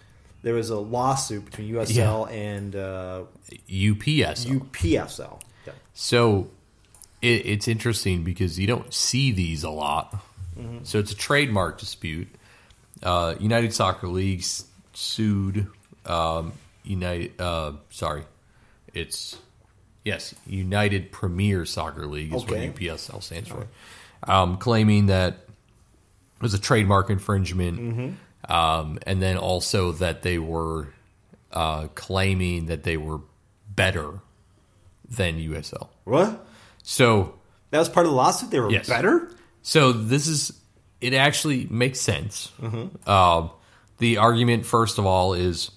there 0.42 0.54
was 0.54 0.70
a 0.70 0.78
lawsuit 0.78 1.44
between 1.44 1.72
USL 1.72 2.30
and 2.30 2.74
uh, 2.74 3.22
UPS. 3.52 4.44
UPSL. 4.46 5.40
Yeah. 5.66 5.72
So 5.94 6.48
it, 7.20 7.46
it's 7.46 7.68
interesting 7.68 8.24
because 8.24 8.58
you 8.58 8.66
don't 8.66 8.92
see 8.92 9.30
these 9.32 9.62
a 9.64 9.70
lot. 9.70 10.14
So 10.84 10.98
it's 10.98 11.10
a 11.12 11.16
trademark 11.16 11.78
dispute. 11.80 12.28
Uh, 13.02 13.34
United 13.40 13.72
Soccer 13.72 14.06
League 14.06 14.44
sued 14.92 15.66
um, 16.04 16.52
United. 16.84 17.40
Uh, 17.40 17.72
sorry, 17.90 18.24
it's 18.92 19.38
yes, 20.04 20.34
United 20.46 21.10
Premier 21.10 21.64
Soccer 21.64 22.06
League 22.06 22.34
is 22.34 22.42
Okay. 22.42 22.68
what 22.68 22.76
UPSL 22.76 23.22
stands 23.22 23.48
for, 23.48 23.66
um, 24.24 24.58
claiming 24.58 25.06
that 25.06 25.46
was 26.42 26.52
a 26.54 26.58
trademark 26.58 27.08
infringement, 27.10 28.16
um, 28.48 28.98
and 29.06 29.22
then 29.22 29.36
also 29.38 29.92
that 29.92 30.22
they 30.22 30.38
were 30.38 30.88
uh, 31.52 31.86
claiming 31.94 32.66
that 32.66 32.82
they 32.82 32.96
were 32.96 33.20
better 33.74 34.20
than 35.08 35.36
USL. 35.38 35.88
What? 36.04 36.44
So, 36.82 37.34
That 37.70 37.78
was 37.78 37.88
part 37.88 38.06
of 38.06 38.12
the 38.12 38.16
lawsuit. 38.16 38.50
They 38.50 38.60
were 38.60 38.70
Yes. 38.70 38.88
better. 38.88 39.30
so 39.62 39.92
this 39.92 40.26
is 40.26 40.52
it. 41.00 41.14
Actually 41.14 41.66
makes 41.70 42.00
sense. 42.00 42.50
Mm-hmm. 42.60 43.08
Um, 43.08 43.50
the 43.98 44.16
argument, 44.18 44.66
first 44.66 44.98
of 44.98 45.06
all, 45.06 45.34
is 45.34 45.70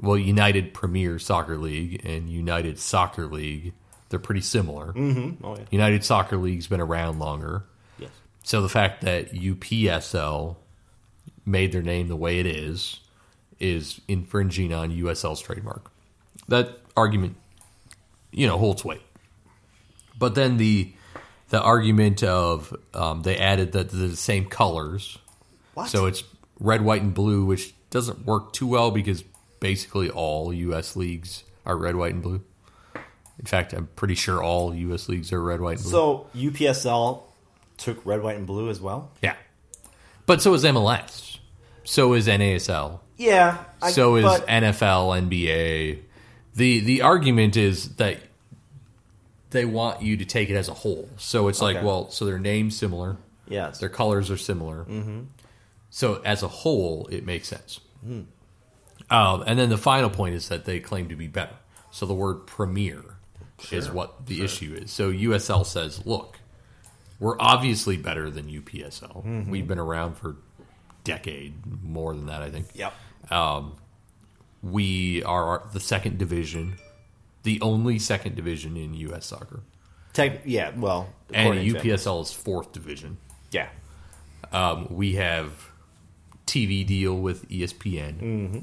well, 0.00 0.16
United 0.18 0.74
Premier 0.74 1.18
Soccer 1.18 1.56
League 1.58 2.04
and 2.04 2.28
United 2.30 2.78
Soccer 2.78 3.26
League, 3.26 3.72
they're 4.08 4.18
pretty 4.18 4.40
similar. 4.40 4.92
Mm-hmm. 4.92 5.44
Oh 5.44 5.56
yeah. 5.56 5.64
United 5.70 6.04
Soccer 6.04 6.36
League's 6.36 6.66
been 6.66 6.80
around 6.80 7.18
longer. 7.18 7.64
So 8.48 8.62
the 8.62 8.68
fact 8.70 9.02
that 9.02 9.34
UPSL 9.34 10.56
made 11.44 11.70
their 11.70 11.82
name 11.82 12.08
the 12.08 12.16
way 12.16 12.38
it 12.38 12.46
is 12.46 13.00
is 13.60 14.00
infringing 14.08 14.72
on 14.72 14.90
USL's 14.90 15.42
trademark. 15.42 15.90
That 16.48 16.78
argument, 16.96 17.36
you 18.32 18.46
know, 18.46 18.56
holds 18.56 18.86
weight. 18.86 19.02
But 20.18 20.34
then 20.34 20.56
the 20.56 20.90
the 21.50 21.60
argument 21.60 22.22
of 22.22 22.74
um, 22.94 23.20
they 23.20 23.36
added 23.36 23.72
that 23.72 23.90
the 23.90 24.16
same 24.16 24.46
colors, 24.46 25.18
What? 25.74 25.90
so 25.90 26.06
it's 26.06 26.24
red, 26.58 26.80
white, 26.80 27.02
and 27.02 27.12
blue, 27.12 27.44
which 27.44 27.74
doesn't 27.90 28.24
work 28.24 28.54
too 28.54 28.66
well 28.66 28.90
because 28.90 29.24
basically 29.60 30.08
all 30.08 30.54
U.S. 30.54 30.96
leagues 30.96 31.44
are 31.66 31.76
red, 31.76 31.96
white, 31.96 32.14
and 32.14 32.22
blue. 32.22 32.40
In 33.38 33.44
fact, 33.44 33.74
I'm 33.74 33.88
pretty 33.94 34.14
sure 34.14 34.42
all 34.42 34.74
U.S. 34.74 35.06
leagues 35.10 35.34
are 35.34 35.42
red, 35.42 35.60
white, 35.60 35.76
and 35.76 35.82
blue. 35.82 35.92
So 35.92 36.26
UPSL 36.34 37.24
took 37.78 38.04
red, 38.04 38.22
white, 38.22 38.36
and 38.36 38.46
blue 38.46 38.68
as 38.68 38.80
well. 38.80 39.10
Yeah. 39.22 39.36
But 40.26 40.42
so 40.42 40.52
is 40.54 40.64
MLS. 40.64 41.38
So 41.84 42.12
is 42.12 42.26
NASL. 42.28 43.00
Yeah. 43.16 43.64
I, 43.80 43.90
so 43.90 44.16
is 44.16 44.24
but- 44.24 44.46
NFL, 44.46 45.28
NBA. 45.28 46.02
The 46.54 46.80
the 46.80 47.02
argument 47.02 47.56
is 47.56 47.94
that 47.96 48.18
they 49.50 49.64
want 49.64 50.02
you 50.02 50.16
to 50.18 50.24
take 50.24 50.50
it 50.50 50.54
as 50.54 50.68
a 50.68 50.74
whole. 50.74 51.08
So 51.16 51.48
it's 51.48 51.62
like, 51.62 51.82
well, 51.82 52.10
so 52.10 52.24
their 52.24 52.38
name's 52.38 52.76
similar, 52.76 53.16
yes. 53.48 53.78
their 53.78 53.88
colors 53.88 54.30
are 54.30 54.36
similar. 54.36 54.84
Mm-hmm. 54.84 55.20
So 55.90 56.20
as 56.24 56.42
a 56.42 56.48
whole, 56.48 57.08
it 57.10 57.24
makes 57.24 57.48
sense. 57.48 57.80
Hmm. 58.04 58.22
Um, 59.10 59.44
and 59.46 59.58
then 59.58 59.70
the 59.70 59.78
final 59.78 60.10
point 60.10 60.34
is 60.34 60.48
that 60.50 60.66
they 60.66 60.80
claim 60.80 61.08
to 61.08 61.16
be 61.16 61.28
better. 61.28 61.54
So 61.90 62.04
the 62.04 62.14
word 62.14 62.46
premier 62.46 63.02
is 63.72 63.90
what 63.90 64.26
the 64.26 64.42
issue 64.44 64.74
is. 64.74 64.90
So 64.90 65.10
USL 65.10 65.64
says, 65.64 66.04
look, 66.04 66.38
we're 67.20 67.36
obviously 67.40 67.96
better 67.96 68.30
than 68.30 68.46
UPSL. 68.46 69.24
Mm-hmm. 69.24 69.50
We've 69.50 69.66
been 69.66 69.78
around 69.78 70.16
for 70.16 70.36
decade, 71.04 71.54
more 71.82 72.14
than 72.14 72.26
that, 72.26 72.42
I 72.42 72.50
think. 72.50 72.68
Yep. 72.74 72.92
We 74.62 75.22
are 75.22 75.62
the 75.72 75.80
second 75.80 76.18
division, 76.18 76.78
the 77.44 77.60
only 77.60 77.98
second 77.98 78.34
division 78.34 78.76
in 78.76 78.94
U.S. 78.94 79.26
soccer, 79.26 79.60
Tech, 80.12 80.40
yeah. 80.44 80.72
Well, 80.76 81.08
and 81.32 81.54
UPSL 81.54 82.22
is 82.22 82.32
fourth 82.32 82.72
division. 82.72 83.18
Yeah. 83.52 83.68
Um, 84.52 84.88
we 84.90 85.14
have 85.14 85.70
TV 86.46 86.84
deal 86.84 87.16
with 87.16 87.48
ESPN. 87.48 88.20
Mm-hmm. 88.20 88.58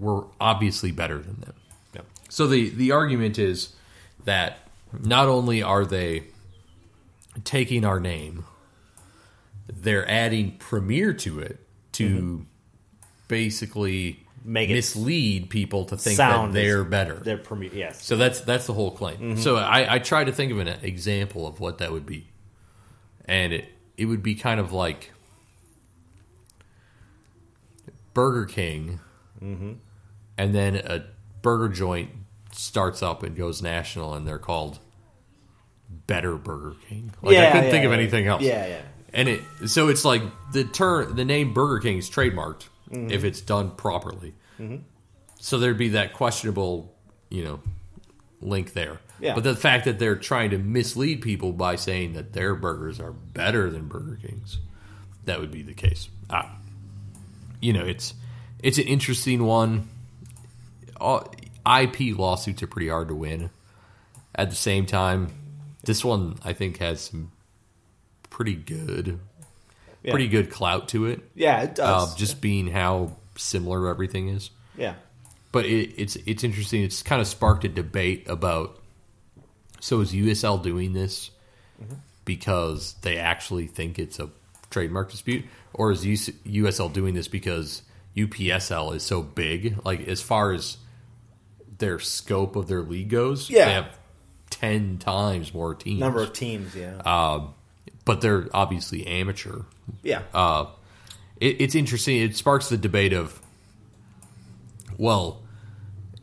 We're 0.00 0.24
obviously 0.40 0.90
better 0.90 1.18
than 1.18 1.40
them. 1.40 1.54
Yep. 1.94 2.06
So 2.30 2.48
the 2.48 2.70
the 2.70 2.90
argument 2.90 3.38
is 3.38 3.74
that 4.24 4.58
not 5.00 5.28
only 5.28 5.62
are 5.62 5.84
they 5.84 6.24
taking 7.42 7.84
our 7.84 7.98
name, 7.98 8.44
they're 9.66 10.08
adding 10.08 10.56
premier 10.58 11.12
to 11.14 11.40
it 11.40 11.58
to 11.92 12.46
basically 13.28 14.12
Mm-hmm. 14.12 14.20
Make 14.52 14.68
it 14.68 14.74
mislead 14.74 15.48
people 15.48 15.86
to 15.86 15.96
think 15.96 16.18
that 16.18 16.52
they're 16.52 16.84
better. 16.84 17.14
They're 17.14 17.38
premier. 17.38 17.70
Yes. 17.72 18.04
So 18.04 18.18
that's 18.18 18.40
that's 18.40 18.66
the 18.66 18.74
whole 18.74 18.90
claim. 18.90 19.16
Mm-hmm. 19.16 19.40
So 19.40 19.56
I, 19.56 19.94
I 19.94 19.98
try 20.00 20.22
to 20.22 20.32
think 20.32 20.52
of 20.52 20.58
an 20.58 20.68
example 20.68 21.46
of 21.46 21.60
what 21.60 21.78
that 21.78 21.92
would 21.92 22.04
be, 22.04 22.26
and 23.24 23.54
it 23.54 23.64
it 23.96 24.04
would 24.04 24.22
be 24.22 24.34
kind 24.34 24.60
of 24.60 24.70
like 24.70 25.12
Burger 28.12 28.44
King, 28.44 29.00
Mm-hmm. 29.42 29.72
and 30.38 30.54
then 30.54 30.76
a 30.76 31.04
burger 31.42 31.68
joint 31.68 32.10
starts 32.52 33.02
up 33.02 33.22
and 33.22 33.36
goes 33.36 33.60
national, 33.62 34.14
and 34.14 34.26
they're 34.26 34.38
called 34.38 34.78
Better 36.06 36.36
Burger 36.36 36.76
King. 36.88 37.12
Like 37.22 37.36
I 37.36 37.50
couldn't 37.50 37.64
yeah, 37.64 37.70
think 37.70 37.84
of 37.84 37.92
anything 37.92 38.26
else. 38.26 38.42
Yeah, 38.42 38.66
yeah. 38.66 38.82
And 39.12 39.28
it 39.28 39.42
so 39.66 39.88
it's 39.88 40.04
like 40.04 40.22
the 40.52 40.64
term 40.64 41.16
the 41.16 41.24
name 41.24 41.52
Burger 41.54 41.80
King 41.80 41.98
is 41.98 42.10
trademarked 42.10 42.68
Mm-hmm. 42.90 43.10
if 43.10 43.24
it's 43.24 43.40
done 43.40 43.70
properly. 43.72 44.34
So 45.40 45.58
there'd 45.58 45.78
be 45.78 45.90
that 45.90 46.12
questionable, 46.12 46.94
you 47.28 47.44
know, 47.44 47.60
link 48.40 48.72
there. 48.72 49.00
Yeah. 49.18 49.34
But 49.34 49.42
the 49.44 49.56
fact 49.56 49.86
that 49.86 49.98
they're 49.98 50.16
trying 50.16 50.50
to 50.50 50.58
mislead 50.58 51.22
people 51.22 51.52
by 51.52 51.76
saying 51.76 52.12
that 52.12 52.32
their 52.34 52.54
burgers 52.54 53.00
are 53.00 53.12
better 53.12 53.70
than 53.70 53.88
Burger 53.88 54.18
King's, 54.22 54.58
that 55.24 55.40
would 55.40 55.50
be 55.50 55.62
the 55.62 55.74
case. 55.74 56.08
Ah, 56.30 56.56
you 57.60 57.72
know, 57.72 57.84
it's 57.84 58.14
it's 58.62 58.78
an 58.78 58.84
interesting 58.84 59.44
one. 59.44 59.88
All, 61.00 61.34
IP 61.66 62.16
lawsuits 62.16 62.62
are 62.62 62.66
pretty 62.66 62.88
hard 62.88 63.08
to 63.08 63.14
win. 63.14 63.50
At 64.34 64.50
the 64.50 64.56
same 64.56 64.86
time, 64.86 65.28
this 65.84 66.04
one 66.04 66.36
I 66.44 66.52
think 66.52 66.78
has 66.78 67.00
some 67.02 67.30
pretty 68.30 68.54
good, 68.54 69.18
Yeah. 70.02 70.10
pretty 70.12 70.28
good 70.28 70.50
clout 70.50 70.88
to 70.88 71.06
it. 71.06 71.22
Yeah, 71.34 71.62
it 71.62 71.70
Uh, 71.80 72.00
does. 72.06 72.14
just 72.16 72.40
being 72.40 72.66
how 72.68 73.16
similar 73.36 73.88
everything 73.88 74.28
is 74.28 74.50
yeah. 74.76 74.94
but 75.52 75.64
it, 75.66 75.92
it's 75.96 76.16
it's 76.26 76.44
interesting. 76.44 76.82
It's 76.82 77.02
kind 77.02 77.20
of 77.20 77.26
sparked 77.28 77.64
a 77.64 77.68
debate 77.68 78.28
about. 78.28 78.80
So 79.80 80.00
is 80.00 80.12
USL 80.14 80.62
doing 80.62 80.92
this 80.94 81.30
because 82.24 82.94
they 83.02 83.18
actually 83.18 83.66
think 83.66 83.98
it's 83.98 84.18
a 84.18 84.30
trademark 84.70 85.10
dispute, 85.10 85.44
or 85.72 85.92
is 85.92 86.04
US- 86.06 86.30
USL 86.46 86.88
doing 86.92 87.14
this 87.14 87.28
because 87.28 87.82
UPSL 88.16 88.94
is 88.94 89.02
so 89.02 89.22
big? 89.22 89.76
Like 89.84 90.06
as 90.08 90.22
far 90.22 90.52
as 90.52 90.78
their 91.78 91.98
scope 91.98 92.56
of 92.56 92.66
their 92.68 92.82
league 92.82 93.10
goes, 93.10 93.50
Yeah. 93.50 93.64
they 93.66 93.72
have 93.72 93.98
ten 94.60 94.98
times 94.98 95.52
more 95.54 95.74
teams. 95.74 96.00
Number 96.00 96.22
of 96.22 96.32
teams, 96.32 96.74
yeah. 96.74 96.96
Uh, 97.04 97.46
but 98.04 98.20
they're 98.20 98.48
obviously 98.52 99.06
amateur 99.06 99.62
yeah. 100.02 100.22
uh, 100.32 100.66
it, 101.40 101.60
it's 101.60 101.74
interesting. 101.74 102.20
It 102.20 102.36
sparks 102.36 102.68
the 102.68 102.76
debate 102.76 103.12
of, 103.12 103.40
well, 104.98 105.42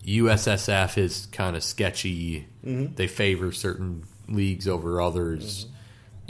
USSF 0.05 0.97
is 0.97 1.27
kind 1.31 1.55
of 1.55 1.63
sketchy. 1.63 2.47
They 2.63 3.07
favor 3.07 3.51
certain 3.51 4.03
leagues 4.27 4.67
over 4.67 5.01
others. 5.01 5.67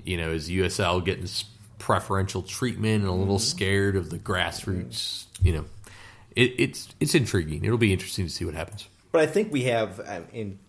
You 0.04 0.18
know, 0.18 0.32
is 0.32 0.50
USL 0.50 1.04
getting 1.04 1.28
preferential 1.78 2.42
treatment 2.42 3.02
and 3.02 3.08
a 3.08 3.14
little 3.14 3.40
scared 3.40 3.96
of 3.96 4.10
the 4.10 4.18
grassroots? 4.18 5.26
You 5.42 5.54
know, 5.54 5.66
it, 6.36 6.56
it's 6.58 6.90
it's 7.00 7.16
intriguing. 7.16 7.64
It'll 7.64 7.78
be 7.78 7.94
interesting 7.94 8.26
to 8.26 8.32
see 8.32 8.46
what 8.46 8.56
happens. 8.56 8.88
But 9.12 9.22
I 9.22 9.26
think 9.26 9.52
we 9.52 9.64
have, 9.64 10.00
um, 10.08 10.26
in 10.32 10.60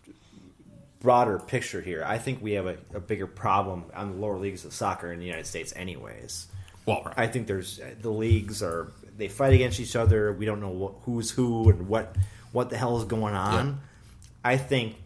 broader 1.03 1.39
picture 1.39 1.81
here, 1.81 2.05
I 2.07 2.19
think 2.19 2.41
we 2.41 2.53
have 2.53 2.67
a, 2.67 2.77
a 2.95 3.01
bigger 3.01 3.27
problem 3.27 3.85
on 3.95 4.13
the 4.13 4.17
lower 4.19 4.39
leagues 4.39 4.65
of 4.65 4.73
soccer 4.73 5.13
in 5.13 5.19
the 5.19 5.27
United 5.27 5.47
States, 5.47 5.73
anyways. 5.77 6.47
Well, 6.87 7.13
I 7.17 7.27
think 7.27 7.47
there's 7.47 7.81
the 8.01 8.11
leagues 8.11 8.63
are 8.63 8.93
they 9.17 9.29
fight 9.29 9.53
against 9.53 9.79
each 9.79 9.95
other. 9.95 10.33
We 10.33 10.47
don't 10.47 10.61
know 10.61 10.71
what, 10.71 10.95
who's 11.05 11.31
who 11.31 11.69
and 11.71 11.89
what 11.89 12.17
what 12.53 12.71
the 12.71 12.77
hell 12.77 12.99
is 12.99 13.05
going 13.05 13.35
on. 13.35 13.67
Yeah. 13.67 13.75
I 14.45 14.57
think 14.57 14.97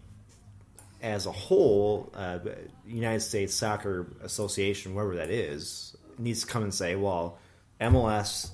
as 1.03 1.27
a 1.27 1.33
whole, 1.33 2.13
uh, 2.15 2.39
United 2.87 3.21
States 3.21 3.55
Soccer 3.55 4.07
Association, 4.23 4.95
wherever 4.95 5.17
that 5.17 5.31
is, 5.31 5.97
needs 6.19 6.41
to 6.41 6.47
come 6.47 6.63
and 6.63 6.73
say, 6.73 6.97
well, 6.97 7.39
MLS, 7.81 8.51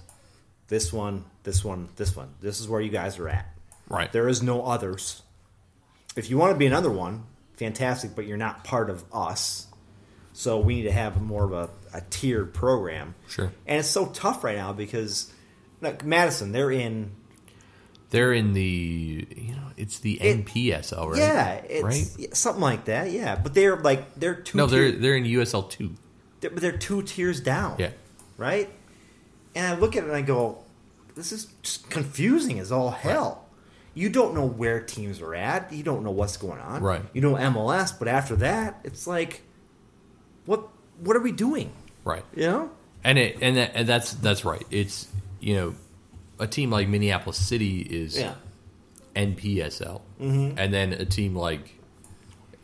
this 0.69 0.93
one, 0.93 1.25
this 1.45 1.65
one, 1.65 1.89
this 1.97 2.17
one. 2.17 2.35
This 2.41 2.61
is 2.61 2.69
where 2.69 2.81
you 2.81 2.91
guys 2.91 3.19
are 3.19 3.29
at. 3.29 3.47
Right. 3.89 4.13
There 4.13 4.29
is 4.29 4.43
no 4.43 4.65
others. 4.65 5.23
If 6.17 6.29
you 6.29 6.37
want 6.37 6.53
to 6.53 6.59
be 6.59 6.67
another 6.67 6.91
one, 6.91 7.25
fantastic, 7.63 8.15
but 8.17 8.27
you're 8.27 8.37
not 8.37 8.65
part 8.65 8.91
of 8.91 9.05
us. 9.13 9.67
So 10.33 10.59
we 10.61 10.77
need 10.77 10.83
to 10.85 10.93
have 10.93 11.21
more 11.21 11.45
of 11.45 11.53
a, 11.53 11.71
a 11.97 12.01
tiered 12.11 12.55
program. 12.55 13.15
Sure. 13.29 13.53
And 13.67 13.79
it's 13.79 13.89
so 13.89 14.07
tough 14.07 14.43
right 14.45 14.57
now 14.57 14.73
because 14.73 15.33
like 15.81 16.05
Madison, 16.05 16.53
they're 16.53 16.71
in 16.71 17.13
they're 18.11 18.33
in 18.33 18.53
the 18.53 19.27
you 19.37 19.55
know 19.55 19.69
it's 19.77 20.01
the 20.01 20.15
It- 20.21 20.45
NPSL, 20.47 21.09
right? 21.11 21.19
yeah, 21.19 21.53
it's 21.53 21.83
right. 21.85 22.37
something 22.37 22.63
like 22.63 22.87
that. 22.87 23.11
Yeah, 23.11 23.37
but 23.37 23.55
they're 23.55 23.77
like 23.77 24.15
they're 24.17 24.35
two. 24.35 24.59
No, 24.59 24.67
they're 24.67 24.91
they're 24.93 25.17
in 25.17 25.25
USL 25.25 25.69
two. 25.71 25.93
they're, 26.41 26.51
but 26.51 26.61
they're 26.63 26.77
two 26.77 27.03
tiers 27.03 27.41
down. 27.41 27.77
Yeah. 27.79 27.91
right. 28.39 28.69
And 29.55 29.67
I 29.67 29.79
look 29.79 29.97
at 29.97 30.03
it 30.05 30.07
and 30.07 30.17
I 30.17 30.23
go, 30.23 30.65
this 31.15 31.31
is 31.31 31.47
just 31.63 31.91
confusing 31.91 32.59
as 32.59 32.73
all 32.73 32.91
hell. 32.91 33.42
You 33.95 34.09
don't 34.09 34.35
know 34.35 34.47
where 34.47 34.81
teams 34.81 35.21
are 35.21 35.35
at. 35.35 35.73
You 35.73 35.83
don't 35.83 36.03
know 36.03 36.11
what's 36.11 36.37
going 36.37 36.61
on. 36.61 36.83
Right. 36.83 37.03
You 37.13 37.21
know 37.21 37.35
MLS, 37.35 37.99
but 37.99 38.09
after 38.09 38.37
that, 38.37 38.81
it's 38.85 39.07
like, 39.07 39.43
what 40.47 40.69
what 41.01 41.17
are 41.17 41.21
we 41.21 41.33
doing? 41.33 41.73
Right. 42.05 42.25
You 42.35 42.43
know? 42.47 42.71
And 43.05 43.19
it 43.19 43.39
and, 43.43 43.57
that, 43.57 43.73
and 43.75 43.87
that's 43.89 44.13
that's 44.15 44.45
right. 44.45 44.65
It's 44.71 45.09
you 45.41 45.57
know 45.57 45.75
a 46.39 46.47
team 46.47 46.71
like 46.71 46.89
Minneapolis 46.89 47.37
City 47.37 47.81
is 47.81 48.19
Yeah. 48.19 48.35
NPSL, 49.15 50.01
Mm-hmm. 50.21 50.59
and 50.59 50.73
then 50.73 50.93
a 50.95 51.05
team 51.05 51.37
like 51.37 51.79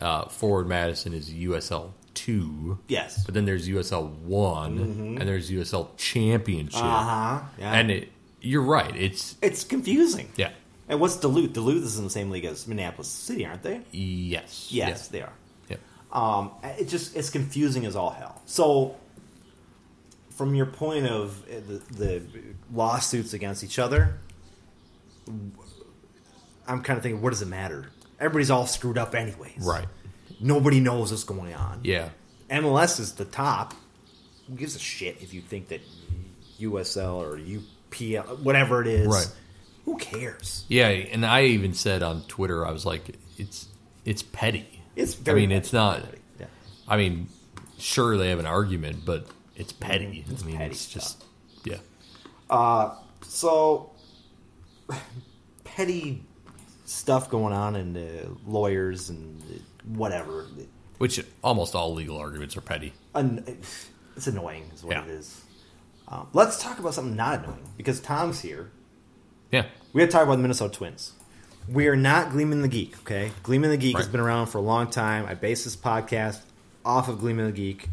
uh, 0.01 0.25
Forward 0.29 0.67
Madison 0.67 1.13
is 1.13 1.29
USL 1.29 1.91
two. 2.15 2.79
Yes. 2.87 3.23
but 3.23 3.33
then 3.35 3.45
there's 3.45 3.67
USL 3.69 4.09
one, 4.19 4.79
and 5.19 5.21
there's 5.21 5.51
USL 5.51 5.89
Championship. 5.97 6.81
Uh 6.81 7.03
huh. 7.03 7.41
Yeah. 7.59 7.73
And 7.73 7.91
it, 7.91 8.09
you're 8.41 8.63
right. 8.63 8.95
It's 8.95 9.35
it's 9.41 9.63
confusing. 9.63 10.29
yeah. 10.37 10.49
And 10.89 10.99
what's 10.99 11.15
Duluth? 11.17 11.53
Duluth 11.53 11.83
is 11.85 11.97
in 11.97 12.03
the 12.03 12.09
same 12.09 12.31
league 12.31 12.45
as 12.45 12.67
Minneapolis 12.67 13.07
City, 13.07 13.45
aren't 13.45 13.61
they? 13.63 13.81
Yes. 13.91 14.67
Yes, 14.71 15.07
they 15.07 15.21
are. 15.21 15.33
Yeah. 15.69 15.77
Um, 16.11 16.51
it 16.63 16.87
just 16.89 17.15
it's 17.15 17.29
confusing 17.29 17.85
as 17.85 17.95
all 17.95 18.09
hell. 18.09 18.41
So, 18.47 18.95
from 20.31 20.55
your 20.55 20.65
point 20.65 21.05
of 21.05 21.43
uh, 21.43 21.59
the, 21.67 21.93
the 21.95 22.21
lawsuits 22.73 23.33
against 23.33 23.63
each 23.63 23.77
other, 23.77 24.17
I'm 26.67 26.81
kind 26.81 26.97
of 26.97 27.03
thinking, 27.03 27.21
what 27.21 27.31
does 27.31 27.41
it 27.43 27.47
matter? 27.47 27.91
Everybody's 28.19 28.49
all 28.49 28.65
screwed 28.65 28.97
up 28.97 29.13
anyways. 29.15 29.59
Right. 29.59 29.87
Nobody 30.39 30.79
knows 30.79 31.11
what's 31.11 31.23
going 31.23 31.53
on. 31.53 31.81
Yeah. 31.83 32.09
MLS 32.49 32.99
is 32.99 33.13
the 33.13 33.25
top. 33.25 33.73
Who 34.47 34.55
gives 34.55 34.75
a 34.75 34.79
shit 34.79 35.17
if 35.21 35.33
you 35.33 35.41
think 35.41 35.67
that 35.67 35.81
USL 36.59 37.15
or 37.15 37.37
UPL, 37.37 38.39
whatever 38.39 38.81
it 38.81 38.87
is, 38.87 39.07
Right. 39.07 39.27
Who 39.89 39.97
cares? 39.97 40.65
Yeah, 40.67 40.89
and 40.89 41.25
I 41.25 41.45
even 41.45 41.73
said 41.73 42.03
on 42.03 42.21
Twitter, 42.27 42.63
I 42.63 42.69
was 42.71 42.85
like, 42.85 43.15
it's 43.39 43.67
it's 44.05 44.21
petty. 44.21 44.83
It's 44.95 45.17
I 45.27 45.33
mean, 45.33 45.51
it's 45.51 45.73
not. 45.73 46.03
Yeah. 46.39 46.45
I 46.87 46.95
mean, 46.95 47.27
sure 47.79 48.15
they 48.15 48.29
have 48.29 48.37
an 48.37 48.45
argument, 48.45 49.03
but 49.03 49.25
it's 49.55 49.73
petty. 49.73 50.23
It's 50.29 50.43
I 50.43 50.45
mean, 50.45 50.57
petty 50.57 50.71
it's 50.71 50.85
just 50.87 51.23
yeah. 51.63 51.77
So, 53.23 53.89
petty 55.63 56.23
stuff 56.85 57.31
going 57.31 57.53
on 57.53 57.75
and 57.75 57.97
uh, 57.97 58.29
lawyers 58.45 59.09
and 59.09 59.41
uh, 59.41 59.55
whatever. 59.95 60.45
Which 60.99 61.19
almost 61.43 61.73
all 61.73 61.95
legal 61.95 62.17
arguments 62.17 62.55
are 62.55 62.61
petty. 62.61 62.93
An- 63.15 63.43
it's 64.15 64.27
annoying, 64.27 64.69
is 64.75 64.83
what 64.83 64.97
Yeah. 64.97 65.03
it 65.05 65.09
is. 65.09 65.41
Um, 66.07 66.27
let's 66.33 66.61
talk 66.61 66.77
about 66.77 66.93
something 66.93 67.15
not 67.15 67.39
annoying 67.43 67.67
because 67.75 67.99
Tom's 68.01 68.39
here. 68.39 68.69
Yeah, 69.51 69.65
We 69.93 70.01
have 70.01 70.09
to 70.09 70.13
talk 70.13 70.23
about 70.23 70.35
the 70.35 70.41
Minnesota 70.41 70.73
Twins. 70.73 71.13
We 71.67 71.87
are 71.87 71.95
not 71.95 72.31
Gleeman 72.31 72.61
the 72.61 72.67
Geek, 72.67 72.97
okay? 72.99 73.31
Gleeman 73.43 73.69
the 73.69 73.77
Geek 73.77 73.97
has 73.97 74.07
been 74.07 74.19
around 74.21 74.47
for 74.47 74.57
a 74.57 74.61
long 74.61 74.89
time. 74.89 75.25
I 75.27 75.35
base 75.35 75.63
this 75.63 75.75
podcast 75.75 76.39
off 76.83 77.09
of 77.09 77.19
Gleeman 77.19 77.45
the 77.45 77.51
Geek, 77.51 77.89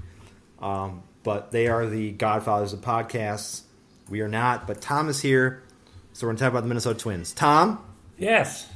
um, 0.61 1.03
but 1.23 1.51
they 1.53 1.67
are 1.69 1.87
the 1.87 2.11
godfathers 2.13 2.73
of 2.73 2.81
podcasts. 2.81 3.63
We 4.09 4.21
are 4.21 4.29
not, 4.29 4.67
but 4.67 4.81
Tom 4.81 5.09
is 5.09 5.21
here, 5.21 5.63
so 6.13 6.27
we're 6.27 6.31
going 6.31 6.37
to 6.39 6.45
talk 6.45 6.53
about 6.53 6.63
the 6.63 6.69
Minnesota 6.69 6.99
Twins. 6.99 7.33
Tom, 7.33 7.83
Yes, 8.19 8.67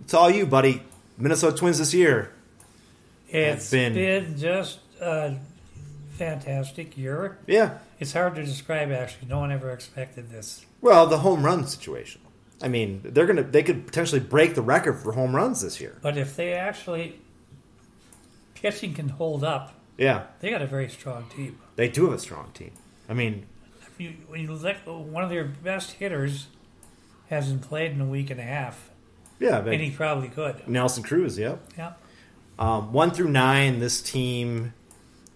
it's 0.00 0.14
all 0.14 0.30
you, 0.30 0.46
buddy. 0.46 0.82
Minnesota 1.18 1.54
Twins 1.56 1.78
this 1.78 1.92
year. 1.92 2.32
it's 3.28 3.70
been- 3.70 3.92
been, 3.94 4.38
just 4.38 4.78
a 5.00 5.36
fantastic 6.14 6.96
year. 6.96 7.36
Yeah. 7.46 7.78
It's 8.00 8.12
hard 8.14 8.34
to 8.36 8.44
describe. 8.44 8.90
Actually, 8.92 9.28
no 9.28 9.40
one 9.40 9.52
ever 9.52 9.70
expected 9.72 10.30
this. 10.30 10.64
Well, 10.84 11.06
the 11.06 11.18
home 11.18 11.42
run 11.44 11.66
situation. 11.66 12.20
I 12.62 12.68
mean, 12.68 13.00
they're 13.04 13.26
gonna 13.26 13.42
they 13.42 13.62
could 13.62 13.86
potentially 13.86 14.20
break 14.20 14.54
the 14.54 14.60
record 14.62 14.98
for 15.00 15.12
home 15.12 15.34
runs 15.34 15.62
this 15.62 15.80
year. 15.80 15.96
But 16.02 16.18
if 16.18 16.36
they 16.36 16.52
actually 16.52 17.18
pitching 18.54 18.92
can 18.94 19.08
hold 19.08 19.42
up, 19.42 19.72
Yeah, 19.96 20.24
they 20.40 20.50
got 20.50 20.60
a 20.62 20.66
very 20.66 20.88
strong 20.90 21.24
team. 21.34 21.58
they 21.76 21.88
do 21.88 22.04
have 22.04 22.12
a 22.14 22.18
strong 22.18 22.50
team. 22.52 22.72
I 23.08 23.14
mean, 23.14 23.46
If 23.80 23.98
you, 24.00 24.10
when 24.28 24.40
you 24.42 24.52
look, 24.52 24.76
one 24.86 25.24
of 25.24 25.30
their 25.30 25.44
best 25.44 25.92
hitters 25.92 26.48
hasn't 27.30 27.62
played 27.62 27.92
in 27.92 28.00
a 28.02 28.06
week 28.06 28.28
and 28.30 28.38
a 28.38 28.44
half, 28.44 28.90
yeah, 29.40 29.60
but 29.62 29.72
and 29.72 29.82
he 29.82 29.90
probably 29.90 30.28
could. 30.28 30.68
Nelson 30.68 31.02
Cruz. 31.02 31.38
Yep. 31.38 31.72
Yeah, 31.78 31.92
Um, 32.58 32.92
one 32.92 33.10
through 33.10 33.28
nine, 33.30 33.78
this 33.80 34.02
team 34.02 34.74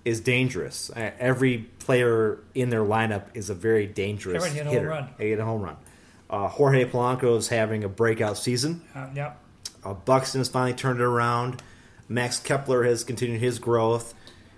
is 0.04 0.20
dangerous. 0.20 0.90
Uh, 0.90 1.10
Every 1.18 1.58
player 1.80 2.38
in 2.54 2.70
their 2.70 2.84
lineup 2.84 3.24
is 3.34 3.50
a 3.50 3.54
very 3.54 3.86
dangerous 3.86 4.44
hit 4.46 4.60
a 4.62 4.64
home 4.64 4.72
hitter. 4.74 4.88
run. 4.88 5.08
They 5.18 5.30
hit 5.30 5.38
a 5.38 5.44
home 5.44 5.62
run. 5.62 5.76
Uh, 6.30 6.48
Jorge 6.48 6.84
Polanco 6.84 7.36
is 7.38 7.48
having 7.48 7.84
a 7.84 7.88
breakout 7.88 8.36
season. 8.38 8.82
uh, 8.94 9.08
yeah. 9.14 9.32
Uh, 9.84 9.94
Buxton 9.94 10.40
has 10.40 10.48
finally 10.48 10.74
turned 10.74 11.00
it 11.00 11.04
around. 11.04 11.62
Max 12.08 12.38
Kepler 12.40 12.84
has 12.84 13.04
continued 13.04 13.40
his 13.40 13.58
growth. 13.58 14.12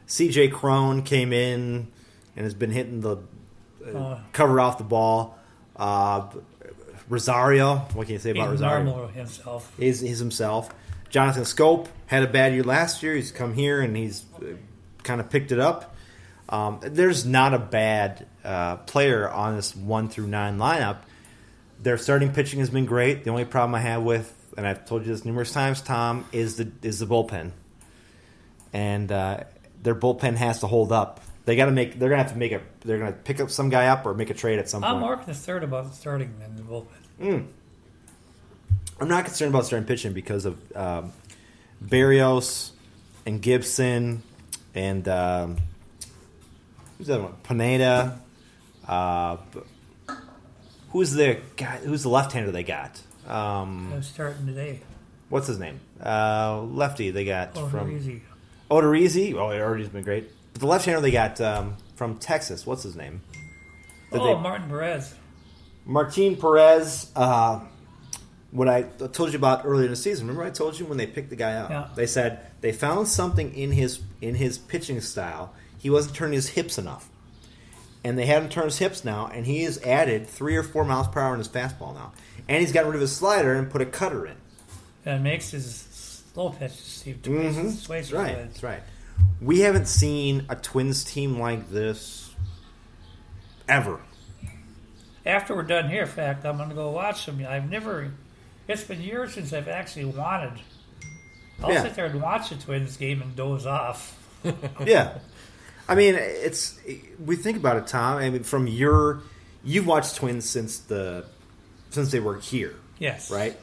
C.J. 0.07 0.49
Cron 0.49 1.03
came 1.03 1.33
in 1.33 1.89
and 2.37 2.45
has 2.45 2.55
been 2.55 2.71
hitting 2.71 3.01
the 3.01 3.17
uh, 3.87 3.91
Uh, 3.99 4.21
cover 4.33 4.59
off 4.61 4.79
the 4.79 4.85
ball. 4.85 5.39
Uh, 5.77 6.27
Rosario, 7.09 7.77
what 7.95 8.07
can 8.07 8.15
you 8.15 8.19
say 8.19 8.31
about 8.31 8.43
He's 8.53 8.61
Rosario? 8.61 8.85
normal 8.85 9.09
himself. 9.09 9.73
He's, 9.79 10.03
is 10.03 10.19
himself. 10.19 10.73
Jonathan 11.09 11.43
Schoop 11.43 11.89
had 12.07 12.23
a 12.23 12.27
bad 12.29 12.53
year 12.55 12.63
last 12.63 13.03
year. 13.03 13.15
He's 13.15 13.33
come 13.33 13.55
here 13.55 13.81
and 13.81 13.97
he's 13.97 14.25
kind 15.03 15.21
of 15.21 15.31
picked 15.31 15.53
it 15.53 15.59
up. 15.61 15.95
Um, 16.49 16.81
there's 16.83 17.25
not 17.25 17.55
a 17.55 17.59
bad 17.59 18.27
uh, 18.45 18.77
player 18.77 19.29
on 19.29 19.57
this 19.57 19.75
one 19.75 20.09
through 20.09 20.27
nine 20.27 20.59
lineup. 20.59 20.99
Their 21.81 21.97
starting 21.97 22.33
pitching 22.33 22.59
has 22.59 22.71
been 22.71 22.87
great. 22.87 23.25
The 23.25 23.31
only 23.31 23.45
problem 23.45 23.75
I 23.75 23.81
have 23.81 24.03
with, 24.03 24.35
and 24.57 24.67
I've 24.67 24.85
told 24.85 25.07
you 25.07 25.13
this 25.13 25.25
numerous 25.25 25.53
times, 25.53 25.81
Tom, 25.81 26.27
is 26.33 26.57
the 26.57 26.71
is 26.83 26.99
the 26.99 27.07
bullpen, 27.07 27.53
and 28.73 29.11
uh, 29.11 29.45
their 29.83 29.95
bullpen 29.95 30.37
has 30.37 30.61
to 30.61 30.67
hold 30.67 30.93
up. 30.93 31.21
They 31.47 31.57
got 31.57 31.67
to 31.67 31.73
make. 31.73 31.99
They're 31.99 32.11
gonna 32.11 32.23
have 32.23 32.33
to 32.33 32.39
make 32.39 32.53
a. 32.53 32.61
They're 32.81 32.99
gonna 32.99 33.13
pick 33.13 33.41
up 33.41 33.51
some 33.51 33.71
guy 33.71 33.87
up 33.87 34.05
or 34.05 34.13
make 34.13 34.29
a 34.31 34.35
trade 34.35 34.59
at 34.59 34.69
some 34.69 34.85
I'm 34.85 34.95
point. 34.95 35.01
more 35.01 35.17
concerned 35.17 35.65
about 35.65 35.95
starting 35.95 36.35
than 36.39 36.57
the 36.57 36.63
bullpen. 36.63 37.47
I'm 39.01 39.09
not 39.09 39.25
concerned 39.25 39.55
about 39.55 39.65
starting 39.65 39.87
pitching 39.87 40.13
because 40.13 40.45
of 40.45 40.59
um, 40.77 41.13
Berrios 41.83 42.73
and 43.25 43.41
Gibson 43.41 44.23
and 44.75 45.07
um, 45.09 45.57
who's 46.99 47.07
that 47.09 47.21
one? 47.21 47.35
Pineda. 47.43 48.21
Uh, 48.87 49.37
who's 50.91 51.13
the 51.13 51.41
guy? 51.57 51.77
Who's 51.79 52.03
the 52.03 52.09
left-hander 52.09 52.51
they 52.51 52.63
got? 52.65 53.01
Um, 53.27 53.93
I'm 53.93 54.03
starting 54.03 54.47
today. 54.47 54.81
what's 55.29 55.47
his 55.47 55.59
name? 55.59 55.81
Uh, 56.05 56.63
lefty 56.63 57.11
they 57.11 57.25
got 57.25 57.53
Oh, 57.57 57.69
from. 57.69 57.91
Odorizzi. 58.71 59.35
Oh, 59.35 59.49
Odorizzi's 59.49 59.89
been 59.89 60.03
great. 60.05 60.31
But 60.53 60.61
the 60.61 60.67
left-hander 60.67 61.01
they 61.01 61.11
got 61.11 61.41
um, 61.41 61.77
from 61.97 62.17
Texas. 62.19 62.67
What's 62.67 62.83
his 62.83 62.97
name? 62.97 63.21
That 64.11 64.21
Oh, 64.21 64.35
they- 64.37 64.41
Martin 64.41 64.69
Perez. 64.69 65.15
Martin 65.87 66.37
Perez, 66.37 67.11
uh, 67.17 67.61
what 68.51 68.69
I 68.69 68.83
told 68.83 69.33
you 69.33 69.39
about 69.39 69.63
earlier 69.65 69.85
in 69.87 69.91
the 69.91 69.97
season. 69.97 70.27
Remember, 70.27 70.47
I 70.47 70.51
told 70.51 70.79
you 70.79 70.85
when 70.87 70.99
they 70.99 71.07
picked 71.07 71.31
the 71.31 71.37
guy 71.37 71.55
up. 71.55 71.71
Yeah. 71.71 71.89
They 71.95 72.07
said 72.07 72.41
they 72.61 72.73
found 72.73 73.09
something 73.09 73.55
in 73.55 73.73
his 73.73 74.01
in 74.21 74.35
his 74.35 74.59
pitching 74.59 75.01
style. 75.01 75.55
He 75.79 75.91
wasn't 75.91 76.15
turning 76.17 76.35
his 76.35 76.51
hips 76.51 76.79
enough, 76.79 77.09
and 78.05 78.19
they 78.19 78.27
had 78.27 78.43
him 78.43 78.49
turn 78.49 78.65
his 78.65 78.79
hips 78.79 79.05
now. 79.05 79.31
And 79.33 79.47
he 79.47 79.63
has 79.65 79.83
added 79.83 80.27
three 80.29 80.57
or 80.57 80.63
four 80.63 80.85
miles 80.85 81.09
per 81.09 81.21
hour 81.21 81.33
in 81.33 81.39
his 81.39 81.49
fastball 81.49 81.95
now, 81.95 82.13
and 82.49 82.61
he's 82.61 82.73
gotten 82.73 82.91
rid 82.91 82.97
of 82.97 83.01
his 83.01 83.15
slider 83.17 83.55
and 83.55 83.71
put 83.71 83.81
a 83.81 83.87
cutter 83.87 84.27
in. 84.27 84.37
And 85.05 85.25
makes 85.25 85.51
his 85.51 86.21
slow 86.33 86.51
pitch 86.51 86.73
seem 86.73 87.19
twice 87.23 87.55
mm-hmm. 87.55 87.67
That's 87.67 88.13
right. 88.13 88.35
good. 88.35 88.49
That's 88.49 88.63
right. 88.63 88.83
We 89.41 89.61
haven't 89.61 89.87
seen 89.87 90.47
a 90.49 90.57
Twins 90.57 91.05
team 91.05 91.39
like 91.39 91.71
this 91.71 92.35
ever. 93.69 94.01
After 95.25 95.55
we're 95.55 95.63
done 95.63 95.89
here, 95.89 96.03
in 96.03 96.09
fact, 96.09 96.45
I'm 96.45 96.57
going 96.57 96.71
to 96.71 96.75
go 96.75 96.91
watch 96.91 97.27
them. 97.27 97.45
I've 97.49 97.71
never. 97.71 98.13
It's 98.69 98.85
been 98.85 99.01
years 99.01 99.35
since 99.35 99.53
I've 99.53 99.69
actually 99.69 100.07
wanted. 100.07 100.61
I'll 101.63 101.73
Yeah. 101.73 101.83
sit 101.83 101.95
there 101.95 102.07
and 102.07 102.21
watch 102.23 102.51
the 102.51 102.57
Twins 102.57 102.97
game 102.97 103.21
and 103.23 103.35
doze 103.37 103.67
off. 103.67 104.17
yeah. 104.87 105.19
I 105.89 105.95
mean, 105.95 106.15
it's 106.17 106.79
we 107.25 107.37
think 107.37 107.57
about 107.57 107.77
it, 107.77 107.87
Tom. 107.87 108.19
I 108.19 108.31
mean, 108.31 108.43
from 108.45 108.67
your 108.67 109.21
you've 109.65 109.87
watched 109.87 110.17
Twins 110.17 110.49
since 110.49 110.79
the 110.79 111.25
since 111.91 112.11
they 112.13 112.21
were 112.21 112.39
here, 112.39 112.75
Yes. 112.99 113.31
right? 113.31 113.59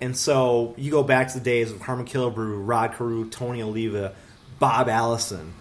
And 0.00 0.16
so 0.16 0.74
you 0.78 0.90
go 0.90 1.02
back 1.02 1.28
to 1.28 1.34
the 1.38 1.44
days 1.44 1.70
of 1.70 1.80
Harmon 1.82 2.06
Killebrew, 2.06 2.66
Rod 2.66 2.94
Carew, 2.94 3.28
Tony 3.28 3.60
Oliva, 3.62 4.14
Bob 4.58 4.88
Allison 4.88 5.52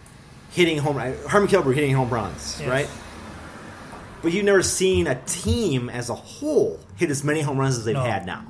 hitting 0.52 0.78
home 0.78 0.96
Harmon 0.96 1.50
Killebrew 1.50 1.74
hitting 1.76 1.94
home 1.94 2.10
runs, 2.10 2.58
Yes. 2.60 2.70
right? 2.70 2.90
But 4.24 4.34
you've 4.34 4.46
never 4.46 4.64
seen 4.64 5.06
a 5.08 5.16
team 5.26 5.90
as 5.90 6.10
a 6.10 6.16
whole 6.16 6.80
hit 6.96 7.12
as 7.12 7.24
many 7.24 7.42
home 7.42 7.58
runs 7.58 7.78
as 7.78 7.86
they've 7.86 7.94
No. 7.94 8.04
had 8.04 8.26
now. 8.26 8.44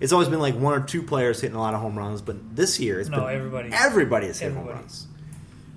It's 0.00 0.12
always 0.12 0.28
been 0.28 0.40
like 0.40 0.54
one 0.54 0.80
or 0.80 0.84
two 0.84 1.02
players 1.02 1.40
hitting 1.40 1.56
a 1.56 1.60
lot 1.60 1.74
of 1.74 1.80
home 1.80 1.96
runs, 1.96 2.20
but 2.22 2.54
this 2.56 2.78
year 2.80 3.00
it's 3.00 3.08
No, 3.08 3.20
been 3.26 3.34
everybody. 3.34 3.70
everybody 3.72 4.26
has 4.26 4.38
hit 4.38 4.52
home 4.52 4.66
runs, 4.66 5.06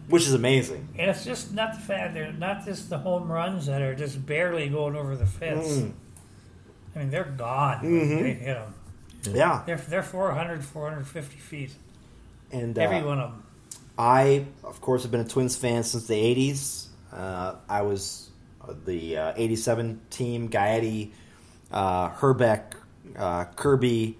which 0.07 0.23
is 0.27 0.33
amazing. 0.33 0.89
And 0.97 1.09
it's 1.09 1.23
just 1.23 1.53
not 1.53 1.73
the 1.73 1.79
fact 1.79 2.13
they're 2.13 2.33
not 2.33 2.65
just 2.65 2.89
the 2.89 2.97
home 2.97 3.31
runs 3.31 3.67
that 3.67 3.81
are 3.81 3.95
just 3.95 4.25
barely 4.25 4.67
going 4.67 4.95
over 4.95 5.15
the 5.15 5.25
fence. 5.25 5.67
Mm. 5.67 5.91
I 6.95 6.99
mean, 6.99 7.09
they're 7.11 7.23
gone. 7.37 7.81
when 7.81 8.09
They 8.23 8.33
hit 8.33 8.55
them. 8.55 8.73
Yeah, 9.35 9.63
They're 9.65 9.77
they're 9.77 10.03
400, 10.03 10.63
450 10.63 11.37
feet. 11.37 11.71
and 12.51 12.77
uh, 12.77 12.81
Every 12.81 13.01
one 13.03 13.19
of 13.19 13.31
them. 13.31 13.43
I, 13.97 14.45
of 14.63 14.79
course, 14.79 15.03
have 15.03 15.11
been 15.11 15.19
a 15.21 15.27
Twins 15.27 15.57
fan 15.57 15.83
since 15.83 16.07
the 16.07 16.13
'80s. 16.15 16.85
Uh, 17.11 17.55
I 17.67 17.81
was 17.81 18.29
uh, 18.61 18.73
the 18.85 19.17
uh, 19.17 19.33
'87 19.35 19.99
team, 20.09 20.47
Gaetti, 20.49 21.11
uh, 21.69 22.11
Hrbek, 22.11 22.75
uh, 23.17 23.45
Kirby. 23.55 24.17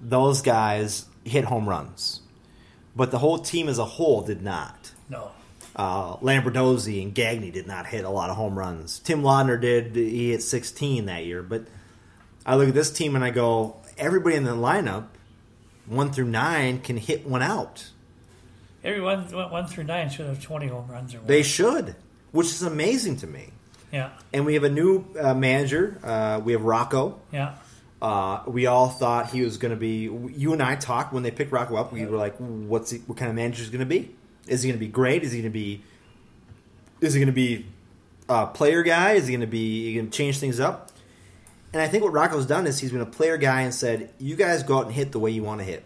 Those 0.00 0.42
guys 0.42 1.06
hit 1.24 1.44
home 1.44 1.68
runs, 1.68 2.20
but 2.94 3.10
the 3.10 3.18
whole 3.18 3.38
team 3.38 3.68
as 3.68 3.78
a 3.78 3.84
whole 3.84 4.22
did 4.22 4.42
not. 4.42 4.90
No. 5.08 5.30
Uh, 5.76 6.16
Lombardozzi 6.18 7.02
and 7.02 7.14
Gagne 7.14 7.50
did 7.50 7.66
not 7.66 7.86
hit 7.86 8.04
a 8.04 8.10
lot 8.10 8.30
of 8.30 8.36
home 8.36 8.56
runs. 8.58 8.98
Tim 9.00 9.22
Laudner 9.22 9.60
did; 9.60 9.96
he 9.96 10.30
hit 10.30 10.42
16 10.42 11.06
that 11.06 11.24
year. 11.24 11.42
But 11.42 11.64
I 12.46 12.56
look 12.56 12.68
at 12.68 12.74
this 12.74 12.92
team 12.92 13.16
and 13.16 13.24
I 13.24 13.30
go, 13.30 13.76
everybody 13.98 14.36
in 14.36 14.44
the 14.44 14.52
lineup, 14.52 15.06
one 15.86 16.12
through 16.12 16.26
nine, 16.28 16.80
can 16.80 16.96
hit 16.96 17.26
one 17.26 17.42
out. 17.42 17.90
Every 18.84 19.00
one, 19.00 19.20
one 19.32 19.66
through 19.66 19.84
nine 19.84 20.10
should 20.10 20.26
have 20.26 20.42
20 20.42 20.66
home 20.68 20.86
runs 20.88 21.14
or 21.14 21.18
more. 21.18 21.26
They 21.26 21.42
should, 21.42 21.96
which 22.32 22.48
is 22.48 22.62
amazing 22.62 23.16
to 23.18 23.26
me. 23.26 23.48
yeah. 23.90 24.10
And 24.32 24.44
we 24.44 24.54
have 24.54 24.64
a 24.64 24.68
new 24.70 25.06
uh, 25.18 25.32
manager. 25.34 25.98
Uh, 26.04 26.40
we 26.44 26.52
have 26.52 26.62
Rocco. 26.62 27.18
Yeah. 27.32 27.54
Uh, 28.04 28.42
we 28.46 28.66
all 28.66 28.90
thought 28.90 29.30
he 29.30 29.40
was 29.40 29.56
going 29.56 29.70
to 29.70 29.78
be. 29.78 30.10
You 30.36 30.52
and 30.52 30.62
I 30.62 30.74
talked 30.76 31.14
when 31.14 31.22
they 31.22 31.30
picked 31.30 31.50
Rocco 31.50 31.76
up. 31.76 31.90
We 31.90 32.04
were 32.04 32.18
like, 32.18 32.36
"What's 32.36 32.90
he, 32.90 32.98
what 32.98 33.16
kind 33.16 33.30
of 33.30 33.34
manager 33.34 33.62
is 33.62 33.70
going 33.70 33.80
to 33.80 33.86
be? 33.86 34.14
Is 34.46 34.62
he 34.62 34.68
going 34.68 34.78
to 34.78 34.86
be 34.86 34.92
great? 34.92 35.22
Is 35.22 35.32
he 35.32 35.40
going 35.40 35.50
to 35.50 35.54
be? 35.58 35.82
Is 37.00 37.14
he 37.14 37.20
going 37.20 37.28
to 37.28 37.32
be 37.32 37.64
a 38.28 38.46
player 38.46 38.82
guy? 38.82 39.12
Is 39.12 39.26
he 39.26 39.32
going 39.32 39.40
to 39.40 39.46
be 39.46 39.94
going 39.94 40.10
to 40.10 40.12
change 40.16 40.38
things 40.38 40.60
up?" 40.60 40.90
And 41.72 41.80
I 41.80 41.88
think 41.88 42.04
what 42.04 42.12
Rocco's 42.12 42.44
done 42.44 42.66
is 42.66 42.78
he's 42.78 42.92
been 42.92 43.00
a 43.00 43.06
player 43.06 43.38
guy 43.38 43.62
and 43.62 43.72
said, 43.72 44.10
"You 44.18 44.36
guys 44.36 44.62
go 44.62 44.80
out 44.80 44.84
and 44.84 44.94
hit 44.94 45.12
the 45.12 45.18
way 45.18 45.30
you 45.30 45.42
want 45.42 45.60
to 45.60 45.64
hit." 45.64 45.82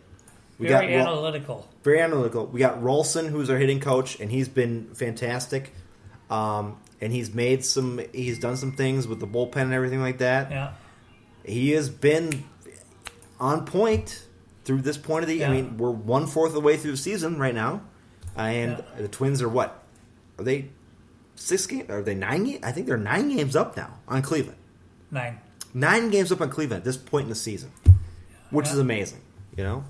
We 0.58 0.66
Very 0.66 0.96
Ro- 0.96 1.02
analytical. 1.02 1.68
very 1.84 2.00
analytical. 2.00 2.46
We 2.46 2.58
got 2.58 2.82
Rowson, 2.82 3.28
who's 3.28 3.48
our 3.48 3.58
hitting 3.58 3.78
coach, 3.78 4.18
and 4.18 4.28
he's 4.28 4.48
been 4.48 4.92
fantastic. 4.92 5.72
Um, 6.28 6.78
and 7.00 7.12
he's 7.12 7.32
made 7.32 7.64
some, 7.64 8.00
he's 8.12 8.40
done 8.40 8.56
some 8.56 8.72
things 8.72 9.06
with 9.06 9.20
the 9.20 9.26
bullpen 9.28 9.56
and 9.56 9.72
everything 9.72 10.00
like 10.00 10.18
that. 10.18 10.50
Yeah. 10.50 10.72
He 11.44 11.70
has 11.72 11.88
been 11.88 12.44
on 13.40 13.64
point 13.64 14.24
through 14.64 14.82
this 14.82 14.96
point 14.98 15.22
of 15.24 15.28
the. 15.28 15.44
I 15.44 15.48
mean, 15.50 15.76
we're 15.78 15.90
one 15.90 16.26
fourth 16.26 16.48
of 16.50 16.54
the 16.54 16.60
way 16.60 16.76
through 16.76 16.92
the 16.92 16.96
season 16.96 17.38
right 17.38 17.54
now, 17.54 17.82
and 18.36 18.72
Yeah. 18.96 19.02
the 19.02 19.08
Twins 19.08 19.40
are 19.42 19.48
what? 19.48 19.82
Are 20.38 20.44
they 20.44 20.70
six 21.36 21.66
games? 21.66 21.88
Are 21.90 22.02
they 22.02 22.14
nine? 22.14 22.44
Games? 22.44 22.60
I 22.62 22.72
think 22.72 22.86
they're 22.86 22.96
nine 22.96 23.34
games 23.34 23.56
up 23.56 23.76
now 23.76 23.94
on 24.06 24.22
Cleveland. 24.22 24.58
Nine. 25.10 25.38
Nine 25.74 26.10
games 26.10 26.30
up 26.32 26.40
on 26.40 26.50
Cleveland 26.50 26.80
at 26.80 26.84
this 26.84 26.96
point 26.96 27.24
in 27.24 27.28
the 27.30 27.34
season, 27.34 27.70
which 28.50 28.66
Yeah. 28.66 28.72
is 28.74 28.78
amazing. 28.78 29.20
You 29.56 29.64
know. 29.64 29.84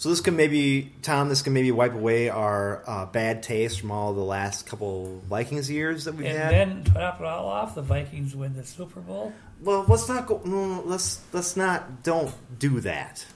So 0.00 0.08
this 0.08 0.22
can 0.22 0.34
maybe, 0.34 0.90
Tom. 1.02 1.28
This 1.28 1.42
can 1.42 1.52
maybe 1.52 1.70
wipe 1.72 1.92
away 1.92 2.30
our 2.30 2.82
uh, 2.86 3.04
bad 3.04 3.42
taste 3.42 3.82
from 3.82 3.90
all 3.90 4.14
the 4.14 4.22
last 4.22 4.66
couple 4.66 5.20
Vikings 5.28 5.70
years 5.70 6.06
that 6.06 6.14
we've 6.14 6.24
And 6.24 6.38
had. 6.38 6.52
then 6.52 6.84
to 6.84 6.90
top 6.92 7.20
it 7.20 7.26
all 7.26 7.46
off, 7.46 7.74
the 7.74 7.82
Vikings 7.82 8.34
win 8.34 8.56
the 8.56 8.64
Super 8.64 9.00
Bowl. 9.00 9.34
Well, 9.60 9.84
let's 9.86 10.08
not 10.08 10.26
go. 10.26 10.40
No, 10.42 10.80
let's 10.86 11.20
let's 11.34 11.54
not. 11.54 12.02
Don't 12.02 12.32
do 12.58 12.80
that. 12.80 13.26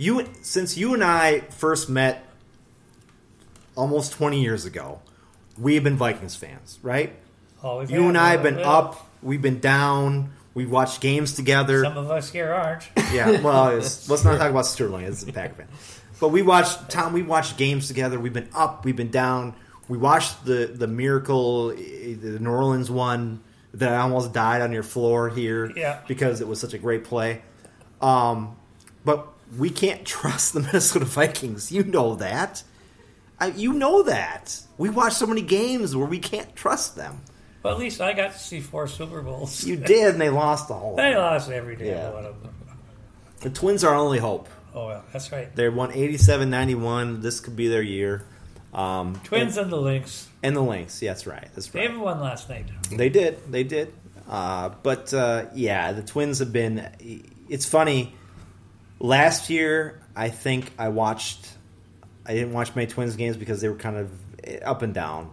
You 0.00 0.28
since 0.42 0.76
you 0.76 0.94
and 0.94 1.04
I 1.04 1.42
first 1.42 1.88
met 1.88 2.26
almost 3.76 4.14
twenty 4.14 4.42
years 4.42 4.64
ago, 4.64 5.00
we 5.56 5.76
have 5.76 5.84
been 5.84 5.96
Vikings 5.96 6.34
fans, 6.34 6.80
right? 6.82 7.14
Always 7.62 7.88
You 7.88 8.08
and 8.08 8.18
I 8.18 8.30
have 8.30 8.42
been 8.42 8.58
up. 8.58 9.08
We've 9.22 9.40
been 9.40 9.60
down. 9.60 10.32
We've 10.54 10.70
watched 10.70 11.00
games 11.00 11.34
together. 11.34 11.82
Some 11.84 11.96
of 11.96 12.10
us 12.10 12.30
here 12.30 12.52
aren't. 12.52 12.88
Yeah, 13.12 13.42
well, 13.42 13.68
it's, 13.76 14.08
let's 14.08 14.24
not 14.24 14.38
talk 14.38 14.50
about 14.50 14.64
Sterling 14.64 15.04
as 15.04 15.22
a 15.22 15.32
Packer 15.32 15.54
fan. 15.54 15.68
But 16.18 16.28
we 16.28 16.40
watched 16.42 16.88
Tom. 16.88 17.12
We 17.12 17.22
watched 17.22 17.58
games 17.58 17.88
together. 17.88 18.18
We've 18.18 18.32
been 18.32 18.48
up. 18.54 18.84
We've 18.86 18.96
been 18.96 19.10
down. 19.10 19.54
We 19.88 19.98
watched 19.98 20.44
the 20.46 20.66
the 20.66 20.86
miracle, 20.86 21.68
the 21.68 22.38
New 22.40 22.50
Orleans 22.50 22.90
one 22.90 23.42
that 23.74 23.92
I 23.92 23.98
almost 23.98 24.32
died 24.32 24.62
on 24.62 24.72
your 24.72 24.82
floor 24.82 25.28
here. 25.28 25.70
Yeah. 25.76 26.00
because 26.08 26.40
it 26.40 26.48
was 26.48 26.60
such 26.60 26.72
a 26.74 26.78
great 26.78 27.04
play. 27.04 27.42
Um, 28.00 28.56
but 29.04 29.28
we 29.58 29.68
can't 29.70 30.04
trust 30.06 30.54
the 30.54 30.60
Minnesota 30.60 31.04
Vikings. 31.04 31.70
You 31.72 31.82
know 31.84 32.14
that. 32.16 32.62
I, 33.40 33.48
you 33.48 33.72
know 33.72 34.02
that. 34.04 34.62
We 34.78 34.88
watched 34.88 35.16
so 35.16 35.26
many 35.26 35.42
games 35.42 35.94
where 35.96 36.06
we 36.06 36.18
can't 36.18 36.54
trust 36.54 36.96
them. 36.96 37.20
But 37.62 37.72
at 37.74 37.78
least 37.78 38.00
I 38.00 38.12
got 38.12 38.32
to 38.32 38.38
see 38.38 38.60
four 38.60 38.88
Super 38.88 39.22
Bowls. 39.22 39.64
You 39.64 39.76
did, 39.76 40.08
and 40.14 40.20
they 40.20 40.30
lost 40.30 40.68
the 40.68 40.74
whole. 40.74 40.96
They 40.96 41.16
lost 41.16 41.50
every 41.50 41.76
damn 41.76 41.86
Yeah. 41.86 42.10
one 42.10 42.24
of 42.26 42.42
them. 42.42 42.54
The 43.40 43.50
Twins 43.50 43.84
are 43.84 43.94
our 43.94 44.00
only 44.00 44.18
hope. 44.18 44.48
Oh, 44.74 44.86
well, 44.88 45.04
that's 45.12 45.30
right. 45.32 45.54
They 45.54 45.68
won 45.68 45.92
87 45.92 46.48
91. 46.50 47.20
This 47.20 47.40
could 47.40 47.54
be 47.56 47.68
their 47.68 47.82
year. 47.82 48.22
Um, 48.74 49.20
Twins 49.24 49.56
and, 49.58 49.70
the 49.70 49.76
Lynx. 49.76 50.28
and 50.42 50.56
the 50.56 50.62
Lynx. 50.62 51.02
Yeah, 51.02 51.10
that's 51.12 51.26
right. 51.26 51.48
That's 51.54 51.66
They 51.68 51.86
right. 51.88 51.98
won 51.98 52.20
last 52.20 52.48
night. 52.48 52.66
They 52.90 53.08
did. 53.10 53.38
They 53.52 53.64
did. 53.64 53.92
Uh, 54.28 54.70
but 54.82 55.12
uh, 55.12 55.46
yeah, 55.54 55.92
the 55.92 56.02
Twins 56.02 56.38
have 56.38 56.52
been. 56.52 56.88
It's 57.48 57.66
funny. 57.66 58.14
Last 58.98 59.50
year, 59.50 60.00
I 60.16 60.28
think 60.30 60.72
I 60.78 60.88
watched. 60.88 61.48
I 62.24 62.32
didn't 62.34 62.52
watch 62.52 62.74
my 62.74 62.84
Twins 62.86 63.16
games 63.16 63.36
because 63.36 63.60
they 63.60 63.68
were 63.68 63.74
kind 63.76 63.96
of 63.96 64.10
up 64.62 64.82
and 64.82 64.94
down, 64.94 65.30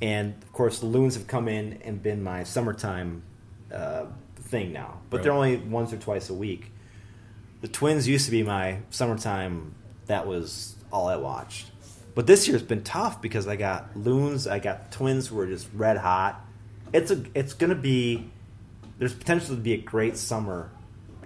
and 0.00 0.34
of 0.42 0.52
course 0.52 0.78
the 0.78 0.86
Loons 0.86 1.14
have 1.14 1.26
come 1.26 1.48
in 1.48 1.80
and 1.84 2.02
been 2.02 2.22
my 2.22 2.44
summertime 2.44 3.22
uh, 3.72 4.06
thing 4.36 4.72
now. 4.72 5.00
But 5.10 5.22
they're 5.22 5.32
only 5.32 5.56
once 5.56 5.92
or 5.92 5.98
twice 5.98 6.30
a 6.30 6.34
week. 6.34 6.72
The 7.60 7.68
Twins 7.68 8.06
used 8.06 8.26
to 8.26 8.30
be 8.30 8.42
my 8.42 8.78
summertime. 8.90 9.74
That 10.06 10.26
was 10.26 10.76
all 10.92 11.08
I 11.08 11.16
watched. 11.16 11.70
But 12.14 12.26
this 12.26 12.48
year's 12.48 12.62
been 12.62 12.82
tough 12.82 13.20
because 13.22 13.46
I 13.46 13.56
got 13.56 13.96
Loons, 13.96 14.46
I 14.46 14.58
got 14.58 14.90
Twins 14.90 15.28
who 15.28 15.38
are 15.40 15.46
just 15.46 15.68
red 15.74 15.96
hot. 15.96 16.44
It's 16.92 17.10
a 17.10 17.22
it's 17.34 17.52
gonna 17.52 17.74
be 17.74 18.30
there's 18.98 19.14
potential 19.14 19.54
to 19.54 19.60
be 19.60 19.74
a 19.74 19.78
great 19.78 20.16
summer 20.16 20.70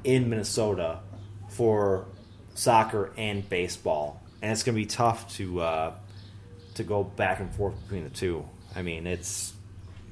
in 0.04 0.28
Minnesota 0.28 1.00
for 1.48 2.06
soccer 2.54 3.12
and 3.16 3.48
baseball, 3.48 4.20
and 4.42 4.52
it's 4.52 4.62
gonna 4.62 4.76
be 4.76 4.86
tough 4.86 5.32
to 5.36 5.60
uh, 5.60 5.94
to 6.74 6.84
go 6.84 7.04
back 7.04 7.40
and 7.40 7.54
forth 7.54 7.80
between 7.82 8.04
the 8.04 8.10
two. 8.10 8.46
I 8.74 8.82
mean, 8.82 9.06
it's 9.06 9.52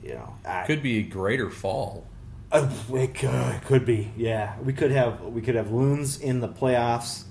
you 0.02 0.14
know 0.14 0.34
I, 0.46 0.64
Could 0.66 0.82
be 0.82 0.98
a 0.98 1.02
greater 1.02 1.50
fall. 1.50 2.06
uh, 2.52 2.68
it 2.94 3.14
could, 3.14 3.30
it 3.30 3.64
could 3.64 3.84
be, 3.86 4.10
yeah. 4.16 4.58
We 4.60 4.72
could 4.72 4.90
have 4.90 5.20
we 5.22 5.40
could 5.42 5.54
have 5.54 5.70
loons 5.72 6.18
in 6.20 6.40
the 6.40 6.48
playoffs, 6.48 7.24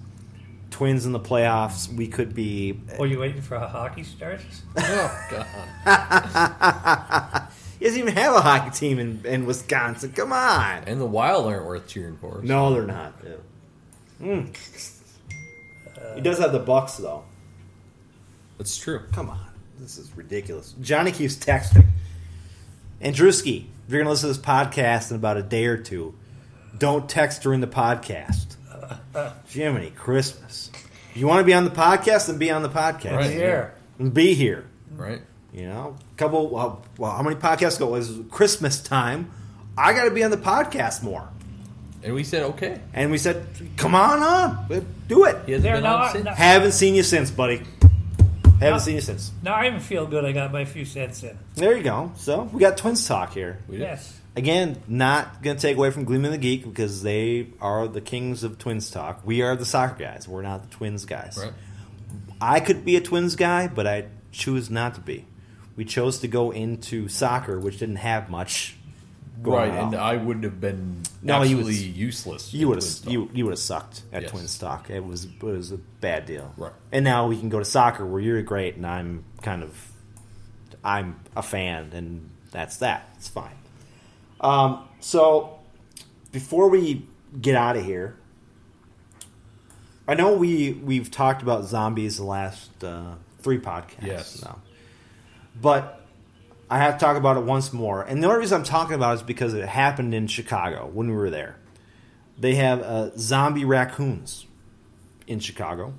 twins 0.72 1.06
in 1.06 1.12
the 1.12 1.20
playoffs. 1.20 1.92
We 1.94 2.08
could 2.08 2.34
be. 2.34 2.80
Were 2.98 3.06
you 3.06 3.20
waiting 3.20 3.42
for 3.42 3.56
a 3.56 3.68
hockey 3.68 4.04
start? 4.04 4.42
Oh 4.78 5.28
God! 5.86 7.48
He 7.80 7.86
doesn't 7.86 8.00
even 8.02 8.16
have 8.18 8.36
a 8.36 8.42
hockey 8.42 8.72
team 8.72 9.00
in, 9.00 9.22
in 9.26 9.46
Wisconsin. 9.46 10.12
Come 10.12 10.34
on. 10.34 10.84
And 10.86 11.00
the 11.00 11.06
Wild 11.06 11.46
aren't 11.48 11.66
worth 11.66 11.88
cheering 11.88 12.18
for. 12.18 12.42
No, 12.44 12.74
they're 12.74 12.84
not. 12.86 13.14
Mm. 14.22 14.54
He 16.14 16.20
does 16.20 16.40
have 16.40 16.52
the 16.52 16.60
Bucks 16.60 16.96
though. 16.98 17.24
That's 18.58 18.76
true. 18.76 19.04
Come 19.14 19.30
on, 19.30 19.40
this 19.80 19.98
is 19.98 20.16
ridiculous. 20.16 20.74
Johnny 20.82 21.12
keeps 21.12 21.36
texting. 21.36 21.86
Andrewski, 23.02 23.66
if 23.88 23.92
you're 23.94 24.02
gonna 24.02 24.10
listen 24.10 24.30
to 24.30 24.34
this 24.36 24.44
podcast 24.46 25.10
in 25.12 25.16
about 25.18 25.38
a 25.38 25.44
day 25.44 25.66
or 25.66 25.78
two, 25.78 26.14
don't 26.78 27.10
text 27.10 27.42
during 27.42 27.62
the 27.62 27.68
podcast. 27.68 28.56
Jiminy 29.48 29.92
Christmas. 29.92 30.72
If 31.12 31.18
you 31.18 31.28
want 31.28 31.40
to 31.40 31.46
be 31.46 31.54
on 31.54 31.64
the 31.66 31.72
podcast, 31.72 32.28
then 32.28 32.38
be 32.38 32.52
on 32.52 32.62
the 32.64 32.70
podcast. 32.70 33.16
Right. 33.18 33.32
Here. 33.32 33.74
And 33.98 34.14
be 34.14 34.34
here. 34.34 34.66
Right? 34.96 35.22
You 35.54 35.68
know, 35.68 35.96
a 36.14 36.16
couple. 36.18 36.50
Well, 36.50 36.84
well, 36.98 37.12
how 37.12 37.24
many 37.24 37.36
podcasts 37.36 37.78
ago 37.78 37.88
it 37.88 37.92
was 38.00 38.20
Christmas 38.30 38.82
time? 38.82 39.32
I 39.78 39.94
got 39.94 40.04
to 40.06 40.12
be 40.12 40.24
on 40.24 40.32
the 40.32 40.38
podcast 40.38 41.02
more. 41.04 41.28
And 42.04 42.14
we 42.14 42.24
said 42.24 42.44
okay. 42.44 42.80
And 42.94 43.12
we 43.12 43.18
said, 43.18 43.46
"Come 43.76 43.96
on 43.96 44.22
on, 44.22 44.86
do 45.08 45.26
it." 45.26 45.38
He 45.46 45.52
hasn't 45.54 45.64
They're 45.64 45.76
been 45.76 45.86
on 45.86 46.00
not- 46.00 46.12
since. 46.14 46.26
not- 46.26 46.36
Haven't 46.38 46.72
seen 46.74 46.96
you 46.96 47.04
since, 47.04 47.32
buddy. 47.32 47.62
Haven't 48.60 48.81
seen 48.81 48.95
you 48.95 49.02
since. 49.02 49.31
Now 49.41 49.56
I 49.56 49.68
even 49.68 49.80
feel 49.80 50.06
good. 50.06 50.26
I 50.26 50.31
got 50.31 50.52
my 50.52 50.65
few 50.65 50.86
cents 50.86 51.23
in. 51.23 51.38
There 51.56 51.76
you 51.77 51.84
go. 51.84 52.11
So 52.18 52.44
we 52.44 52.60
got 52.60 52.77
twins 52.77 53.07
talk 53.07 53.34
here. 53.34 53.60
We 53.68 53.77
did. 53.77 53.84
Yes. 53.84 54.19
Again, 54.36 54.81
not 54.88 55.41
going 55.41 55.57
to 55.57 55.61
take 55.61 55.76
away 55.76 55.91
from 55.91 56.06
Gleeman 56.06 56.31
the 56.31 56.38
Geek 56.38 56.64
because 56.64 57.02
they 57.02 57.48
are 57.60 57.88
the 57.88 58.02
kings 58.02 58.44
of 58.44 58.57
twins 58.57 58.91
talk. 58.91 59.22
We 59.26 59.41
are 59.41 59.56
the 59.56 59.65
soccer 59.65 59.95
guys. 60.02 60.27
We're 60.27 60.44
not 60.44 60.69
the 60.69 60.76
twins 60.76 61.06
guys. 61.06 61.38
Right. 61.41 61.53
I 62.40 62.60
could 62.60 62.86
be 62.86 62.95
a 62.95 63.02
twins 63.02 63.36
guy, 63.36 63.68
but 63.68 63.88
I 63.88 64.06
choose 64.31 64.69
not 64.69 64.95
to 64.95 65.02
be. 65.02 65.26
We 65.76 65.84
chose 65.86 66.19
to 66.19 66.27
go 66.27 66.52
into 66.52 67.07
soccer, 67.07 67.60
which 67.60 67.80
didn't 67.80 67.98
have 67.98 68.30
much. 68.30 68.76
Right, 69.41 69.72
on. 69.72 69.94
and 69.94 69.95
I 69.95 70.18
would 70.18 70.44
have 70.44 70.60
been 70.60 71.03
No, 71.22 71.40
was- 71.40 71.88
useless. 71.88 72.53
You 72.53 72.68
would 72.70 72.82
have 72.84 73.11
you 73.11 73.30
you 73.34 73.45
would 73.45 73.52
have 73.52 73.60
sucked 73.60 74.03
at 74.11 74.24
Yes. 74.24 74.32
twin 74.32 74.48
stock. 74.48 74.90
It 74.90 75.06
was 75.06 75.26
it 75.26 75.41
was 75.41 75.72
a 75.72 75.78
bad 75.78 76.26
deal. 76.26 76.53
Right. 76.57 76.74
And 76.91 77.03
now 77.06 77.28
we 77.28 77.38
can 77.40 77.49
go 77.49 77.60
to 77.60 77.66
soccer 77.66 78.06
where 78.06 78.20
you're 78.22 78.41
great 78.41 78.76
and 78.76 78.86
I'm 78.86 79.24
kind 79.41 79.64
of 79.64 79.91
I'm 80.84 81.20
a 81.36 81.41
fan 81.44 81.91
and 81.94 82.30
that's 82.52 82.78
that. 82.78 83.10
It's 83.18 83.28
fine. 83.30 83.56
Um, 84.41 84.84
so 84.99 85.60
before 86.32 86.70
we 86.70 87.06
get 87.41 87.56
out 87.56 87.76
of 87.78 87.86
here, 87.86 88.16
I 90.07 90.16
know 90.16 90.34
we 90.36 90.74
we've 90.74 91.11
talked 91.11 91.41
about 91.41 91.66
zombies 91.66 92.18
the 92.18 92.24
last 92.24 92.84
uh, 92.84 93.14
three 93.41 93.60
podcasts 93.60 94.03
Yes. 94.06 94.41
now, 94.44 94.60
but 95.61 95.99
I 96.70 96.78
have 96.78 96.98
to 96.98 97.06
talk 97.06 97.18
about 97.18 97.38
it 97.38 97.44
once 97.44 97.74
more. 97.74 98.04
And 98.04 98.22
the 98.22 98.28
only 98.28 98.40
reason 98.40 98.60
I'm 98.60 98.64
talking 98.64 98.96
about 98.96 99.14
it 99.14 99.16
is 99.16 99.24
because 99.24 99.54
it 99.54 99.68
happened 99.68 100.14
in 100.14 100.28
Chicago 100.28 100.90
when 100.94 101.08
we 101.10 101.16
were 101.16 101.30
there. 101.30 101.56
They 102.38 102.56
have 102.56 102.82
uh, 102.82 103.10
zombie 103.18 103.66
raccoons 103.66 104.46
in 105.28 105.40
Chicago. 105.40 105.94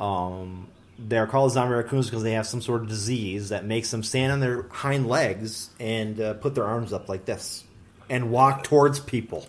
Um, 0.00 0.68
they're 0.98 1.26
called 1.26 1.52
zombie 1.52 1.74
raccoons 1.74 2.06
because 2.06 2.22
they 2.22 2.32
have 2.32 2.46
some 2.46 2.62
sort 2.62 2.82
of 2.82 2.88
disease 2.88 3.50
that 3.50 3.64
makes 3.64 3.90
them 3.90 4.02
stand 4.02 4.32
on 4.32 4.40
their 4.40 4.62
hind 4.70 5.06
legs 5.06 5.70
and 5.78 6.20
uh, 6.20 6.34
put 6.34 6.54
their 6.54 6.64
arms 6.64 6.92
up 6.92 7.08
like 7.08 7.24
this 7.24 7.64
and 8.08 8.30
walk 8.30 8.64
towards 8.64 9.00
people. 9.00 9.46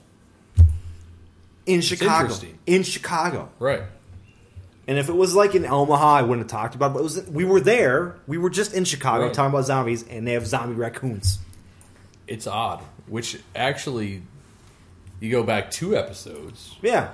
In 1.66 1.82
Chicago. 1.82 2.36
In 2.66 2.84
Chicago. 2.84 3.50
Right. 3.60 3.84
And 4.90 4.98
if 4.98 5.07
it 5.07 5.14
was 5.16 5.36
like 5.36 5.53
in 5.53 5.66
Omaha, 5.68 6.16
I 6.16 6.22
wouldn't 6.24 6.49
have 6.52 6.60
talked 6.61 6.74
about 6.74 6.88
it. 6.91 6.94
But 6.95 6.99
it 7.02 7.03
was, 7.03 7.28
we 7.30 7.45
were 7.45 7.61
there. 7.61 8.16
We 8.26 8.40
were 8.40 8.49
just 8.49 8.74
in 8.74 8.86
Chicago 8.86 9.26
Right. 9.26 9.34
talking 9.34 9.52
about 9.53 9.66
zombies, 9.68 10.03
and 10.10 10.28
they 10.28 10.34
have 10.34 10.48
zombie 10.48 10.74
raccoons. 10.74 11.38
It's 12.28 12.48
odd. 12.48 12.82
Which 13.07 13.38
actually, 13.56 14.24
you 15.20 15.30
go 15.30 15.44
back 15.44 15.70
two 15.70 15.95
episodes, 15.95 16.76
Yeah. 16.82 17.10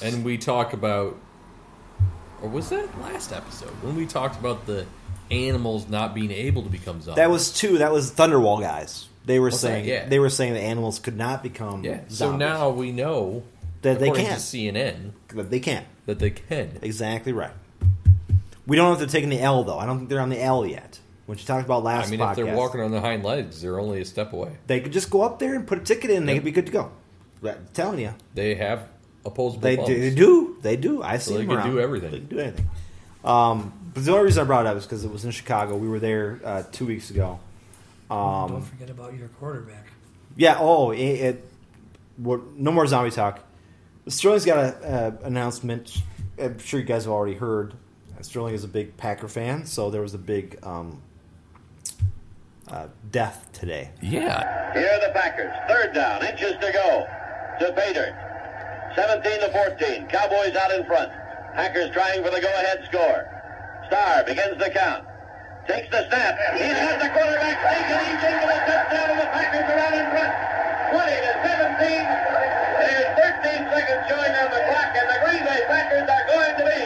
and 0.00 0.24
we 0.24 0.38
talk 0.38 0.72
about, 0.74 1.16
or 2.40 2.48
was 2.48 2.68
that 2.68 2.86
last 3.00 3.32
episode 3.32 3.70
when 3.82 3.96
we 3.96 4.06
talked 4.06 4.38
about 4.38 4.66
the 4.66 4.86
animals 5.30 5.88
not 5.88 6.14
being 6.14 6.30
able 6.30 6.62
to 6.62 6.68
become 6.68 7.00
zombies? 7.00 7.16
That 7.16 7.30
was 7.30 7.52
two. 7.52 7.78
That 7.78 7.90
was 7.92 8.12
Thunderwall 8.12 8.60
guys. 8.60 9.08
They 9.24 9.40
were 9.40 9.46
What's 9.46 9.60
that? 9.62 9.66
saying 9.68 9.84
Yeah. 9.86 10.08
they 10.08 10.20
were 10.20 10.30
saying 10.30 10.52
the 10.54 10.60
animals 10.60 11.00
could 11.00 11.16
not 11.16 11.42
become 11.42 11.82
yeah. 11.82 11.94
zombies. 12.08 12.18
So 12.18 12.36
now 12.36 12.70
we 12.70 12.92
know 12.92 13.42
That 13.82 14.00
they 14.00 14.10
can't. 14.10 14.40
to 14.40 14.44
CNN 14.44 15.12
That 15.34 15.50
they 15.50 15.60
can't. 15.60 15.86
that 16.06 16.18
they 16.18 16.30
can. 16.30 16.78
Exactly 16.82 17.32
right. 17.32 17.52
We 18.66 18.76
don't 18.76 18.86
know 18.88 18.92
if 18.94 18.98
they're 18.98 19.06
taking 19.08 19.28
the 19.30 19.40
L 19.40 19.62
though. 19.64 19.78
I 19.78 19.86
don't 19.86 19.98
think 19.98 20.08
they're 20.10 20.20
on 20.20 20.30
the 20.30 20.42
L 20.42 20.66
yet. 20.66 20.98
When 21.26 21.36
she 21.38 21.44
talked 21.46 21.64
about 21.64 21.82
last 21.82 22.06
I 22.08 22.10
mean, 22.10 22.20
podcast, 22.20 22.30
if 22.30 22.36
they're 22.46 22.56
walking 22.56 22.80
on 22.80 22.90
their 22.92 23.00
hind 23.00 23.24
legs, 23.24 23.60
they're 23.60 23.80
only 23.80 24.00
a 24.00 24.04
step 24.04 24.32
away. 24.32 24.56
they 24.66 24.80
could 24.80 24.92
just 24.92 25.10
go 25.10 25.22
up 25.22 25.38
there 25.40 25.54
and 25.54 25.66
put 25.66 25.78
a 25.78 25.80
ticket 25.82 26.10
in. 26.10 26.18
and 26.18 26.28
They 26.28 26.34
could 26.34 26.44
be 26.44 26.52
good 26.52 26.66
to 26.66 26.72
go. 26.72 26.90
But 27.42 27.56
I'm 27.58 27.66
telling 27.74 27.98
you, 28.00 28.14
They 28.34 28.54
have 28.54 28.88
opposable 29.24 29.60
they 29.62 29.76
do, 29.76 29.84
they 30.00 30.14
do. 30.14 30.56
They 30.62 30.76
do. 30.76 31.02
I've 31.02 31.22
So 31.22 31.30
seen 31.32 31.38
they 31.38 31.46
them 31.46 31.48
can 31.48 31.58
around. 31.58 31.70
do 31.70 31.80
everything. 31.80 32.10
They 32.12 32.18
can 32.18 32.26
do 32.28 32.38
anything. 32.38 32.68
Um, 33.24 33.72
but 33.92 34.04
the 34.04 34.12
only 34.12 34.24
reason 34.26 34.42
I 34.42 34.46
brought 34.46 34.66
it 34.66 34.68
up 34.68 34.76
is 34.76 34.84
because 34.84 35.04
it 35.04 35.10
was 35.10 35.24
in 35.24 35.32
Chicago. 35.32 35.76
We 35.76 35.88
were 35.88 35.98
there 35.98 36.40
uh, 36.44 36.62
two 36.70 36.86
weeks 36.86 37.10
ago. 37.10 37.40
Um, 38.10 38.50
Don't 38.52 38.62
forget 38.62 38.88
about 38.90 39.14
your 39.14 39.28
quarterback. 39.28 39.86
Yeah. 40.36 40.56
Oh, 40.60 40.92
it, 40.92 41.00
it 41.02 41.50
no 42.18 42.70
more 42.72 42.86
zombie 42.86 43.10
talk. 43.10 43.40
Sterling's 44.08 44.44
got 44.44 44.82
an 44.84 45.18
announcement. 45.24 45.98
I'm 46.38 46.58
sure 46.58 46.78
you 46.80 46.86
guys 46.86 47.04
have 47.04 47.12
already 47.12 47.34
heard. 47.34 47.74
Sterling 48.20 48.54
is 48.54 48.64
a 48.64 48.68
big 48.68 48.96
Packer 48.96 49.28
fan, 49.28 49.66
so 49.66 49.90
there 49.90 50.00
was 50.00 50.14
a 50.14 50.18
big 50.18 50.58
um, 50.62 51.02
uh, 52.68 52.86
death 53.10 53.48
today. 53.52 53.90
Yeah. 54.00 54.72
Here 54.72 54.88
are 54.88 55.06
the 55.06 55.12
Packers. 55.12 55.52
Third 55.68 55.92
down, 55.92 56.24
inches 56.24 56.52
to 56.52 56.72
go. 56.72 57.06
To 57.60 57.72
Bader. 57.72 58.14
17 58.94 59.40
to 59.40 59.52
14. 59.52 60.06
Cowboys 60.08 60.54
out 60.56 60.72
in 60.72 60.86
front. 60.86 61.10
Packers 61.54 61.90
trying 61.92 62.22
for 62.22 62.30
the 62.30 62.40
go-ahead 62.40 62.84
score. 62.88 63.28
Star 63.88 64.24
begins 64.24 64.58
the 64.58 64.70
count. 64.70 65.04
Takes 65.66 65.90
the 65.90 66.06
snap. 66.08 66.38
He's 66.54 66.74
got 66.74 67.00
the 67.00 67.08
quarterback 67.10 67.58
taken. 67.58 67.98
He's 68.06 68.22
into 68.22 68.46
the 68.46 68.58
touchdown, 68.70 69.10
and 69.10 69.20
the 69.20 69.26
Packers 69.34 69.66
are 69.66 69.78
out 69.78 69.94
in 69.94 70.10
front. 70.10 70.55
20 70.90 71.12
to 71.12 71.32
17. 71.42 72.06
There's 72.78 73.08
13 73.16 73.70
seconds 73.70 74.02
showing 74.08 74.32
on 74.36 74.48
the 74.50 74.62
clock, 74.68 74.90
and 74.94 75.06
the 75.10 75.18
Green 75.24 75.44
Bay 75.44 75.60
Packers 75.66 76.06
are 76.08 76.26
going 76.30 76.54
to 76.60 76.64
be 76.66 76.82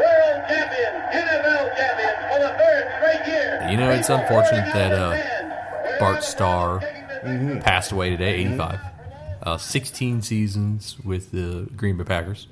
world 0.00 0.38
champions, 0.48 0.98
NFL 1.14 1.62
champions 1.76 2.18
for 2.28 2.38
the 2.40 2.52
third 2.58 2.84
straight 2.98 3.24
year. 3.26 3.68
You 3.70 3.76
know, 3.76 3.90
it's 3.90 4.08
unfortunate 4.10 4.72
that 4.74 4.92
uh, 4.92 5.98
Bart 5.98 6.22
Starr 6.24 6.80
passed 7.62 7.92
away 7.92 8.10
today, 8.10 8.34
85. 8.34 8.80
Uh, 9.42 9.56
16 9.56 10.20
seasons 10.22 10.96
with 11.02 11.30
the 11.30 11.68
Green 11.76 11.96
Bay 11.96 12.04
Packers. 12.04 12.46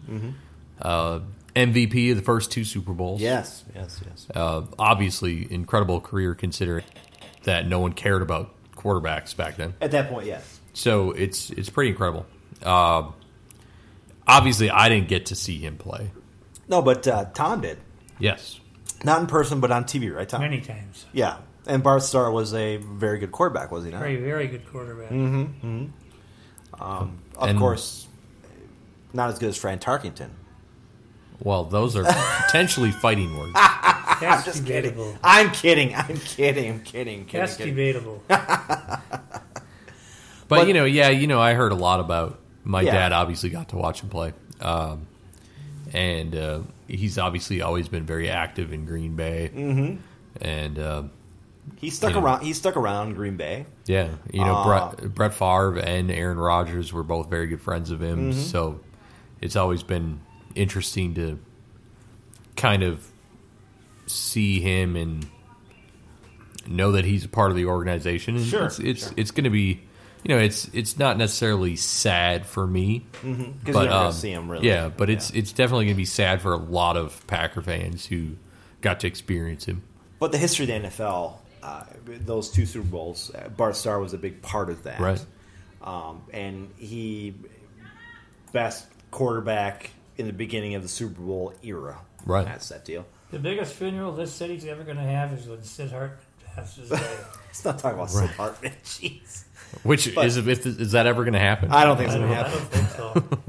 Uh, 0.80 1.20
MVP 1.54 2.10
of 2.12 2.16
the 2.16 2.22
first 2.22 2.50
two 2.52 2.64
Super 2.64 2.92
Bowls. 2.92 3.20
Yes, 3.20 3.64
yes, 3.74 4.00
yes. 4.06 4.26
Uh, 4.34 4.62
obviously, 4.78 5.50
incredible 5.52 6.00
career 6.00 6.34
considering 6.34 6.84
that 7.44 7.66
no 7.66 7.80
one 7.80 7.92
cared 7.92 8.22
about 8.22 8.54
quarterbacks 8.88 9.36
back 9.36 9.56
then. 9.56 9.74
At 9.80 9.90
that 9.92 10.08
point, 10.08 10.26
yes. 10.26 10.60
So 10.72 11.10
it's 11.12 11.50
it's 11.50 11.68
pretty 11.70 11.90
incredible. 11.90 12.26
Uh, 12.62 13.10
obviously, 14.26 14.70
I 14.70 14.88
didn't 14.88 15.08
get 15.08 15.26
to 15.26 15.34
see 15.34 15.58
him 15.58 15.76
play. 15.76 16.10
No, 16.68 16.82
but 16.82 17.06
uh, 17.06 17.26
Tom 17.34 17.60
did. 17.60 17.78
Yes. 18.18 18.60
Not 19.04 19.20
in 19.20 19.26
person, 19.26 19.60
but 19.60 19.70
on 19.70 19.84
TV, 19.84 20.14
right, 20.14 20.28
Tom? 20.28 20.40
Many 20.40 20.60
times. 20.60 21.06
Yeah. 21.12 21.38
And 21.66 21.82
Bart 21.82 22.02
Starr 22.02 22.30
was 22.30 22.52
a 22.54 22.76
very 22.78 23.18
good 23.18 23.30
quarterback, 23.30 23.70
was 23.70 23.84
he 23.84 23.90
not? 23.90 24.00
Very, 24.00 24.16
very 24.16 24.46
good 24.48 24.66
quarterback. 24.70 25.10
Of 26.72 27.10
And- 27.40 27.58
course, 27.58 28.06
not 29.12 29.30
as 29.30 29.38
good 29.38 29.50
as 29.50 29.56
Fran 29.56 29.78
Tarkenton. 29.78 30.30
Well, 31.40 31.64
those 31.64 31.94
are 31.96 32.04
potentially 32.46 32.90
fighting 32.90 33.36
words. 33.38 33.52
That's 34.20 34.44
Just 34.44 34.64
debatable. 34.64 35.04
kidding. 35.06 35.18
I'm 35.24 35.50
kidding. 35.52 35.94
I'm 35.94 36.16
kidding. 36.18 36.70
I'm 36.70 36.80
kidding. 36.80 37.24
kidding, 37.24 37.40
That's 37.40 37.56
kidding. 37.56 37.74
debatable. 37.74 38.22
But, 40.48 40.66
you 40.66 40.72
know, 40.74 40.86
yeah, 40.86 41.10
you 41.10 41.26
know, 41.26 41.40
I 41.40 41.52
heard 41.52 41.72
a 41.72 41.76
lot 41.76 42.00
about 42.00 42.38
my 42.64 42.80
Yeah. 42.80 42.92
dad. 42.92 43.12
Obviously, 43.12 43.50
got 43.50 43.68
to 43.68 43.76
watch 43.76 44.00
him 44.02 44.08
play, 44.08 44.32
um, 44.62 45.06
and 45.92 46.34
uh, 46.34 46.60
he's 46.86 47.18
obviously 47.18 47.60
always 47.60 47.86
been 47.88 48.06
very 48.06 48.30
active 48.30 48.72
in 48.72 48.86
Green 48.86 49.14
Bay. 49.14 49.50
Mm-hmm. 49.54 49.96
And 50.40 50.78
uh, 50.78 51.02
He 51.76 51.90
stuck 51.90 52.14
You 52.14 52.20
know. 52.20 52.24
around. 52.26 52.42
He 52.44 52.54
stuck 52.54 52.78
around 52.78 53.12
Green 53.14 53.36
Bay. 53.36 53.66
yeah, 53.84 54.08
you 54.32 54.42
know, 54.42 54.54
Uh, 54.54 54.90
Brett, 54.94 55.14
Brett 55.14 55.34
Favre 55.34 55.78
and 55.80 56.10
Aaron 56.10 56.38
Rodgers 56.38 56.94
were 56.94 57.02
both 57.02 57.28
very 57.28 57.46
good 57.46 57.60
friends 57.60 57.90
of 57.90 58.00
him. 58.02 58.30
Mm-hmm. 58.32 58.40
So 58.40 58.80
it's 59.42 59.54
always 59.56 59.82
been 59.82 60.20
interesting 60.54 61.12
to 61.16 61.38
kind 62.56 62.82
of 62.82 63.06
see 64.08 64.60
him 64.60 64.96
and 64.96 65.26
know 66.66 66.92
that 66.92 67.04
he's 67.04 67.24
a 67.24 67.28
part 67.28 67.50
of 67.50 67.56
the 67.56 67.66
organization. 67.66 68.36
And 68.36 68.46
Sure, 68.46 68.66
it's 68.66 68.78
it's, 68.78 69.04
sure. 69.04 69.12
it's 69.16 69.30
going 69.30 69.44
to 69.44 69.50
be, 69.50 69.80
you 70.24 70.34
know, 70.34 70.38
it's 70.38 70.68
it's 70.72 70.98
not 70.98 71.16
necessarily 71.16 71.76
sad 71.76 72.46
for 72.46 72.66
me 72.66 73.06
Because 73.22 73.74
but 73.74 73.84
you 73.84 73.90
um, 73.90 74.12
see 74.12 74.30
him 74.30 74.50
really. 74.50 74.66
yeah, 74.66 74.88
but 74.88 75.08
it's 75.10 75.30
it's 75.30 75.52
definitely 75.52 75.86
going 75.86 75.96
to 75.96 75.98
be 75.98 76.04
sad 76.04 76.42
for 76.42 76.52
a 76.52 76.58
lot 76.58 76.96
of 76.96 77.26
Packer 77.26 77.62
fans 77.62 78.06
who 78.06 78.36
got 78.80 79.00
to 79.00 79.06
experience 79.06 79.64
him. 79.64 79.82
But 80.18 80.32
the 80.32 80.38
history 80.38 80.70
of 80.70 80.82
the 80.82 80.88
NFL, 80.88 81.36
uh, 81.62 81.84
those 82.04 82.50
two 82.50 82.66
Super 82.66 82.86
Bowls, 82.86 83.30
uh, 83.34 83.48
Bart 83.50 83.76
Starr 83.76 84.00
was 84.00 84.12
a 84.12 84.18
big 84.18 84.42
part 84.42 84.68
of 84.68 84.82
that. 84.82 85.00
Right. 85.00 85.24
Um, 85.82 86.22
and 86.32 86.70
he 86.76 87.34
best 88.52 88.86
quarterback 89.10 89.90
in 90.16 90.26
the 90.26 90.32
beginning 90.32 90.74
of 90.74 90.82
the 90.82 90.88
Super 90.88 91.20
Bowl 91.20 91.52
era. 91.62 91.98
Right. 92.26 92.44
That's 92.44 92.68
that 92.70 92.84
deal. 92.84 93.06
The 93.30 93.38
biggest 93.38 93.74
funeral 93.74 94.12
this 94.12 94.32
city's 94.32 94.64
ever 94.64 94.84
going 94.84 94.96
to 94.96 95.02
have 95.02 95.32
is 95.32 95.46
when 95.46 95.62
Sid 95.62 95.90
Hart 95.90 96.18
passes 96.54 96.90
away. 96.90 97.00
Let's 97.46 97.64
not 97.64 97.78
talk 97.78 97.94
about 97.94 98.10
Sid 98.10 98.30
Hartman. 98.30 98.72
Jeez. 98.84 99.44
Which 99.82 100.14
But- 100.14 100.26
is 100.26 100.36
if 100.38 100.48
is 100.48 100.92
that 100.92 101.06
ever 101.06 101.24
going 101.24 101.34
to 101.34 101.38
happen? 101.38 101.70
I 101.70 101.84
don't 101.84 101.96
think 101.98 102.10
I 102.10 102.12
it's 102.14 102.20
don't, 102.20 102.28
gonna 102.30 102.40
I 102.40 102.48
happen. 102.48 102.58
don't 102.58 102.70
think 102.70 102.88
so. 102.90 103.38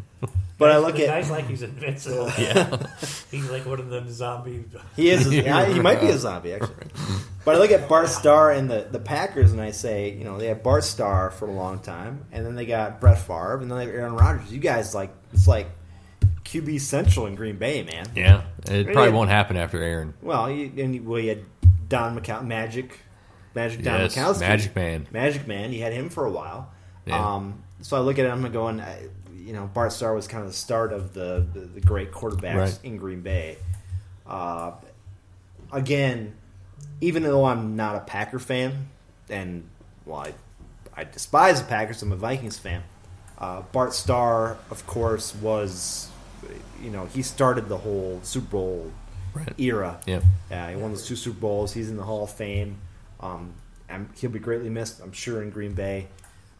But 0.58 0.72
I 0.74 0.78
look 0.80 0.98
the 0.98 1.04
at 1.08 1.22
guy's 1.22 1.32
like 1.32 1.48
he's 1.48 1.62
invincible. 1.62 2.26
yeah, 2.38 2.86
He's 3.32 3.50
like 3.50 3.66
one 3.66 3.80
of 3.80 3.88
them 3.90 4.12
zombie. 4.12 4.66
he 4.98 5.10
is. 5.10 5.34
yeah, 5.34 5.66
he 5.66 5.80
might 5.80 6.02
be 6.02 6.08
a 6.08 6.18
zombie 6.18 6.52
actually. 6.52 6.88
But 7.46 7.56
I 7.56 7.60
look 7.60 7.72
at 7.72 7.88
Bart 7.88 8.10
Starr 8.10 8.52
and 8.52 8.70
the, 8.70 8.86
the 8.92 9.00
Packers, 9.00 9.54
and 9.54 9.62
I 9.62 9.72
say, 9.72 10.12
you 10.12 10.26
know, 10.26 10.38
they 10.38 10.48
had 10.48 10.62
Bart 10.62 10.84
Starr 10.84 11.32
for 11.32 11.48
a 11.48 11.52
long 11.54 11.80
time, 11.80 12.26
and 12.34 12.46
then 12.46 12.56
they 12.56 12.66
got 12.66 13.00
Brett 13.00 13.20
Favre, 13.20 13.60
and 13.62 13.72
then 13.72 13.78
they 13.78 13.86
have 13.86 13.96
Aaron 13.96 14.16
Rodgers. 14.18 14.52
You 14.52 14.60
guys 14.60 14.94
like 14.94 15.12
it's 15.32 15.48
like 15.48 15.70
QB 16.44 16.82
Central 16.82 17.26
in 17.28 17.36
Green 17.36 17.56
Bay, 17.56 17.84
man. 17.84 18.08
yeah. 18.14 18.42
It 18.68 18.86
probably 18.88 19.10
Yeah. 19.12 19.16
won't 19.16 19.30
happen 19.30 19.58
after 19.58 19.82
Aaron. 19.82 20.14
Well, 20.22 20.50
you, 20.50 20.72
and 20.84 20.96
you, 20.96 21.04
well, 21.04 21.20
you 21.20 21.30
had 21.30 21.44
Don 21.88 22.20
McCow, 22.20 22.46
Magic, 22.46 23.00
Magic 23.56 23.84
Don 23.84 24.00
Yes, 24.02 24.16
Majkowski, 24.16 24.40
Magic 24.42 24.76
Man. 24.76 25.08
Magic 25.12 25.48
Man. 25.48 25.72
You 25.74 25.82
had 25.82 25.94
him 25.94 26.10
for 26.10 26.26
a 26.26 26.32
while. 26.32 26.72
Yeah. 27.06 27.18
Um, 27.36 27.64
so 27.82 27.98
I 27.98 28.02
look 28.02 28.20
at 28.20 28.26
him 28.26 28.44
and 28.46 28.54
going, 28.54 28.80
I, 28.82 29.08
you 29.36 29.54
know, 29.54 29.70
Bart 29.74 29.92
Starr 29.94 30.14
was 30.14 30.28
kind 30.28 30.44
of 30.44 30.50
the 30.52 30.56
start 30.58 30.92
of 30.94 31.14
the 31.14 31.46
the, 31.54 31.62
the 31.62 31.82
great 31.82 32.12
quarterbacks 32.12 32.56
Right. 32.58 32.80
in 32.84 32.98
Green 32.98 33.22
Bay. 33.22 33.58
Uh, 34.28 34.74
again, 35.72 36.36
even 37.02 37.24
though 37.24 37.46
I'm 37.46 37.76
not 37.76 37.96
a 37.96 38.02
Packer 38.02 38.40
fan, 38.40 38.90
and 39.30 39.68
well, 40.06 40.20
I, 40.20 40.34
I 40.96 41.04
despise 41.06 41.62
the 41.62 41.68
Packers. 41.68 42.02
I'm 42.04 42.12
a 42.12 42.16
Vikings 42.16 42.58
fan. 42.58 42.84
Uh, 43.38 43.62
Bart 43.72 43.94
Starr, 43.94 44.58
of 44.70 44.86
course, 44.86 45.34
was, 45.34 46.09
you 46.82 46.90
know, 46.90 47.06
he 47.08 47.22
started 47.22 47.68
the 47.70 47.78
whole 47.78 48.20
Super 48.24 48.48
Bowl 48.48 48.92
Right. 49.34 49.54
era. 49.60 50.00
Yeah. 50.08 50.22
He 50.70 50.76
won 50.76 50.92
those 50.92 51.06
two 51.06 51.16
Super 51.16 51.40
Bowls. 51.40 51.74
He's 51.74 51.90
in 51.90 51.98
the 51.98 52.04
Hall 52.04 52.24
of 52.24 52.32
Fame. 52.32 52.78
Um, 53.20 53.54
he'll 54.20 54.32
be 54.32 54.40
greatly 54.40 54.70
missed, 54.70 55.02
I'm 55.02 55.12
sure, 55.12 55.42
in 55.44 55.50
Green 55.52 55.74
Bay. 55.74 56.08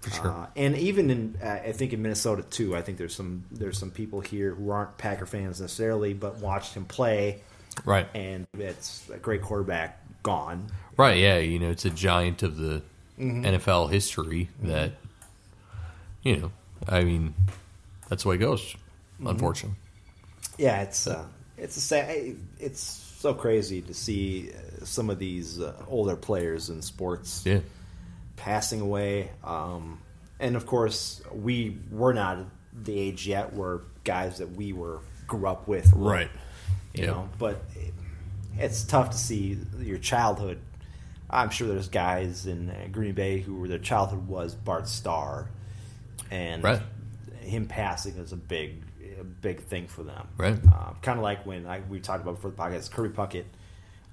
For 0.02 0.10
sure. 0.12 0.28
Uh, 0.28 0.46
and 0.56 0.78
even 0.78 1.10
in, 1.10 1.38
uh, 1.44 1.60
I 1.66 1.72
think 1.74 1.94
in 1.94 2.02
Minnesota 2.02 2.44
too. 2.44 2.76
I 2.78 2.82
think 2.82 2.98
there's 2.98 3.14
some 3.16 3.44
there's 3.52 3.78
some 3.78 3.92
people 3.92 4.22
here 4.22 4.54
who 4.56 4.70
aren't 4.70 4.98
Packer 4.98 5.26
fans 5.26 5.60
necessarily, 5.60 6.14
but 6.14 6.38
watched 6.38 6.74
him 6.76 6.86
play, 6.86 7.42
Right. 7.84 8.08
and 8.14 8.48
it's 8.58 9.10
a 9.10 9.18
great 9.18 9.42
quarterback 9.42 10.02
gone. 10.24 10.68
Right, 10.96 11.18
yeah, 11.18 11.38
you 11.40 11.60
know, 11.60 11.70
it's 11.70 11.86
a 11.86 11.90
giant 11.90 12.44
of 12.44 12.58
the 12.58 12.82
Mm-hmm. 13.20 13.44
NFL 13.46 13.92
history 13.92 14.48
that, 14.64 14.94
you 16.24 16.38
know, 16.38 16.52
I 16.88 17.04
mean, 17.04 17.34
that's 18.08 18.24
the 18.24 18.30
way 18.30 18.36
it 18.36 18.40
goes. 18.40 18.76
Unfortunately. 19.26 19.78
Yeah, 20.58 20.82
it's 20.82 21.08
uh, 21.08 21.26
it's 21.58 21.78
a 21.78 21.82
sad, 21.82 22.36
it's 22.60 22.80
so 22.82 23.34
crazy 23.34 23.82
to 23.82 23.94
see 23.94 24.52
uh, 24.52 24.86
some 24.86 25.10
of 25.10 25.20
these 25.20 25.60
uh, 25.60 25.74
older 25.88 26.16
players 26.16 26.70
in 26.70 26.82
sports 26.82 27.44
Yeah, 27.46 27.60
passing 28.36 28.82
away. 28.82 29.32
Um, 29.44 30.00
and 30.40 30.56
of 30.56 30.66
course, 30.66 31.22
we 31.34 31.78
were 31.92 32.14
not 32.14 32.40
the 32.74 32.98
age 32.98 33.28
yet 33.28 33.54
where 33.54 33.82
guys 34.04 34.38
that 34.38 34.52
we 34.52 34.74
were 34.74 35.00
grew 35.28 35.48
up 35.48 35.68
with, 35.68 35.94
were, 35.94 36.12
Right. 36.12 36.32
You 36.94 37.04
Yeah. 37.04 37.12
know, 37.12 37.30
but 37.38 37.62
it, 37.76 37.94
it's 38.58 38.84
tough 38.84 39.12
to 39.12 39.18
see 39.18 39.58
your 39.80 39.98
childhood. 40.00 40.60
I'm 41.30 41.50
sure 41.52 41.68
there's 41.68 41.90
guys 41.90 42.48
in 42.48 42.70
uh, 42.70 42.88
Green 42.92 43.14
Bay 43.14 43.40
who 43.40 43.56
were 43.56 43.68
their 43.68 43.78
childhood 43.80 44.28
was 44.28 44.56
Bart 44.56 44.88
Starr, 44.88 45.48
and 46.32 46.64
Right. 46.64 46.82
him 47.42 47.68
passing 47.68 48.16
is 48.16 48.32
a 48.34 48.38
big, 48.38 48.82
a 49.20 49.24
big 49.24 49.62
thing 49.62 49.88
for 49.88 50.04
them. 50.04 50.28
Right. 50.38 50.58
Uh, 50.72 50.94
kind 51.02 51.18
of 51.20 51.24
like 51.24 51.46
when 51.46 51.66
I, 51.68 51.82
we 51.90 52.00
talked 52.00 52.22
about 52.24 52.36
before 52.36 52.52
the 52.52 52.58
podcast, 52.58 52.92
Kirby 52.92 53.16
Puckett 53.16 53.46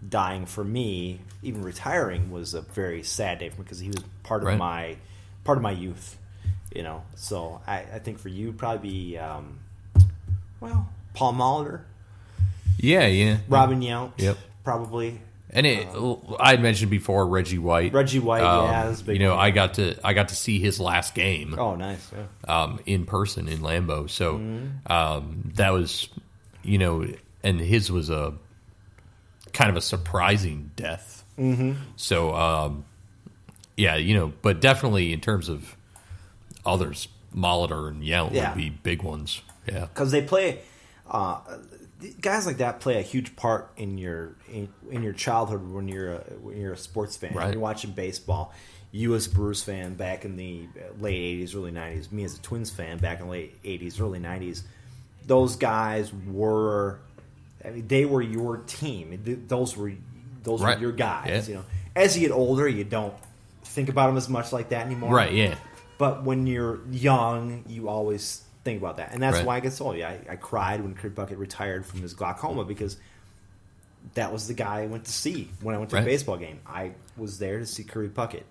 dying 0.07 0.47
for 0.47 0.63
me, 0.65 1.21
even 1.43 1.63
retiring 1.63 2.31
was 2.31 2.55
a 2.55 2.61
very 2.61 3.03
sad 3.03 3.39
day 3.39 3.49
for 3.49 3.57
me 3.59 3.65
because 3.65 3.79
he 3.79 3.89
was 3.89 4.03
part 4.23 4.43
of 4.43 4.49
Right. 4.49 4.59
my 4.59 4.97
part 5.45 5.59
of 5.59 5.63
my 5.63 5.71
youth. 5.73 6.19
You 6.75 6.83
know, 6.83 7.05
so 7.15 7.61
I, 7.67 7.79
I 7.95 7.99
think 8.01 8.19
for 8.19 8.29
you 8.29 8.53
probably 8.53 8.91
be 8.91 9.19
um, 9.19 9.59
well 10.61 10.89
Paul 11.15 11.33
Molitor, 11.33 11.81
yeah, 12.79 13.07
yeah. 13.07 13.39
Robin 13.49 13.81
Yount, 13.81 14.13
Yep. 14.19 14.37
probably 14.65 15.21
And 15.51 15.65
it, 15.67 15.87
I 16.41 16.51
had 16.51 16.61
mentioned 16.61 16.91
before 16.91 17.27
Reggie 17.27 17.59
White. 17.59 17.93
Reggie 17.93 18.19
White, 18.19 18.43
yeah, 18.43 18.87
that's 18.89 19.03
big 19.03 19.17
you 19.17 19.23
know, 19.27 19.37
one. 19.37 19.45
I 19.45 19.51
got 19.51 19.75
to 19.75 19.95
I 20.05 20.13
got 20.13 20.29
to 20.29 20.37
see 20.37 20.59
his 20.59 20.81
last 20.81 21.15
game 21.15 21.55
oh 21.59 21.77
nice, 21.77 22.11
yeah. 22.13 22.63
um, 22.63 22.81
in 22.85 23.05
person 23.07 23.49
in 23.49 23.59
Lambeau. 23.61 24.11
So 24.11 24.39
Mm-hmm. 24.39 24.93
um, 24.93 25.53
that 25.55 25.73
was, 25.73 26.09
you 26.63 26.79
know, 26.79 27.07
and 27.45 27.61
his 27.61 27.93
was 27.93 28.11
a 28.11 28.35
kind 29.53 29.71
of 29.71 29.77
a 29.77 29.81
surprising 29.81 30.73
death. 30.77 31.25
Mm-hmm. 31.39 31.75
So 31.95 32.35
um, 32.35 32.85
yeah, 33.77 33.97
you 33.97 34.15
know, 34.15 34.33
but 34.43 34.61
definitely 34.61 35.13
in 35.13 35.21
terms 35.21 35.49
of 35.49 35.77
others, 36.67 37.07
Molitor 37.35 37.89
and 37.89 38.03
Yount 38.03 38.33
Yeah. 38.33 38.51
would 38.51 38.59
be 38.59 38.71
big 38.71 39.03
ones. 39.03 39.43
Yeah, 39.67 39.87
because 39.87 40.11
they 40.11 40.23
play 40.23 40.61
uh, 41.09 41.39
guys 42.21 42.47
like 42.47 42.59
that 42.59 42.81
play 42.81 42.99
a 42.99 43.03
huge 43.03 43.37
part 43.37 43.71
in 43.77 43.99
your 43.99 44.35
in, 44.53 44.69
in 44.91 45.03
your 45.03 45.13
childhood 45.13 45.67
when 45.73 45.89
you're 45.89 46.13
a, 46.15 46.19
when 46.43 46.57
you're 46.59 46.73
a 46.75 46.77
sports 46.79 47.17
fan. 47.17 47.33
Right. 47.35 47.53
You're 47.53 47.61
watching 47.63 47.93
baseball. 47.93 48.53
You 48.93 49.15
as 49.15 49.27
a 49.27 49.31
Brewers 49.31 49.63
fan 49.63 49.95
back 49.95 50.25
in 50.25 50.37
the 50.37 50.67
late 51.01 51.41
'80s, 51.41 51.55
early 51.55 51.73
'90s. 51.73 52.11
Me 52.13 52.25
as 52.25 52.37
a 52.39 52.41
Twins 52.43 52.71
fan 52.71 52.99
back 52.99 53.21
in 53.21 53.27
the 53.27 53.33
late 53.33 53.63
'80s, 53.63 54.01
early 54.01 54.19
'90s. 54.21 54.63
Those 55.27 55.57
guys 55.57 56.13
were, 56.31 57.01
I 57.65 57.71
mean, 57.71 57.89
they 57.89 58.05
were 58.05 58.23
your 58.23 58.59
team. 58.59 59.45
Those 59.49 59.77
were 59.77 59.93
those 60.45 60.63
Right. 60.63 60.77
were 60.79 60.83
your 60.83 60.93
guys. 60.93 61.49
Yeah. 61.49 61.55
You 61.55 61.55
know, 61.61 61.65
as 61.97 62.17
you 62.17 62.27
get 62.29 62.33
older, 62.35 62.69
you 62.69 62.85
don't 62.85 63.13
think 63.65 63.89
about 63.89 64.07
them 64.07 64.17
as 64.17 64.29
much 64.29 64.53
like 64.53 64.69
that 64.71 64.87
anymore. 64.87 65.13
right. 65.13 65.33
Yeah, 65.33 65.57
But 65.99 66.25
when 66.25 66.47
you're 66.47 66.79
young, 66.91 67.65
you 67.67 67.89
always 67.89 68.43
think 68.67 68.81
about 68.83 68.99
that, 68.99 69.13
and 69.15 69.23
that's 69.23 69.39
Right. 69.39 69.47
why 69.47 69.57
I 69.57 69.61
get 69.61 69.75
told 69.75 69.97
you. 69.97 70.05
I, 70.05 70.19
I 70.29 70.37
cried 70.37 70.83
when 70.83 70.95
Kirby 70.95 71.15
Puckett 71.15 71.39
retired 71.39 71.87
from 71.87 72.03
his 72.03 72.13
glaucoma 72.13 72.65
because 72.65 72.99
that 74.15 74.33
was 74.33 74.47
the 74.47 74.55
guy 74.55 74.83
I 74.83 74.87
went 74.87 75.05
to 75.07 75.13
see 75.13 75.51
when 75.63 75.75
I 75.75 75.79
went 75.79 75.91
to 75.91 75.97
Right. 75.97 76.03
a 76.03 76.07
baseball 76.07 76.37
game. 76.37 76.61
I 76.67 76.93
was 77.17 77.39
there 77.39 77.59
to 77.59 77.67
see 77.67 77.83
Kirby 77.85 78.09
Puckett. 78.11 78.43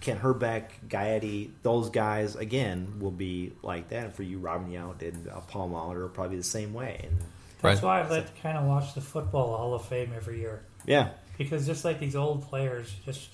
Kent 0.00 0.20
Hrbek, 0.22 0.64
Gaetti, 0.88 1.50
those 1.62 1.90
guys 1.90 2.34
again 2.34 2.94
will 3.00 3.10
be 3.10 3.52
like 3.62 3.90
that. 3.90 4.04
And 4.06 4.14
for 4.14 4.22
you, 4.22 4.38
Robin 4.38 4.70
Yount 4.70 5.02
and 5.02 5.28
uh, 5.28 5.40
Paul 5.40 5.68
Molitor 5.70 6.04
are 6.04 6.08
probably 6.08 6.38
the 6.38 6.42
same 6.42 6.72
way. 6.72 7.00
And 7.04 7.18
That's 7.60 7.82
Right. 7.82 7.86
why 7.86 8.00
I 8.00 8.08
like 8.08 8.34
to 8.34 8.40
kind 8.42 8.56
of 8.56 8.64
watch 8.64 8.94
the 8.94 9.02
football 9.02 9.54
Hall 9.56 9.74
of 9.74 9.84
Fame 9.84 10.12
every 10.16 10.40
year 10.40 10.62
yeah, 10.86 11.10
because 11.36 11.66
just 11.66 11.84
like 11.84 12.00
these 12.00 12.16
old 12.16 12.48
players, 12.48 12.90
just 13.04 13.28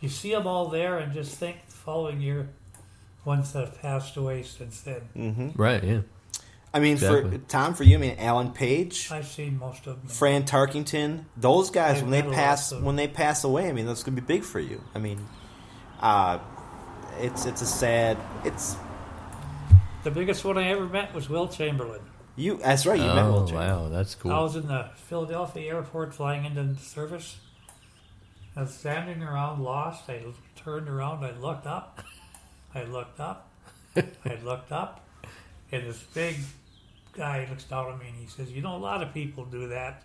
you 0.00 0.08
see 0.08 0.32
them 0.32 0.48
all 0.48 0.66
there 0.68 0.98
and 0.98 1.12
just 1.12 1.36
think 1.36 1.64
the 1.66 1.72
following 1.72 2.20
year, 2.20 2.48
ones 3.24 3.52
that 3.52 3.66
have 3.66 3.80
passed 3.80 4.16
away 4.16 4.42
since 4.42 4.80
then. 4.82 5.52
right. 5.56 5.82
Yeah, 5.82 6.00
I 6.72 6.80
mean, 6.80 6.94
Exactly. 6.94 7.38
for 7.38 7.44
Tom, 7.46 7.74
for 7.74 7.84
you, 7.84 7.96
I 7.96 8.00
mean, 8.00 8.16
Alan 8.18 8.50
Page, 8.50 9.08
I've 9.12 9.26
seen 9.26 9.58
most 9.58 9.86
of 9.86 10.00
them. 10.00 10.08
Fran 10.08 10.42
Tarkenton, 10.44 11.24
those 11.36 11.70
guys 11.70 11.96
They've 11.96 12.02
when 12.02 12.10
they 12.10 12.22
pass 12.34 12.72
when 12.72 12.96
they 12.96 13.08
pass 13.08 13.44
away, 13.44 13.68
I 13.68 13.72
mean 13.72 13.86
that's 13.86 14.02
going 14.02 14.16
to 14.16 14.22
be 14.22 14.26
big 14.26 14.44
for 14.44 14.60
you. 14.60 14.82
I 14.94 14.98
mean, 14.98 15.24
uh, 16.00 16.38
it's 17.20 17.46
it's 17.46 17.62
a 17.62 17.66
sad 17.66 18.16
it's 18.44 18.76
The 20.02 20.10
biggest 20.10 20.44
one 20.44 20.58
I 20.58 20.68
ever 20.70 20.86
met 20.86 21.14
was 21.14 21.28
Wilt 21.30 21.52
Chamberlain. 21.52 22.00
You. 22.36 22.56
That's 22.58 22.84
right. 22.84 22.98
You 22.98 23.06
met 23.06 23.24
Wilt 23.26 23.44
Oh 23.44 23.46
Chamberlain. 23.46 23.82
wow, 23.84 23.88
that's 23.90 24.14
cool. 24.16 24.32
I 24.32 24.40
was 24.40 24.56
in 24.56 24.66
the 24.66 24.90
Philadelphia 24.96 25.72
airport 25.74 26.12
flying 26.12 26.44
into 26.44 26.74
service. 26.80 27.36
I 28.56 28.62
was 28.62 28.74
standing 28.74 29.22
around 29.22 29.62
lost. 29.62 30.08
I 30.10 30.24
turned 30.56 30.88
around. 30.88 31.24
I 31.24 31.30
looked 31.38 31.66
up. 31.66 32.02
I 32.74 32.84
looked 32.84 33.20
up. 33.20 33.50
I 33.96 34.38
looked 34.44 34.72
up. 34.72 35.06
And 35.72 35.86
this 35.86 36.02
big 36.14 36.36
guy 37.12 37.46
looks 37.48 37.64
down 37.64 37.92
at 37.92 37.98
me 37.98 38.06
and 38.08 38.16
he 38.16 38.26
says, 38.26 38.50
You 38.50 38.62
know, 38.62 38.76
a 38.76 38.78
lot 38.78 39.02
of 39.02 39.12
people 39.14 39.44
do 39.44 39.68
that. 39.68 40.02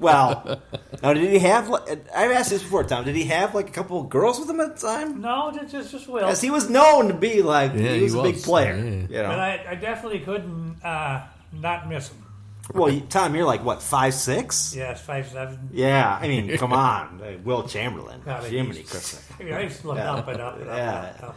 Well, 0.00 0.60
now 1.02 1.12
did 1.12 1.30
he 1.30 1.38
have? 1.38 1.72
I've 1.72 2.32
asked 2.32 2.50
this 2.50 2.62
before, 2.62 2.82
Tom. 2.82 3.04
Did 3.04 3.14
he 3.14 3.24
have 3.24 3.54
like 3.54 3.68
a 3.68 3.72
couple 3.72 4.00
of 4.00 4.08
girls 4.08 4.40
with 4.40 4.50
him 4.50 4.60
at 4.60 4.74
the 4.76 4.86
time? 4.86 5.20
No, 5.20 5.52
it's 5.54 5.70
just, 5.70 5.92
just 5.92 6.08
Wilt. 6.08 6.28
As 6.28 6.40
he 6.40 6.50
was 6.50 6.68
known 6.68 7.08
to 7.08 7.14
be 7.14 7.42
like 7.42 7.72
Yeah, 7.74 7.92
he 7.92 8.02
was 8.02 8.14
he 8.14 8.18
a 8.18 8.22
big 8.22 8.42
player. 8.42 8.74
Yeah. 8.74 8.82
You 8.82 9.22
know. 9.22 9.28
But 9.28 9.38
I, 9.38 9.66
I 9.70 9.74
definitely 9.76 10.20
couldn't 10.20 10.82
uh, 10.82 11.26
not 11.52 11.88
miss 11.88 12.08
him. 12.08 12.25
Well, 12.74 12.90
you, 12.90 13.00
Tom, 13.02 13.34
you're 13.34 13.44
like 13.44 13.64
what 13.64 13.82
five 13.82 14.12
six? 14.14 14.74
Yes, 14.76 15.00
five 15.00 15.28
seven. 15.28 15.70
Yeah, 15.72 16.18
I 16.20 16.26
mean, 16.28 16.56
come 16.58 16.72
on, 16.72 17.20
Uh, 17.22 17.38
Wilt 17.44 17.68
Chamberlain, 17.68 18.22
God, 18.24 18.44
Jiminy 18.44 18.82
Christmas. 18.82 19.24
I, 19.38 19.42
mean, 19.44 19.54
I 19.54 19.60
used 19.62 19.80
to 19.82 19.88
look 19.88 19.96
Yeah. 19.98 20.12
up 20.14 20.28
and 20.28 20.40
up 20.40 20.60
and 20.60 20.68
up. 20.70 20.76
Yeah. 20.76 21.14
And 21.14 21.24
up. 21.24 21.36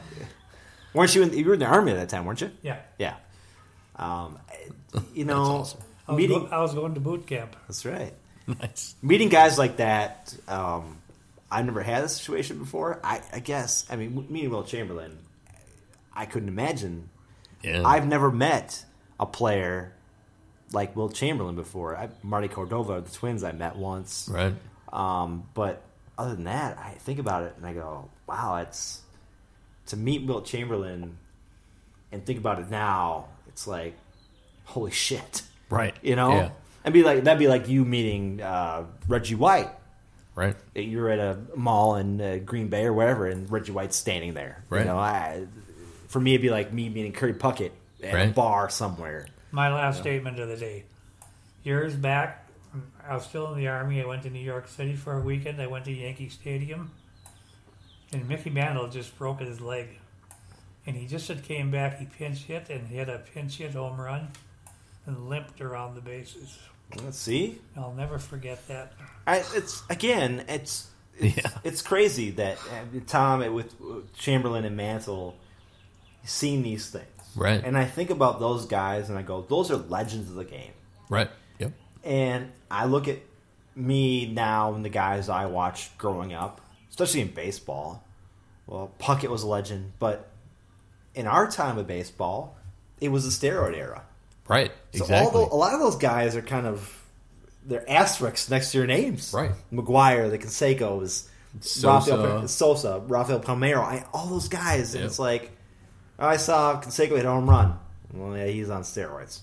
Weren't 0.94 1.14
you 1.14 1.22
in? 1.24 1.34
You 1.34 1.46
were 1.46 1.54
in 1.54 1.60
the 1.60 1.68
army 1.68 1.92
at 1.92 1.98
that 1.98 2.10
time, 2.10 2.26
weren't 2.26 2.42
you? 2.42 2.52
Yeah. 2.64 2.80
Yeah. 2.98 3.16
Um, 3.96 4.40
you 5.14 5.26
know, 5.26 5.42
awesome. 5.44 5.82
I 6.08 6.14
was, 6.14 6.18
meeting. 6.18 6.40
go- 6.40 6.48
I 6.48 6.62
was 6.62 6.74
going 6.74 6.96
to 6.96 7.00
boot 7.00 7.28
camp. 7.28 7.56
that's 7.68 7.86
right. 7.86 8.14
nice. 8.48 8.96
Meeting 9.04 9.30
guys 9.30 9.60
like 9.60 9.78
that. 9.78 10.34
Um, 10.48 10.98
I've 11.52 11.66
never 11.66 11.84
had 11.84 12.04
a 12.04 12.10
situation 12.10 12.58
before. 12.58 13.00
I, 13.04 13.22
I 13.32 13.40
guess. 13.40 13.86
I 13.92 13.96
mean, 13.96 14.26
meeting 14.30 14.50
Wilt 14.50 14.68
Chamberlain, 14.68 15.18
I 16.14 16.26
couldn't 16.26 16.50
imagine. 16.50 17.10
Yeah. 17.62 17.84
I've 17.86 18.08
never 18.08 18.32
met 18.32 18.84
a 19.20 19.26
player 19.28 19.94
like 20.72 20.96
Wilt 20.96 21.14
Chamberlain 21.16 21.56
before. 21.56 21.96
I, 21.98 22.10
Marty 22.24 22.48
Cordova, 22.48 23.02
the 23.02 23.12
twins, 23.12 23.44
I 23.44 23.52
met 23.52 23.76
once. 23.76 24.30
right. 24.32 24.54
Um, 24.92 25.48
but 25.54 25.82
other 26.18 26.36
than 26.36 26.46
that, 26.46 26.78
I 26.80 26.92
think 27.00 27.20
about 27.20 27.44
it 27.44 27.54
and 27.58 27.66
I 27.66 27.74
go, 27.74 28.10
wow, 28.28 28.58
it's 28.58 29.02
to 29.88 29.98
meet 29.98 30.26
Wilt 30.26 30.46
Chamberlain 30.46 31.18
and 32.12 32.26
think 32.26 32.40
about 32.40 32.60
it 32.60 32.70
now. 32.70 33.26
It's 33.48 33.68
like, 33.68 33.94
holy 34.66 34.92
shit, 34.92 35.44
Right. 35.70 35.96
you 36.02 36.16
know? 36.16 36.32
Yeah. 36.32 36.50
And 36.84 36.94
be 36.94 37.04
like 37.04 37.24
that'd 37.24 37.38
be 37.40 37.48
like 37.48 37.68
you 37.68 37.84
meeting 37.86 38.42
uh, 38.42 38.86
Reggie 39.08 39.36
White. 39.36 39.70
Right. 40.34 40.56
You're 40.74 41.10
at 41.10 41.20
a 41.20 41.38
mall 41.56 41.98
in 41.98 42.22
uh, 42.22 42.38
Green 42.46 42.70
Bay 42.70 42.86
or 42.86 42.94
wherever, 42.94 43.28
and 43.28 43.52
Reggie 43.52 43.74
White's 43.74 43.98
standing 43.98 44.34
there. 44.34 44.64
Right. 44.70 44.80
You 44.80 44.86
know, 44.86 44.98
I, 44.98 45.46
for 46.08 46.20
me, 46.22 46.32
it'd 46.34 46.42
be 46.42 46.50
like 46.50 46.72
me 46.72 46.88
meeting 46.90 47.12
Kirby 47.12 47.38
Puckett 47.38 47.72
at 48.02 48.30
a 48.30 48.32
bar 48.32 48.70
somewhere. 48.70 49.28
My 49.52 49.74
last 49.74 50.00
statement 50.00 50.40
of 50.40 50.48
the 50.48 50.58
day. 50.58 50.84
Years 51.64 51.96
back, 51.96 52.48
I 53.08 53.16
was 53.16 53.26
still 53.26 53.52
in 53.52 53.58
the 53.60 53.68
Army. 53.68 54.02
I 54.02 54.06
went 54.06 54.24
to 54.24 54.30
New 54.30 54.40
York 54.40 54.68
City 54.68 54.96
for 54.96 55.18
a 55.18 55.22
weekend. 55.22 55.62
I 55.62 55.68
went 55.68 55.86
to 55.86 55.92
Yankee 55.92 56.30
Stadium. 56.30 56.92
And 58.14 58.28
Mickey 58.28 58.50
Mantle 58.50 58.88
just 58.88 59.18
broke 59.18 59.40
his 59.42 59.60
leg. 59.62 59.88
And 60.86 60.96
he 60.96 61.06
just 61.08 61.28
had 61.28 61.44
came 61.44 61.72
back. 61.72 62.00
He 62.00 62.06
pinch 62.06 62.40
hit 62.44 62.70
and 62.70 62.88
hit 62.88 63.10
a 63.10 63.20
pinch 63.20 63.58
hit 63.58 63.74
home 63.74 64.00
run 64.00 64.30
and 65.06 65.30
limped 65.30 65.62
around 65.62 65.96
the 65.96 66.02
bases. 66.02 66.58
Let's 67.04 67.18
see. 67.20 67.60
I'll 67.78 67.94
never 67.94 68.18
forget 68.18 68.68
that. 68.68 68.94
I, 69.28 69.44
it's 69.54 69.84
again, 69.90 70.46
it's 70.48 70.88
it's, 71.20 71.38
Yeah. 71.38 71.52
it's 71.64 71.82
crazy 71.84 72.32
that 72.32 72.58
uh, 72.58 73.00
Tom 73.06 73.54
with 73.54 73.74
uh, 73.82 73.98
Chamberlain 74.18 74.66
and 74.66 74.76
Mantle 74.76 75.36
seen 76.24 76.64
these 76.64 76.90
things, 76.90 77.06
Right. 77.36 77.64
And 77.64 77.78
I 77.78 77.86
think 77.86 78.10
about 78.10 78.40
those 78.40 78.66
guys, 78.66 79.10
and 79.10 79.18
I 79.18 79.22
go, 79.22 79.42
those 79.42 79.72
are 79.72 79.78
legends 79.78 80.30
of 80.30 80.36
the 80.36 80.46
game. 80.46 80.72
Right. 81.10 81.30
Yep. 81.60 81.72
And 82.04 82.52
I 82.70 82.86
look 82.86 83.08
at 83.08 83.20
me 83.76 84.32
now 84.32 84.74
and 84.74 84.84
the 84.84 84.90
guys 84.90 85.30
I 85.30 85.46
watched 85.46 85.98
growing 85.98 86.34
up, 86.34 86.62
especially 86.90 87.22
in 87.22 87.30
baseball. 87.30 88.04
Well, 88.68 88.92
Puckett 89.00 89.30
was 89.30 89.44
a 89.44 89.48
legend, 89.48 89.94
but 90.00 90.30
in 91.16 91.28
our 91.28 91.50
time 91.50 91.78
of 91.78 91.88
baseball, 91.88 92.56
it 93.02 93.10
was 93.10 93.24
the 93.24 93.48
steroid 93.48 93.76
era. 93.76 94.04
Right. 94.48 94.72
So 94.94 95.04
exactly. 95.04 95.42
all 95.42 95.48
the, 95.48 95.54
a 95.54 95.58
lot 95.58 95.74
of 95.74 95.80
those 95.80 95.96
guys 95.96 96.36
are 96.36 96.42
kind 96.42 96.68
of 96.68 96.96
they're 97.66 97.90
asterisks 97.90 98.50
next 98.50 98.72
to 98.72 98.80
your 98.80 98.88
names. 98.88 99.32
Right. 99.34 99.52
McGwire, 99.72 100.30
the 100.30 100.38
Canseco's, 100.40 101.30
Sosa. 101.62 102.18
Rafael, 102.18 102.48
Sosa, 102.48 103.02
Rafael 103.08 103.40
Palmeiro, 103.40 103.80
I, 103.80 104.06
all 104.14 104.28
those 104.28 104.48
guys. 104.50 104.94
And 104.94 105.02
Yep. 105.04 105.10
it's 105.10 105.20
like, 105.20 105.52
I 106.20 106.38
saw 106.38 106.80
Canseco 106.82 107.16
hit 107.16 107.26
a 107.26 107.30
home 107.30 107.50
run. 107.50 107.78
Well, 108.14 108.36
yeah, 108.38 108.48
he's 108.48 108.70
on 108.70 108.82
steroids. 108.84 109.40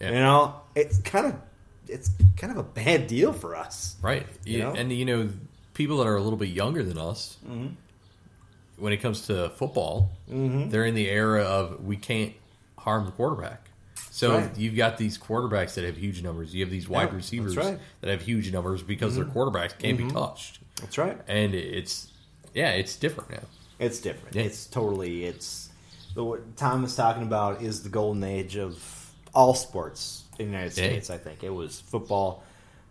Yeah. 0.00 0.08
You 0.10 0.14
know, 0.16 0.54
it's 0.74 0.98
kind 0.98 1.26
of 1.26 1.34
it's 1.88 2.10
kind 2.36 2.50
of 2.52 2.58
a 2.58 2.62
bad 2.62 3.06
deal 3.08 3.32
for 3.32 3.56
us. 3.56 3.96
Right. 4.02 4.26
You 4.44 4.52
You- 4.58 4.62
know? 4.64 4.72
And, 4.72 4.92
you 4.92 5.04
know, 5.04 5.28
people 5.74 5.98
that 5.98 6.06
are 6.06 6.16
a 6.16 6.22
little 6.22 6.38
bit 6.38 6.48
younger 6.50 6.82
than 6.82 6.96
us, 6.98 7.36
Mm-hmm. 7.46 7.74
when 8.76 8.92
it 8.92 8.98
comes 8.98 9.26
to 9.26 9.50
football, 9.50 10.10
they're 10.28 10.86
in 10.86 10.94
the 10.94 11.08
era 11.08 11.42
of 11.42 11.84
we 11.84 11.96
can't 11.96 12.32
harm 12.78 13.04
the 13.06 13.10
quarterback. 13.12 13.68
So 14.10 14.36
Right. 14.38 14.58
you've 14.58 14.76
got 14.76 14.98
these 14.98 15.18
quarterbacks 15.18 15.74
that 15.74 15.84
have 15.84 15.96
huge 15.96 16.22
numbers. 16.22 16.54
You 16.54 16.62
have 16.64 16.70
these 16.70 16.88
wide 16.88 17.08
Yeah, 17.10 17.16
receivers 17.16 17.56
right. 17.56 17.66
Mm-hmm. 17.74 17.82
that 18.02 18.10
have 18.10 18.22
huge 18.22 18.52
numbers 18.52 18.82
because 18.82 19.16
their 19.16 19.24
quarterbacks 19.24 19.76
can't 19.78 19.96
be 19.98 20.08
touched. 20.08 20.60
That's 20.76 20.98
right. 20.98 21.18
And 21.28 21.54
it's, 21.54 22.08
yeah, 22.54 22.70
it's 22.70 22.96
different 22.96 23.30
now. 23.30 23.42
It's 23.78 23.98
different. 24.00 24.36
Yeah. 24.36 24.42
It's 24.42 24.66
totally 24.66 25.24
it's 25.24 25.70
the 26.14 26.24
what 26.24 26.56
Tom 26.56 26.82
was 26.82 26.94
talking 26.96 27.22
about 27.22 27.62
is 27.62 27.82
the 27.82 27.88
golden 27.88 28.24
age 28.24 28.56
of 28.56 28.82
all 29.34 29.54
sports 29.54 30.24
in 30.38 30.46
the 30.46 30.52
United 30.52 30.76
Yeah. 30.76 30.88
States. 30.88 31.10
I 31.10 31.16
think 31.18 31.42
it 31.42 31.50
was 31.50 31.80
football, 31.80 32.42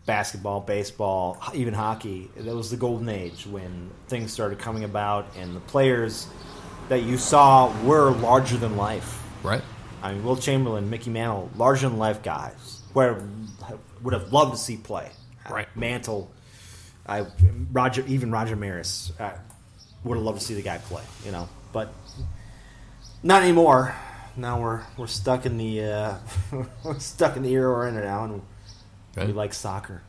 basketball, 0.06 0.62
baseball, 0.62 1.38
even 1.54 1.74
hockey. 1.74 2.30
That 2.38 2.56
was 2.56 2.70
the 2.72 2.78
golden 2.78 3.10
age 3.10 3.46
when 3.48 3.90
things 4.08 4.32
started 4.34 4.60
coming 4.60 4.84
about, 4.84 5.28
and 5.38 5.56
the 5.56 5.60
players 5.62 6.28
that 6.90 7.04
you 7.04 7.18
saw 7.18 7.72
were 7.84 8.12
larger 8.12 8.58
than 8.58 8.76
life. 8.78 9.22
Right. 9.44 9.62
I 10.04 10.14
mean, 10.14 10.24
Wilt 10.24 10.42
Chamberlain, 10.42 10.90
Mickey 10.90 11.10
Mantle, 11.12 11.50
larger 11.56 11.88
than 11.88 11.98
life 12.00 12.24
guys. 12.24 12.82
Where 12.94 13.22
would 14.02 14.14
have 14.14 14.34
loved 14.34 14.54
to 14.54 14.58
see 14.58 14.78
play. 14.78 15.10
Uh, 15.48 15.54
right. 15.54 15.78
Mantle, 15.78 16.32
I 17.08 17.26
Roger, 17.72 18.04
even 18.08 18.32
Roger 18.32 18.56
Maris, 18.56 19.12
I 19.20 19.34
would 20.04 20.16
have 20.18 20.26
loved 20.26 20.40
to 20.40 20.46
see 20.46 20.56
the 20.56 20.62
guy 20.64 20.80
play. 20.80 21.04
You 21.24 21.32
know, 21.32 21.48
but 21.72 21.94
not 23.24 23.44
anymore. 23.44 23.96
Now 24.38 24.62
we're 24.62 24.82
we're 24.98 25.08
stuck 25.08 25.46
in 25.46 25.58
the 25.58 25.84
uh, 25.84 26.16
we're 26.84 27.00
stuck 27.00 27.36
in 27.36 27.44
the 27.44 27.52
era 27.54 27.70
we're 27.72 27.88
in 27.88 27.96
now, 27.96 28.24
and 28.26 28.42
we 29.28 29.34
like 29.34 29.54
soccer. 29.54 30.02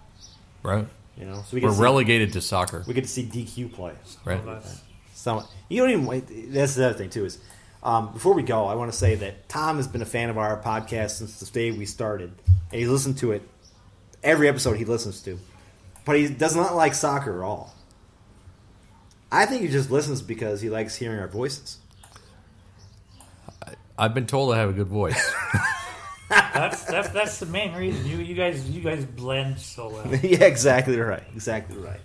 Right. 0.62 0.86
You 1.18 1.26
know, 1.26 1.42
so 1.46 1.54
we 1.56 1.60
We're 1.60 1.68
to 1.70 1.74
see, 1.74 1.82
relegated 1.82 2.32
to 2.34 2.40
soccer. 2.40 2.84
we 2.86 2.94
get 2.94 3.04
to 3.04 3.10
see 3.10 3.24
DQ 3.24 3.72
play. 3.72 3.92
Right. 4.24 4.42
Well, 4.44 4.54
that's- 4.54 4.80
So 5.14 5.44
you 5.68 5.80
don't 5.82 5.90
even 5.90 6.06
wait. 6.06 6.24
That's 6.52 6.74
the 6.74 6.86
other 6.86 6.98
thing 6.98 7.10
too 7.10 7.24
is 7.26 7.38
um, 7.82 8.12
before 8.12 8.32
we 8.32 8.42
go, 8.42 8.66
I 8.66 8.74
want 8.76 8.90
to 8.92 8.96
say 8.96 9.14
that 9.16 9.48
Tom 9.48 9.76
has 9.76 9.86
been 9.88 10.00
a 10.02 10.06
fan 10.06 10.30
of 10.30 10.38
our 10.38 10.60
podcast 10.62 11.10
since 11.10 11.38
the 11.40 11.46
day 11.46 11.70
we 11.72 11.84
started, 11.84 12.32
and 12.70 12.80
he's 12.80 12.88
listened 12.88 13.18
to 13.18 13.32
it 13.32 13.42
every 14.22 14.48
episode 14.48 14.76
he 14.78 14.84
listens 14.84 15.20
to, 15.22 15.38
but 16.04 16.16
he 16.16 16.28
does 16.28 16.54
not 16.56 16.74
like 16.76 16.94
soccer 16.94 17.42
at 17.42 17.44
all. 17.44 17.74
I 19.30 19.46
think 19.46 19.62
he 19.62 19.68
just 19.68 19.90
listens 19.90 20.22
because 20.22 20.60
he 20.60 20.70
likes 20.70 20.94
hearing 20.96 21.18
our 21.18 21.28
voices. 21.28 21.78
I've 23.98 24.14
been 24.14 24.26
told 24.26 24.54
I 24.54 24.58
have 24.58 24.70
a 24.70 24.72
good 24.72 24.88
voice. 24.88 25.34
That's 26.28 26.84
that's 26.84 27.08
that's 27.10 27.40
the 27.40 27.46
main 27.46 27.74
reason. 27.74 28.06
You 28.06 28.16
you 28.16 28.34
guys 28.34 28.68
you 28.70 28.80
guys 28.80 29.04
blend 29.04 29.58
so 29.58 29.90
well. 29.90 30.14
yeah, 30.22 30.44
exactly 30.44 30.98
right. 30.98 31.22
Exactly 31.34 31.76
right. 31.76 32.00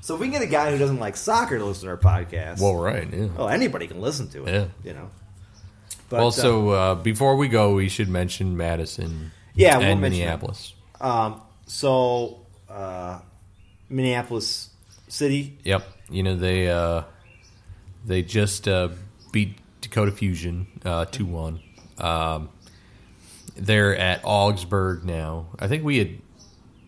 So 0.00 0.14
if 0.14 0.20
we 0.20 0.26
can 0.26 0.32
get 0.32 0.42
a 0.42 0.50
guy 0.50 0.72
who 0.72 0.78
doesn't 0.78 0.98
like 0.98 1.16
soccer 1.16 1.58
to 1.58 1.64
listen 1.64 1.84
to 1.84 1.90
our 1.90 1.96
podcast, 1.96 2.60
well, 2.60 2.74
right. 2.74 3.08
Yeah. 3.12 3.26
well, 3.26 3.48
anybody 3.48 3.86
can 3.86 4.00
listen 4.00 4.28
to 4.30 4.46
it. 4.46 4.52
Yeah. 4.52 4.66
You 4.82 4.94
know. 4.94 5.10
But, 6.08 6.16
well, 6.18 6.28
uh, 6.28 6.32
so 6.32 6.68
uh, 6.70 6.94
before 6.96 7.36
we 7.36 7.48
go, 7.48 7.74
we 7.74 7.88
should 7.88 8.08
mention 8.08 8.56
Madison 8.56 9.30
Yeah, 9.54 9.78
we'll 9.78 9.96
mention 9.96 10.00
Minneapolis. 10.00 10.74
Um, 11.00 11.42
so 11.66 12.46
uh, 12.68 13.20
Minneapolis 13.88 14.70
City. 15.08 15.58
Yep. 15.64 15.86
You 16.10 16.22
know 16.22 16.36
they 16.36 16.68
uh, 16.68 17.02
they 18.04 18.22
just 18.22 18.66
uh, 18.66 18.88
beat 19.30 19.58
Dakota 19.88 20.12
Fusion 20.12 20.66
uh, 20.84 21.04
two 21.06 21.26
one. 21.26 21.60
Um, 21.98 22.50
they're 23.56 23.96
at 23.96 24.20
Augsburg 24.24 25.04
now. 25.04 25.46
I 25.58 25.66
think 25.68 25.84
we 25.84 25.98
had 25.98 26.18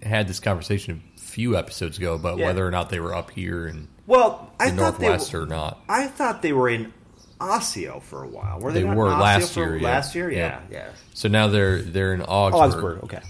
had 0.02 0.28
this 0.28 0.39
conversation 0.40 1.02
a 1.16 1.20
few 1.20 1.56
episodes 1.56 1.98
ago 1.98 2.14
about 2.14 2.39
Yeah. 2.39 2.47
whether 2.47 2.66
or 2.66 2.70
not 2.70 2.90
they 2.90 3.01
were 3.01 3.14
up 3.14 3.31
here 3.31 3.66
and 3.66 3.89
Well, 4.06 4.52
I 4.60 4.70
the 4.70 4.77
thought 4.77 5.01
Northwest 5.01 5.32
they 5.32 5.39
or 5.39 5.40
were, 5.43 5.47
not. 5.47 5.82
I 5.89 6.06
thought 6.06 6.43
they 6.43 6.52
were 6.52 6.68
in 6.68 6.93
Osseo 7.40 8.01
for 8.01 8.22
a 8.22 8.28
while. 8.28 8.60
Were 8.60 8.72
they, 8.72 8.82
They 8.82 8.89
were 8.94 9.09
last 9.09 9.56
year, 9.56 9.77
yeah. 9.77 9.82
Last 9.89 10.14
year, 10.14 10.31
yeah, 10.31 10.39
Yeah. 10.39 10.60
yeah. 10.70 10.89
So 11.14 11.28
now 11.28 11.48
they're 11.48 11.81
they're 11.82 12.14
in 12.14 12.22
Augsburg, 12.22 12.98
Augsburg, 12.98 13.05
okay. 13.05 13.20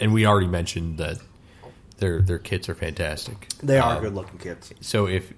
and 0.00 0.12
we 0.12 0.26
already 0.26 0.46
mentioned 0.48 0.98
that 0.98 1.18
their 1.98 2.20
their 2.20 2.38
kits 2.38 2.68
are 2.68 2.74
fantastic. 2.74 3.48
They 3.62 3.78
are 3.78 3.96
Um, 3.96 4.02
good 4.02 4.14
looking 4.14 4.38
kits. 4.38 4.72
So 4.80 5.06
if 5.06 5.32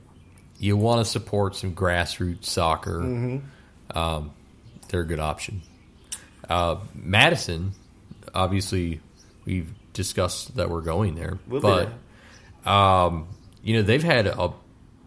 you 0.59 0.77
want 0.77 1.05
to 1.05 1.11
support 1.11 1.55
some 1.57 1.75
grassroots 1.75 2.45
soccer, 2.45 3.01
Mm-hmm. 3.01 3.99
um, 3.99 4.31
they're 4.89 5.01
a 5.03 5.07
good 5.07 5.21
option. 5.21 5.63
Uh, 6.49 6.77
Madison, 6.95 7.73
obviously, 8.35 9.01
we've 9.45 9.73
discussed 9.93 10.57
that 10.57 10.71
we're 10.71 10.81
going 10.83 11.15
there, 11.17 11.39
We'll 11.49 11.61
but 11.61 11.93
um, 12.71 13.27
you 13.63 13.75
know 13.77 13.83
they've 13.83 14.03
had 14.03 14.27
a 14.27 14.53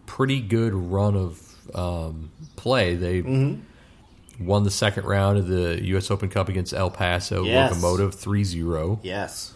pretty 0.05 0.41
good 0.41 0.73
run 0.73 1.15
of 1.15 1.41
um, 1.76 2.31
play. 2.55 2.95
They 2.95 3.21
Mm-hmm. 3.21 4.45
won 4.45 4.63
the 4.63 4.71
second 4.71 5.05
round 5.05 5.38
of 5.38 5.47
the 5.47 5.80
U.S. 5.88 6.11
Open 6.11 6.30
Cup 6.30 6.49
against 6.49 6.73
El 6.73 6.89
Paso 6.91 7.43
Yes. 7.43 7.71
Locomotive 7.71 8.15
3-0 8.15 8.99
Yes. 9.03 9.53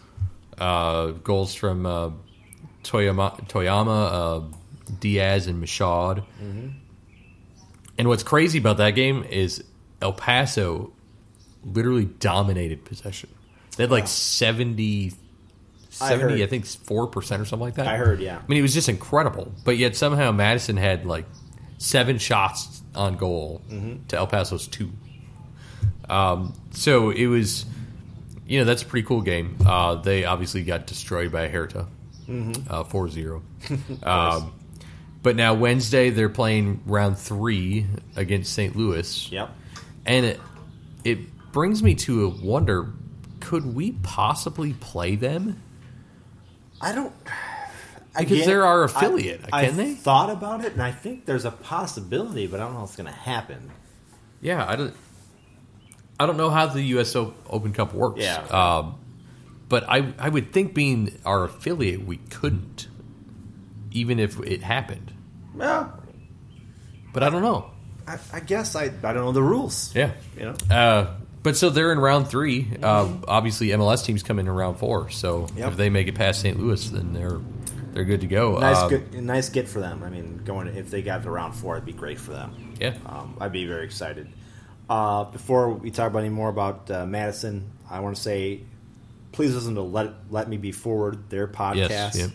uh, 0.57 1.07
goals 1.11 1.53
from 1.55 1.85
uh, 1.85 2.09
Toyama, 2.83 3.47
Toyama 3.47 4.11
uh, 4.11 4.57
Diaz, 4.99 5.47
and 5.47 5.63
Machad. 5.63 6.23
And 7.97 8.07
what's 8.07 8.23
crazy 8.23 8.57
about 8.59 8.77
that 8.77 8.91
game 8.91 9.23
is 9.23 9.63
El 10.01 10.13
Paso 10.13 10.91
literally 11.63 12.05
dominated 12.05 12.83
possession. 12.85 13.29
They 13.77 13.83
had 13.83 13.91
like 13.91 14.07
70, 14.07 15.13
I 16.01 16.09
70 16.09 16.21
heard. 16.39 16.41
I, 16.41 16.47
think 16.47 16.65
4% 16.65 17.15
or 17.15 17.21
something 17.23 17.59
like 17.59 17.75
that. 17.75 17.87
I 17.87 17.97
heard, 17.97 18.19
yeah. 18.19 18.39
I 18.39 18.47
mean, 18.47 18.57
it 18.59 18.63
was 18.63 18.73
just 18.73 18.89
incredible. 18.89 19.51
But 19.63 19.77
yet 19.77 19.95
somehow 19.95 20.31
Madison 20.31 20.75
had 20.77 21.05
like 21.05 21.25
seven 21.77 22.17
shots 22.17 22.81
on 22.95 23.15
goal 23.15 23.61
Mm-hmm. 23.69 24.07
to 24.07 24.17
El 24.17 24.27
Paso's 24.27 24.67
two. 24.67 24.91
Um, 26.09 26.53
so 26.71 27.11
it 27.11 27.27
was, 27.27 27.65
you 28.47 28.59
know, 28.59 28.65
that's 28.65 28.81
a 28.81 28.85
pretty 28.85 29.07
cool 29.07 29.21
game. 29.21 29.57
Uh, 29.65 29.95
they 29.95 30.25
obviously 30.25 30.63
got 30.63 30.87
destroyed 30.87 31.31
by 31.31 31.47
Hertha, 31.47 31.87
Mm-hmm. 32.27 32.71
uh, 32.73 32.83
4 32.85 33.09
0. 33.09 33.43
um, 34.03 34.53
but 35.23 35.35
now 35.35 35.53
Wednesday, 35.53 36.09
they're 36.09 36.29
playing 36.29 36.81
round 36.85 37.17
three 37.17 37.87
against 38.15 38.53
St. 38.53 38.75
Louis. 38.75 39.31
Yep. 39.31 39.49
And 40.05 40.25
it, 40.25 40.39
it 41.03 41.51
brings 41.51 41.81
me 41.81 41.95
to 41.95 42.25
a 42.25 42.29
wonder 42.29 42.93
could 43.39 43.75
we 43.75 43.91
possibly 43.91 44.73
play 44.73 45.15
them? 45.15 45.61
I 46.81 46.93
don't. 46.93 47.13
Because 48.17 48.45
they're 48.45 48.65
our 48.65 48.83
affiliate, 48.83 49.41
I, 49.51 49.65
can 49.65 49.73
I 49.73 49.77
they? 49.77 49.93
thought 49.95 50.29
about 50.29 50.63
it, 50.63 50.73
and 50.73 50.81
I 50.81 50.91
think 50.91 51.25
there's 51.25 51.45
a 51.45 51.51
possibility, 51.51 52.45
but 52.45 52.59
I 52.59 52.63
don't 52.63 52.73
know 52.73 52.83
if 52.83 52.89
it's 52.89 52.95
going 52.95 53.07
to 53.07 53.11
happen. 53.11 53.71
Yeah, 54.39 54.65
I 54.67 54.75
don't. 54.75 54.93
I 56.19 56.25
don't 56.27 56.37
know 56.37 56.51
how 56.51 56.67
the 56.67 56.81
U.S. 56.83 57.15
Open 57.15 57.73
Cup 57.73 57.93
works. 57.93 58.21
Yeah. 58.21 58.37
Um, 58.49 58.99
but 59.67 59.83
I 59.89 60.13
I 60.19 60.29
would 60.29 60.53
think 60.53 60.73
being 60.75 61.17
our 61.25 61.45
affiliate, 61.45 62.05
we 62.05 62.17
couldn't, 62.17 62.87
even 63.91 64.19
if 64.19 64.39
it 64.41 64.61
happened. 64.61 65.12
Well, 65.55 65.93
But 67.13 67.23
I 67.23 67.29
don't 67.29 67.41
know. 67.41 67.69
I, 68.07 68.17
I 68.33 68.39
guess 68.41 68.75
I, 68.75 68.85
I 68.85 68.89
don't 68.89 69.15
know 69.15 69.31
the 69.31 69.41
rules. 69.43 69.93
Yeah. 69.95 70.11
You 70.37 70.45
know? 70.45 70.55
Uh, 70.75 71.15
but 71.41 71.55
so 71.57 71.69
they're 71.69 71.91
in 71.91 71.99
round 71.99 72.27
three. 72.27 72.67
Uh, 72.81 73.13
obviously, 73.27 73.67
MLS 73.69 74.03
teams 74.05 74.23
come 74.23 74.39
in 74.39 74.47
in 74.47 74.53
round 74.53 74.77
four. 74.77 75.09
So 75.09 75.47
Yep. 75.55 75.71
if 75.71 75.77
they 75.77 75.89
make 75.89 76.07
it 76.07 76.15
past 76.15 76.41
St. 76.41 76.59
Louis, 76.59 76.89
then 76.89 77.13
they're 77.13 77.39
they're 77.93 78.05
good 78.05 78.21
to 78.21 78.27
go. 78.27 78.57
Nice, 78.57 78.77
Um, 78.77 78.89
good, 78.89 79.13
nice 79.23 79.49
get 79.49 79.67
for 79.67 79.79
them. 79.79 80.01
I 80.03 80.09
mean, 80.09 80.41
going 80.43 80.67
if 80.67 80.89
they 80.89 81.01
got 81.03 81.21
to 81.23 81.29
round 81.29 81.53
four, 81.55 81.75
it'd 81.75 81.85
be 81.85 81.93
great 81.93 82.19
for 82.19 82.31
them. 82.31 82.73
Yeah. 82.79 82.95
um, 83.05 83.37
I'd 83.39 83.51
be 83.51 83.65
very 83.67 83.85
excited. 83.85 84.27
Uh, 84.89 85.25
before 85.25 85.69
we 85.69 85.91
talk 85.91 86.09
about 86.09 86.19
any 86.19 86.29
more 86.29 86.49
about 86.49 86.89
uh, 86.89 87.05
Madison, 87.05 87.69
I 87.89 87.99
want 87.99 88.15
to 88.15 88.21
say, 88.21 88.61
please 89.31 89.53
listen 89.53 89.75
to 89.75 89.81
let 89.81 90.11
let 90.31 90.49
me 90.49 90.57
be 90.57 90.71
forward 90.71 91.29
their 91.29 91.47
podcast. 91.47 91.89
Yes. 91.89 92.29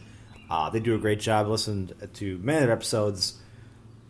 Uh, 0.51 0.71
they 0.71 0.81
do 0.81 0.95
a 0.95 0.99
great 0.99 1.21
job. 1.21 1.47
Listen 1.49 1.91
to 2.15 2.39
many 2.39 2.59
of 2.59 2.65
their 2.65 2.73
episodes. 2.73 3.39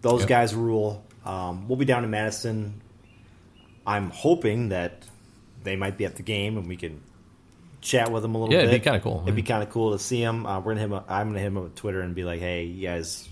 Those 0.02 0.20
Yep. 0.20 0.28
guys 0.28 0.54
rule. 0.54 1.04
Um, 1.24 1.68
we'll 1.68 1.76
be 1.78 1.84
down 1.84 2.04
in 2.04 2.10
Madison. 2.10 2.80
I'm 3.86 4.10
hoping 4.10 4.68
that 4.68 5.02
they 5.64 5.76
might 5.76 5.96
be 5.98 6.04
at 6.04 6.16
the 6.16 6.22
game 6.22 6.56
and 6.56 6.68
we 6.68 6.76
can 6.76 7.00
chat 7.80 8.10
with 8.12 8.22
them 8.22 8.34
a 8.34 8.38
little 8.38 8.52
Yeah, 8.54 8.60
bit. 8.62 8.68
it'd 8.68 8.80
be 8.80 8.84
kinda 8.84 9.00
cool, 9.00 9.22
It'd 9.22 9.34
be 9.34 9.42
kind 9.42 9.62
of 9.62 9.70
cool 9.70 9.92
to 9.92 9.98
see 9.98 10.20
them. 10.22 10.46
Uh, 10.46 10.58
we're 10.60 10.72
gonna 10.72 10.80
hit 10.80 10.84
'em 10.86 10.92
up, 10.94 11.06
I'm 11.08 11.28
gonna 11.28 11.38
hit 11.40 11.44
them 11.46 11.58
on 11.58 11.70
Twitter 11.70 12.00
and 12.00 12.14
be 12.14 12.24
like, 12.24 12.40
"Hey, 12.40 12.64
you 12.64 12.86
guys 12.86 13.28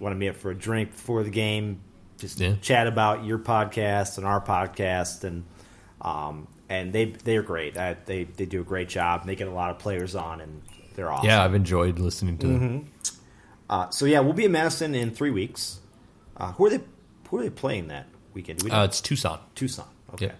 want 0.00 0.14
to 0.14 0.18
meet 0.18 0.28
up 0.30 0.36
for 0.36 0.50
a 0.50 0.54
drink 0.54 0.92
before 0.92 1.22
the 1.22 1.30
game? 1.30 1.80
Just 2.18 2.40
Yeah. 2.40 2.54
chat 2.62 2.86
about 2.86 3.24
your 3.24 3.38
podcast 3.38 4.16
and 4.18 4.26
our 4.26 4.40
podcast." 4.40 5.24
And 5.24 5.44
um, 6.00 6.46
and 6.68 6.92
they 6.92 7.06
they're 7.24 7.42
great. 7.42 7.76
Uh, 7.76 7.94
they 8.06 8.24
they 8.24 8.46
do 8.46 8.60
a 8.60 8.64
great 8.64 8.88
job. 8.88 9.24
They 9.26 9.34
get 9.36 9.48
a 9.48 9.52
lot 9.52 9.70
of 9.70 9.78
players 9.78 10.14
on, 10.14 10.40
and 10.40 10.62
they're 10.96 11.12
awesome. 11.12 11.28
Yeah, 11.28 11.44
I've 11.44 11.54
enjoyed 11.54 11.98
listening 12.00 12.38
to 12.38 12.46
Mm-hmm. 12.46 12.66
them. 12.66 12.90
Uh, 13.70 13.90
so 13.90 14.04
yeah, 14.06 14.20
we'll 14.20 14.32
be 14.32 14.44
in 14.44 14.52
Madison 14.52 14.94
in 14.94 15.10
three 15.12 15.30
weeks. 15.30 15.78
Uh, 16.36 16.52
who 16.52 16.66
are 16.66 16.70
they? 16.70 16.80
Who 17.30 17.38
are 17.38 17.42
they 17.42 17.50
playing 17.50 17.88
that 17.88 18.06
weekend? 18.34 18.62
We? 18.62 18.70
Uh, 18.70 18.84
it's 18.84 19.00
Tucson. 19.00 19.38
Tucson. 19.54 19.86
Okay. 20.14 20.26
Yeah. 20.26 20.32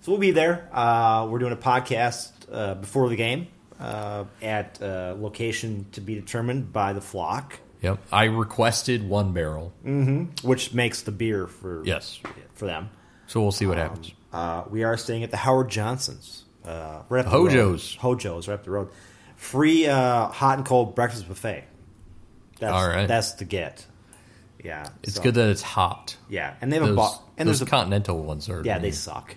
So 0.00 0.12
we'll 0.12 0.20
be 0.20 0.30
there. 0.32 0.68
Uh, 0.72 1.26
we're 1.30 1.38
doing 1.38 1.52
a 1.52 1.56
podcast 1.56 2.30
uh, 2.50 2.74
before 2.74 3.08
the 3.08 3.16
game 3.16 3.46
uh, 3.80 4.24
at 4.40 4.80
a 4.80 5.16
location 5.18 5.86
to 5.92 6.00
be 6.00 6.14
determined 6.14 6.72
by 6.72 6.92
the 6.92 7.00
flock, 7.00 7.58
Yep. 7.82 7.98
I 8.12 8.24
requested 8.24 9.08
one 9.08 9.32
barrel. 9.32 9.72
which 10.42 10.72
makes 10.74 11.02
the 11.02 11.12
beer 11.12 11.46
for 11.48 11.82
Yes. 11.84 12.20
for 12.54 12.66
them. 12.66 12.90
So 13.26 13.40
we'll 13.40 13.50
see 13.52 13.66
what 13.66 13.78
happens. 13.78 14.12
Uh, 14.32 14.64
we 14.70 14.82
are 14.84 14.96
staying 14.96 15.22
at 15.24 15.30
the 15.32 15.36
Howard 15.36 15.68
Johnsons. 15.68 16.44
Uh, 16.64 17.02
right 17.08 17.24
up 17.26 17.32
the 17.32 17.36
Hojo's. 17.38 17.96
Road. 18.02 18.18
Hojo's 18.18 18.46
right 18.48 18.54
up 18.54 18.64
the 18.64 18.70
road. 18.70 18.88
Free 19.42 19.86
uh, 19.88 20.28
hot 20.28 20.58
and 20.58 20.66
cold 20.66 20.94
breakfast 20.94 21.26
buffet. 21.26 21.64
That's, 22.60 22.72
All 22.72 22.88
right. 22.88 23.08
That's 23.08 23.32
the 23.32 23.44
get. 23.44 23.84
Yeah. 24.62 24.88
It's 25.02 25.16
so- 25.16 25.22
good 25.22 25.34
that 25.34 25.50
it's 25.50 25.62
hot. 25.62 26.16
Yeah, 26.28 26.54
and 26.60 26.72
they 26.72 26.78
have 26.78 26.88
a 26.88 26.94
bar. 26.94 27.10
And 27.36 27.48
those 27.48 27.58
there's 27.58 27.68
a 27.68 27.70
continental 27.70 28.22
ones 28.22 28.48
are. 28.48 28.62
Yeah, 28.64 28.78
they 28.78 28.92
suck. 28.92 29.34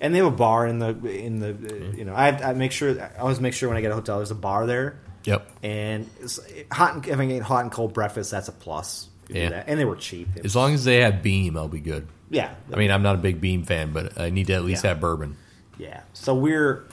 And 0.00 0.12
they 0.12 0.18
have 0.18 0.26
a 0.26 0.36
bar 0.36 0.66
in 0.66 0.80
the 0.80 0.88
in 1.06 1.38
the 1.38 1.50
uh, 1.50 1.96
you 1.96 2.04
know 2.04 2.12
I, 2.14 2.50
I 2.50 2.52
make 2.54 2.72
sure 2.72 3.00
I 3.00 3.18
always 3.20 3.40
make 3.40 3.54
sure 3.54 3.68
when 3.68 3.78
I 3.78 3.80
get 3.82 3.92
a 3.92 3.94
hotel 3.94 4.16
there's 4.16 4.30
a 4.32 4.34
bar 4.34 4.66
there 4.66 4.98
Yep. 5.24 5.48
and 5.62 6.10
it's, 6.20 6.38
hot 6.70 6.94
and, 6.96 7.06
if 7.06 7.18
I 7.18 7.24
get 7.26 7.42
hot 7.42 7.62
and 7.62 7.70
cold 7.72 7.94
breakfast 7.94 8.30
that's 8.32 8.48
a 8.48 8.52
plus. 8.52 9.08
Yeah. 9.28 9.62
and 9.66 9.78
they 9.78 9.84
were 9.84 9.96
cheap. 9.96 10.28
It 10.34 10.38
As 10.40 10.42
was- 10.44 10.56
long 10.56 10.74
as 10.74 10.84
they 10.84 11.00
have 11.02 11.22
Beam, 11.22 11.56
I'll 11.56 11.68
be 11.68 11.80
good. 11.80 12.08
yeah, 12.30 12.52
I 12.72 12.76
mean, 12.76 12.90
I'm 12.90 13.02
not 13.02 13.14
a 13.14 13.18
big 13.18 13.40
Beam 13.40 13.62
fan, 13.62 13.92
but 13.92 14.20
I 14.20 14.28
need 14.30 14.48
to 14.48 14.54
at 14.54 14.64
least 14.64 14.82
Yeah. 14.84 14.90
have 14.90 15.00
bourbon. 15.00 15.36
yeah. 15.78 16.00
So 16.14 16.34
we're 16.34 16.84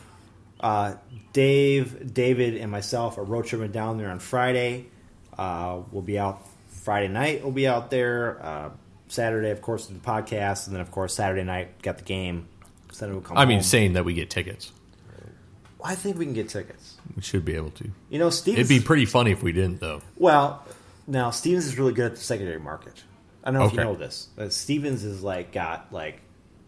uh, 0.64 0.95
Dave, 1.34 2.14
David, 2.14 2.56
and 2.57 2.72
myself 2.72 3.18
are 3.19 3.23
road 3.23 3.45
tripping 3.45 3.72
down 3.72 3.98
there 3.99 4.10
on 4.10 4.18
Friday. 4.19 4.88
Uh, 5.38 5.81
we'll 5.91 6.02
be 6.02 6.18
out 6.18 6.41
Friday 6.69 7.07
night. 7.10 7.44
We'll 7.44 7.52
be 7.52 7.68
out 7.68 7.91
there. 7.91 8.44
Uh, 8.44 8.69
Saturday, 9.10 9.52
of 9.52 9.61
course, 9.61 9.88
with 9.90 10.02
the 10.02 10.07
podcast, 10.10 10.65
and 10.65 10.73
then 10.76 10.81
of 10.81 10.90
course 10.90 11.14
Saturday 11.14 11.44
night 11.44 11.81
got 11.84 11.98
the 11.99 12.03
game. 12.03 12.48
So 12.91 13.06
then 13.06 13.14
we'll 13.15 13.23
come 13.23 13.38
I 13.38 13.45
mean, 13.45 13.57
home. 13.57 13.64
saying 13.64 13.94
that 13.94 14.06
we 14.06 14.14
get 14.15 14.30
tickets, 14.30 14.72
I 15.84 15.95
think 15.95 16.18
we 16.18 16.26
can 16.26 16.34
get 16.34 16.49
tickets. 16.49 16.95
we 17.15 17.22
should 17.22 17.44
be 17.44 17.56
able 17.56 17.72
to. 17.72 17.91
You 18.10 18.18
know, 18.19 18.30
Stevens. 18.30 18.69
It'd 18.72 18.81
be 18.81 18.84
pretty 18.85 19.06
funny 19.06 19.31
if 19.31 19.44
we 19.44 19.52
didn't, 19.52 19.81
though. 19.81 20.02
Well, 20.15 20.65
now 21.06 21.30
Stevens 21.31 21.65
is 21.65 21.77
really 21.77 21.94
good 21.94 22.06
at 22.06 22.11
the 22.15 22.23
secondary 22.23 22.60
market. 22.60 23.03
I 23.44 23.52
don't 23.52 23.60
know 23.60 23.65
if 23.65 23.73
you 23.73 23.80
know 23.80 23.95
this. 23.95 24.30
But 24.35 24.53
Stevens 24.53 25.03
is 25.03 25.22
like 25.22 25.52
got 25.52 25.91
like 25.91 26.22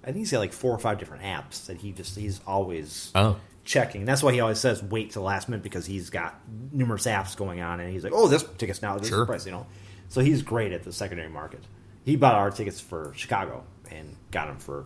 I 0.04 0.08
think 0.08 0.18
he's 0.18 0.32
got 0.32 0.40
like 0.40 0.52
four 0.54 0.72
or 0.74 0.80
five 0.80 1.00
different 1.00 1.24
apps 1.24 1.68
that 1.68 1.78
he 1.78 1.94
just 1.94 2.18
he's 2.18 2.42
always 2.46 3.12
Oh. 3.16 3.38
Checking. 3.66 4.06
That's 4.06 4.24
why 4.24 4.32
he 4.32 4.40
always 4.40 4.60
says 4.60 4.82
wait 4.82 5.12
till 5.12 5.24
the 5.24 5.28
last 5.28 5.50
minute 5.50 5.64
because 5.64 5.86
he's 5.86 6.10
got 6.10 6.40
numerous 6.72 7.06
apps 7.06 7.36
going 7.36 7.62
on 7.62 7.80
and 7.80 7.92
he's 7.92 8.04
like, 8.04 8.14
oh, 8.16 8.28
this 8.28 8.44
ticket's 8.58 8.82
now 8.82 8.98
this 8.98 9.10
Sure. 9.10 9.26
price, 9.26 9.46
you 9.46 9.52
know. 9.52 9.66
So 10.08 10.22
he's 10.22 10.44
great 10.44 10.72
at 10.72 10.84
the 10.84 10.94
secondary 10.94 11.30
market. 11.30 11.62
He 12.06 12.16
bought 12.16 12.36
our 12.36 12.52
tickets 12.52 12.80
for 12.80 13.12
Chicago 13.16 13.64
and 13.92 14.16
got 14.32 14.48
them 14.48 14.58
for 14.58 14.86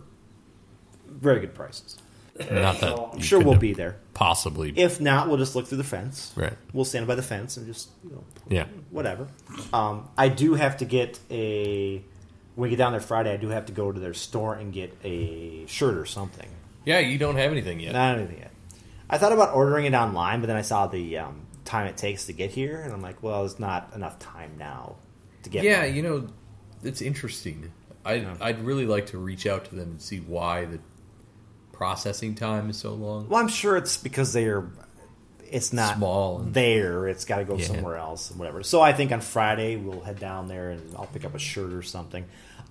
very 1.06 1.40
good 1.40 1.54
prices. 1.54 1.98
Not 2.38 2.48
that 2.48 2.80
So 2.80 3.10
I'm 3.12 3.20
sure 3.20 3.40
we'll 3.40 3.58
be 3.58 3.74
there. 3.74 3.96
Possibly. 4.14 4.72
If 4.74 5.00
not, 5.00 5.28
we'll 5.28 5.36
just 5.36 5.54
look 5.54 5.66
through 5.66 5.78
the 5.78 5.84
fence. 5.84 6.32
Right. 6.34 6.54
We'll 6.72 6.86
stand 6.86 7.06
by 7.06 7.14
the 7.14 7.22
fence 7.22 7.58
and 7.58 7.66
just 7.66 7.90
you 8.02 8.10
know 8.12 8.24
yeah. 8.48 8.66
whatever. 8.90 9.28
Um, 9.74 10.08
I 10.16 10.28
do 10.28 10.54
have 10.54 10.78
to 10.78 10.84
get 10.86 11.18
a. 11.30 12.02
When 12.54 12.68
we 12.68 12.70
get 12.70 12.76
down 12.76 12.92
there 12.92 13.00
Friday, 13.00 13.32
I 13.32 13.36
do 13.36 13.48
have 13.48 13.66
to 13.66 13.72
go 13.72 13.92
to 13.92 14.00
their 14.00 14.14
store 14.14 14.54
and 14.54 14.72
get 14.72 14.96
a 15.04 15.66
shirt 15.66 15.96
or 15.96 16.06
something. 16.06 16.48
Yeah, 16.84 16.98
you 16.98 17.18
don't 17.18 17.36
have 17.36 17.50
anything 17.52 17.78
yet. 17.80 17.92
Not 17.92 18.18
anything 18.18 18.38
yet. 18.38 18.49
I 19.10 19.18
thought 19.18 19.32
about 19.32 19.54
ordering 19.54 19.84
it 19.86 19.94
online, 19.94 20.40
but 20.40 20.46
then 20.46 20.56
I 20.56 20.62
saw 20.62 20.86
the 20.86 21.18
um, 21.18 21.42
time 21.64 21.86
it 21.86 21.96
takes 21.96 22.26
to 22.26 22.32
get 22.32 22.50
here, 22.50 22.80
and 22.80 22.92
I'm 22.92 23.02
like, 23.02 23.22
well, 23.22 23.44
it's 23.44 23.58
not 23.58 23.92
enough 23.94 24.18
time 24.18 24.52
now 24.58 24.96
to 25.42 25.50
get. 25.50 25.64
Yeah, 25.64 25.84
one. 25.84 25.94
you 25.94 26.02
know, 26.02 26.26
it's 26.82 27.02
interesting. 27.02 27.72
I 28.04 28.24
I'd 28.40 28.60
really 28.64 28.86
like 28.86 29.06
to 29.06 29.18
reach 29.18 29.46
out 29.46 29.66
to 29.66 29.74
them 29.74 29.90
and 29.90 30.00
see 30.00 30.20
why 30.20 30.64
the 30.64 30.78
processing 31.72 32.34
time 32.34 32.70
is 32.70 32.76
so 32.76 32.94
long. 32.94 33.28
Well, 33.28 33.40
I'm 33.40 33.48
sure 33.48 33.76
it's 33.76 33.96
because 33.96 34.32
they're. 34.32 34.68
It's 35.50 35.72
not 35.72 35.96
Small 35.96 36.40
and- 36.42 36.54
there. 36.54 37.08
It's 37.08 37.24
got 37.24 37.38
to 37.38 37.44
go 37.44 37.56
Yeah. 37.56 37.66
somewhere 37.66 37.96
else 37.96 38.30
and 38.30 38.38
whatever. 38.38 38.62
So 38.62 38.80
I 38.80 38.92
think 38.92 39.10
on 39.10 39.20
Friday 39.20 39.74
we'll 39.76 40.00
head 40.00 40.20
down 40.20 40.46
there 40.46 40.70
and 40.70 40.94
I'll 40.94 41.08
pick 41.12 41.24
up 41.24 41.34
a 41.34 41.40
shirt 41.40 41.72
or 41.72 41.82
something. 41.82 42.24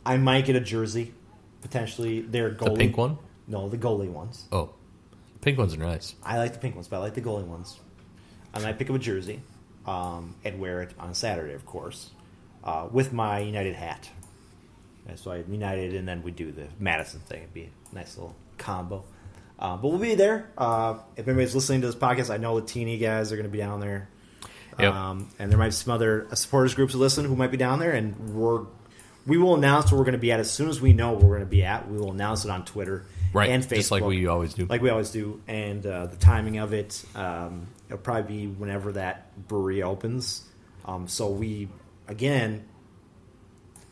I 0.06 0.16
might 0.16 0.46
get 0.46 0.56
a 0.56 0.62
jersey, 0.62 1.14
potentially. 1.62 2.22
Their 2.22 2.52
goalie, 2.52 2.78
pink 2.78 2.96
one? 2.98 3.18
No, 3.48 3.68
the 3.68 3.78
goalie 3.78 4.10
ones. 4.10 4.46
Oh, 4.54 4.70
pink 5.42 5.58
ones 5.58 5.74
are 5.74 5.78
nice. 5.78 6.16
I 6.24 6.38
like 6.38 6.54
the 6.54 6.60
pink 6.60 6.76
ones, 6.76 6.88
but 6.88 6.98
I 6.98 7.00
like 7.00 7.14
the 7.14 7.22
goalie 7.22 7.46
ones. 7.46 7.80
And 8.54 8.64
I 8.64 8.68
might 8.68 8.80
pick 8.80 8.90
up 8.90 8.96
a 8.96 9.00
jersey 9.00 9.42
um, 9.86 10.36
and 10.44 10.60
wear 10.60 10.82
it 10.82 10.94
on 11.00 11.14
Saturday, 11.14 11.54
of 11.54 11.66
course. 11.66 12.10
uh, 12.64 12.88
with 12.92 13.14
my 13.14 13.40
United 13.40 13.76
hat. 13.76 14.10
And 15.08 15.18
so 15.18 15.32
I 15.32 15.38
United, 15.38 15.96
and 15.96 16.08
then 16.08 16.22
we 16.24 16.32
do 16.32 16.52
the 16.52 16.68
Madison 16.80 17.20
thing. 17.22 17.40
It'd 17.40 17.54
be 17.54 17.70
a 17.92 17.96
nice 17.96 18.18
little 18.18 18.36
combo. 18.58 19.04
Uh, 19.58 19.76
but 19.78 19.90
we'll 19.90 20.00
be 20.00 20.16
there. 20.16 20.50
Uh, 20.58 21.00
if 21.16 21.28
anybody's 21.28 21.56
listening 21.56 21.82
to 21.82 21.88
this 21.88 21.96
podcast, 21.96 22.30
I 22.30 22.38
know 22.38 22.60
the 22.60 22.66
teeny 22.66 22.98
guys 22.98 23.32
are 23.32 23.36
going 23.36 23.48
to 23.48 23.52
be 23.52 23.58
down 23.58 23.80
there. 23.80 24.10
Yep. 24.80 24.94
Um, 24.94 25.30
and 25.40 25.52
there 25.52 25.58
might 25.58 25.68
be 25.68 25.72
some 25.72 25.94
other 25.94 26.28
uh, 26.32 26.36
supporters 26.36 26.74
groups 26.74 26.94
who 26.94 27.00
listen 27.00 27.26
who 27.26 27.36
might 27.36 27.52
be 27.52 27.58
down 27.58 27.80
there, 27.80 27.92
and 27.92 28.34
we're 28.34 28.66
we 29.28 29.38
will 29.38 29.56
announce 29.56 29.92
where 29.92 30.00
we're 30.00 30.06
going 30.06 30.14
to 30.14 30.20
be 30.20 30.32
at 30.32 30.40
as 30.40 30.50
soon 30.50 30.70
as 30.70 30.80
we 30.80 30.94
know 30.94 31.12
where 31.14 31.26
we're 31.26 31.36
going 31.38 31.42
to 31.42 31.46
be 31.46 31.64
at. 31.64 31.90
We 31.90 31.98
will 31.98 32.12
announce 32.12 32.46
it 32.46 32.52
on 32.52 32.64
Twitter 32.64 33.06
Right, 33.34 33.50
and 33.50 33.64
Facebook, 33.64 33.76
just 33.76 33.92
like 33.92 34.04
we 34.04 34.26
always 34.28 34.54
do. 34.54 34.66
like 34.66 34.82
we 34.82 34.90
always 34.90 35.12
do, 35.12 35.42
and 35.48 35.86
uh, 35.86 36.08
the 36.08 36.16
timing 36.18 36.58
of 36.58 36.74
it. 36.74 37.04
Um, 37.16 37.68
it'll 37.88 37.98
probably 38.00 38.38
be 38.38 38.48
whenever 38.48 38.92
that 38.94 39.48
brewery 39.48 39.84
opens. 39.84 40.44
Um, 40.86 41.08
so 41.08 41.28
we 41.30 41.68
again, 42.08 42.66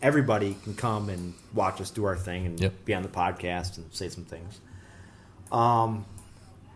everybody 0.02 0.56
can 0.64 0.74
come 0.76 1.10
and 1.10 1.34
watch 1.54 1.80
us 1.82 1.90
do 1.92 2.06
our 2.06 2.16
thing 2.16 2.46
and 2.46 2.60
Yep. 2.60 2.86
be 2.86 2.94
on 2.94 3.04
the 3.04 3.10
podcast 3.10 3.78
and 3.78 3.86
say 3.94 4.10
some 4.10 4.24
things. 4.26 4.60
Um, 5.52 6.06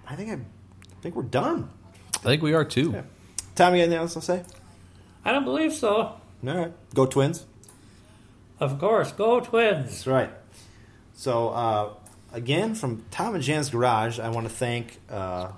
I 0.07 0.15
think 0.15 0.29
I, 0.29 0.33
I 0.35 1.01
think 1.01 1.15
we're 1.15 1.23
done. 1.23 1.69
I 2.15 2.23
think 2.23 2.41
we 2.43 2.53
are 2.53 2.65
too. 2.65 2.91
Yeah. 2.93 3.01
Tommy, 3.55 3.81
anything 3.81 3.97
else 3.97 4.13
to 4.13 4.21
say? 4.21 4.43
I 5.25 5.31
don't 5.31 5.43
believe 5.45 5.73
so. 5.73 5.91
All 5.97 6.19
right, 6.43 6.73
go 6.93 7.05
Twins. 7.05 7.45
Of 8.59 8.79
course, 8.79 9.11
go 9.11 9.39
Twins. 9.39 9.85
That's 9.85 10.07
right. 10.07 10.29
So 11.13 11.49
uh, 11.49 11.89
again, 12.31 12.75
from 12.75 13.05
Tom 13.11 13.35
and 13.35 13.43
Jan's 13.43 13.69
garage, 13.69 14.19
I 14.19 14.29
want 14.29 14.47
to 14.47 14.53
thank. 14.53 14.99
Uh, 15.09 15.49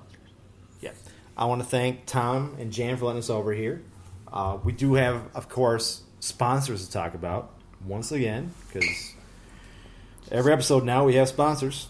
yeah, 0.81 0.91
I 1.37 1.45
want 1.45 1.61
to 1.61 1.67
thank 1.67 2.05
Tom 2.05 2.55
and 2.59 2.71
Jan 2.71 2.97
for 2.97 3.05
letting 3.05 3.19
us 3.19 3.29
over 3.29 3.53
here. 3.53 3.83
Uh, 4.31 4.57
we 4.63 4.71
do 4.71 4.95
have, 4.95 5.23
of 5.35 5.49
course, 5.49 6.01
sponsors 6.19 6.85
to 6.85 6.91
talk 6.91 7.13
about 7.13 7.51
once 7.85 8.11
again 8.11 8.51
because 8.67 9.13
every 10.31 10.51
episode 10.51 10.83
now 10.83 11.05
we 11.05 11.15
have 11.15 11.27
sponsors. 11.27 11.87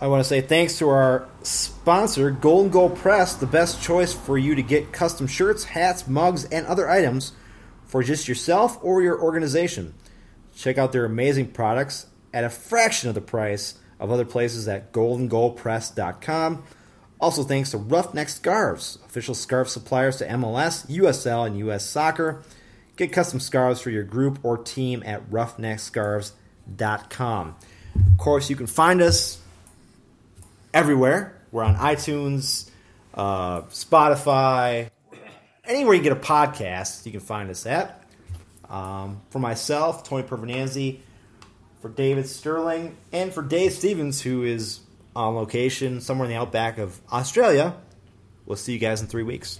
I 0.00 0.06
want 0.06 0.20
to 0.20 0.28
say 0.28 0.40
thanks 0.40 0.78
to 0.78 0.88
our 0.90 1.28
sponsor, 1.42 2.30
Golden 2.30 2.70
Gold 2.70 2.96
Press, 2.96 3.34
the 3.34 3.46
best 3.46 3.82
choice 3.82 4.12
for 4.12 4.38
you 4.38 4.54
to 4.54 4.62
get 4.62 4.92
custom 4.92 5.26
shirts, 5.26 5.64
hats, 5.64 6.06
mugs, 6.06 6.44
and 6.44 6.64
other 6.66 6.88
items 6.88 7.32
for 7.84 8.04
just 8.04 8.28
yourself 8.28 8.78
or 8.84 9.02
your 9.02 9.20
organization. 9.20 9.94
Check 10.54 10.78
out 10.78 10.92
their 10.92 11.04
amazing 11.04 11.48
products 11.48 12.06
at 12.32 12.44
a 12.44 12.50
fraction 12.50 13.08
of 13.08 13.14
the 13.14 13.20
price 13.20 13.78
of 13.98 14.10
other 14.10 14.24
places 14.24 14.66
at 14.68 14.92
goldengoldpress.com. 14.92 16.62
Also, 17.20 17.42
thanks 17.42 17.72
to 17.72 17.78
Roughneck 17.78 18.28
Scarves, 18.28 18.98
official 19.06 19.34
scarf 19.34 19.68
suppliers 19.68 20.18
to 20.18 20.28
MLS, 20.28 20.88
USL, 20.88 21.46
and 21.46 21.58
US 21.58 21.84
Soccer. 21.84 22.44
Get 22.96 23.12
custom 23.12 23.40
scarves 23.40 23.80
for 23.80 23.90
your 23.90 24.04
group 24.04 24.38
or 24.44 24.58
team 24.58 25.02
at 25.04 25.28
roughneckscarves.com. 25.30 27.56
Of 27.94 28.18
course, 28.18 28.50
you 28.50 28.56
can 28.56 28.66
find 28.66 29.00
us 29.02 29.40
everywhere. 30.72 31.34
We're 31.50 31.64
on 31.64 31.74
iTunes, 31.76 32.70
uh, 33.14 33.62
Spotify, 33.62 34.90
anywhere 35.68 35.94
you 35.94 36.02
get 36.02 36.12
a 36.12 36.16
podcast, 36.16 37.06
you 37.06 37.12
can 37.12 37.20
find 37.20 37.50
us 37.50 37.66
at. 37.66 38.02
Um, 38.68 39.20
for 39.30 39.38
myself, 39.38 40.04
Tony 40.04 40.24
Pervenanzi, 40.24 40.98
for 41.80 41.88
David 41.88 42.28
Sterling, 42.28 42.96
and 43.12 43.32
for 43.32 43.42
Dave 43.42 43.72
Stevens, 43.72 44.22
who 44.22 44.42
is 44.42 44.80
on 45.14 45.34
location 45.34 46.00
somewhere 46.00 46.26
in 46.26 46.32
the 46.32 46.38
outback 46.40 46.78
of 46.78 47.00
Australia. 47.12 47.74
We'll 48.46 48.56
see 48.56 48.72
you 48.72 48.78
guys 48.78 49.00
in 49.00 49.06
three 49.06 49.22
weeks. 49.24 49.58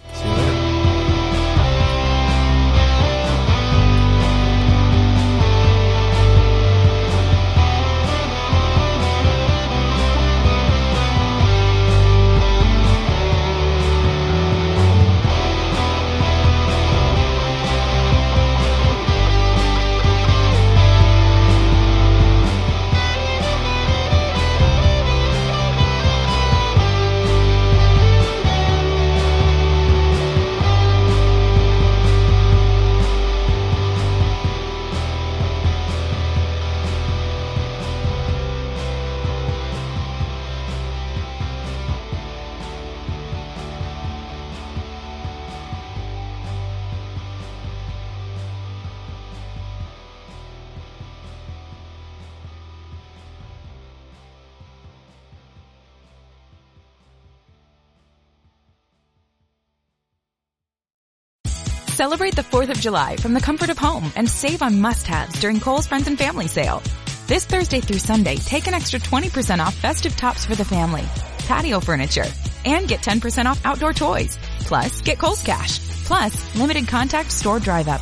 Celebrate 62.08 62.36
the 62.36 62.42
4th 62.56 62.70
of 62.70 62.80
July 62.80 63.16
from 63.16 63.34
the 63.34 63.40
comfort 63.48 63.68
of 63.68 63.76
home 63.76 64.10
and 64.16 64.26
save 64.26 64.62
on 64.62 64.80
must-haves 64.80 65.38
during 65.40 65.60
Kohl's 65.60 65.86
Friends 65.86 66.06
and 66.06 66.16
Family 66.16 66.48
Sale. 66.48 66.82
This 67.26 67.44
Thursday 67.44 67.80
through 67.82 67.98
Sunday, 67.98 68.36
take 68.36 68.66
an 68.66 68.72
extra 68.72 68.98
20% 68.98 69.58
off 69.58 69.74
festive 69.74 70.16
tops 70.16 70.46
for 70.46 70.54
the 70.54 70.64
family, 70.64 71.04
patio 71.40 71.80
furniture, 71.80 72.24
and 72.64 72.88
get 72.88 73.02
10% 73.02 73.44
off 73.44 73.60
outdoor 73.66 73.92
toys. 73.92 74.38
Plus, 74.60 75.02
get 75.02 75.18
Kohl's 75.18 75.42
Cash. 75.42 75.80
Plus, 76.06 76.56
limited 76.56 76.88
contact 76.88 77.30
store 77.30 77.60
drive 77.60 77.88
up. 77.88 78.00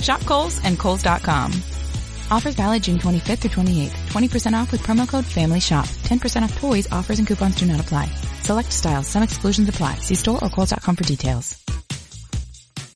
Shop 0.00 0.20
Kohl's 0.24 0.64
and 0.64 0.78
Kohl's.com. 0.78 1.50
Offers 2.30 2.54
valid 2.54 2.84
June 2.84 2.98
25th 2.98 3.38
through 3.38 3.64
28th. 3.64 3.96
20% 4.12 4.52
off 4.52 4.70
with 4.70 4.84
promo 4.84 5.08
code 5.08 5.26
Family 5.26 5.58
Shop. 5.58 5.86
10% 6.04 6.42
off 6.44 6.60
toys, 6.60 6.86
offers 6.92 7.18
and 7.18 7.26
coupons 7.26 7.56
do 7.56 7.66
not 7.66 7.80
apply. 7.80 8.06
Select 8.42 8.72
styles, 8.72 9.08
some 9.08 9.24
exclusions 9.24 9.68
apply. 9.68 9.94
See 9.96 10.14
store 10.14 10.38
or 10.44 10.48
Kohl's.com 10.48 10.94
for 10.94 11.02
details. 11.02 11.58